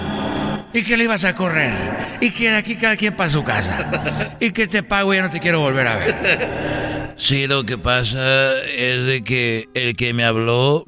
Y 0.72 0.84
que 0.84 0.96
le 0.96 1.04
ibas 1.04 1.26
a 1.26 1.36
correr. 1.36 1.74
Y 2.22 2.30
que 2.30 2.50
de 2.50 2.56
aquí 2.56 2.76
cada 2.76 2.96
quien 2.96 3.14
para 3.14 3.28
su 3.28 3.44
casa. 3.44 4.34
Y 4.40 4.52
que 4.52 4.66
te 4.66 4.82
pago 4.82 5.12
y 5.12 5.18
ya 5.18 5.24
no 5.24 5.30
te 5.30 5.38
quiero 5.38 5.60
volver 5.60 5.86
a 5.86 5.96
ver. 5.96 7.12
Sí, 7.18 7.46
lo 7.46 7.66
que 7.66 7.76
pasa 7.76 8.58
es 8.58 9.04
de 9.04 9.22
que 9.22 9.68
el 9.74 9.96
que 9.96 10.14
me 10.14 10.24
habló 10.24 10.86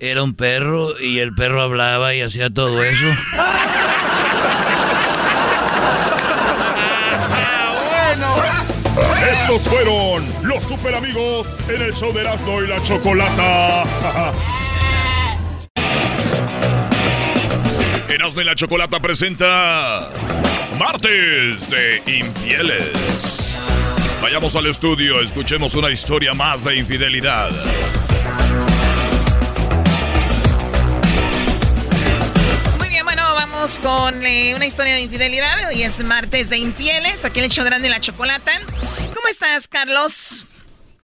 era 0.00 0.22
un 0.22 0.34
perro 0.34 0.98
y 1.00 1.18
el 1.18 1.34
perro 1.34 1.62
hablaba 1.62 2.14
y 2.14 2.20
hacía 2.20 2.50
todo 2.50 2.82
eso. 2.82 3.06
Estos 9.32 9.68
fueron 9.68 10.26
los 10.42 10.62
super 10.64 10.94
amigos 10.94 11.46
en 11.68 11.82
el 11.82 11.92
show 11.94 12.12
de 12.12 12.20
Erasmo 12.20 12.62
y 12.62 12.66
la 12.66 12.82
Chocolata. 12.82 13.84
Erasmo 18.08 18.40
y 18.40 18.44
la 18.44 18.54
Chocolata 18.54 19.00
presenta 19.00 20.10
Martes 20.78 21.70
de 21.70 22.02
Infieles. 22.06 23.56
Vayamos 24.20 24.54
al 24.54 24.66
estudio, 24.66 25.20
escuchemos 25.20 25.74
una 25.74 25.90
historia 25.90 26.32
más 26.34 26.64
de 26.64 26.76
infidelidad. 26.76 27.50
Con 33.62 34.26
eh, 34.26 34.56
una 34.56 34.66
historia 34.66 34.94
de 34.94 35.02
infidelidad. 35.02 35.68
Hoy 35.68 35.84
es 35.84 36.02
martes 36.02 36.50
de 36.50 36.58
infieles. 36.58 37.24
Aquí 37.24 37.38
en 37.38 37.44
el 37.44 37.50
show 37.52 37.64
de 37.64 37.88
la 37.88 38.00
chocolata. 38.00 38.50
¿Cómo 39.14 39.28
estás, 39.28 39.68
Carlos? 39.68 40.46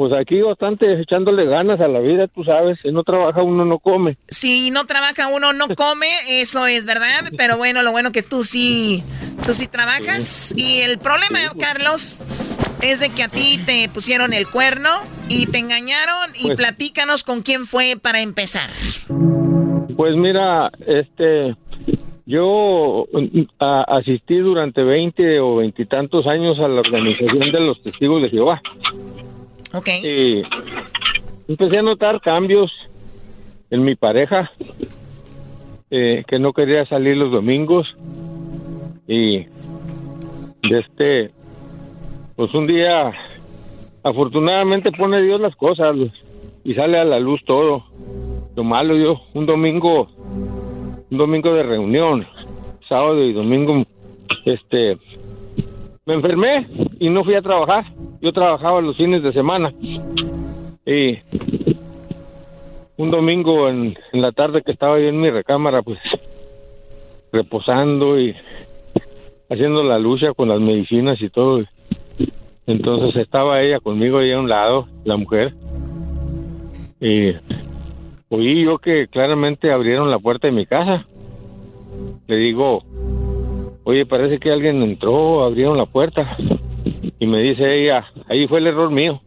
Pues 0.00 0.14
aquí 0.14 0.40
bastante 0.40 0.98
echándole 0.98 1.44
ganas 1.44 1.78
a 1.78 1.86
la 1.86 1.98
vida, 2.00 2.26
tú 2.26 2.42
sabes, 2.42 2.78
si 2.82 2.90
no 2.90 3.02
trabaja 3.02 3.42
uno 3.42 3.66
no 3.66 3.78
come. 3.80 4.16
Si 4.28 4.70
no 4.70 4.86
trabaja 4.86 5.28
uno 5.28 5.52
no 5.52 5.66
come, 5.76 6.06
eso 6.26 6.66
es 6.66 6.86
verdad, 6.86 7.30
pero 7.36 7.58
bueno, 7.58 7.82
lo 7.82 7.90
bueno 7.92 8.10
que 8.10 8.22
tú 8.22 8.42
sí, 8.42 9.02
tú 9.44 9.52
sí 9.52 9.66
trabajas. 9.66 10.54
Y 10.56 10.78
el 10.80 10.96
problema, 10.96 11.40
Carlos, 11.58 12.18
es 12.80 13.00
de 13.00 13.10
que 13.10 13.24
a 13.24 13.28
ti 13.28 13.58
te 13.66 13.90
pusieron 13.90 14.32
el 14.32 14.46
cuerno 14.48 14.88
y 15.28 15.44
te 15.48 15.58
engañaron 15.58 16.30
y 16.34 16.44
Pues- 16.46 16.56
platícanos 16.56 17.22
con 17.22 17.42
quién 17.42 17.66
fue 17.66 17.98
para 18.00 18.22
empezar. 18.22 18.70
Pues 19.98 20.16
mira, 20.16 20.70
este, 20.86 21.54
yo 22.24 23.04
mm, 23.12 23.40
a- 23.58 23.84
asistí 23.98 24.38
durante 24.38 24.82
20 24.82 25.40
o 25.40 25.56
veintitantos 25.56 26.26
años 26.26 26.58
a 26.58 26.68
la 26.68 26.80
organización 26.80 27.52
de 27.52 27.60
los 27.60 27.82
testigos 27.82 28.22
de 28.22 28.30
Jehová. 28.30 28.62
Ok. 29.72 29.88
Y 30.02 30.42
empecé 31.48 31.78
a 31.78 31.82
notar 31.82 32.20
cambios 32.20 32.70
en 33.70 33.84
mi 33.84 33.94
pareja, 33.94 34.50
eh, 35.90 36.24
que 36.26 36.38
no 36.38 36.52
quería 36.52 36.86
salir 36.86 37.16
los 37.16 37.30
domingos 37.30 37.86
y 39.06 39.46
este, 40.62 41.30
pues 42.36 42.54
un 42.54 42.66
día, 42.66 43.12
afortunadamente 44.02 44.92
pone 44.92 45.22
Dios 45.22 45.40
las 45.40 45.56
cosas 45.56 45.96
y 46.64 46.74
sale 46.74 46.98
a 46.98 47.04
la 47.04 47.18
luz 47.18 47.40
todo. 47.44 47.84
Lo 48.54 48.64
malo 48.64 48.96
yo, 48.96 49.20
un 49.34 49.46
domingo, 49.46 50.08
un 51.10 51.18
domingo 51.18 51.54
de 51.54 51.62
reunión, 51.62 52.26
sábado 52.88 53.22
y 53.24 53.32
domingo, 53.32 53.84
este, 54.44 54.96
me 56.10 56.16
enfermé 56.16 56.66
y 56.98 57.08
no 57.08 57.22
fui 57.22 57.34
a 57.34 57.42
trabajar. 57.42 57.84
Yo 58.20 58.32
trabajaba 58.32 58.80
los 58.80 58.96
fines 58.96 59.22
de 59.22 59.32
semana. 59.32 59.72
Y 60.84 61.18
un 62.96 63.12
domingo 63.12 63.68
en, 63.68 63.96
en 64.12 64.20
la 64.20 64.32
tarde 64.32 64.62
que 64.62 64.72
estaba 64.72 64.98
yo 64.98 65.06
en 65.06 65.20
mi 65.20 65.30
recámara, 65.30 65.82
pues 65.82 66.00
reposando 67.32 68.18
y 68.18 68.34
haciendo 69.48 69.84
la 69.84 70.00
lucha 70.00 70.34
con 70.34 70.48
las 70.48 70.60
medicinas 70.60 71.22
y 71.22 71.30
todo. 71.30 71.62
Entonces 72.66 73.22
estaba 73.22 73.62
ella 73.62 73.78
conmigo 73.78 74.18
ahí 74.18 74.32
a 74.32 74.40
un 74.40 74.48
lado, 74.48 74.88
la 75.04 75.16
mujer. 75.16 75.54
Y 77.00 77.34
oí 78.30 78.64
yo 78.64 78.78
que 78.78 79.06
claramente 79.06 79.70
abrieron 79.70 80.10
la 80.10 80.18
puerta 80.18 80.48
de 80.48 80.54
mi 80.54 80.66
casa. 80.66 81.06
Le 82.26 82.36
digo, 82.36 82.82
oye, 83.84 84.06
parece 84.06 84.38
que 84.38 84.50
alguien 84.50 84.82
entró, 84.82 85.44
abrieron 85.44 85.76
la 85.76 85.86
puerta. 85.86 86.36
Y 87.18 87.26
me 87.26 87.40
dice 87.40 87.82
ella, 87.82 88.06
ahí 88.28 88.46
fue 88.48 88.60
el 88.60 88.66
error 88.66 88.90
mío. 88.90 89.20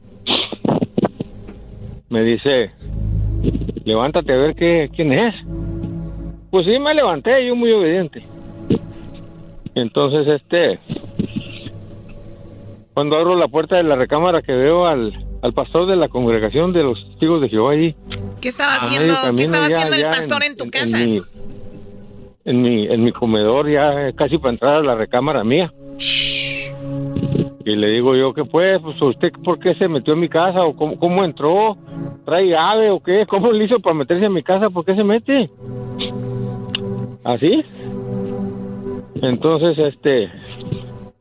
Me 2.10 2.24
dice, 2.24 2.72
levántate 3.86 4.34
a 4.34 4.38
ver 4.38 4.56
qué, 4.56 4.90
quién 4.96 5.14
es. 5.14 5.36
Pues 6.50 6.66
sí, 6.66 6.78
me 6.80 6.94
levanté, 6.94 7.46
yo 7.46 7.56
muy 7.56 7.72
obediente. 7.72 8.24
Entonces, 9.76 10.28
este, 10.28 10.80
cuando 12.94 13.16
abro 13.16 13.36
la 13.36 13.48
puerta 13.48 13.76
de 13.76 13.84
la 13.84 13.96
recámara 13.96 14.42
que 14.42 14.54
veo 14.54 14.86
al, 14.86 15.14
al 15.42 15.54
pastor 15.54 15.88
de 15.88 15.96
la 15.96 16.08
congregación 16.08 16.72
de 16.74 16.84
los 16.84 17.04
testigos 17.10 17.42
de 17.42 17.50
Jehová 17.50 17.74
allí. 17.74 17.96
¿Qué 18.40 18.50
estaba 18.50 18.76
haciendo, 18.76 19.14
¿qué 19.36 19.44
estaba 19.44 19.66
haciendo 19.66 19.96
el 19.96 20.04
pastor 20.04 20.44
en, 20.44 20.56
tu 20.56 20.70
casa? 20.70 21.00
mi, 21.00 21.22
en 22.46 22.62
mi, 22.62 22.88
en 22.88 23.04
mi 23.04 23.12
comedor, 23.12 23.70
ya 23.70 24.12
casi 24.14 24.38
para 24.38 24.54
entrar 24.54 24.76
a 24.76 24.84
la 24.84 24.96
recámara 24.96 25.44
mía. 25.44 25.72
Y 27.66 27.76
le 27.76 27.88
digo 27.88 28.16
yo, 28.16 28.34
¿qué 28.34 28.44
fue? 28.44 28.80
Pues 28.80 29.02
usted, 29.02 29.32
¿por 29.44 29.58
qué 29.60 29.74
se 29.76 29.88
metió 29.88 30.14
en 30.14 30.20
mi 30.20 30.28
casa? 30.30 30.64
¿O 30.64 30.76
cómo, 30.76 31.00
cómo 31.00 31.24
entró? 31.24 31.78
¿Trae 32.26 32.50
llave 32.50 32.90
o 32.90 33.00
qué? 33.00 33.26
¿Cómo 33.26 33.52
le 33.52 33.66
hizo 33.66 33.80
para 33.80 33.96
meterse 33.96 34.26
en 34.26 34.34
mi 34.34 34.44
casa? 34.44 34.70
¿Por 34.70 34.84
qué 34.84 34.96
se 34.96 35.04
mete? 35.04 35.50
¿Así? 37.24 37.64
Entonces, 39.22 39.78
este... 39.78 40.30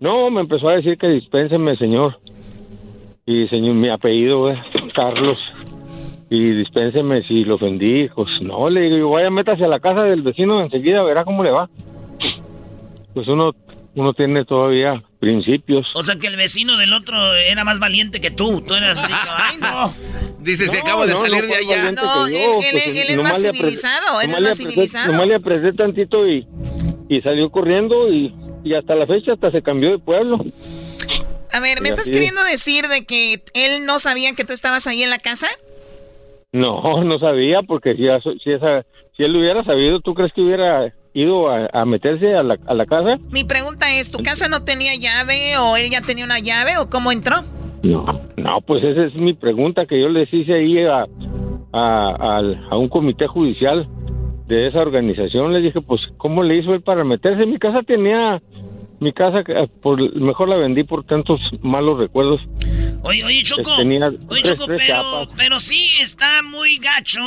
No, 0.01 0.31
me 0.31 0.40
empezó 0.40 0.69
a 0.69 0.74
decir 0.74 0.99
que 0.99 1.09
dispénseme, 1.09 1.77
señor. 1.77 2.19
Y 3.24 3.47
señor, 3.47 3.77
mi 3.77 3.89
apellido 3.89 4.51
es 4.51 4.59
Carlos. 4.97 5.39
Y 6.35 6.51
dispénseme 6.57 7.23
si 7.25 7.45
lo 7.45 7.57
ofendí. 7.57 8.09
Pues 8.15 8.29
no, 8.41 8.71
le 8.71 8.81
digo, 8.89 9.11
vaya, 9.11 9.29
métase 9.29 9.65
a 9.65 9.69
la 9.69 9.81
casa 9.81 10.05
del 10.05 10.23
vecino 10.23 10.63
enseguida, 10.63 11.03
verá 11.03 11.25
cómo 11.25 11.45
le 11.45 11.51
va. 11.51 11.69
Pues 13.13 13.29
uno, 13.29 13.53
uno 13.95 14.15
tiene 14.15 14.47
todavía 14.47 15.03
principios. 15.21 15.87
O 15.95 16.03
sea 16.03 16.17
que 16.17 16.29
el 16.29 16.37
vecino 16.37 16.79
del 16.79 16.95
otro 16.95 17.15
era 17.35 17.65
más 17.65 17.79
valiente 17.79 18.21
que 18.23 18.31
tú. 18.31 18.63
Tú 18.63 18.73
eras 18.75 18.97
así, 18.97 19.13
ay 19.37 19.57
no. 19.61 19.93
Dice, 20.41 20.69
se 20.69 20.77
No, 20.79 20.83
acaba 20.83 21.07
de 21.07 21.13
no, 21.13 21.19
salir 21.19 21.43
no 21.43 21.49
de 21.49 21.55
allá. 21.57 21.93
No, 21.93 22.01
que 22.25 22.33
yo, 22.33 22.39
él- 22.39 22.65
él- 22.65 22.71
pues, 22.73 22.87
él 22.89 23.07
es 23.11 23.17
nomás 23.17 23.33
más 23.33 23.43
civilizado, 23.43 24.21
él 24.23 24.31
es 24.31 24.41
más 24.41 24.57
civilizado. 24.57 25.13
Nomás 25.13 25.29
le 25.29 25.35
apreté 25.35 25.73
tantito 25.75 26.27
y, 26.27 26.47
y 27.11 27.21
salió 27.21 27.51
corriendo 27.51 28.11
y, 28.11 28.35
y 28.65 28.75
hasta 28.75 28.95
la 28.95 29.07
fecha 29.07 29.35
hasta 29.35 29.51
se 29.51 29.61
cambió 29.63 29.91
de 29.91 29.99
pueblo. 29.99 30.39
A 31.53 31.61
ver, 31.61 31.83
¿me 31.83 31.91
Y 31.91 31.93
estás 31.93 32.11
queriendo 32.11 32.43
decir 32.45 32.89
de 32.89 33.05
que 33.05 33.43
él 33.53 33.85
no 33.85 33.99
sabía 33.99 34.33
que 34.35 34.45
tú 34.45 34.55
estabas 34.55 34.87
ahí 34.87 35.03
en 35.03 35.11
la 35.11 35.19
casa? 35.19 35.49
No, 36.53 37.03
no 37.05 37.19
sabía 37.19 37.62
porque 37.62 37.95
si, 37.95 38.05
si, 38.45 38.53
esa, 38.53 38.85
si 39.16 39.23
él 39.23 39.33
lo 39.33 39.41
hubiera 39.41 39.65
sabido, 39.65 40.01
¿tú 40.01 40.15
crees 40.15 40.33
que 40.33 40.43
hubiera 40.43 40.93
ido 41.15 41.49
a, 41.49 41.69
a 41.73 41.85
meterse 41.85 42.35
a 42.35 42.43
la, 42.43 42.59
a 42.66 42.74
la 42.74 42.87
casa? 42.87 43.19
Mi 43.31 43.45
pregunta 43.45 43.93
es, 43.95 44.11
¿tu 44.11 44.23
casa 44.23 44.49
no 44.49 44.62
tenía 44.62 44.95
llave 44.95 45.57
o 45.59 45.77
él 45.77 45.91
ya 45.91 46.01
tenía 46.03 46.24
una 46.24 46.39
llave 46.39 46.77
o 46.79 46.91
cómo 46.91 47.11
entró? 47.11 47.37
No, 47.83 48.05
no, 48.37 48.61
pues 48.61 48.85
esa 48.85 49.05
es 49.07 49.15
mi 49.15 49.35
pregunta 49.35 49.87
que 49.87 50.01
yo 50.01 50.09
les 50.09 50.33
hice 50.33 50.55
ahí 50.55 50.79
a, 50.85 51.07
a, 51.73 52.77
un 52.77 52.89
comité 52.89 53.27
judicial 53.27 53.89
de 54.47 54.69
esa 54.69 54.81
organización. 54.81 55.53
Le 55.53 55.61
dije, 55.61 55.81
pues, 55.81 56.01
¿cómo 56.16 56.43
le 56.43 56.59
hizo 56.59 56.74
él 56.74 56.83
para 56.83 57.03
meterse? 57.03 57.47
Mi 57.47 57.59
casa 57.59 57.83
tenía, 57.83 58.41
mi 59.03 59.12
casa, 59.12 59.41
eh, 59.47 59.69
por, 59.83 59.99
mejor 60.16 60.49
la 60.49 60.57
vendí 60.57 60.85
por 60.85 61.05
tantos 61.05 61.41
malos 61.61 61.99
recuerdos. 61.99 62.41
Oye, 63.05 63.24
oye, 63.24 63.43
Choco. 63.43 63.77
Tenía 63.77 64.07
Oye, 64.07 64.43
tres- 64.43 64.49
Choco, 64.53 64.66
tres 64.66 64.81
pero, 64.87 65.03
chapas. 65.03 65.29
pero 65.37 65.61
sí 65.61 65.91
está 66.01 66.43
muy 66.43 66.77
gacho 66.79 67.20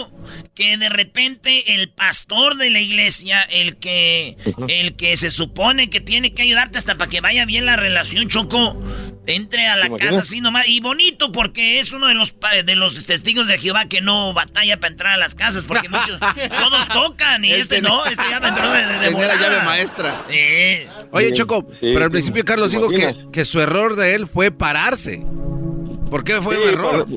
que 0.55 0.77
de 0.77 0.87
repente 0.87 1.75
el 1.75 1.89
pastor 1.89 2.55
de 2.55 2.69
la 2.69 2.79
iglesia, 2.79 3.41
el 3.41 3.75
que, 3.77 4.37
el 4.69 4.95
que 4.95 5.17
se 5.17 5.31
supone 5.31 5.89
que 5.89 5.99
tiene 5.99 6.33
que 6.33 6.43
ayudarte 6.43 6.77
hasta 6.77 6.97
para 6.97 7.09
que 7.09 7.19
vaya 7.19 7.45
bien 7.45 7.65
la 7.65 7.75
relación, 7.75 8.29
Choco, 8.29 8.79
entre 9.27 9.67
a 9.67 9.75
la 9.75 9.89
casa 9.97 10.19
así 10.21 10.39
nomás. 10.39 10.67
Y 10.69 10.79
bonito 10.79 11.31
porque 11.33 11.79
es 11.81 11.91
uno 11.91 12.07
de 12.07 12.13
los 12.13 12.33
de 12.65 12.75
los 12.77 13.05
testigos 13.05 13.47
de 13.49 13.57
Jehová 13.57 13.85
que 13.89 13.99
no 13.99 14.33
batalla 14.33 14.79
para 14.79 14.91
entrar 14.91 15.13
a 15.13 15.17
las 15.17 15.35
casas, 15.35 15.65
porque 15.65 15.89
muchos, 15.89 16.17
todos 16.59 16.87
tocan 16.87 17.43
y 17.43 17.51
este 17.51 17.75
tenía- 17.81 17.89
no, 17.89 18.05
este 18.05 18.23
ya 18.29 18.39
me 18.39 18.47
entró 18.47 18.71
de, 18.71 18.85
de, 18.85 19.11
de 19.11 19.27
la 19.27 19.35
llave 19.35 19.61
maestra. 19.63 20.23
Sí. 20.29 20.87
Oye, 21.11 21.33
Choco, 21.33 21.64
sí, 21.71 21.91
pero 21.93 21.99
al 22.05 22.09
sí, 22.09 22.13
principio 22.13 22.43
Carlos 22.45 22.71
¿te 22.71 22.77
dijo 22.77 22.89
que, 22.89 23.13
que 23.31 23.45
su 23.45 23.59
error 23.59 23.95
de 23.95 24.15
él 24.15 24.27
fue 24.27 24.51
pararse. 24.51 25.25
¿Por 26.09 26.23
qué 26.23 26.33
fue 26.41 26.57
un 26.57 26.63
Sí, 26.67 26.73
error? 26.73 27.07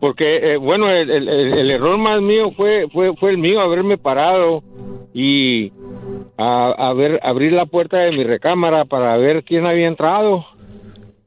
Porque, 0.00 0.52
eh, 0.54 0.56
bueno, 0.56 0.88
el, 0.90 1.10
el- 1.10 1.28
el- 1.28 1.52
el 1.58 1.70
error 1.70 1.98
más 1.98 2.20
mío 2.22 2.52
fue, 2.56 2.86
fue, 2.92 3.14
fue 3.16 3.30
el 3.30 3.38
mío, 3.38 3.60
haberme 3.60 3.98
parado 3.98 4.62
y 5.12 5.72
a, 6.36 6.70
a 6.70 6.92
ver, 6.94 7.18
abrir 7.24 7.52
la 7.52 7.66
puerta 7.66 7.96
de 7.98 8.12
mi 8.12 8.22
recámara 8.22 8.84
para 8.84 9.16
ver 9.16 9.42
quién 9.42 9.66
había 9.66 9.88
entrado. 9.88 10.44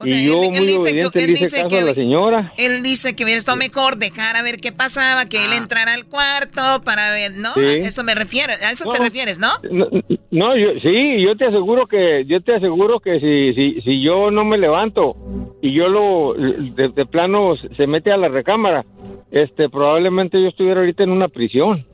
Y 0.05 0.25
yo, 0.27 0.41
él 0.41 0.49
muy 0.49 0.59
dice 0.67 0.67
que- 0.67 1.05
obediente, 1.05 1.19
él 1.19 1.25
le 1.27 1.31
hice 1.33 1.43
dice 1.45 1.55
caso 1.57 1.67
que- 1.69 1.79
a 1.79 1.85
la 1.85 1.93
señora. 1.95 2.53
Él 2.57 2.83
dice 2.83 3.15
que 3.15 3.23
hubiera 3.23 3.37
estado 3.39 3.57
mejor 3.57 3.97
dejar 3.97 4.35
a 4.35 4.43
ver 4.43 4.57
qué 4.57 4.71
pasaba, 4.71 5.25
que 5.25 5.43
él 5.45 5.53
entrara 5.53 5.93
al 5.93 6.05
cuarto 6.05 6.81
para 6.83 7.11
ver, 7.11 7.33
¿no? 7.33 7.49
Ah. 7.49 7.53
Sí. 7.55 7.61
A 7.61 7.73
eso 7.87 8.03
me 8.03 8.15
refiero, 8.15 8.53
a 8.53 8.71
eso 8.71 8.89
te 8.91 8.99
refieres, 8.99 9.39
¿no? 9.39 9.47
No, 9.71 9.87
no, 10.31 10.57
yo, 10.57 10.79
sí, 10.81 11.23
yo 11.23 11.35
te 11.37 11.45
aseguro 11.45 11.87
que, 11.87 12.25
yo 12.25 12.41
te 12.41 12.55
aseguro 12.55 12.99
que 12.99 13.19
si, 13.19 13.53
si, 13.53 13.81
si 13.81 14.01
yo 14.03 14.31
no 14.31 14.43
me 14.45 14.57
levanto 14.57 15.15
y 15.61 15.73
yo 15.73 15.87
lo, 15.87 16.33
de, 16.33 16.89
de 16.89 17.05
plano 17.05 17.55
se 17.77 17.87
mete 17.87 18.11
a 18.11 18.17
la 18.17 18.27
recámara, 18.29 18.85
este, 19.31 19.69
probablemente 19.69 20.41
yo 20.41 20.49
estuviera 20.49 20.79
ahorita 20.81 21.03
en 21.03 21.11
una 21.11 21.27
prisión. 21.27 21.85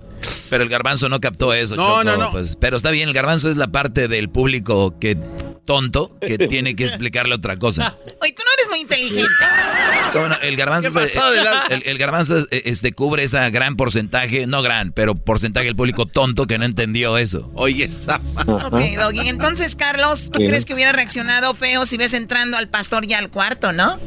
Pero 0.49 0.64
el 0.64 0.69
garbanzo 0.69 1.10
no 1.10 1.19
captó 1.19 1.53
eso. 1.53 1.76
No, 1.76 1.88
Choco, 1.88 2.03
no, 2.03 2.18
no. 2.18 2.32
Pues, 2.32 2.56
pero 2.60 2.78
está 2.78 2.91
bien, 2.91 3.07
el 3.10 3.14
garbanzo 3.15 3.49
es 3.49 3.57
la 3.57 3.68
parte 3.68 4.07
del 4.07 4.30
público 4.30 4.98
que 4.99 5.18
tonto 5.65 6.18
que 6.26 6.38
tiene 6.48 6.76
que 6.76 6.86
explicarle 6.86 7.36
otra 7.36 7.57
cosa. 7.57 7.95
Oye, 8.22 8.32
tú 8.34 8.44
no 8.45 8.52
eres 8.57 8.69
muy 8.69 8.80
inteligente. 8.80 9.30
¿Cómo 10.14 10.30
no? 10.30 10.36
El 10.41 10.56
garbanzo, 10.56 10.94
¿Qué 10.94 11.03
es- 11.06 11.14
pasó, 11.15 11.28
Adelante? 11.28 11.74
el, 11.76 11.84
el 11.86 11.98
garbanzo 11.98 12.38
es- 12.38 12.48
este, 12.52 12.94
cubre 12.94 13.24
esa 13.24 13.49
gran 13.49 13.76
porcentaje, 13.76 14.48
no 14.48 14.61
gran, 14.61 14.91
pero 14.94 15.15
porcentaje 15.15 15.65
del 15.65 15.76
público 15.76 16.06
tonto 16.06 16.48
que 16.48 16.57
no 16.57 16.65
entendió 16.65 17.18
eso. 17.18 17.52
Oye, 17.56 17.84
esa. 17.86 18.22
Ok, 18.48 18.80
Doggy. 18.98 19.28
Entonces, 19.28 19.76
Carlos, 19.76 20.30
¿tú 20.32 20.40
Sí. 20.40 20.45
crees 20.48 20.65
que 20.65 20.74
hubiera 20.74 20.94
reaccionado 20.94 21.53
feo 21.56 21.86
si 21.86 21.98
ves 21.98 22.14
entrando 22.14 22.56
al 22.57 22.69
pastor 22.69 23.06
ya 23.06 23.19
al 23.19 23.30
cuarto, 23.30 23.74
no? 23.74 23.99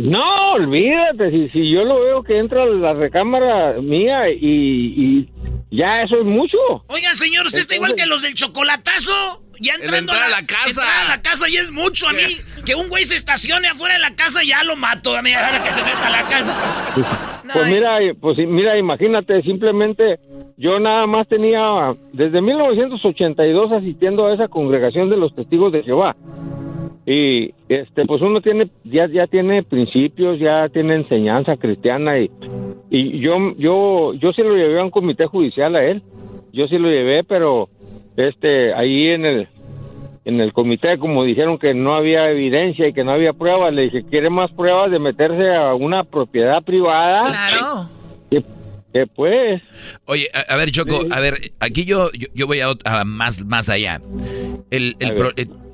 No, 0.00 0.52
olvídate, 0.52 1.30
si, 1.30 1.48
si 1.50 1.70
yo 1.70 1.84
lo 1.84 2.00
veo 2.00 2.22
que 2.22 2.38
entra 2.38 2.62
a 2.62 2.66
la 2.66 2.94
recámara 2.94 3.74
mía 3.82 4.30
y, 4.30 4.38
y 4.40 5.28
ya 5.70 6.02
eso 6.02 6.16
es 6.16 6.24
mucho. 6.24 6.56
Oiga, 6.86 7.14
señor, 7.14 7.44
usted 7.44 7.60
está 7.60 7.74
igual 7.74 7.94
que 7.94 8.06
los 8.06 8.22
del 8.22 8.32
chocolatazo. 8.32 9.42
Ya 9.60 9.74
entrando 9.74 10.12
entrar 10.12 10.22
a 10.22 10.28
la, 10.30 10.38
a 10.38 10.40
la 10.40 10.46
casa. 10.46 10.68
entrar 10.68 11.06
a 11.06 11.08
la 11.08 11.22
casa 11.22 11.46
ya 11.52 11.60
es 11.60 11.70
mucho. 11.70 12.08
A 12.08 12.12
mí, 12.12 12.22
que 12.64 12.74
un 12.74 12.88
güey 12.88 13.04
se 13.04 13.14
estacione 13.14 13.68
afuera 13.68 13.94
de 13.94 14.00
la 14.00 14.14
casa, 14.14 14.40
ya 14.42 14.64
lo 14.64 14.74
mato. 14.74 15.14
A 15.14 15.20
mí, 15.20 15.34
ahora 15.34 15.62
que 15.62 15.70
se 15.70 15.82
meta 15.82 16.06
a 16.06 16.10
la 16.10 16.28
casa. 16.28 17.42
Pues 17.52 17.66
mira, 17.66 17.98
pues 18.20 18.38
mira, 18.38 18.78
imagínate, 18.78 19.42
simplemente 19.42 20.18
yo 20.56 20.78
nada 20.80 21.06
más 21.06 21.28
tenía 21.28 21.94
desde 22.12 22.40
1982 22.40 23.72
asistiendo 23.72 24.26
a 24.26 24.34
esa 24.34 24.48
congregación 24.48 25.10
de 25.10 25.16
los 25.18 25.34
testigos 25.34 25.72
de 25.72 25.82
Jehová. 25.82 26.16
Y 27.06 27.54
este 27.68 28.04
pues 28.04 28.20
uno 28.20 28.40
tiene 28.40 28.68
ya 28.84 29.06
ya 29.08 29.26
tiene 29.26 29.62
principios, 29.62 30.38
ya 30.38 30.68
tiene 30.68 30.96
enseñanza 30.96 31.56
cristiana 31.56 32.18
y 32.18 32.30
y 32.90 33.20
yo 33.20 33.36
yo 33.56 34.14
yo 34.14 34.32
sí 34.32 34.42
lo 34.42 34.54
llevé 34.54 34.80
a 34.80 34.84
un 34.84 34.90
comité 34.90 35.26
judicial 35.26 35.74
a 35.76 35.84
él. 35.84 36.02
Yo 36.52 36.66
sí 36.68 36.78
lo 36.78 36.88
llevé, 36.88 37.24
pero 37.24 37.68
este 38.16 38.74
ahí 38.74 39.08
en 39.08 39.24
el 39.24 39.48
en 40.26 40.40
el 40.40 40.52
comité 40.52 40.98
como 40.98 41.24
dijeron 41.24 41.58
que 41.58 41.72
no 41.72 41.94
había 41.94 42.30
evidencia 42.30 42.86
y 42.86 42.92
que 42.92 43.02
no 43.02 43.12
había 43.12 43.32
pruebas, 43.32 43.72
le 43.72 43.82
dije, 43.82 44.04
¿quiere 44.04 44.28
más 44.28 44.50
pruebas 44.52 44.90
de 44.90 44.98
meterse 44.98 45.54
a 45.54 45.74
una 45.74 46.04
propiedad 46.04 46.62
privada? 46.62 47.22
Claro. 47.22 47.88
Que, 48.30 48.44
que 48.92 49.06
pues 49.06 49.62
Oye, 50.04 50.28
a, 50.34 50.52
a 50.52 50.56
ver, 50.56 50.70
Choco, 50.70 51.00
a 51.10 51.20
ver, 51.20 51.34
aquí 51.60 51.86
yo, 51.86 52.10
yo, 52.12 52.28
yo 52.34 52.46
voy 52.46 52.60
a 52.60 53.04
más, 53.04 53.44
más 53.46 53.70
allá. 53.70 54.02
El, 54.70 54.94
el 55.00 55.14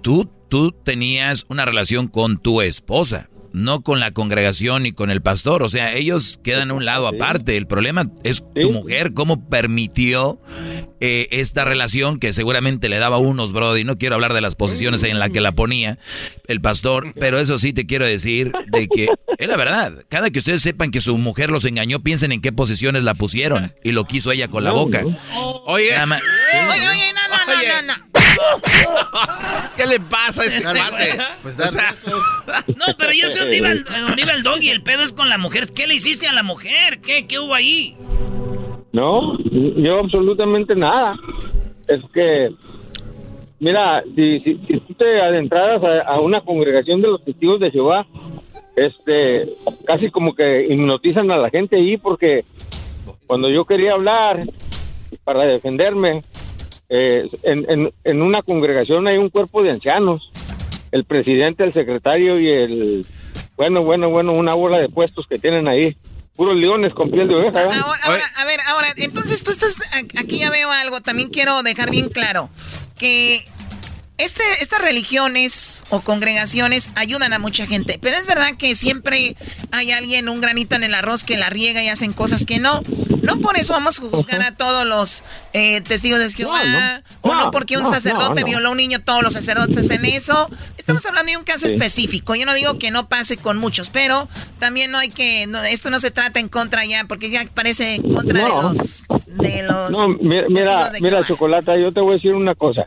Tú, 0.07 0.31
tú 0.49 0.71
tenías 0.71 1.47
una 1.49 1.65
relación 1.65 2.07
con 2.07 2.39
tu 2.39 2.63
esposa, 2.63 3.29
no 3.53 3.81
con 3.81 3.99
la 3.99 4.13
congregación 4.13 4.85
ni 4.85 4.93
con 4.93 5.11
el 5.11 5.21
pastor. 5.21 5.65
O 5.65 5.69
sea, 5.69 5.95
ellos 5.95 6.39
quedan 6.45 6.71
a 6.71 6.75
un 6.75 6.85
lado 6.85 7.09
aparte. 7.09 7.57
El 7.57 7.67
problema 7.67 8.09
es 8.23 8.45
tu 8.55 8.71
mujer, 8.71 9.15
cómo 9.15 9.49
permitió 9.49 10.41
eh, 11.01 11.27
esta 11.33 11.65
relación 11.65 12.21
que 12.21 12.33
seguramente 12.33 12.89
le 12.89 12.99
daba 12.99 13.19
unos, 13.19 13.53
Brody. 13.53 13.83
No 13.83 13.99
quiero 13.99 14.15
hablar 14.15 14.33
de 14.33 14.43
las 14.43 14.55
posiciones 14.55 15.03
en 15.03 15.19
las 15.19 15.31
que 15.31 15.41
la 15.41 15.51
ponía 15.51 15.99
el 16.47 16.61
pastor, 16.61 17.13
pero 17.19 17.41
eso 17.41 17.59
sí 17.59 17.73
te 17.73 17.87
quiero 17.87 18.05
decir 18.05 18.53
de 18.69 18.87
que 18.87 19.09
es 19.39 19.49
la 19.49 19.57
verdad. 19.57 20.05
Cada 20.09 20.31
que 20.31 20.39
ustedes 20.39 20.63
sepan 20.63 20.93
que 20.93 21.01
su 21.01 21.19
mujer 21.19 21.51
los 21.51 21.65
engañó, 21.65 21.99
piensen 21.99 22.31
en 22.31 22.41
qué 22.41 22.53
posiciones 22.53 23.03
la 23.03 23.15
pusieron 23.15 23.75
y 23.83 23.91
lo 23.91 24.05
quiso 24.05 24.31
ella 24.31 24.47
con 24.47 24.63
la 24.63 24.71
boca. 24.71 25.03
Oye, 25.67 25.91
Oye, 25.97 26.89
oye, 26.89 27.13
no, 27.47 27.55
no, 27.55 27.83
no, 27.83 27.97
no. 27.97 28.17
¿Qué 29.77 29.87
le 29.87 30.01
pasa 30.01 30.43
a 30.43 30.45
este 30.45 30.59
Este 30.59 30.73
cuate? 30.73 31.19
Pues 31.43 31.59
O 31.59 31.69
sea, 31.69 31.95
No, 32.69 32.85
pero 32.99 33.13
yo 33.13 33.29
sé 33.29 33.41
dónde 33.41 33.57
iba, 33.59 33.71
el, 33.71 33.85
dónde 33.85 34.23
iba 34.23 34.33
el 34.33 34.43
doggy. 34.43 34.71
El 34.71 34.83
pedo 34.83 35.03
es 35.03 35.13
con 35.13 35.29
la 35.29 35.39
mujer. 35.39 35.69
¿Qué 35.75 35.87
le 35.87 35.95
hiciste 35.95 36.29
a 36.29 36.33
la 36.33 36.43
mujer? 36.43 37.01
¿Qué, 37.01 37.27
qué 37.27 37.39
hubo 37.39 37.55
ahí? 37.55 37.97
No, 38.93 39.39
yo 39.39 39.99
absolutamente 40.01 40.75
nada. 40.75 41.17
Es 41.89 42.01
que, 42.13 42.51
mira, 43.61 44.03
si, 44.15 44.41
si, 44.41 44.59
si 44.67 44.81
tú 44.81 44.95
te 44.95 45.21
adentraras 45.21 45.83
a, 45.83 46.13
a 46.13 46.21
una 46.21 46.41
congregación 46.41 47.01
de 47.03 47.09
los 47.09 47.25
testigos 47.25 47.61
de 47.61 47.71
Jehová, 47.71 48.07
este, 48.77 49.55
casi 49.87 50.11
como 50.11 50.35
que 50.35 50.67
hipnotizan 50.67 51.31
a 51.31 51.39
la 51.39 51.51
gente 51.51 51.77
ahí 51.77 51.97
porque 51.97 52.45
cuando 53.27 53.49
yo 53.49 53.65
quería 53.65 53.93
hablar 53.93 54.45
para 55.25 55.45
defenderme, 55.45 56.23
eh, 56.89 57.29
en, 57.43 57.71
en, 57.71 57.93
en 58.05 58.23
una 58.23 58.43
congregación 58.43 59.07
hay 59.07 59.19
un 59.19 59.31
cuerpo 59.31 59.63
de 59.63 59.71
ancianos, 59.71 60.31
el 60.93 61.05
presidente, 61.05 61.65
el 61.65 61.73
secretario 61.73 62.39
y 62.39 62.51
el, 62.51 63.07
bueno, 63.57 63.83
bueno, 63.83 64.11
bueno, 64.11 64.33
una 64.33 64.55
bola 64.55 64.79
de 64.79 64.89
puestos 64.89 65.27
que 65.27 65.39
tienen 65.39 65.69
ahí. 65.69 65.97
Puros 66.37 66.55
leones 66.57 66.93
con 66.93 67.11
piel 67.11 67.29
de 67.29 67.35
oveja. 67.35 67.51
¿verdad? 67.51 67.81
Ahora, 67.83 68.01
ahora, 68.05 68.25
a 68.37 68.45
ver, 68.45 68.61
ahora, 68.67 68.89
entonces 68.99 69.43
tú 69.43 69.51
estás, 69.51 69.81
aquí 70.19 70.39
ya 70.41 70.51
veo 70.51 70.71
algo, 70.71 71.01
también 71.01 71.31
quiero 71.31 71.63
dejar 71.63 71.91
bien 71.91 72.11
claro 72.11 72.51
que 72.99 73.41
este, 74.19 74.43
estas 74.61 74.81
religiones 74.81 75.85
o 75.91 76.01
congregaciones 76.01 76.91
ayudan 76.95 77.33
a 77.33 77.39
mucha 77.39 77.67
gente, 77.67 77.99
pero 78.01 78.17
es 78.17 78.27
verdad 78.27 78.57
que 78.59 78.75
siempre 78.75 79.37
hay 79.73 79.93
alguien, 79.93 80.29
un 80.29 80.41
granito 80.41 80.75
en 80.77 80.85
el 80.85 80.95
arroz 80.95 81.23
que 81.25 81.37
la 81.37 81.51
riega 81.51 81.83
y 81.83 81.89
hacen 81.89 82.13
cosas 82.13 82.45
que 82.45 82.59
no. 82.59 82.81
No 83.23 83.41
por 83.41 83.59
eso 83.59 83.73
vamos 83.73 83.99
a 83.99 84.03
juzgar 84.03 84.41
a 84.43 84.55
todos 84.57 84.87
los 84.87 85.23
eh, 85.53 85.81
testigos 85.81 86.21
de 86.21 86.31
Jehová, 86.31 87.03
o 87.23 87.35
no 87.35 87.47
No, 87.47 87.51
porque 87.51 87.77
un 87.77 87.85
sacerdote 87.85 88.45
violó 88.45 88.69
a 88.69 88.71
un 88.71 88.77
niño, 88.77 89.01
todos 89.03 89.23
los 89.23 89.33
sacerdotes 89.33 89.79
hacen 89.79 90.05
eso. 90.05 90.49
Estamos 90.79 91.05
hablando 91.07 91.33
de 91.33 91.37
un 91.37 91.45
caso 91.45 91.67
Sí. 91.67 91.73
específico. 91.73 92.35
Yo 92.37 92.47
no 92.47 92.55
digo 92.55 92.79
que 92.79 92.91
no 92.91 93.09
pase 93.09 93.37
con 93.37 93.59
muchos, 93.59 93.91
pero 93.91 94.29
también 94.59 94.91
no 94.93 94.99
hay 94.99 95.09
que, 95.11 95.49
esto 95.71 95.91
no 95.91 95.99
se 95.99 96.11
trata 96.11 96.39
en 96.39 96.49
contra 96.49 96.85
ya, 96.85 97.05
porque 97.09 97.31
ya 97.31 97.45
parece 97.53 97.97
en 97.97 98.03
contra 98.15 98.45
de 98.45 98.49
los, 98.49 99.07
de 99.27 99.63
los 99.65 99.91
No, 99.91 100.09
mira, 100.09 100.45
mira, 100.49 100.93
mira, 101.01 101.27
Chocolata, 101.27 101.73
yo 101.77 101.93
te 101.93 102.01
voy 102.01 102.13
a 102.13 102.15
decir 102.17 102.33
una 102.35 102.55
cosa. 102.55 102.87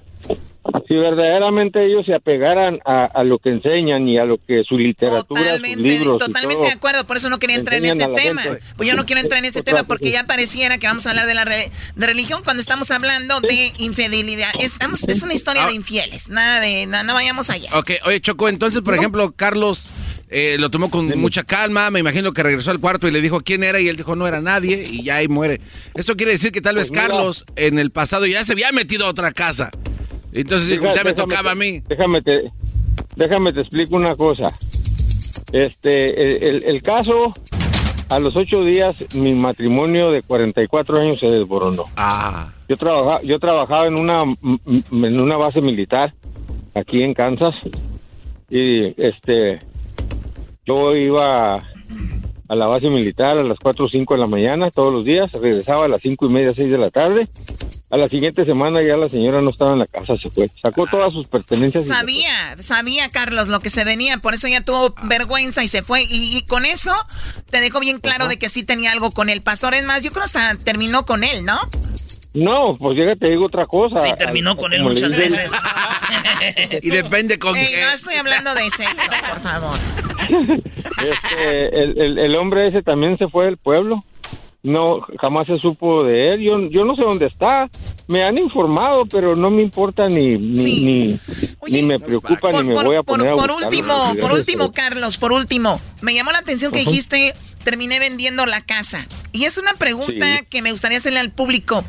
Si 0.87 0.95
verdaderamente 0.95 1.85
ellos 1.85 2.05
se 2.05 2.13
apegaran 2.15 2.79
a, 2.85 3.05
a 3.05 3.23
lo 3.23 3.37
que 3.39 3.49
enseñan 3.49 4.07
y 4.07 4.17
a 4.17 4.23
lo 4.25 4.37
que 4.37 4.63
su 4.67 4.77
literatura, 4.77 5.41
sus 5.41 5.49
Totalmente, 5.51 5.83
libros, 5.83 6.15
y 6.15 6.17
totalmente 6.17 6.55
todo, 6.55 6.65
de 6.67 6.71
acuerdo, 6.73 7.05
por 7.07 7.17
eso 7.17 7.29
no 7.29 7.37
quería 7.39 7.57
entrar 7.57 7.77
en 7.79 7.85
ese 7.85 8.07
tema. 8.15 8.41
gente. 8.41 8.59
Pues 8.77 8.89
yo 8.89 8.95
no 8.95 9.05
quiero 9.05 9.21
entrar 9.21 9.39
en 9.39 9.45
ese 9.45 9.61
tema 9.61 9.83
porque 9.83 10.11
ya 10.11 10.25
pareciera 10.25 10.77
que 10.77 10.87
vamos 10.87 11.05
a 11.05 11.11
hablar 11.11 11.25
de 11.27 11.33
la 11.35 11.45
re- 11.45 11.71
de 11.95 12.05
religión 12.07 12.41
cuando 12.43 12.61
estamos 12.61 12.89
hablando 12.91 13.39
de 13.41 13.71
infidelidad. 13.77 14.49
Es, 14.59 14.79
una 15.23 15.33
historia 15.33 15.65
Ah. 15.65 15.67
de 15.67 15.73
infieles, 15.73 16.29
nada 16.29 16.59
de, 16.61 16.85
no, 16.87 17.03
no 17.03 17.13
vayamos 17.13 17.49
allá. 17.49 17.69
Ok, 17.77 17.91
oye, 18.05 18.19
Choco, 18.21 18.47
entonces, 18.49 18.81
por 18.81 18.95
ejemplo, 18.95 19.31
Carlos 19.35 19.87
eh, 20.29 20.57
lo 20.59 20.69
tomó 20.69 20.89
con 20.91 21.07
mucha 21.19 21.43
calma, 21.43 21.89
me 21.91 21.99
imagino 21.99 22.31
que 22.33 22.43
regresó 22.43 22.71
al 22.71 22.79
cuarto 22.79 23.07
y 23.07 23.11
le 23.11 23.19
dijo 23.21 23.41
quién 23.41 23.63
era 23.63 23.79
y 23.81 23.87
él 23.89 23.97
dijo 23.97 24.15
no 24.15 24.27
era 24.27 24.41
nadie 24.41 24.87
y 24.89 25.03
ya 25.03 25.15
ahí 25.17 25.27
muere. 25.27 25.59
Eso 25.95 26.15
quiere 26.15 26.31
decir 26.33 26.51
que 26.51 26.61
tal 26.61 26.75
vez 26.75 26.89
Pues 26.89 27.01
mira. 27.01 27.07
Carlos 27.15 27.45
en 27.55 27.79
el 27.79 27.91
pasado 27.91 28.25
ya 28.27 28.43
se 28.43 28.53
había 28.53 28.71
metido 28.71 29.05
a 29.05 29.09
otra 29.09 29.31
casa. 29.31 29.71
Entonces 30.33 30.69
Deja- 30.81 30.93
ya 30.93 31.03
me 31.03 31.13
tocaba 31.13 31.51
a 31.51 31.55
mí. 31.55 31.81
Déjame 31.87 32.21
te, 32.21 32.51
déjame 33.15 33.53
te 33.53 33.61
explico 33.61 33.95
una 33.95 34.15
cosa. 34.15 34.47
Este, 35.51 36.21
el, 36.21 36.43
el- 36.43 36.63
el 36.65 36.81
caso 36.83 37.31
a 38.09 38.19
los 38.19 38.35
ocho 38.35 38.63
días 38.63 38.95
mi 39.15 39.33
matrimonio 39.33 40.09
de 40.11 40.21
44 40.23 40.99
años 40.99 41.19
se 41.19 41.27
desboronó. 41.27 41.85
Ah. 41.97 42.51
Yo 42.67 42.75
trabajaba, 42.77 43.21
yo 43.23 43.39
trabajaba 43.39 43.87
en 43.87 43.95
una 43.95 44.23
en 44.23 45.19
una 45.19 45.37
base 45.37 45.61
militar 45.61 46.13
aquí 46.75 47.01
en 47.01 47.13
Kansas 47.13 47.55
y 48.49 48.85
este 49.01 49.59
yo 50.65 50.95
iba 50.95 51.63
a 52.49 52.55
la 52.55 52.65
base 52.65 52.89
militar 52.89 53.37
a 53.37 53.43
las 53.43 53.59
4 53.59 53.85
o 53.85 53.87
5 53.87 54.15
de 54.15 54.19
la 54.19 54.27
mañana 54.27 54.71
todos 54.71 54.91
los 54.91 55.05
días, 55.05 55.31
regresaba 55.31 55.85
a 55.85 55.87
las 55.87 56.01
cinco 56.01 56.25
y 56.25 56.29
media, 56.29 56.51
6 56.55 56.71
de 56.71 56.77
la 56.79 56.89
tarde. 56.89 57.27
A 57.91 57.97
la 57.97 58.09
siguiente 58.09 58.43
semana 58.43 58.81
ya 58.85 58.97
la 58.97 59.07
señora 59.09 59.39
no 59.39 59.51
estaba 59.51 59.73
en 59.73 59.79
la 59.79 59.85
casa, 59.85 60.15
se 60.21 60.29
fue. 60.31 60.47
Sacó 60.47 60.85
todas 60.85 61.13
sus 61.13 61.27
pertenencias. 61.27 61.85
Sabía, 61.85 62.55
sabía 62.59 63.09
Carlos 63.09 63.47
lo 63.47 63.59
que 63.59 63.69
se 63.69 63.83
venía, 63.83 64.17
por 64.17 64.33
eso 64.33 64.47
ya 64.47 64.61
tuvo 64.61 64.95
vergüenza 65.03 65.63
y 65.63 65.67
se 65.67 65.83
fue. 65.83 66.03
Y, 66.03 66.37
y 66.37 66.41
con 66.43 66.65
eso 66.65 66.93
te 67.51 67.61
dejó 67.61 67.79
bien 67.79 67.99
claro 67.99 68.27
de 68.27 68.37
que 68.37 68.49
sí 68.49 68.63
tenía 68.63 68.91
algo 68.91 69.11
con 69.11 69.29
el 69.29 69.41
pastor. 69.41 69.75
Es 69.75 69.83
más, 69.83 70.01
yo 70.01 70.11
creo 70.11 70.23
hasta 70.23 70.55
terminó 70.57 71.05
con 71.05 71.23
él, 71.23 71.45
¿no? 71.45 71.57
No, 72.33 72.73
pues 72.77 72.95
llega, 72.97 73.15
te 73.15 73.29
digo 73.29 73.45
otra 73.45 73.65
cosa. 73.65 73.97
Sí, 74.05 74.11
terminó 74.17 74.55
con 74.55 74.71
él 74.73 74.83
muchas 74.83 75.11
dicen- 75.11 75.49
veces. 75.49 75.51
y 76.83 76.89
depende 76.91 77.39
con 77.39 77.55
Ey, 77.55 77.67
qué. 77.73 77.81
no 77.81 77.89
estoy 77.91 78.15
hablando 78.15 78.53
de 78.53 78.69
sexo, 78.69 78.95
por 79.29 79.39
favor. 79.39 79.77
Este, 80.99 81.67
el, 81.83 81.97
el- 81.97 82.19
el 82.19 82.35
hombre 82.35 82.67
ese 82.67 82.81
también 82.83 83.17
se 83.17 83.27
fue 83.29 83.45
del 83.45 83.57
pueblo. 83.57 84.03
No, 84.61 84.97
jamás 85.21 85.47
se 85.47 85.57
supo 85.57 86.03
de 86.03 86.33
él. 86.33 86.41
Yo, 86.41 86.59
yo 86.69 86.83
no 86.83 86.95
sé 86.97 87.03
dónde 87.03 87.27
está. 87.27 87.69
Me 88.07 88.23
han 88.23 88.37
informado, 88.37 89.05
pero 89.05 89.35
no 89.35 89.49
me 89.49 89.61
importa 89.63 90.09
ni 90.09 90.31
ni, 90.37 90.79
ni, 90.83 91.19
ni 91.69 91.81
me 91.83 91.97
preocupa 91.99 92.51
ni 92.51 92.63
me 92.67 92.73
voy 92.83 92.97
a 92.97 93.03
poner 93.03 93.29
a 93.29 93.35
por 93.35 93.51
último, 93.51 94.15
por 94.19 94.31
último, 94.33 94.71
Carlos, 94.73 95.17
por 95.17 95.31
último, 95.31 95.79
me 96.01 96.13
llamó 96.13 96.31
la 96.33 96.39
atención 96.39 96.71
que 96.73 96.79
dijiste, 96.79 97.33
terminé 97.69 97.99
vendiendo 97.99 98.47
la 98.47 98.61
casa. 98.61 99.05
Y 99.31 99.45
es 99.45 99.59
una 99.59 99.73
pregunta 99.73 100.37
Sí. 100.39 100.45
que 100.49 100.61
me 100.63 100.71
gustaría 100.71 100.97
hacerle 100.97 101.19
al 101.19 101.29
público. 101.31 101.83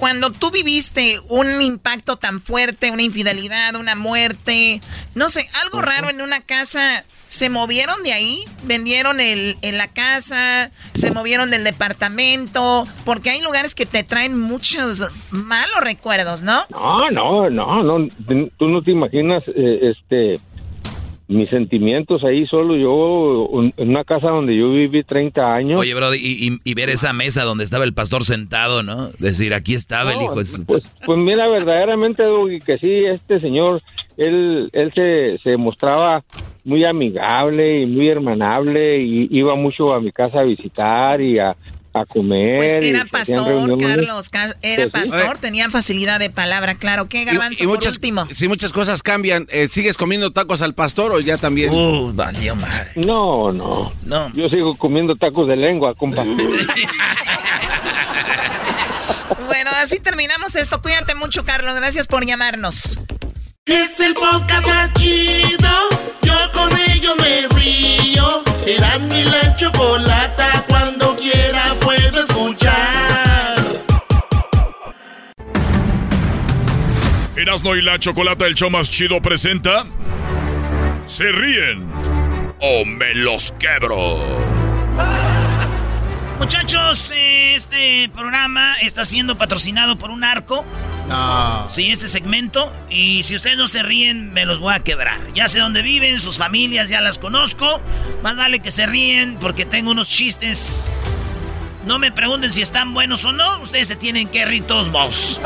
Cuando 0.00 0.32
tú 0.32 0.50
viviste 0.50 1.20
un 1.28 1.62
impacto 1.62 2.16
tan 2.16 2.40
fuerte, 2.40 2.90
una 2.90 3.02
infidelidad, 3.02 3.76
una 3.76 3.94
muerte, 3.94 4.80
no 5.14 5.28
sé, 5.30 5.46
algo 5.62 5.82
raro 5.82 6.10
en 6.10 6.20
una 6.20 6.40
casa, 6.40 7.04
¿se 7.28 7.48
movieron 7.48 8.02
de 8.02 8.12
ahí? 8.12 8.44
¿Vendieron 8.64 9.20
el, 9.20 9.56
en 9.62 9.76
la 9.78 9.86
casa? 9.88 10.70
¿Se 10.94 11.12
movieron 11.12 11.50
del 11.50 11.62
departamento? 11.64 12.88
Porque 13.04 13.30
hay 13.30 13.40
lugares 13.42 13.74
que 13.76 13.86
te 13.86 14.02
traen 14.02 14.36
muchos 14.36 15.06
malos 15.30 15.80
recuerdos, 15.82 16.42
¿no? 16.42 16.64
No, 16.70 17.08
no, 17.10 17.50
no, 17.50 17.82
no. 17.84 18.08
Tú 18.58 18.68
no 18.68 18.82
te 18.82 18.90
imaginas, 18.90 19.44
eh, 19.54 19.92
este, 19.94 20.40
mis 21.30 21.48
sentimientos 21.48 22.24
ahí 22.24 22.44
solo 22.46 22.76
yo 22.76 23.46
un- 23.50 23.72
en 23.76 23.88
una 23.90 24.04
casa 24.04 24.28
donde 24.30 24.56
yo 24.56 24.70
viví 24.72 25.02
30 25.04 25.54
años. 25.54 25.78
Oye, 25.80 25.94
Brody, 25.94 26.18
y, 26.18 26.48
y- 26.48 26.58
y 26.64 26.74
ver 26.74 26.90
esa 26.90 27.12
mesa 27.12 27.44
donde 27.44 27.64
estaba 27.64 27.84
el 27.84 27.94
pastor 27.94 28.24
sentado, 28.24 28.82
¿no? 28.82 29.10
Decir, 29.18 29.54
aquí 29.54 29.74
estaba 29.74 30.12
el 30.12 30.22
hijo. 30.22 30.42
su- 30.44 30.66
Pues, 30.66 30.82
pues 31.06 31.18
mira, 31.18 31.48
verdaderamente, 31.48 32.24
que 32.66 32.78
sí, 32.78 33.04
este 33.06 33.38
señor, 33.40 33.80
él, 34.16 34.68
él 34.72 34.92
se, 34.94 35.38
se 35.42 35.56
mostraba 35.56 36.24
muy 36.64 36.84
amigable 36.84 37.82
y 37.82 37.86
muy 37.86 38.08
hermanable 38.08 39.00
y 39.00 39.28
iba 39.30 39.54
mucho 39.54 39.94
a 39.94 40.00
mi 40.00 40.12
casa 40.12 40.40
a 40.40 40.44
visitar 40.44 41.20
y 41.20 41.38
a, 41.38 41.56
a 41.92 42.04
comer. 42.06 42.56
Pues 42.58 42.84
y 42.84 42.88
era 42.90 43.04
pastor. 43.04 43.78
Carlos. 43.78 44.28
ca- 44.30 44.54
Era 44.62 44.88
Pues 44.88 45.04
sí. 45.04 45.10
pastor, 45.12 45.38
tenía 45.38 45.68
facilidad 45.70 46.18
de 46.20 46.30
palabra, 46.30 46.74
claro. 46.76 47.08
¿Qué, 47.08 47.24
Garbanzo, 47.24 47.62
y 47.62 47.66
por 47.66 47.76
muchas, 47.76 47.94
último? 47.94 48.26
sí, 48.32 48.48
muchas 48.48 48.72
cosas 48.72 49.02
cambian. 49.02 49.46
Eh, 49.50 49.68
¿Sigues 49.68 49.96
comiendo 49.96 50.30
tacos 50.32 50.62
al 50.62 50.74
pastor 50.74 51.12
o 51.12 51.20
ya 51.20 51.36
también? 51.38 51.72
Uh, 51.74 52.12
valió 52.14 52.54
madre. 52.56 52.92
No, 52.96 53.52
no, 53.52 53.92
No. 54.04 54.32
Yo 54.34 54.48
sigo 54.48 54.76
comiendo 54.76 55.16
tacos 55.16 55.48
de 55.48 55.56
lengua, 55.56 55.94
compa. 55.94 56.24
Bueno, 59.46 59.70
así 59.82 59.98
terminamos 59.98 60.54
esto. 60.54 60.80
Cuídate 60.80 61.14
mucho, 61.14 61.44
Carlos. 61.44 61.74
Gracias 61.76 62.06
por 62.06 62.24
llamarnos. 62.24 62.98
Es 63.66 63.98
el 64.00 64.14
podcast 64.14 64.66
más 64.66 64.92
chido. 64.94 65.68
Yo 66.22 66.34
con 66.52 66.70
ello 66.90 67.14
me 67.16 67.46
río. 67.58 68.42
Eras 68.66 69.00
mi 69.02 69.24
la 69.24 69.56
chocolata. 69.56 70.64
Erasno 77.40 77.74
y 77.74 77.80
la 77.80 77.98
Chocolata, 77.98 78.46
el 78.46 78.54
show 78.54 78.68
más 78.68 78.90
chido, 78.90 79.22
presenta. 79.22 79.86
Se 81.06 81.32
ríen 81.32 81.90
o 82.60 82.84
me 82.84 83.14
los 83.14 83.52
quebro. 83.52 84.18
Muchachos, 86.38 87.10
este 87.14 88.10
programa 88.14 88.74
está 88.82 89.06
siendo 89.06 89.38
patrocinado 89.38 89.96
por 89.96 90.10
un 90.10 90.22
arco. 90.22 90.66
No. 91.08 91.66
Sí, 91.70 91.90
este 91.90 92.08
segmento. 92.08 92.70
Y 92.90 93.22
si 93.22 93.36
ustedes 93.36 93.56
no 93.56 93.66
se 93.66 93.82
ríen, 93.82 94.34
me 94.34 94.44
los 94.44 94.58
voy 94.58 94.74
a 94.74 94.80
quebrar. 94.80 95.18
Ya 95.34 95.48
sé 95.48 95.60
dónde 95.60 95.80
viven, 95.80 96.20
sus 96.20 96.36
familias 96.36 96.90
ya 96.90 97.00
las 97.00 97.18
conozco. 97.18 97.80
Más 98.22 98.36
vale 98.36 98.60
que 98.60 98.70
se 98.70 98.84
ríen 98.84 99.38
porque 99.40 99.64
tengo 99.64 99.92
unos 99.92 100.10
chistes. 100.10 100.90
No 101.86 101.98
me 101.98 102.12
pregunten 102.12 102.52
si 102.52 102.62
están 102.62 102.92
buenos 102.92 103.24
o 103.24 103.32
no. 103.32 103.60
Ustedes 103.60 103.88
se 103.88 103.96
tienen 103.96 104.28
que 104.28 104.44
reír 104.44 104.66
todos 104.66 104.90
vos. 104.90 105.40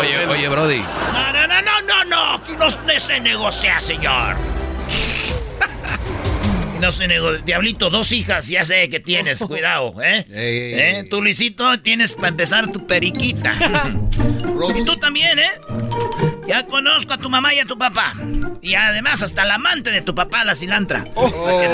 Oye, 0.00 0.26
oye, 0.26 0.48
Brody. 0.48 0.78
No, 0.78 1.32
no, 1.32 1.46
no, 1.46 1.62
no, 1.62 1.82
no, 1.82 2.04
no. 2.04 2.34
Aquí 2.34 2.52
no 2.58 3.00
se 3.00 3.20
negocia, 3.20 3.80
señor. 3.80 4.36
No 6.80 6.92
se 6.92 7.08
negocia. 7.08 7.42
Diablito, 7.44 7.88
dos 7.88 8.12
hijas, 8.12 8.48
ya 8.48 8.64
sé 8.64 8.88
que 8.90 9.00
tienes, 9.00 9.38
cuidado, 9.48 9.94
¿eh? 10.02 10.26
¿Eh? 10.28 11.04
Tú, 11.08 11.22
Luisito, 11.22 11.80
tienes 11.80 12.14
para 12.14 12.28
empezar 12.28 12.70
tu 12.70 12.86
periquita. 12.86 13.54
y 14.76 14.84
tú 14.84 14.96
también, 14.96 15.38
¿eh? 15.38 15.50
Ya 16.46 16.66
conozco 16.66 17.14
a 17.14 17.18
tu 17.18 17.30
mamá 17.30 17.54
y 17.54 17.60
a 17.60 17.64
tu 17.64 17.76
papá. 17.78 18.14
Y 18.62 18.74
además 18.74 19.22
hasta 19.22 19.44
la 19.44 19.54
amante 19.54 19.90
de 19.90 20.02
tu 20.02 20.14
papá, 20.14 20.44
la 20.44 20.54
cilantra. 20.54 21.04
Oye, 21.14 21.68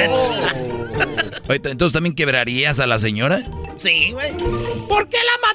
entonces 1.49 1.93
también 1.93 2.15
quebrarías 2.15 2.81
a 2.81 2.87
la 2.87 2.99
señora. 2.99 3.43
Sí, 3.77 4.11
güey. 4.13 4.33
¿Por 4.89 5.09
qué 5.09 5.19
la? 5.19 5.52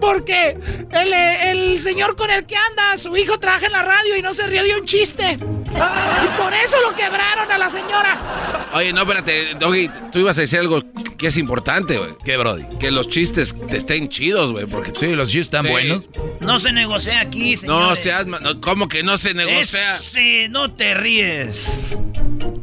Porque 0.00 0.56
el, 0.92 1.12
eh, 1.12 1.50
el 1.50 1.80
señor 1.80 2.14
con 2.14 2.30
el 2.30 2.44
que 2.46 2.54
anda, 2.56 2.96
su 2.98 3.16
hijo 3.16 3.38
trabaja 3.40 3.66
en 3.66 3.72
la 3.72 3.82
radio 3.82 4.16
y 4.16 4.22
no 4.22 4.32
se 4.34 4.46
rió 4.46 4.62
de 4.62 4.76
un 4.78 4.84
chiste. 4.86 5.38
Y 5.40 6.40
por 6.40 6.52
eso 6.54 6.76
lo 6.82 6.94
quebraron 6.94 7.50
a 7.50 7.58
la 7.58 7.68
señora. 7.68 8.68
Oye, 8.74 8.92
no, 8.92 9.00
espérate, 9.02 9.54
Doggy, 9.58 9.90
tú 10.12 10.18
ibas 10.20 10.36
a 10.38 10.42
decir 10.42 10.58
algo 10.60 10.82
que 11.16 11.28
es 11.28 11.36
importante, 11.38 11.98
güey. 11.98 12.10
¿Qué, 12.24 12.36
Brody? 12.36 12.64
Que 12.78 12.90
los 12.90 13.08
chistes 13.08 13.54
te 13.66 13.78
estén 13.78 14.08
chidos, 14.08 14.52
güey, 14.52 14.66
porque... 14.66 14.92
Sí, 14.94 15.14
los 15.16 15.30
chistes 15.30 15.46
están 15.46 15.64
Sí. 15.64 15.70
buenos. 15.72 16.08
No 16.40 16.58
se 16.58 16.72
negocia 16.72 17.20
aquí, 17.20 17.54
No 17.54 17.60
señores. 17.60 17.98
seas... 18.02 18.26
no, 18.26 18.38
¿Cómo 18.60 18.88
que 18.88 19.02
no 19.02 19.16
se 19.18 19.34
negocia? 19.34 19.96
Ese, 19.96 20.48
no 20.50 20.70
te 20.72 20.94
ríes. 20.94 21.66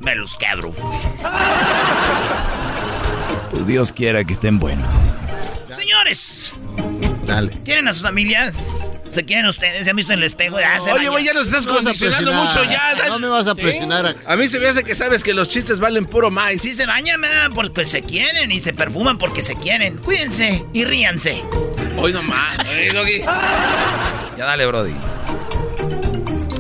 Me 0.02 0.15
los 0.15 0.38
quebro. 0.38 0.73
Pues 3.52 3.68
Dios 3.68 3.91
quiera 3.93 4.23
que 4.23 4.34
estén 4.34 4.60
buenos. 4.60 4.88
Señores, 5.72 6.53
Dale. 7.26 7.49
¿quieren 7.64 7.88
a 7.88 7.93
sus 7.93 8.03
familias? 8.03 8.68
¿Se 9.10 9.23
quieren 9.26 9.45
ustedes? 9.45 9.84
¿Se 9.85 9.89
han 9.89 9.95
visto 9.95 10.14
en 10.14 10.19
el 10.19 10.26
espejo? 10.26 10.60
Ya 10.60 10.80
se 10.80 10.91
Oye, 10.91 11.07
güey, 11.10 11.23
ya 11.23 11.34
nos 11.34 11.47
estás 11.47 11.65
No 11.65 11.76
condicionando 11.76 12.34
mucho, 12.34 12.64
ya. 12.65 12.95
No 13.07 13.19
me 13.19 13.27
vas 13.27 13.47
a 13.47 13.56
presionar 13.56 14.06
a- 14.06 14.15
A 14.31 14.35
mí 14.35 14.47
se 14.47 14.60
me 14.60 14.68
hace 14.68 14.84
que 14.84 14.95
sabes 14.95 15.23
que 15.23 15.34
los 15.34 15.47
chistes 15.47 15.80
valen 15.80 16.06
puro 16.06 16.31
maíz. 16.31 16.61
Sí 16.61 16.73
se 16.73 16.85
bañan, 16.85 17.22
¿verdad? 17.22 17.49
Porque 17.53 17.85
se 17.85 18.02
quieren 18.02 18.52
y 18.52 18.60
se 18.60 18.73
perfuman 18.73 19.18
porque 19.18 19.41
se 19.41 19.56
quieren. 19.56 19.97
Cuídense 19.97 20.65
y 20.73 20.85
ríanse. 20.85 21.41
Hoy 21.97 22.11
nomás. 22.14 22.57
Ya 24.38 24.45
dale, 24.45 24.65
Brody. 24.65 24.93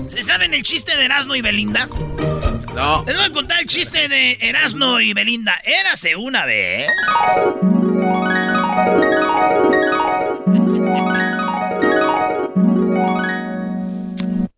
¿Se 0.07 0.23
saben 0.23 0.53
el 0.53 0.63
chiste 0.63 0.95
de 0.95 1.05
Erasmo 1.05 1.35
y 1.35 1.41
Belinda? 1.41 1.89
No. 2.73 3.03
Les 3.05 3.15
voy 3.17 3.25
a 3.25 3.31
contar 3.31 3.59
el 3.59 3.67
chiste 3.67 4.07
de 4.07 4.37
Erasmo 4.39 4.99
y 5.01 5.13
Belinda. 5.13 5.59
Érase 5.65 6.15
una 6.15 6.45
vez. 6.45 6.87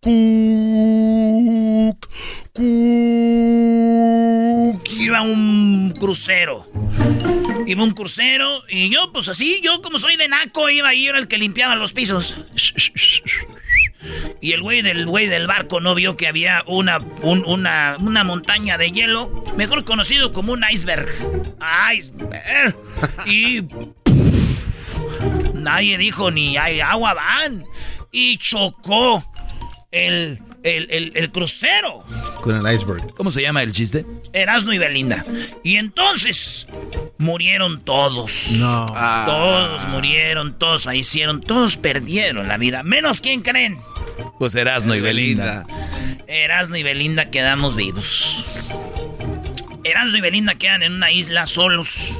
Cuc. 0.02 2.08
Iba 5.00 5.22
un 5.22 5.94
crucero. 6.00 6.68
Iba 7.66 7.84
un 7.84 7.92
crucero 7.94 8.64
y 8.70 8.90
yo, 8.90 9.12
pues 9.14 9.28
así, 9.28 9.60
yo 9.64 9.82
como 9.82 10.00
soy 10.00 10.16
de 10.16 10.28
naco, 10.28 10.70
iba 10.70 10.90
ahí, 10.90 11.08
era 11.08 11.20
el 11.20 11.28
que 11.28 11.38
limpiaba 11.38 11.76
los 11.76 11.92
pisos. 11.94 12.36
Y 14.42 14.54
el 14.54 14.62
güey 14.62 14.82
del 14.82 15.06
güey 15.06 15.28
del 15.28 15.48
barco 15.48 15.82
no 15.82 15.96
vio 15.96 16.16
que 16.16 16.28
había 16.28 16.64
una, 16.68 17.00
un- 17.24 17.44
una, 17.46 17.98
una 18.00 18.24
montaña 18.24 18.78
de 18.78 18.92
hielo, 18.92 19.32
mejor 19.58 19.84
conocido 19.84 20.32
como 20.32 20.54
un 20.54 20.64
iceberg. 20.72 21.10
Iceberg. 21.94 22.76
Y 23.26 23.64
nadie 25.68 25.98
dijo 25.98 26.32
ni 26.32 26.58
hay 26.58 26.80
agua 26.80 27.14
van. 27.14 27.64
Y 28.12 28.38
chocó 28.38 29.24
el, 29.92 30.40
el, 30.64 30.88
el, 30.90 31.12
el 31.16 31.32
crucero. 31.32 32.04
Con 32.42 32.56
el 32.56 32.74
iceberg. 32.74 33.14
¿Cómo 33.16 33.30
se 33.30 33.42
llama 33.42 33.62
el 33.64 33.74
chiste? 33.74 34.06
Erasmo 34.32 34.72
y 34.72 34.78
Belinda. 34.78 35.26
Y 35.64 35.76
entonces 35.76 36.68
murieron 37.18 37.82
todos. 37.82 38.52
No. 38.54 38.86
Todos 39.26 39.88
murieron, 39.88 40.58
todos 40.58 40.86
fallecieron, 40.86 41.42
todos 41.42 41.76
perdieron 41.76 42.48
la 42.48 42.58
vida. 42.58 42.84
Menos 42.84 43.20
quién 43.20 43.42
creen. 43.42 43.78
Pues 44.40 44.56
Erasmo 44.56 44.96
y 44.96 45.02
Belinda. 45.02 45.66
Erasmo 46.28 46.78
y 46.78 46.84
Belinda 46.84 47.30
quedamos 47.30 47.76
vivos. 47.76 48.48
Erasmo 49.84 50.18
y 50.18 50.22
Belinda 50.22 50.56
quedan 50.56 50.84
en 50.84 50.94
una 50.94 51.12
isla 51.12 51.46
solos. 51.46 52.20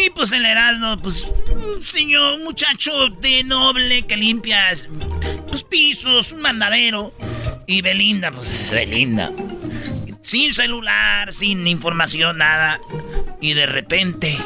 Y 0.00 0.10
pues 0.10 0.30
el 0.32 0.44
Erasmo, 0.44 0.96
pues, 0.98 1.30
un 1.50 1.82
señor, 1.82 2.38
muchacho 2.40 3.08
de 3.20 3.42
noble 3.42 4.02
que 4.02 4.16
limpia 4.16 4.68
pues, 5.48 5.64
pisos, 5.64 6.32
un 6.32 6.40
mandadero. 6.42 7.12
Y 7.66 7.82
Belinda, 7.82 8.30
pues 8.30 8.70
Belinda. 8.70 9.32
Sin 10.20 10.54
celular, 10.54 11.34
sin 11.34 11.66
información, 11.66 12.38
nada. 12.38 12.78
Y 13.40 13.54
de 13.54 13.66
repente, 13.66 14.38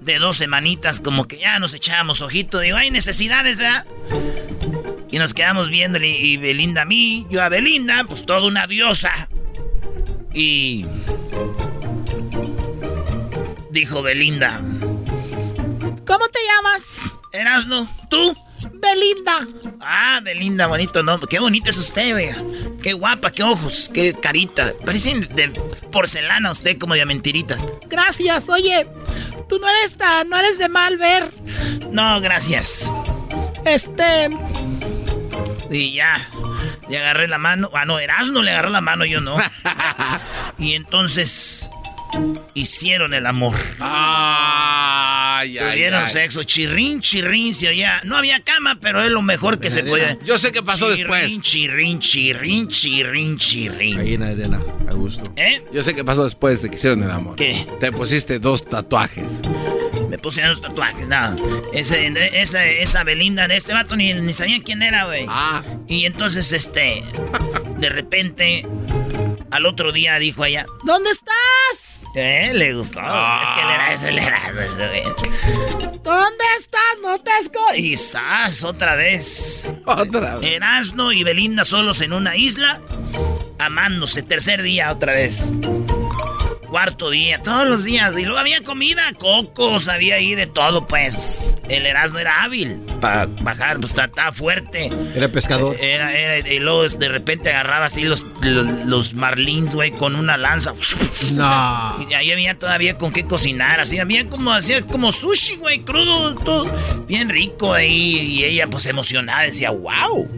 de 0.00 0.18
dos 0.18 0.36
semanitas, 0.36 1.00
como 1.00 1.26
que 1.26 1.38
ya 1.38 1.58
nos 1.58 1.74
echábamos 1.74 2.22
ojito. 2.22 2.60
Digo, 2.60 2.76
hay 2.76 2.90
necesidades, 2.90 3.58
¿verdad? 3.58 3.86
Y 5.10 5.18
nos 5.18 5.34
quedamos 5.34 5.68
viéndole 5.68 6.10
y 6.10 6.36
Belinda 6.36 6.82
a 6.82 6.84
mí, 6.84 7.26
yo 7.28 7.42
a 7.42 7.48
Belinda, 7.48 8.04
pues 8.06 8.24
toda 8.24 8.46
una 8.46 8.66
diosa. 8.66 9.28
Y 10.32 10.86
dijo 13.70 14.02
Belinda, 14.02 14.60
¿Cómo 16.06 16.28
te 16.28 16.40
llamas? 16.44 16.82
Erasno, 17.32 17.88
¿tú? 18.08 18.36
Belinda. 18.72 19.46
Ah, 19.80 20.20
Belinda, 20.22 20.66
bonito 20.66 21.02
nombre. 21.02 21.28
Qué 21.28 21.38
bonita 21.38 21.70
es 21.70 21.78
usted, 21.78 22.14
vea. 22.14 22.36
Qué 22.82 22.94
guapa, 22.94 23.30
qué 23.30 23.44
ojos, 23.44 23.88
qué 23.92 24.14
carita. 24.14 24.72
Parecen 24.84 25.20
de 25.20 25.50
porcelana 25.92 26.50
usted, 26.50 26.78
como 26.78 26.94
de 26.94 27.06
mentiritas. 27.06 27.64
Gracias. 27.86 28.48
Oye, 28.48 28.88
tú 29.48 29.58
no 29.60 29.68
eres 29.68 29.96
tan, 29.96 30.28
no 30.28 30.36
eres 30.36 30.58
de 30.58 30.68
mal 30.68 30.96
ver. 30.96 31.30
No, 31.90 32.20
gracias. 32.20 32.92
Este, 33.64 34.28
Y 35.70 35.92
ya, 35.92 36.28
le 36.88 36.98
agarré 36.98 37.28
la 37.28 37.38
mano. 37.38 37.70
Ah, 37.72 37.84
no, 37.84 38.00
Erasno 38.00 38.42
le 38.42 38.50
agarró 38.50 38.70
la 38.70 38.80
mano, 38.80 39.04
yo 39.04 39.20
no. 39.20 39.36
y 40.58 40.74
entonces 40.74 41.70
hicieron 42.54 43.14
el 43.14 43.26
amor. 43.26 43.56
Ay, 43.78 45.58
ay, 45.58 45.72
Tuvieron 45.72 46.04
ay. 46.04 46.12
sexo, 46.12 46.42
chirrín, 46.44 47.00
chirrín, 47.00 47.54
se 47.54 47.68
oía. 47.68 48.00
No 48.04 48.16
había 48.16 48.40
cama, 48.40 48.78
pero 48.80 49.02
es 49.02 49.10
lo 49.10 49.22
mejor 49.22 49.58
que 49.58 49.70
se 49.70 49.82
podía. 49.82 50.18
Yo 50.24 50.38
sé 50.38 50.52
qué 50.52 50.62
pasó 50.62 50.94
Chirrín, 50.94 51.12
después. 51.12 51.42
Chirrín, 51.42 51.98
chirrín, 52.00 52.68
chirrín, 52.68 53.38
chirrín. 53.38 53.98
Ahí 54.00 54.14
en 54.14 54.20
la 54.20 54.28
arena, 54.28 54.60
a 54.88 54.92
gusto. 54.92 55.32
¿Eh? 55.36 55.62
Yo 55.72 55.82
sé 55.82 55.94
qué 55.94 56.04
pasó 56.04 56.24
después 56.24 56.62
de 56.62 56.70
que 56.70 56.76
hicieron 56.76 57.02
el 57.02 57.10
amor. 57.10 57.36
¿Qué? 57.36 57.66
Te 57.80 57.90
pusiste 57.92 58.38
dos 58.38 58.64
tatuajes. 58.66 59.26
Me 60.08 60.18
puse 60.18 60.42
unos 60.42 60.60
tatuajes, 60.60 61.06
nada. 61.06 61.36
Ese, 61.72 62.12
esa, 62.40 62.66
esa 62.66 63.04
Belinda 63.04 63.46
de 63.48 63.56
este 63.56 63.72
vato 63.72 63.96
ni, 63.96 64.12
ni 64.12 64.32
sabían 64.32 64.60
quién 64.60 64.82
era, 64.82 65.04
güey. 65.04 65.24
Ah. 65.28 65.62
Y 65.86 66.04
entonces, 66.04 66.52
este, 66.52 67.02
de 67.78 67.88
repente, 67.88 68.66
al 69.50 69.66
otro 69.66 69.92
día 69.92 70.18
dijo 70.18 70.44
ella, 70.44 70.66
¿dónde 70.84 71.10
estás? 71.10 71.99
¿Eh? 72.14 72.50
Le 72.54 72.74
gustó. 72.74 73.00
Es 73.00 73.50
que 73.50 73.60
él 73.60 73.70
era 73.70 73.92
ese, 73.92 74.08
él 74.08 74.18
era 74.18 74.40
güey. 74.52 75.02
¿Dónde 76.02 76.44
estás? 76.58 76.80
No 77.02 77.18
te 77.20 77.30
esco. 77.40 77.60
Y 77.76 77.96
¡zas! 77.96 78.64
otra 78.64 78.96
vez. 78.96 79.72
Otra 79.84 80.36
vez. 80.36 80.46
Erasno 80.52 81.12
y 81.12 81.22
Belinda 81.24 81.64
solos 81.64 82.00
en 82.00 82.12
una 82.12 82.36
isla, 82.36 82.80
amándose. 83.58 84.22
Tercer 84.22 84.62
día 84.62 84.92
otra 84.92 85.12
vez. 85.12 85.44
Cuarto 86.70 87.10
día, 87.10 87.42
todos 87.42 87.66
los 87.66 87.82
días. 87.82 88.16
Y 88.16 88.22
luego 88.22 88.38
había 88.38 88.60
comida, 88.60 89.02
cocos, 89.18 89.88
había 89.88 90.14
ahí 90.14 90.36
de 90.36 90.46
todo, 90.46 90.86
pues. 90.86 91.58
El 91.68 91.84
Erasmo 91.84 92.20
era 92.20 92.44
hábil 92.44 92.80
para 93.00 93.26
bajar, 93.42 93.80
pues 93.80 93.92
estaba 93.96 94.30
fuerte. 94.30 94.88
Era 95.16 95.28
pescador. 95.28 95.76
Era, 95.80 96.12
era, 96.16 96.48
y 96.48 96.60
luego 96.60 96.88
de 96.88 97.08
repente 97.08 97.50
agarraba 97.50 97.86
así 97.86 98.02
los, 98.02 98.24
los, 98.42 98.84
los 98.86 99.14
marlins, 99.14 99.74
güey, 99.74 99.90
con 99.90 100.14
una 100.14 100.36
lanza. 100.36 100.72
No. 101.32 102.06
Y 102.08 102.14
ahí 102.14 102.30
había 102.30 102.56
todavía 102.56 102.96
con 102.96 103.12
qué 103.12 103.24
cocinar, 103.24 103.80
así 103.80 103.98
había 103.98 104.28
como, 104.28 104.52
hacía 104.52 104.80
como 104.82 105.10
sushi, 105.10 105.56
güey, 105.56 105.80
crudo, 105.80 106.36
todo 106.36 106.62
bien 107.08 107.30
rico 107.30 107.72
ahí. 107.72 108.18
Y 108.20 108.44
ella, 108.44 108.68
pues 108.68 108.86
emocionada, 108.86 109.42
decía, 109.42 109.70
wow. 109.70 110.28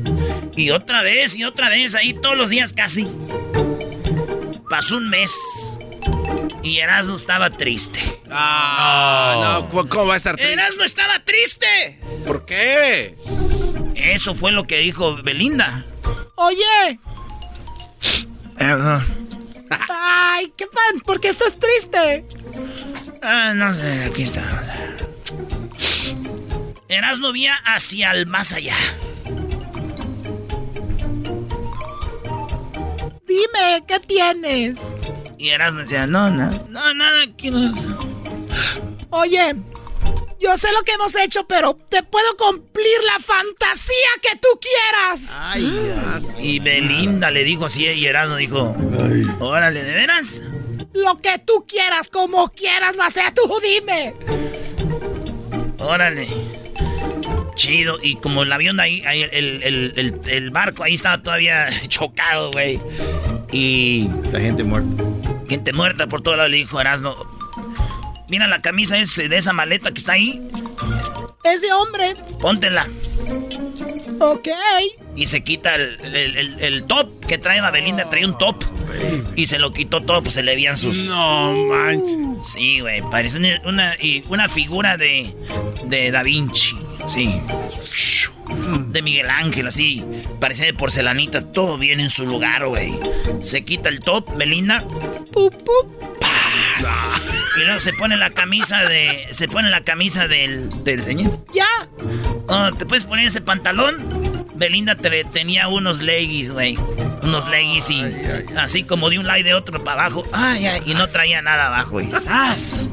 Y 0.56 0.70
otra 0.70 1.02
vez, 1.02 1.36
y 1.36 1.44
otra 1.44 1.68
vez, 1.68 1.94
ahí 1.94 2.14
todos 2.14 2.38
los 2.38 2.48
días 2.48 2.72
casi. 2.72 3.06
Pasó 4.70 4.96
un 4.96 5.10
mes. 5.10 5.78
Y 6.62 6.78
Erasmo 6.78 7.16
estaba 7.16 7.50
triste. 7.50 8.00
Ah, 8.30 9.58
no, 9.60 9.68
¿cómo- 9.68 9.88
¿cómo 9.88 10.06
va 10.06 10.14
a 10.14 10.16
estar 10.16 10.36
triste? 10.36 10.52
Erasmo 10.52 10.84
estaba 10.84 11.18
triste. 11.24 12.00
¿Por 12.26 12.44
qué? 12.44 13.16
Eso 13.94 14.34
fue 14.34 14.52
lo 14.52 14.66
que 14.66 14.78
dijo 14.78 15.16
Belinda. 15.22 15.84
Oye. 16.36 16.98
Ay, 19.88 20.52
qué 20.56 20.66
pan, 20.66 21.00
¿por 21.04 21.20
qué 21.20 21.28
estás 21.28 21.56
triste? 21.58 22.24
Ah, 23.22 23.52
no 23.54 23.74
sé, 23.74 24.04
aquí 24.04 24.22
está. 24.22 24.42
Erasmo 26.88 27.32
vía 27.32 27.54
hacia 27.64 28.10
el 28.12 28.26
más 28.26 28.52
allá. 28.52 28.76
Dime, 33.26 33.82
¿qué 33.86 33.98
tienes? 34.00 34.76
Y 35.42 35.48
Erasmo 35.48 35.80
decía, 35.80 36.06
no, 36.06 36.30
no, 36.30 36.48
no, 36.68 36.94
nada, 36.94 37.24
aquí 37.24 37.50
no. 37.50 37.74
Oye, 39.10 39.56
yo 40.40 40.56
sé 40.56 40.68
lo 40.72 40.82
que 40.84 40.92
hemos 40.92 41.16
hecho, 41.16 41.48
pero 41.48 41.76
te 41.88 42.04
puedo 42.04 42.36
cumplir 42.36 42.96
la 43.04 43.18
fantasía 43.18 43.96
que 44.22 44.38
tú 44.38 44.46
quieras. 44.60 45.22
Y 46.40 46.60
Belinda 46.60 47.32
le 47.32 47.42
dijo 47.42 47.64
así 47.64 47.84
y 47.86 48.06
Erasmo 48.06 48.36
dijo, 48.36 48.76
órale, 49.40 49.82
¿de 49.82 49.92
veras? 49.94 50.42
Lo 50.94 51.20
que 51.20 51.38
tú 51.44 51.64
quieras, 51.66 52.08
como 52.08 52.48
quieras, 52.50 52.94
lo 52.94 53.02
haces 53.02 53.34
tú, 53.34 53.42
dime. 53.60 54.14
Órale. 55.78 56.28
Chido, 57.56 57.98
y 58.00 58.14
como 58.14 58.44
el 58.44 58.52
avión 58.52 58.78
ahí, 58.78 59.02
ahí, 59.06 59.22
el, 59.24 59.62
el- 59.64 59.92
el- 59.96 60.20
el 60.28 60.50
barco 60.50 60.84
ahí 60.84 60.94
estaba 60.94 61.20
todavía 61.20 61.68
chocado, 61.88 62.52
güey. 62.52 62.78
Y... 63.50 64.08
La 64.30 64.38
gente 64.38 64.62
muerta. 64.64 65.04
Gente 65.52 65.74
muerta 65.74 66.06
por 66.06 66.22
todo 66.22 66.34
lado, 66.34 66.48
le 66.48 66.56
dijo 66.56 66.80
Erasmo. 66.80 67.14
Mira 68.30 68.46
la 68.46 68.62
camisa 68.62 68.96
ese, 68.96 69.28
de 69.28 69.36
esa 69.36 69.52
maleta 69.52 69.92
que 69.92 69.98
está 70.00 70.12
ahí, 70.12 70.40
Ese 71.44 71.70
hombre. 71.74 72.14
póntela. 72.40 72.88
Ok. 74.18 74.48
Y 75.14 75.26
se 75.26 75.44
quita 75.44 75.74
el, 75.74 75.98
el- 76.02 76.36
el- 76.38 76.60
el 76.60 76.84
top 76.84 77.26
que 77.26 77.36
trae 77.36 77.60
Belinda, 77.70 78.08
traía 78.08 78.26
un 78.26 78.38
top. 78.38 78.64
Y 79.36 79.44
se 79.44 79.58
lo 79.58 79.72
quitó 79.72 80.00
todo, 80.00 80.22
pues 80.22 80.36
se 80.36 80.42
le 80.42 80.54
veían 80.54 80.78
sus. 80.78 80.96
No 80.96 81.52
manches. 81.54 82.16
Sí, 82.54 82.80
güey, 82.80 83.02
parece 83.10 83.36
una, 83.36 83.60
una, 83.66 83.94
y 84.00 84.24
una 84.30 84.48
figura 84.48 84.96
de, 84.96 85.34
de 85.84 86.10
Da 86.10 86.22
Vinci. 86.22 86.74
Sí. 87.08 87.40
De 88.88 89.02
Miguel 89.02 89.30
Ángel, 89.30 89.66
así. 89.66 90.04
Parecía 90.40 90.66
de 90.66 90.74
porcelanita, 90.74 91.52
todo 91.52 91.78
bien 91.78 92.00
en 92.00 92.10
su 92.10 92.26
lugar, 92.26 92.66
güey. 92.66 92.98
Se 93.40 93.64
quita 93.64 93.88
el 93.88 94.00
top, 94.00 94.36
Belinda. 94.36 94.84
Pup, 95.32 95.54
pup. 95.56 96.20
¡Paz! 96.20 97.22
Y 97.56 97.64
luego 97.64 97.80
se 97.80 97.92
pone 97.92 98.16
la 98.16 98.30
camisa 98.30 98.84
de. 98.84 99.26
Se 99.30 99.48
pone 99.48 99.70
la 99.70 99.82
camisa 99.82 100.28
del, 100.28 100.84
del 100.84 101.02
señor. 101.02 101.44
Ya. 101.54 101.88
Oh, 102.48 102.70
¿Te 102.76 102.86
puedes 102.86 103.04
poner 103.04 103.26
ese 103.26 103.40
pantalón? 103.40 103.96
Belinda 104.54 104.94
te- 104.94 105.24
tenía 105.24 105.68
unos 105.68 106.00
leggings, 106.00 106.50
güey. 106.52 106.76
Unos 107.22 107.48
leggings 107.48 107.90
y 107.90 108.02
así 108.56 108.82
como 108.84 109.08
de 109.10 109.18
un 109.18 109.26
lado 109.26 109.38
y 109.40 109.42
de 109.42 109.54
otro 109.54 109.82
para 109.84 110.02
abajo. 110.06 110.24
Ay, 110.32 110.66
ay, 110.66 110.82
y 110.86 110.94
no 110.94 111.08
traía 111.08 111.40
nada 111.42 111.68
abajo. 111.68 112.00
Y, 112.00 112.10
¡zas! 112.10 112.88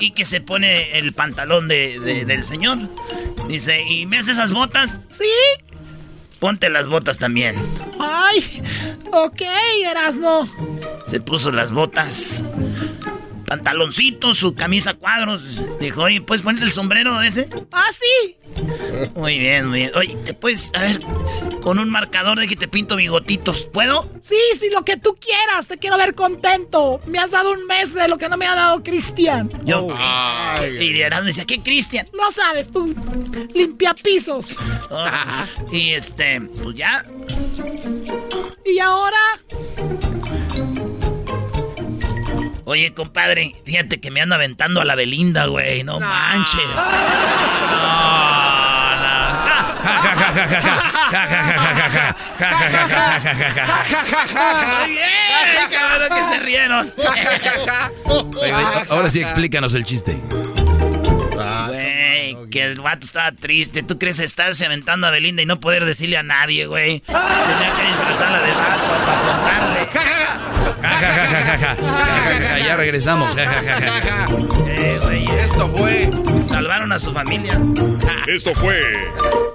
y 0.00 0.10
que 0.12 0.24
se 0.24 0.40
pone 0.40 0.98
el 0.98 1.12
pantalón 1.12 1.68
de- 1.68 1.98
de- 2.00 2.24
del 2.24 2.42
señor. 2.44 2.78
Dice, 3.48 3.82
¿y 3.82 4.04
haces 4.14 4.28
esas 4.30 4.52
botas? 4.52 4.98
¿Sí? 5.08 5.24
Ponte 6.38 6.68
las 6.70 6.86
botas 6.86 7.18
también. 7.18 7.56
Ay, 7.98 8.62
ok, 9.12 9.42
Erasno. 9.90 10.48
Se 11.06 11.20
puso 11.20 11.50
las 11.50 11.72
botas. 11.72 12.44
Pantaloncito, 13.48 14.34
su 14.34 14.54
camisa 14.54 14.94
cuadros. 14.94 15.42
Dijo, 15.80 16.02
oye, 16.02 16.20
¿puedes 16.20 16.42
ponerte 16.42 16.66
el 16.66 16.72
sombrero 16.72 17.18
de 17.18 17.28
ese? 17.28 17.48
Ah, 17.72 17.88
sí. 17.90 18.36
Muy 19.14 19.38
bien, 19.38 19.68
muy 19.68 19.78
bien. 19.80 19.92
Oye, 19.94 20.16
¿te 20.16 20.34
puedes, 20.34 20.70
a 20.74 20.82
ver, 20.82 20.98
con 21.62 21.78
un 21.78 21.88
marcador 21.88 22.38
de 22.38 22.46
que 22.46 22.56
te 22.56 22.68
pinto 22.68 22.96
bigotitos? 22.96 23.66
¿Puedo? 23.72 24.10
Sí, 24.20 24.36
sí, 24.58 24.68
lo 24.70 24.84
que 24.84 24.98
tú 24.98 25.16
quieras. 25.18 25.66
Te 25.66 25.78
quiero 25.78 25.96
ver 25.96 26.14
contento. 26.14 27.00
Me 27.06 27.18
has 27.18 27.30
dado 27.30 27.52
un 27.52 27.66
mes 27.66 27.94
de 27.94 28.06
lo 28.08 28.18
que 28.18 28.28
no 28.28 28.36
me 28.36 28.46
ha 28.46 28.54
dado 28.54 28.82
Cristian. 28.82 29.48
Yo. 29.64 29.86
y 30.80 30.92
de 30.92 31.00
Erasmo 31.00 31.26
decía, 31.26 31.46
¿qué 31.46 31.62
Cristian? 31.62 32.06
No 32.12 32.30
sabes, 32.30 32.70
tú. 32.70 32.94
Limpia 33.54 33.94
pisos. 33.94 34.56
Oh, 34.90 35.06
y 35.72 35.90
este, 35.92 36.40
pues 36.40 36.76
ya. 36.76 37.02
¿Y 38.64 38.78
ahora? 38.78 39.18
Oye, 42.68 42.92
compadre, 42.92 43.54
fíjate 43.64 43.98
que 43.98 44.10
me 44.10 44.20
ando 44.20 44.34
aventando 44.34 44.82
a 44.82 44.84
la 44.84 44.94
Belinda, 44.94 45.46
güey. 45.46 45.84
No, 45.84 46.00
manches. 46.00 46.60
Muy 54.78 54.90
bien, 54.90 55.70
cabrón, 55.70 56.08
que 56.14 56.24
se 56.24 56.38
rieron. 56.40 56.92
Oye, 58.04 58.52
oye, 58.52 58.86
ahora 58.90 59.10
sí 59.10 59.22
explícanos 59.22 59.72
el 59.72 59.84
chiste. 59.84 60.20
Que 62.50 62.64
el 62.64 62.80
vato 62.80 63.06
estaba 63.06 63.32
triste. 63.32 63.82
¿Tú 63.82 63.98
crees 63.98 64.18
estarse 64.20 64.64
aventando 64.66 65.06
a 65.06 65.10
Belinda 65.10 65.42
y 65.42 65.46
no 65.46 65.60
poder 65.60 65.84
decirle 65.84 66.16
a 66.16 66.22
nadie, 66.22 66.66
güey? 66.66 67.00
Tenía 67.00 67.74
que 67.76 67.88
disfrazarla 67.90 68.40
de 68.40 68.52
vato 68.52 68.84
para 69.06 69.22
contarle. 69.22 69.88
Ya 72.66 72.76
regresamos. 72.76 73.34
Eh, 73.36 74.98
güey, 75.02 75.24
Esto 75.40 75.68
fue. 75.76 76.10
Salvaron 76.48 76.92
a 76.92 76.98
su 76.98 77.12
familia. 77.12 77.60
Esto 78.26 78.54
fue 78.54 78.80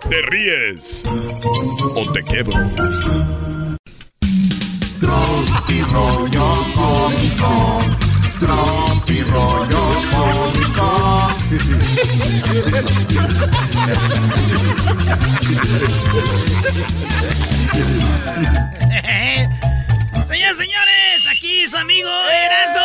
Te 0.09 0.21
ríes 0.23 1.03
o 1.05 2.11
te 2.11 2.23
quebro. 2.23 2.53
Tropi 4.99 5.81
rollo 5.91 6.55
cómico. 6.75 7.79
Tropi 8.39 9.21
rollo 9.23 9.83
cómico. 10.11 10.42
Señores, 20.27 20.57
señores, 20.57 21.27
aquí 21.29 21.67
su 21.67 21.77
amigo 21.77 22.09
Erasmo. 22.09 22.81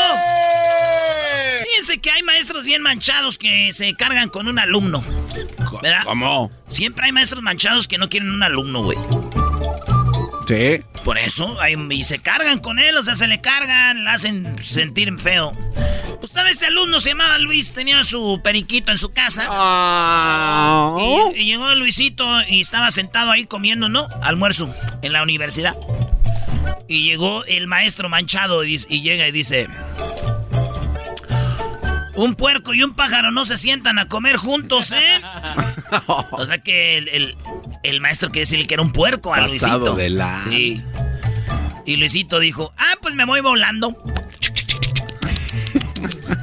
Fíjense 1.63 1.99
que 1.99 2.11
hay 2.11 2.23
maestros 2.23 2.67
bien 2.67 2.83
manchados 2.83 3.39
que 3.39 3.73
se 3.73 3.95
cargan 3.95 4.29
con 4.29 4.49
un 4.49 4.59
alumno. 4.59 5.03
¿Verdad? 5.83 6.03
¿Cómo? 6.05 6.51
Siempre 6.67 7.07
hay 7.07 7.13
maestros 7.13 7.43
manchados 7.43 7.89
que 7.89 7.97
no 7.97 8.11
quieren 8.11 8.31
un 8.31 8.43
alumno, 8.43 8.83
güey. 8.83 8.99
Sí. 10.49 10.83
Por 11.05 11.19
eso, 11.19 11.61
hay- 11.61 11.77
y 11.91 12.05
se 12.05 12.21
cargan 12.21 12.59
con 12.59 12.79
él, 12.79 12.97
o 12.97 13.03
sea, 13.03 13.15
se 13.15 13.27
le 13.29 13.41
cargan, 13.43 14.05
le 14.05 14.11
hacen 14.11 14.57
sentir 14.63 15.13
feo. 15.21 15.53
Pues 16.21 16.33
tal 16.33 16.45
vez 16.45 16.55
este 16.55 16.67
alumno 16.67 17.01
se 17.01 17.11
llamaba 17.11 17.37
Luis, 17.39 17.73
tenía 17.75 18.03
su 18.03 18.41
periquito 18.43 18.91
en 18.91 18.97
su 18.97 19.11
casa. 19.13 19.47
Y, 21.35 21.41
y 21.41 21.45
llegó 21.45 21.73
Luisito 21.75 22.27
y 22.49 22.61
estaba 22.61 22.91
sentado 22.91 23.31
ahí 23.31 23.45
comiendo, 23.45 23.91
¿no? 23.91 24.09
Almuerzo 24.23 24.75
en 25.03 25.13
la 25.13 25.23
universidad. 25.23 25.77
Y 26.89 27.05
llegó 27.05 27.45
el 27.45 27.67
maestro 27.67 28.09
manchado 28.09 28.65
y 28.65 28.79
llega 28.79 29.29
y 29.29 29.33
dice... 29.33 29.69
Un 32.19 32.35
puerco 32.35 32.75
y 32.75 32.83
un 32.83 32.95
pájaro 32.95 33.31
no 33.31 33.45
se 33.45 33.57
sientan 33.57 33.99
a 33.99 34.09
comer 34.09 34.37
juntos, 34.37 34.93
¿eh? 34.93 35.21
O 36.33 36.45
sea 36.47 36.59
que 36.59 36.99
el, 36.99 37.09
el- 37.09 37.37
el 37.85 38.01
maestro 38.01 38.29
quiere 38.31 38.41
decir 38.41 38.67
que 38.67 38.75
era 38.75 38.83
un 38.83 38.93
puerco 38.93 39.33
a 39.33 39.39
Pasado 39.39 39.79
Luisito. 39.79 39.95
de 39.97 40.11
la- 40.11 40.45
Sí. 40.49 40.83
Y 41.87 41.97
Luisito 41.97 42.39
dijo, 42.41 42.73
ah, 42.77 42.95
pues 43.01 43.15
me 43.15 43.25
voy 43.25 43.41
volando. 43.41 43.97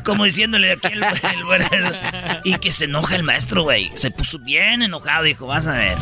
Como 0.03 0.23
diciéndole 0.25 0.71
aquí 0.73 0.87
el, 0.93 1.03
el- 1.03 2.39
Y 2.43 2.55
que 2.57 2.71
se 2.71 2.85
enoja 2.85 3.15
el 3.15 3.23
maestro, 3.23 3.63
güey. 3.63 3.91
Se 3.95 4.11
puso 4.11 4.39
bien 4.39 4.81
enojado, 4.81 5.23
dijo, 5.23 5.45
vas 5.47 5.67
a 5.67 5.73
ver. 5.73 5.97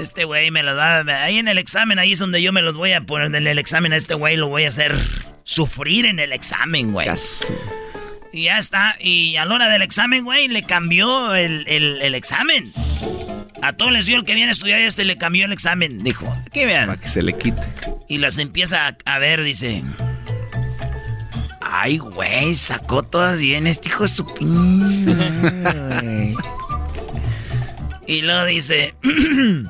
Este 0.00 0.24
güey 0.24 0.50
me 0.50 0.62
los 0.62 0.76
va 0.76 0.98
a... 0.98 1.24
Ahí 1.24 1.38
en 1.38 1.48
el 1.48 1.58
examen, 1.58 1.98
ahí 1.98 2.12
es 2.12 2.18
donde 2.18 2.42
yo 2.42 2.52
me 2.52 2.60
los 2.62 2.76
voy 2.76 2.92
a 2.92 3.00
poner. 3.00 3.34
En 3.34 3.46
el 3.46 3.58
examen 3.58 3.92
a 3.92 3.96
este 3.96 4.14
güey 4.14 4.36
lo 4.36 4.48
voy 4.48 4.64
a 4.64 4.68
hacer 4.68 4.96
sufrir 5.44 6.06
en 6.06 6.18
el 6.18 6.32
examen, 6.32 6.92
güey. 6.92 7.08
Y 8.34 8.44
ya 8.44 8.58
está. 8.58 8.96
Y 8.98 9.36
a 9.36 9.44
la 9.44 9.54
hora 9.54 9.68
del 9.68 9.82
examen, 9.82 10.24
güey, 10.24 10.48
le 10.48 10.64
cambió 10.64 11.34
el, 11.36 11.64
el- 11.68 12.02
el 12.02 12.14
examen. 12.16 12.72
A 13.62 13.72
todos 13.74 13.92
les 13.92 14.06
dio 14.06 14.16
el 14.16 14.24
que 14.24 14.34
viene 14.34 14.48
a 14.48 14.52
estudiar 14.52 14.80
y 14.80 14.82
este 14.82 15.04
le 15.04 15.16
cambió 15.16 15.44
el 15.46 15.52
examen. 15.52 16.02
Dijo, 16.02 16.26
aquí 16.46 16.64
vean. 16.64 16.86
Para 16.88 17.00
que 17.00 17.08
se 17.08 17.22
le 17.22 17.38
quite. 17.38 17.62
Y 18.08 18.18
las 18.18 18.38
empieza 18.38 18.88
a, 18.88 18.96
a 19.04 19.18
ver, 19.20 19.42
dice. 19.44 19.84
Ay, 21.60 21.98
güey, 21.98 22.54
sacó 22.56 23.04
todas 23.04 23.40
bien 23.40 23.66
este 23.68 23.88
hijo 23.88 24.02
de 24.02 24.08
su 24.08 24.24
pin- 24.26 25.04
güey". 26.02 26.34
Y 28.06 28.22
luego 28.22 28.44
dice. 28.46 28.94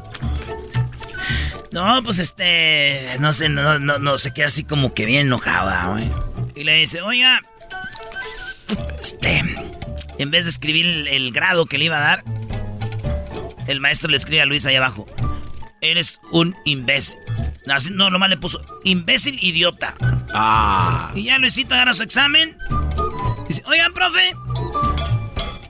no, 1.70 2.02
pues 2.02 2.18
este. 2.18 3.16
No 3.20 3.32
sé, 3.32 3.48
no, 3.48 3.78
no, 3.78 3.98
no, 3.98 4.18
se 4.18 4.32
queda 4.32 4.46
así 4.46 4.64
como 4.64 4.94
que 4.94 5.04
bien 5.06 5.26
enojada, 5.26 5.86
güey. 5.88 6.10
Y 6.54 6.64
le 6.64 6.76
dice, 6.76 7.02
oiga. 7.02 7.40
Este. 9.00 9.42
En 10.18 10.30
vez 10.30 10.44
de 10.44 10.50
escribir 10.50 10.86
el, 10.86 11.08
el 11.08 11.32
grado 11.32 11.66
que 11.66 11.78
le 11.78 11.86
iba 11.86 11.96
a 11.98 12.00
dar, 12.00 12.24
el 13.66 13.80
maestro 13.80 14.10
le 14.10 14.16
escribe 14.16 14.42
a 14.42 14.46
Luis 14.46 14.64
ahí 14.66 14.76
abajo. 14.76 15.06
Eres 15.80 16.20
un 16.30 16.56
imbécil. 16.64 17.18
No, 17.66 17.74
así- 17.74 17.90
no, 17.90 18.10
nomás 18.10 18.30
le 18.30 18.36
puso 18.36 18.64
imbécil 18.84 19.38
idiota. 19.42 19.94
Ah. 20.32 21.10
Y 21.14 21.24
ya 21.24 21.38
Luisito 21.38 21.74
agarra 21.74 21.94
su 21.94 22.02
examen. 22.02 22.56
Dice, 23.48 23.62
oigan, 23.66 23.92
profe. 23.92 24.34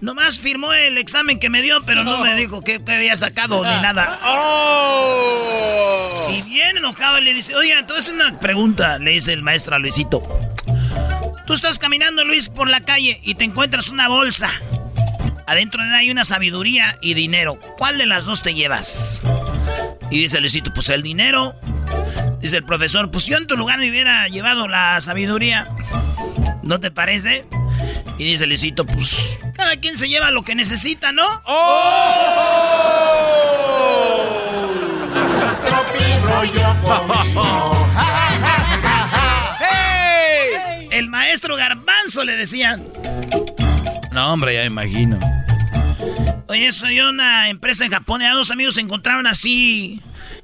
Nomás 0.00 0.38
firmó 0.38 0.72
el 0.72 0.98
examen 0.98 1.40
que 1.40 1.48
me 1.48 1.62
dio, 1.62 1.82
pero 1.86 2.04
no 2.04 2.20
me 2.20 2.34
dijo 2.34 2.60
que, 2.62 2.82
había 2.86 3.16
sacado 3.16 3.64
ni 3.64 3.80
nada. 3.80 4.20
Y 6.30 6.50
bien 6.50 6.76
enojado 6.76 7.20
le 7.20 7.32
dice, 7.32 7.56
oigan, 7.56 7.78
entonces 7.78 8.12
una 8.12 8.38
pregunta, 8.38 8.98
le 8.98 9.12
dice 9.12 9.32
el 9.32 9.42
maestro 9.42 9.76
a 9.76 9.78
Luisito. 9.78 10.22
Tú 11.46 11.52
estás 11.52 11.78
caminando, 11.78 12.24
Luis, 12.24 12.48
por 12.48 12.68
la 12.68 12.80
calle 12.80 13.20
y 13.22 13.34
te 13.34 13.44
encuentras 13.44 13.90
una 13.90 14.08
bolsa. 14.08 14.50
Adentro 15.46 15.82
de 15.82 15.88
ella 15.88 15.98
hay 15.98 16.10
una 16.10 16.24
sabiduría 16.24 16.96
y 17.02 17.14
dinero. 17.14 17.58
¿Cuál 17.76 17.98
de 17.98 18.06
las 18.06 18.24
dos 18.24 18.42
te 18.42 18.54
llevas? 18.54 19.20
Y 20.10 20.20
dice 20.20 20.40
Luisito, 20.40 20.72
pues 20.72 20.88
el 20.88 21.02
dinero. 21.02 21.54
Dice 22.40 22.56
el 22.56 22.64
profesor, 22.64 23.10
pues 23.10 23.26
yo 23.26 23.36
en 23.36 23.46
tu 23.46 23.56
lugar 23.56 23.78
me 23.78 23.90
hubiera 23.90 24.26
llevado 24.28 24.68
la 24.68 25.00
sabiduría. 25.00 25.66
¿No 26.62 26.80
te 26.80 26.90
parece? 26.90 27.46
Y 28.18 28.24
dice 28.24 28.46
Luisito, 28.46 28.86
pues 28.86 29.38
cada 29.54 29.76
quien 29.76 29.98
se 29.98 30.08
lleva 30.08 30.30
lo 30.30 30.42
que 30.42 30.54
necesita, 30.54 31.12
¿no? 31.12 31.42
rollo 36.26 37.73
Le 42.24 42.36
decían. 42.36 42.86
No, 44.12 44.32
hombre, 44.32 44.55
ya 44.55 44.60
me 44.60 44.66
imagino. 44.66 45.18
Oye, 46.48 46.72
soy 46.72 47.01
una 47.01 47.48
empresa 47.51 47.84
en 47.84 47.90
Japón. 47.90 48.22
Y 48.22 48.24
a 48.24 48.32
dos 48.32 48.51
amigos 48.51 48.76
se 48.76 48.80
encontraron 48.80 49.26
así 49.26 50.01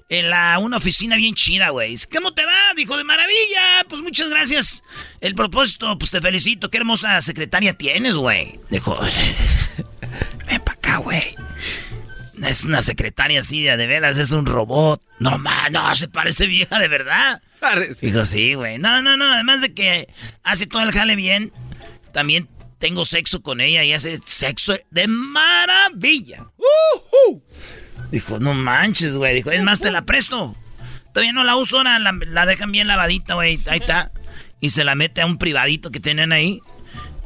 en 0.09 0.29
la, 0.29 0.59
una 0.59 0.77
oficina 0.77 1.17
bien 1.17 1.35
chida, 1.35 1.71
güey. 1.71 1.97
¿Cómo 2.13 2.35
te 2.35 2.45
va? 2.45 2.75
Dijo, 2.77 2.97
de 2.97 3.05
maravilla. 3.05 3.85
Pues 3.89 4.03
muchas 4.03 4.29
gracias. 4.29 4.83
El 5.21 5.35
propósito, 5.35 5.97
pues 5.99 6.11
te 6.11 6.21
felicito. 6.21 6.71
Qué 6.71 6.79
hermosa 6.79 7.21
secretaria 7.23 7.75
tienes, 7.75 8.17
güey. 8.17 8.61
Dijo, 8.71 8.99
ven 10.47 10.61
para 10.61 10.79
acá, 10.79 10.97
güey. 10.97 11.35
Es 12.43 12.65
una 12.65 12.81
secretaria 12.83 13.41
así, 13.41 13.63
de 13.63 13.87
veras, 13.87 14.17
es 14.17 14.31
un 14.33 14.47
robot. 14.47 15.03
No, 15.19 15.39
man, 15.39 15.73
no, 15.73 15.95
se 15.95 16.09
parece 16.09 16.47
vieja 16.47 16.79
de 16.79 16.89
verdad. 16.89 17.43
Dijo, 18.01 18.25
sí, 18.25 18.55
güey. 18.55 18.79
No, 18.79 19.03
no, 19.03 19.17
no, 19.17 19.27
además 19.27 19.61
de 19.61 19.75
que 19.75 20.09
hace 20.43 20.67
todo 20.67 20.83
el 20.83 20.93
jale 20.93 21.17
bien, 21.17 21.53
también 22.13 22.49
tengo 22.79 23.05
sexo 23.05 23.43
con 23.43 23.61
ella 23.61 23.85
y 23.85 23.93
hace 23.93 24.19
sexo 24.25 24.75
de 24.91 25.07
maravilla. 25.07 26.47
Dijo, 28.11 28.41
no 28.41 28.55
manches, 28.55 29.17
güey. 29.17 29.35
Dijo, 29.35 29.51
es 29.51 29.63
más, 29.63 29.81
te 29.81 29.91
la 29.91 30.03
presto. 30.03 30.57
Todavía 31.13 31.33
no 31.33 31.45
la 31.45 31.57
uso, 31.57 31.79
ahora 31.79 31.99
la, 31.99 32.47
dejan 32.47 32.73
bien 32.73 32.87
lavadita, 32.87 33.35
güey. 33.35 33.61
Ahí 33.67 33.81
está. 33.81 34.13
Y 34.61 34.71
se 34.71 34.85
la 34.85 34.95
mete 34.95 35.21
a 35.21 35.27
un 35.27 35.39
privadito 35.39 35.91
que 35.91 36.01
tienen 36.01 36.33
ahí. 36.33 36.61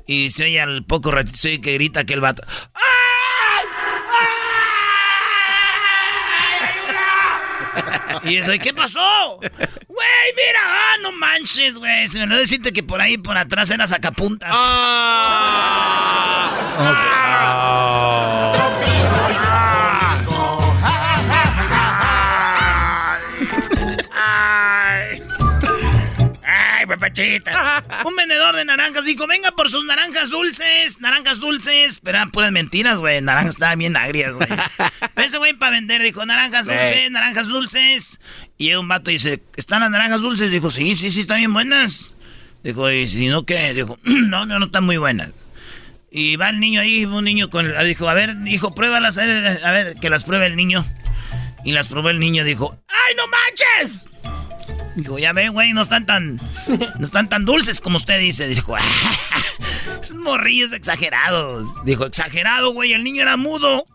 Y 0.06 0.30
se 0.30 0.44
oye 0.44 0.60
al 0.60 0.84
poco 0.84 1.10
ratito 1.10 1.38
que 1.62 1.74
grita 1.74 2.00
aquel 2.00 2.20
vato. 2.20 2.44
Y 8.24 8.36
eso, 8.36 8.52
¿y 8.54 8.58
qué 8.58 8.72
pasó? 8.72 9.38
Güey, 9.40 10.32
mira, 10.36 10.60
ah, 10.64 10.94
no 11.02 11.12
manches, 11.12 11.78
güey. 11.78 12.08
Se 12.08 12.18
me 12.18 12.24
olvidó 12.24 12.40
decirte 12.40 12.72
que 12.72 12.82
por 12.82 13.00
ahí, 13.00 13.16
por 13.18 13.36
atrás 13.36 13.70
era 13.70 13.86
sacapuntas. 13.86 14.50
Ay, 14.52 14.58
ay, 16.78 16.88
papachito. 18.48 18.63
Un 28.04 28.16
vendedor 28.16 28.56
de 28.56 28.64
naranjas 28.64 29.04
dijo, 29.04 29.26
venga 29.26 29.52
por 29.52 29.70
sus 29.70 29.84
naranjas 29.84 30.30
dulces, 30.30 31.00
naranjas 31.00 31.40
dulces. 31.40 32.00
Pero 32.00 32.18
eran 32.18 32.30
puras 32.30 32.52
mentiras, 32.52 33.00
güey. 33.00 33.20
Naranjas 33.20 33.52
estaban 33.54 33.78
bien 33.78 33.96
agrias, 33.96 34.34
güey. 34.34 34.48
Pero 35.14 35.26
ese 35.26 35.38
güey 35.38 35.54
para 35.54 35.72
vender 35.72 36.02
dijo, 36.02 36.24
naranjas 36.24 36.66
dulces, 36.66 37.10
naranjas 37.10 37.48
dulces. 37.48 38.20
Y 38.58 38.72
un 38.74 38.88
vato 38.88 39.10
dice, 39.10 39.42
¿están 39.56 39.80
las 39.80 39.90
naranjas 39.90 40.20
dulces? 40.20 40.50
Dijo, 40.50 40.70
sí, 40.70 40.94
sí, 40.94 41.10
sí, 41.10 41.20
están 41.20 41.38
bien 41.38 41.52
buenas. 41.52 42.12
Dijo, 42.62 42.90
¿y 42.90 43.06
si 43.08 43.28
no 43.28 43.44
qué? 43.44 43.74
Dijo, 43.74 43.98
no, 44.04 44.46
no, 44.46 44.58
no 44.58 44.66
están 44.66 44.84
muy 44.84 44.96
buenas. 44.96 45.30
Y 46.10 46.36
va 46.36 46.48
el 46.48 46.60
niño 46.60 46.80
ahí, 46.80 47.04
un 47.04 47.24
niño 47.24 47.50
con... 47.50 47.66
Dijo, 47.84 48.08
a 48.08 48.14
ver, 48.14 48.36
hijo, 48.46 48.74
pruébalas, 48.74 49.18
a 49.18 49.26
ver, 49.26 49.64
a 49.64 49.72
ver, 49.72 49.94
que 49.96 50.10
las 50.10 50.22
pruebe 50.24 50.46
el 50.46 50.54
niño. 50.54 50.86
Y 51.64 51.72
las 51.72 51.88
probó 51.88 52.10
el 52.10 52.20
niño, 52.20 52.44
dijo, 52.44 52.78
¡ay, 52.88 53.14
no 53.16 53.24
manches! 53.26 54.04
Dijo, 54.96 55.18
ya 55.18 55.32
ve, 55.32 55.48
güey, 55.48 55.72
no 55.72 55.82
están 55.82 56.06
tan. 56.06 56.36
No 56.98 57.06
están 57.06 57.28
tan 57.28 57.44
dulces 57.44 57.80
como 57.80 57.96
usted 57.96 58.18
dice. 58.18 58.46
Dijo, 58.46 58.76
esos 60.02 60.16
morrillos 60.16 60.72
exagerados. 60.72 61.66
Dijo, 61.84 62.06
exagerado, 62.06 62.72
güey, 62.72 62.92
el 62.92 63.02
niño 63.02 63.22
era 63.22 63.36
mudo. 63.36 63.86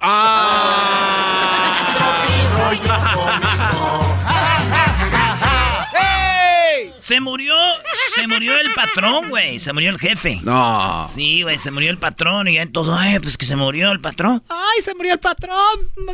Se 6.98 7.20
murió, 7.22 7.56
se 8.14 8.28
murió 8.28 8.60
el 8.60 8.72
patrón, 8.74 9.30
güey. 9.30 9.60
Se 9.60 9.74
murió 9.74 9.90
el 9.90 10.00
jefe. 10.00 10.40
No. 10.44 11.06
Sí, 11.08 11.42
güey, 11.42 11.58
se 11.58 11.72
murió 11.72 11.90
el 11.90 11.98
patrón 11.98 12.48
y 12.48 12.56
ya 12.56 12.62
entonces, 12.62 12.94
ay, 12.96 13.20
pues 13.20 13.38
que 13.38 13.46
se 13.46 13.56
murió 13.56 13.92
el 13.92 14.00
patrón. 14.00 14.44
¡Ay, 14.50 14.82
se 14.82 14.94
murió 14.94 15.14
el 15.14 15.20
patrón! 15.20 15.58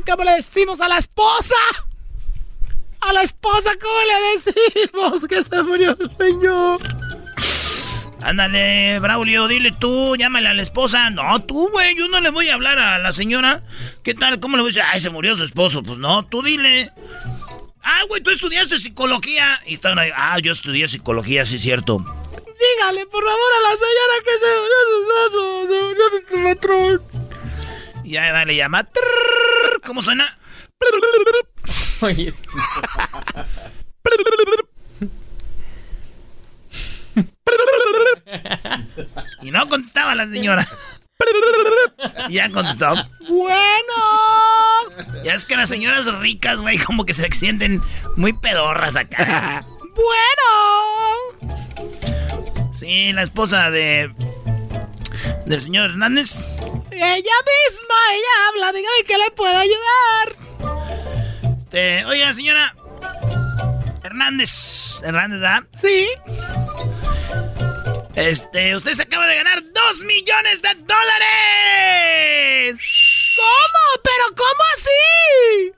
¿Cómo 0.10 0.24
le 0.24 0.34
decimos 0.34 0.80
a 0.80 0.88
la 0.88 0.98
esposa? 1.00 1.56
A 3.08 3.14
la 3.14 3.22
esposa, 3.22 3.72
¿cómo 3.80 4.00
le 4.02 4.52
decimos 4.52 5.28
que 5.28 5.44
se 5.44 5.64
murió 5.64 5.96
el 6.00 6.10
señor? 6.10 6.82
Ándale, 8.22 8.98
Braulio, 9.00 9.48
dile 9.48 9.72
tú, 9.80 10.16
llámale 10.16 10.50
a 10.50 10.54
la 10.56 10.64
esposa. 10.64 11.12
No, 11.12 11.40
tú, 11.44 11.70
güey, 11.70 11.96
yo 11.96 12.08
no 12.08 12.20
le 12.20 12.32
voy 12.32 12.50
a 12.50 12.56
hablar 12.56 12.80
a 12.80 12.98
la 12.98 13.14
señora. 13.14 13.62
¿Qué 14.04 14.16
tal? 14.16 14.40
¿Cómo 14.40 14.58
le 14.58 14.64
voy 14.64 14.72
a 14.72 14.74
decir? 14.74 14.84
Ay, 14.92 15.00
se 15.00 15.12
murió 15.12 15.36
su 15.36 15.44
esposo. 15.44 15.84
Pues 15.84 16.00
no, 16.00 16.26
tú 16.26 16.42
dile. 16.42 16.92
Ah, 17.84 18.02
güey, 18.08 18.24
tú 18.24 18.32
estudiaste 18.32 18.80
psicología. 18.80 19.60
Y 19.68 19.76
están 19.76 20.00
ahí. 20.00 20.10
Ah, 20.16 20.40
yo 20.40 20.52
estudié 20.52 20.88
psicología, 20.88 21.46
sí, 21.46 21.60
cierto. 21.60 22.00
Dígale, 22.00 23.06
por 23.06 23.24
favor, 23.24 23.52
a 23.58 23.70
la 23.70 23.78
señora 23.78 24.16
que 24.24 24.32
se 24.42 24.50
murió 24.62 24.78
su 24.90 24.96
esposo. 25.02 25.68
Se 25.68 25.82
murió 25.84 26.06
su 26.28 26.44
patrón. 26.44 27.02
Y 28.04 28.10
ya, 28.12 28.32
dale, 28.32 28.56
llama. 28.56 28.88
¿Cómo 29.86 30.02
suena? 30.02 30.40
Oye. 32.02 32.34
Y 39.42 39.52
no 39.52 39.70
contestaba 39.70 40.16
la 40.16 40.28
señora. 40.28 40.68
Ya 42.30 42.50
contestó. 42.52 42.94
Bueno. 43.28 43.94
Ya 45.24 45.34
es 45.34 45.46
que 45.46 45.56
las 45.56 45.70
señoras 45.70 46.12
ricas, 46.20 46.60
güey, 46.60 46.78
como 46.78 47.06
que 47.06 47.14
se 47.14 47.32
sienten 47.32 47.82
muy 48.16 48.34
pedorras 48.34 48.96
acá. 48.96 49.66
Bueno. 49.96 50.34
Sí, 52.74 53.14
la 53.14 53.24
esposa 53.24 53.72
de. 53.72 54.14
del 55.46 55.62
señor 55.62 55.92
Hernández. 55.92 56.46
Ella 56.92 57.16
misma, 57.16 57.96
ella 58.12 58.48
habla. 58.50 58.74
Dígame 58.74 59.04
que 59.08 59.18
le 59.18 59.32
puedo 59.32 59.58
ayudar. 59.58 60.36
Este, 61.76 62.06
oiga, 62.06 62.32
señora. 62.32 62.74
Hernández. 64.02 65.02
Hernández, 65.04 65.42
¿verdad? 65.42 65.64
Sí. 65.78 66.08
Este, 68.16 68.78
usted 68.78 68.94
se 68.94 69.02
acaba 69.02 69.28
de 69.28 69.36
ganar 69.36 69.62
dos 69.74 70.00
millones 70.04 70.62
de 70.62 70.70
dólares. 70.76 72.80
¿Cómo? 73.36 74.02
¿Pero 74.06 74.24
cómo 74.38 74.64
así? 74.78 75.74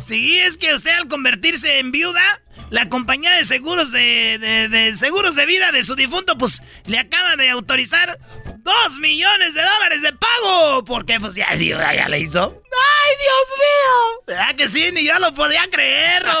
Sí, 0.00 0.38
es 0.38 0.56
que 0.56 0.72
usted 0.72 0.92
al 0.92 1.08
convertirse 1.08 1.80
en 1.80 1.90
viuda, 1.90 2.40
la 2.70 2.88
compañía 2.88 3.32
de 3.32 3.44
seguros 3.44 3.90
de, 3.90 4.38
de- 4.38 4.68
de 4.68 4.94
seguros 4.94 5.34
de 5.34 5.46
vida 5.46 5.72
de 5.72 5.82
su 5.82 5.96
difunto, 5.96 6.38
pues 6.38 6.62
le 6.86 7.00
acaba 7.00 7.34
de 7.34 7.50
autorizar 7.50 8.16
dos 8.58 8.98
millones 9.00 9.54
de 9.54 9.62
dólares 9.62 10.02
de 10.02 10.12
pago. 10.12 10.84
Porque 10.84 11.18
pues 11.18 11.34
ya, 11.34 11.56
sí, 11.56 11.70
ya, 11.70 12.08
le 12.08 12.20
hizo. 12.20 12.62
¡Ay, 13.10 13.16
Dios 13.18 13.46
mío! 13.58 14.22
¿Verdad 14.26 14.54
que 14.54 14.68
sí? 14.68 14.90
Ni 14.92 15.04
yo 15.04 15.18
lo 15.18 15.34
podía 15.34 15.62
creer, 15.70 16.24
no 16.24 16.32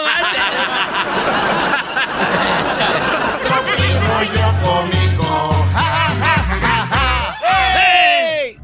¡Hey! 7.74 8.56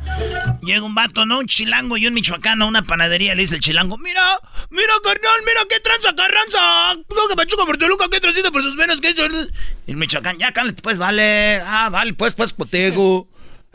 Llega 0.63 0.83
un 0.83 0.95
vato, 0.95 1.27
¿no? 1.27 1.39
Un 1.39 1.47
chilango 1.47 1.97
y 1.97 2.07
un 2.07 2.15
michoacano 2.15 2.67
a 2.67 2.69
una 2.69 2.83
panadería. 2.83 3.35
Le 3.35 3.43
dice 3.43 3.57
el 3.57 3.61
chilango, 3.61 3.99
mira, 3.99 4.39
mira, 4.71 4.95
carnal, 5.03 5.41
mira, 5.45 5.63
qué 5.69 5.81
tranza, 5.81 6.15
carranza. 6.15 6.95
Lo 6.95 7.29
que 7.29 7.35
pachuca 7.37 7.65
por 7.65 7.77
Toluca, 7.77 8.07
qué 8.11 8.21
transita 8.21 8.53
por 8.53 8.63
sus 8.63 8.77
venas, 8.77 9.01
qué... 9.01 9.15
El 9.87 9.97
michoacán, 9.97 10.39
ya, 10.39 10.53
cálmate, 10.53 10.81
pues, 10.83 10.99
vale. 10.99 11.61
Ah, 11.65 11.89
vale, 11.91 12.13
pues, 12.15 12.35
pues, 12.35 12.53
potego. 12.53 13.29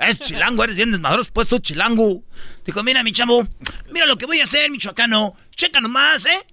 Es 0.08 0.20
chilango, 0.20 0.64
eres 0.64 0.76
bien 0.76 0.92
desmadroso, 0.92 1.32
pues, 1.34 1.48
tú, 1.48 1.60
chilango. 1.60 2.24
Dijo, 2.66 2.84
mira, 2.84 3.04
mi 3.04 3.12
chavo, 3.12 3.48
mira 3.92 4.06
lo 4.06 4.18
que 4.18 4.26
voy 4.26 4.40
a 4.40 4.44
hacer, 4.44 4.70
michoacano. 4.70 5.36
Checa 5.56 5.80
nomás, 5.82 6.26
¿eh? 6.26 6.46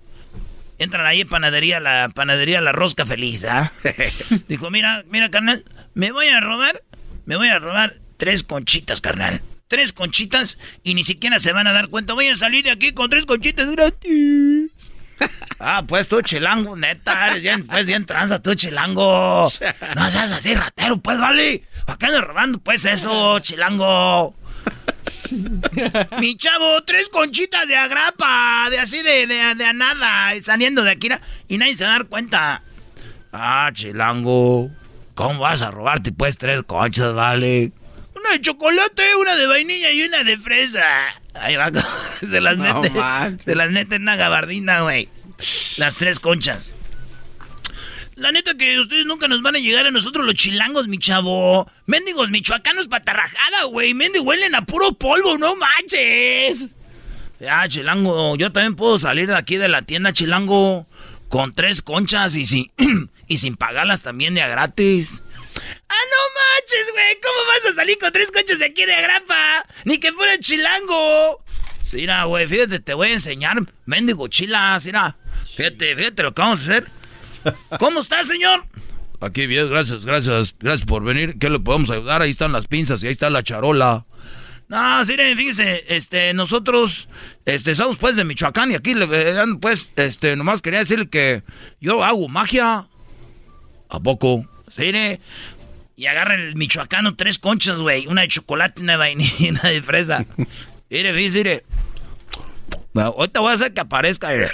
Entran 0.78 1.06
ahí 1.06 1.22
en 1.22 1.28
panadería, 1.28 1.80
la 1.80 2.10
panadería 2.14 2.60
La 2.60 2.72
Rosca 2.72 3.04
Feliz, 3.04 3.44
¿ah? 3.44 3.72
Dijo, 4.48 4.70
mira, 4.70 5.04
mira, 5.08 5.30
carnal, 5.30 5.64
me 5.94 6.12
voy 6.12 6.28
a 6.28 6.40
robar, 6.40 6.82
me 7.24 7.36
voy 7.36 7.48
a 7.48 7.58
robar 7.58 7.92
tres 8.16 8.44
conchitas, 8.44 9.00
carnal. 9.00 9.42
Tres 9.66 9.92
conchitas 9.92 10.56
y 10.82 10.94
ni 10.94 11.04
siquiera 11.04 11.38
se 11.40 11.52
van 11.52 11.66
a 11.66 11.72
dar 11.72 11.88
cuenta. 11.88 12.14
Voy 12.14 12.28
a 12.28 12.36
salir 12.36 12.64
de 12.64 12.70
aquí 12.70 12.92
con 12.92 13.10
tres 13.10 13.26
conchitas 13.26 13.70
gratis. 13.70 14.70
Ah, 15.60 15.82
pues 15.86 16.06
tú, 16.06 16.22
chilango, 16.22 16.76
neta, 16.76 17.34
bien, 17.34 17.66
pues 17.66 17.86
bien 17.86 18.06
tranza 18.06 18.40
tú, 18.40 18.54
chilango. 18.54 19.50
No 19.96 20.10
seas 20.10 20.30
así, 20.30 20.54
ratero, 20.54 20.98
pues, 20.98 21.18
vale. 21.18 21.64
¿Para 21.84 21.98
qué 21.98 22.06
andas 22.06 22.24
robando, 22.24 22.58
pues, 22.60 22.84
eso, 22.84 23.38
chilango? 23.40 24.36
Mi 26.18 26.36
chavo, 26.36 26.82
tres 26.84 27.08
conchitas 27.08 27.66
de 27.66 27.76
agrapa, 27.76 28.68
de 28.70 28.78
así 28.78 29.02
de, 29.02 29.26
de, 29.26 29.54
de 29.56 29.74
nada, 29.74 30.30
saliendo 30.42 30.84
de 30.84 30.92
aquí 30.92 31.08
y 31.48 31.58
nadie 31.58 31.76
se 31.76 31.84
va 31.84 31.90
a 31.90 31.92
dar 31.94 32.06
cuenta. 32.06 32.62
Ah, 33.32 33.70
chilango, 33.74 34.70
¿cómo 35.14 35.40
vas 35.40 35.60
a 35.62 35.70
robarte 35.70 36.12
pues 36.12 36.38
tres 36.38 36.62
conchas, 36.62 37.12
vale? 37.12 37.72
Una 38.14 38.30
de 38.30 38.40
chocolate, 38.40 39.16
una 39.16 39.36
de 39.36 39.46
vainilla 39.46 39.90
y 39.90 40.02
una 40.02 40.24
de 40.24 40.38
fresa. 40.38 40.86
Ahí 41.40 41.56
va, 41.56 41.70
se 42.20 42.40
las 42.40 42.58
No 42.58 42.80
mete, 42.82 42.94
manches. 42.94 43.42
se 43.44 43.54
las 43.54 43.70
mete 43.70 43.96
en 43.96 44.02
una 44.02 44.16
gabardina, 44.16 44.82
güey. 44.82 45.08
Las 45.78 45.94
tres 45.96 46.18
conchas. 46.20 46.74
La 48.16 48.32
neta 48.32 48.54
que 48.54 48.80
ustedes 48.80 49.06
nunca 49.06 49.28
nos 49.28 49.42
van 49.42 49.54
a 49.54 49.60
llegar 49.60 49.86
a 49.86 49.92
nosotros 49.92 50.26
los 50.26 50.34
chilangos, 50.34 50.88
mi 50.88 50.98
chavo. 50.98 51.70
Méndigos 51.86 52.30
michoacanos 52.30 52.88
patarrajada, 52.88 53.64
güey. 53.64 53.94
Mendigos 53.94 54.26
huelen 54.26 54.56
a 54.56 54.66
puro 54.66 54.92
polvo, 54.94 55.38
no 55.38 55.54
manches. 55.54 56.66
Ya, 57.38 57.68
chilango, 57.68 58.34
yo 58.36 58.50
también 58.50 58.74
puedo 58.74 58.98
salir 58.98 59.28
de 59.28 59.36
aquí 59.36 59.56
de 59.58 59.68
la 59.68 59.82
tienda, 59.82 60.12
chilango, 60.12 60.88
con 61.28 61.54
tres 61.54 61.82
conchas 61.82 62.34
y 62.34 62.44
sin, 62.46 62.72
y 63.28 63.38
sin 63.38 63.54
pagarlas 63.56 64.02
también 64.02 64.34
de 64.34 64.42
a 64.42 64.48
gratis. 64.48 65.22
¡Ah, 65.88 66.04
no 66.10 66.20
manches, 66.34 66.92
güey! 66.92 67.18
¿Cómo 67.22 67.46
vas 67.46 67.72
a 67.72 67.74
salir 67.74 67.98
con 67.98 68.12
tres 68.12 68.30
conchas 68.30 68.58
de 68.58 68.66
aquí 68.66 68.84
de 68.84 68.94
agrapa? 68.94 69.64
Ni 69.84 69.98
que 69.98 70.12
fuera 70.12 70.38
chilango. 70.38 71.42
Sí, 71.82 71.96
mira, 71.96 72.24
güey, 72.24 72.46
fíjate, 72.46 72.80
te 72.80 72.92
voy 72.92 73.08
a 73.08 73.12
enseñar, 73.12 73.56
mendigo 73.86 74.28
chilas, 74.28 74.84
mira. 74.84 75.16
Fíjate, 75.56 75.96
fíjate 75.96 76.22
lo 76.22 76.34
que 76.34 76.42
vamos 76.42 76.60
a 76.60 76.62
hacer. 76.64 76.86
¿Cómo 77.78 78.00
está, 78.00 78.22
señor? 78.24 78.64
Aquí 79.20 79.46
bien, 79.46 79.68
gracias, 79.70 80.04
gracias, 80.04 80.54
gracias 80.60 80.86
por 80.86 81.02
venir. 81.02 81.38
¿Qué 81.38 81.48
le 81.48 81.58
podemos 81.58 81.88
ayudar? 81.90 82.20
Ahí 82.20 82.30
están 82.30 82.52
las 82.52 82.66
pinzas 82.66 83.02
y 83.02 83.06
ahí 83.06 83.12
está 83.12 83.30
la 83.30 83.42
charola. 83.42 84.04
No, 84.68 85.02
sí, 85.06 85.16
fíjese, 85.16 85.84
este, 85.88 86.34
nosotros, 86.34 87.08
este, 87.46 87.74
somos 87.74 87.96
pues 87.96 88.16
de 88.16 88.24
Michoacán 88.24 88.70
y 88.70 88.74
aquí, 88.74 88.94
le, 88.94 89.08
pues, 89.60 89.90
este, 89.96 90.36
nomás 90.36 90.60
quería 90.60 90.80
decirle 90.80 91.08
que 91.08 91.42
yo 91.80 92.04
hago 92.04 92.28
magia. 92.28 92.86
¿A 93.88 94.00
poco? 94.00 94.46
Sí. 94.70 94.92
Y 95.98 96.06
agarra 96.06 96.36
el 96.36 96.54
michoacano 96.54 97.16
tres 97.16 97.40
conchas, 97.40 97.80
güey. 97.80 98.06
Una 98.06 98.20
de 98.20 98.28
chocolate, 98.28 98.82
una 98.82 98.92
de 98.92 98.98
vainilla 98.98 99.34
y 99.40 99.48
una 99.50 99.62
de 99.62 99.82
fresa. 99.82 100.24
Mire, 100.90 101.12
mire. 101.12 101.64
Bueno, 102.94 103.14
ahorita 103.18 103.40
voy 103.40 103.50
a 103.50 103.54
hacer 103.54 103.74
que 103.74 103.80
aparezca, 103.80 104.28
mire. 104.28 104.48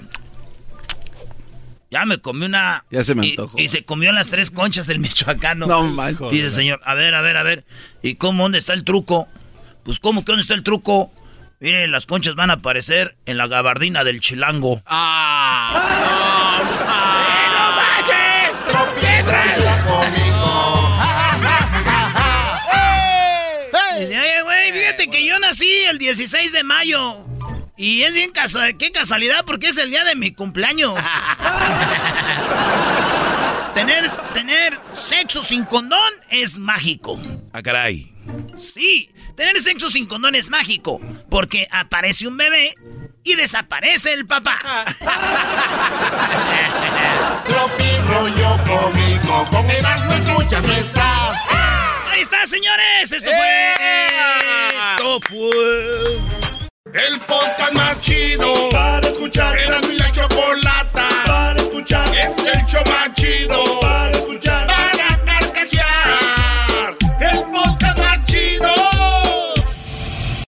Ya 1.90 2.06
me 2.06 2.16
comí 2.18 2.46
una. 2.46 2.86
Ya 2.90 3.04
se 3.04 3.14
me 3.14 3.26
y- 3.26 3.30
antojó. 3.32 3.60
Y, 3.60 3.68
se 3.68 3.84
comió 3.84 4.10
las 4.10 4.30
tres 4.30 4.50
conchas 4.50 4.88
el 4.88 4.98
michoacano. 5.00 5.66
No 5.66 5.82
manches. 5.84 6.30
Dice, 6.30 6.48
señor, 6.48 6.80
a 6.82 6.94
ver, 6.94 7.14
a 7.14 7.20
ver, 7.20 7.36
a 7.36 7.42
ver. 7.42 7.64
¿Y 8.02 8.14
cómo, 8.14 8.42
dónde 8.44 8.56
está 8.56 8.72
el 8.72 8.82
truco? 8.82 9.28
Pues, 9.84 10.00
¿cómo 10.00 10.24
que 10.24 10.32
dónde 10.32 10.42
está 10.42 10.54
el 10.54 10.62
truco? 10.62 11.12
Miren, 11.60 11.92
las 11.92 12.06
conchas 12.06 12.34
van 12.36 12.48
a 12.48 12.54
aparecer 12.54 13.16
en 13.26 13.36
la 13.36 13.46
gabardina 13.48 14.02
del 14.02 14.20
chilango. 14.20 14.82
¡Ah! 14.86 16.58
¡No 17.52 17.76
manches! 17.76 19.63
Yo 25.34 25.40
nací 25.40 25.68
el 25.90 25.98
16 25.98 26.52
de 26.52 26.62
mayo. 26.62 27.26
Y 27.76 28.02
es 28.02 28.14
bien 28.14 28.30
casual, 28.30 28.76
qué 28.76 28.92
casualidad 28.92 29.44
porque 29.44 29.66
es 29.68 29.76
el 29.78 29.90
día 29.90 30.04
de 30.04 30.14
mi 30.14 30.30
cumpleaños. 30.32 30.94
tener, 33.74 34.08
tener 34.32 34.78
sexo 34.92 35.42
sin 35.42 35.64
condón 35.64 36.12
es 36.30 36.56
mágico. 36.56 37.20
Ah, 37.52 37.62
caray. 37.62 38.14
Sí, 38.56 39.10
tener 39.36 39.60
sexo 39.60 39.90
sin 39.90 40.06
condón 40.06 40.36
es 40.36 40.50
mágico. 40.50 41.00
Porque 41.28 41.66
aparece 41.72 42.28
un 42.28 42.36
bebé 42.36 42.72
y 43.24 43.34
desaparece 43.34 44.12
el 44.12 44.26
papá. 44.26 44.84
Tropi 47.44 47.90
rollo 48.06 48.56
cómico, 48.64 49.44
con 49.50 49.68
Erasmo 49.68 50.12
escuchas 50.12 50.68
no 50.68 50.74
estás 50.74 51.83
ahí 52.14 52.22
está, 52.22 52.46
señores. 52.46 53.12
Esto 53.12 53.30
fue. 53.30 53.74
Esto 54.92 55.20
fue. 55.28 56.20
El 56.92 57.20
podcast 57.20 57.72
más 57.72 58.00
chido 58.00 58.68
para 58.70 59.08
escuchar. 59.08 59.58
Era 59.58 59.80
mi 59.82 59.96
la 59.96 60.10
chocolata 60.12 61.08
para 61.26 61.60
escuchar. 61.60 62.06
Es 62.16 62.38
el 62.38 62.66
show 62.66 62.82
más 62.86 63.12
chido 63.14 63.80
para 63.80 64.10
escuchar. 64.12 64.43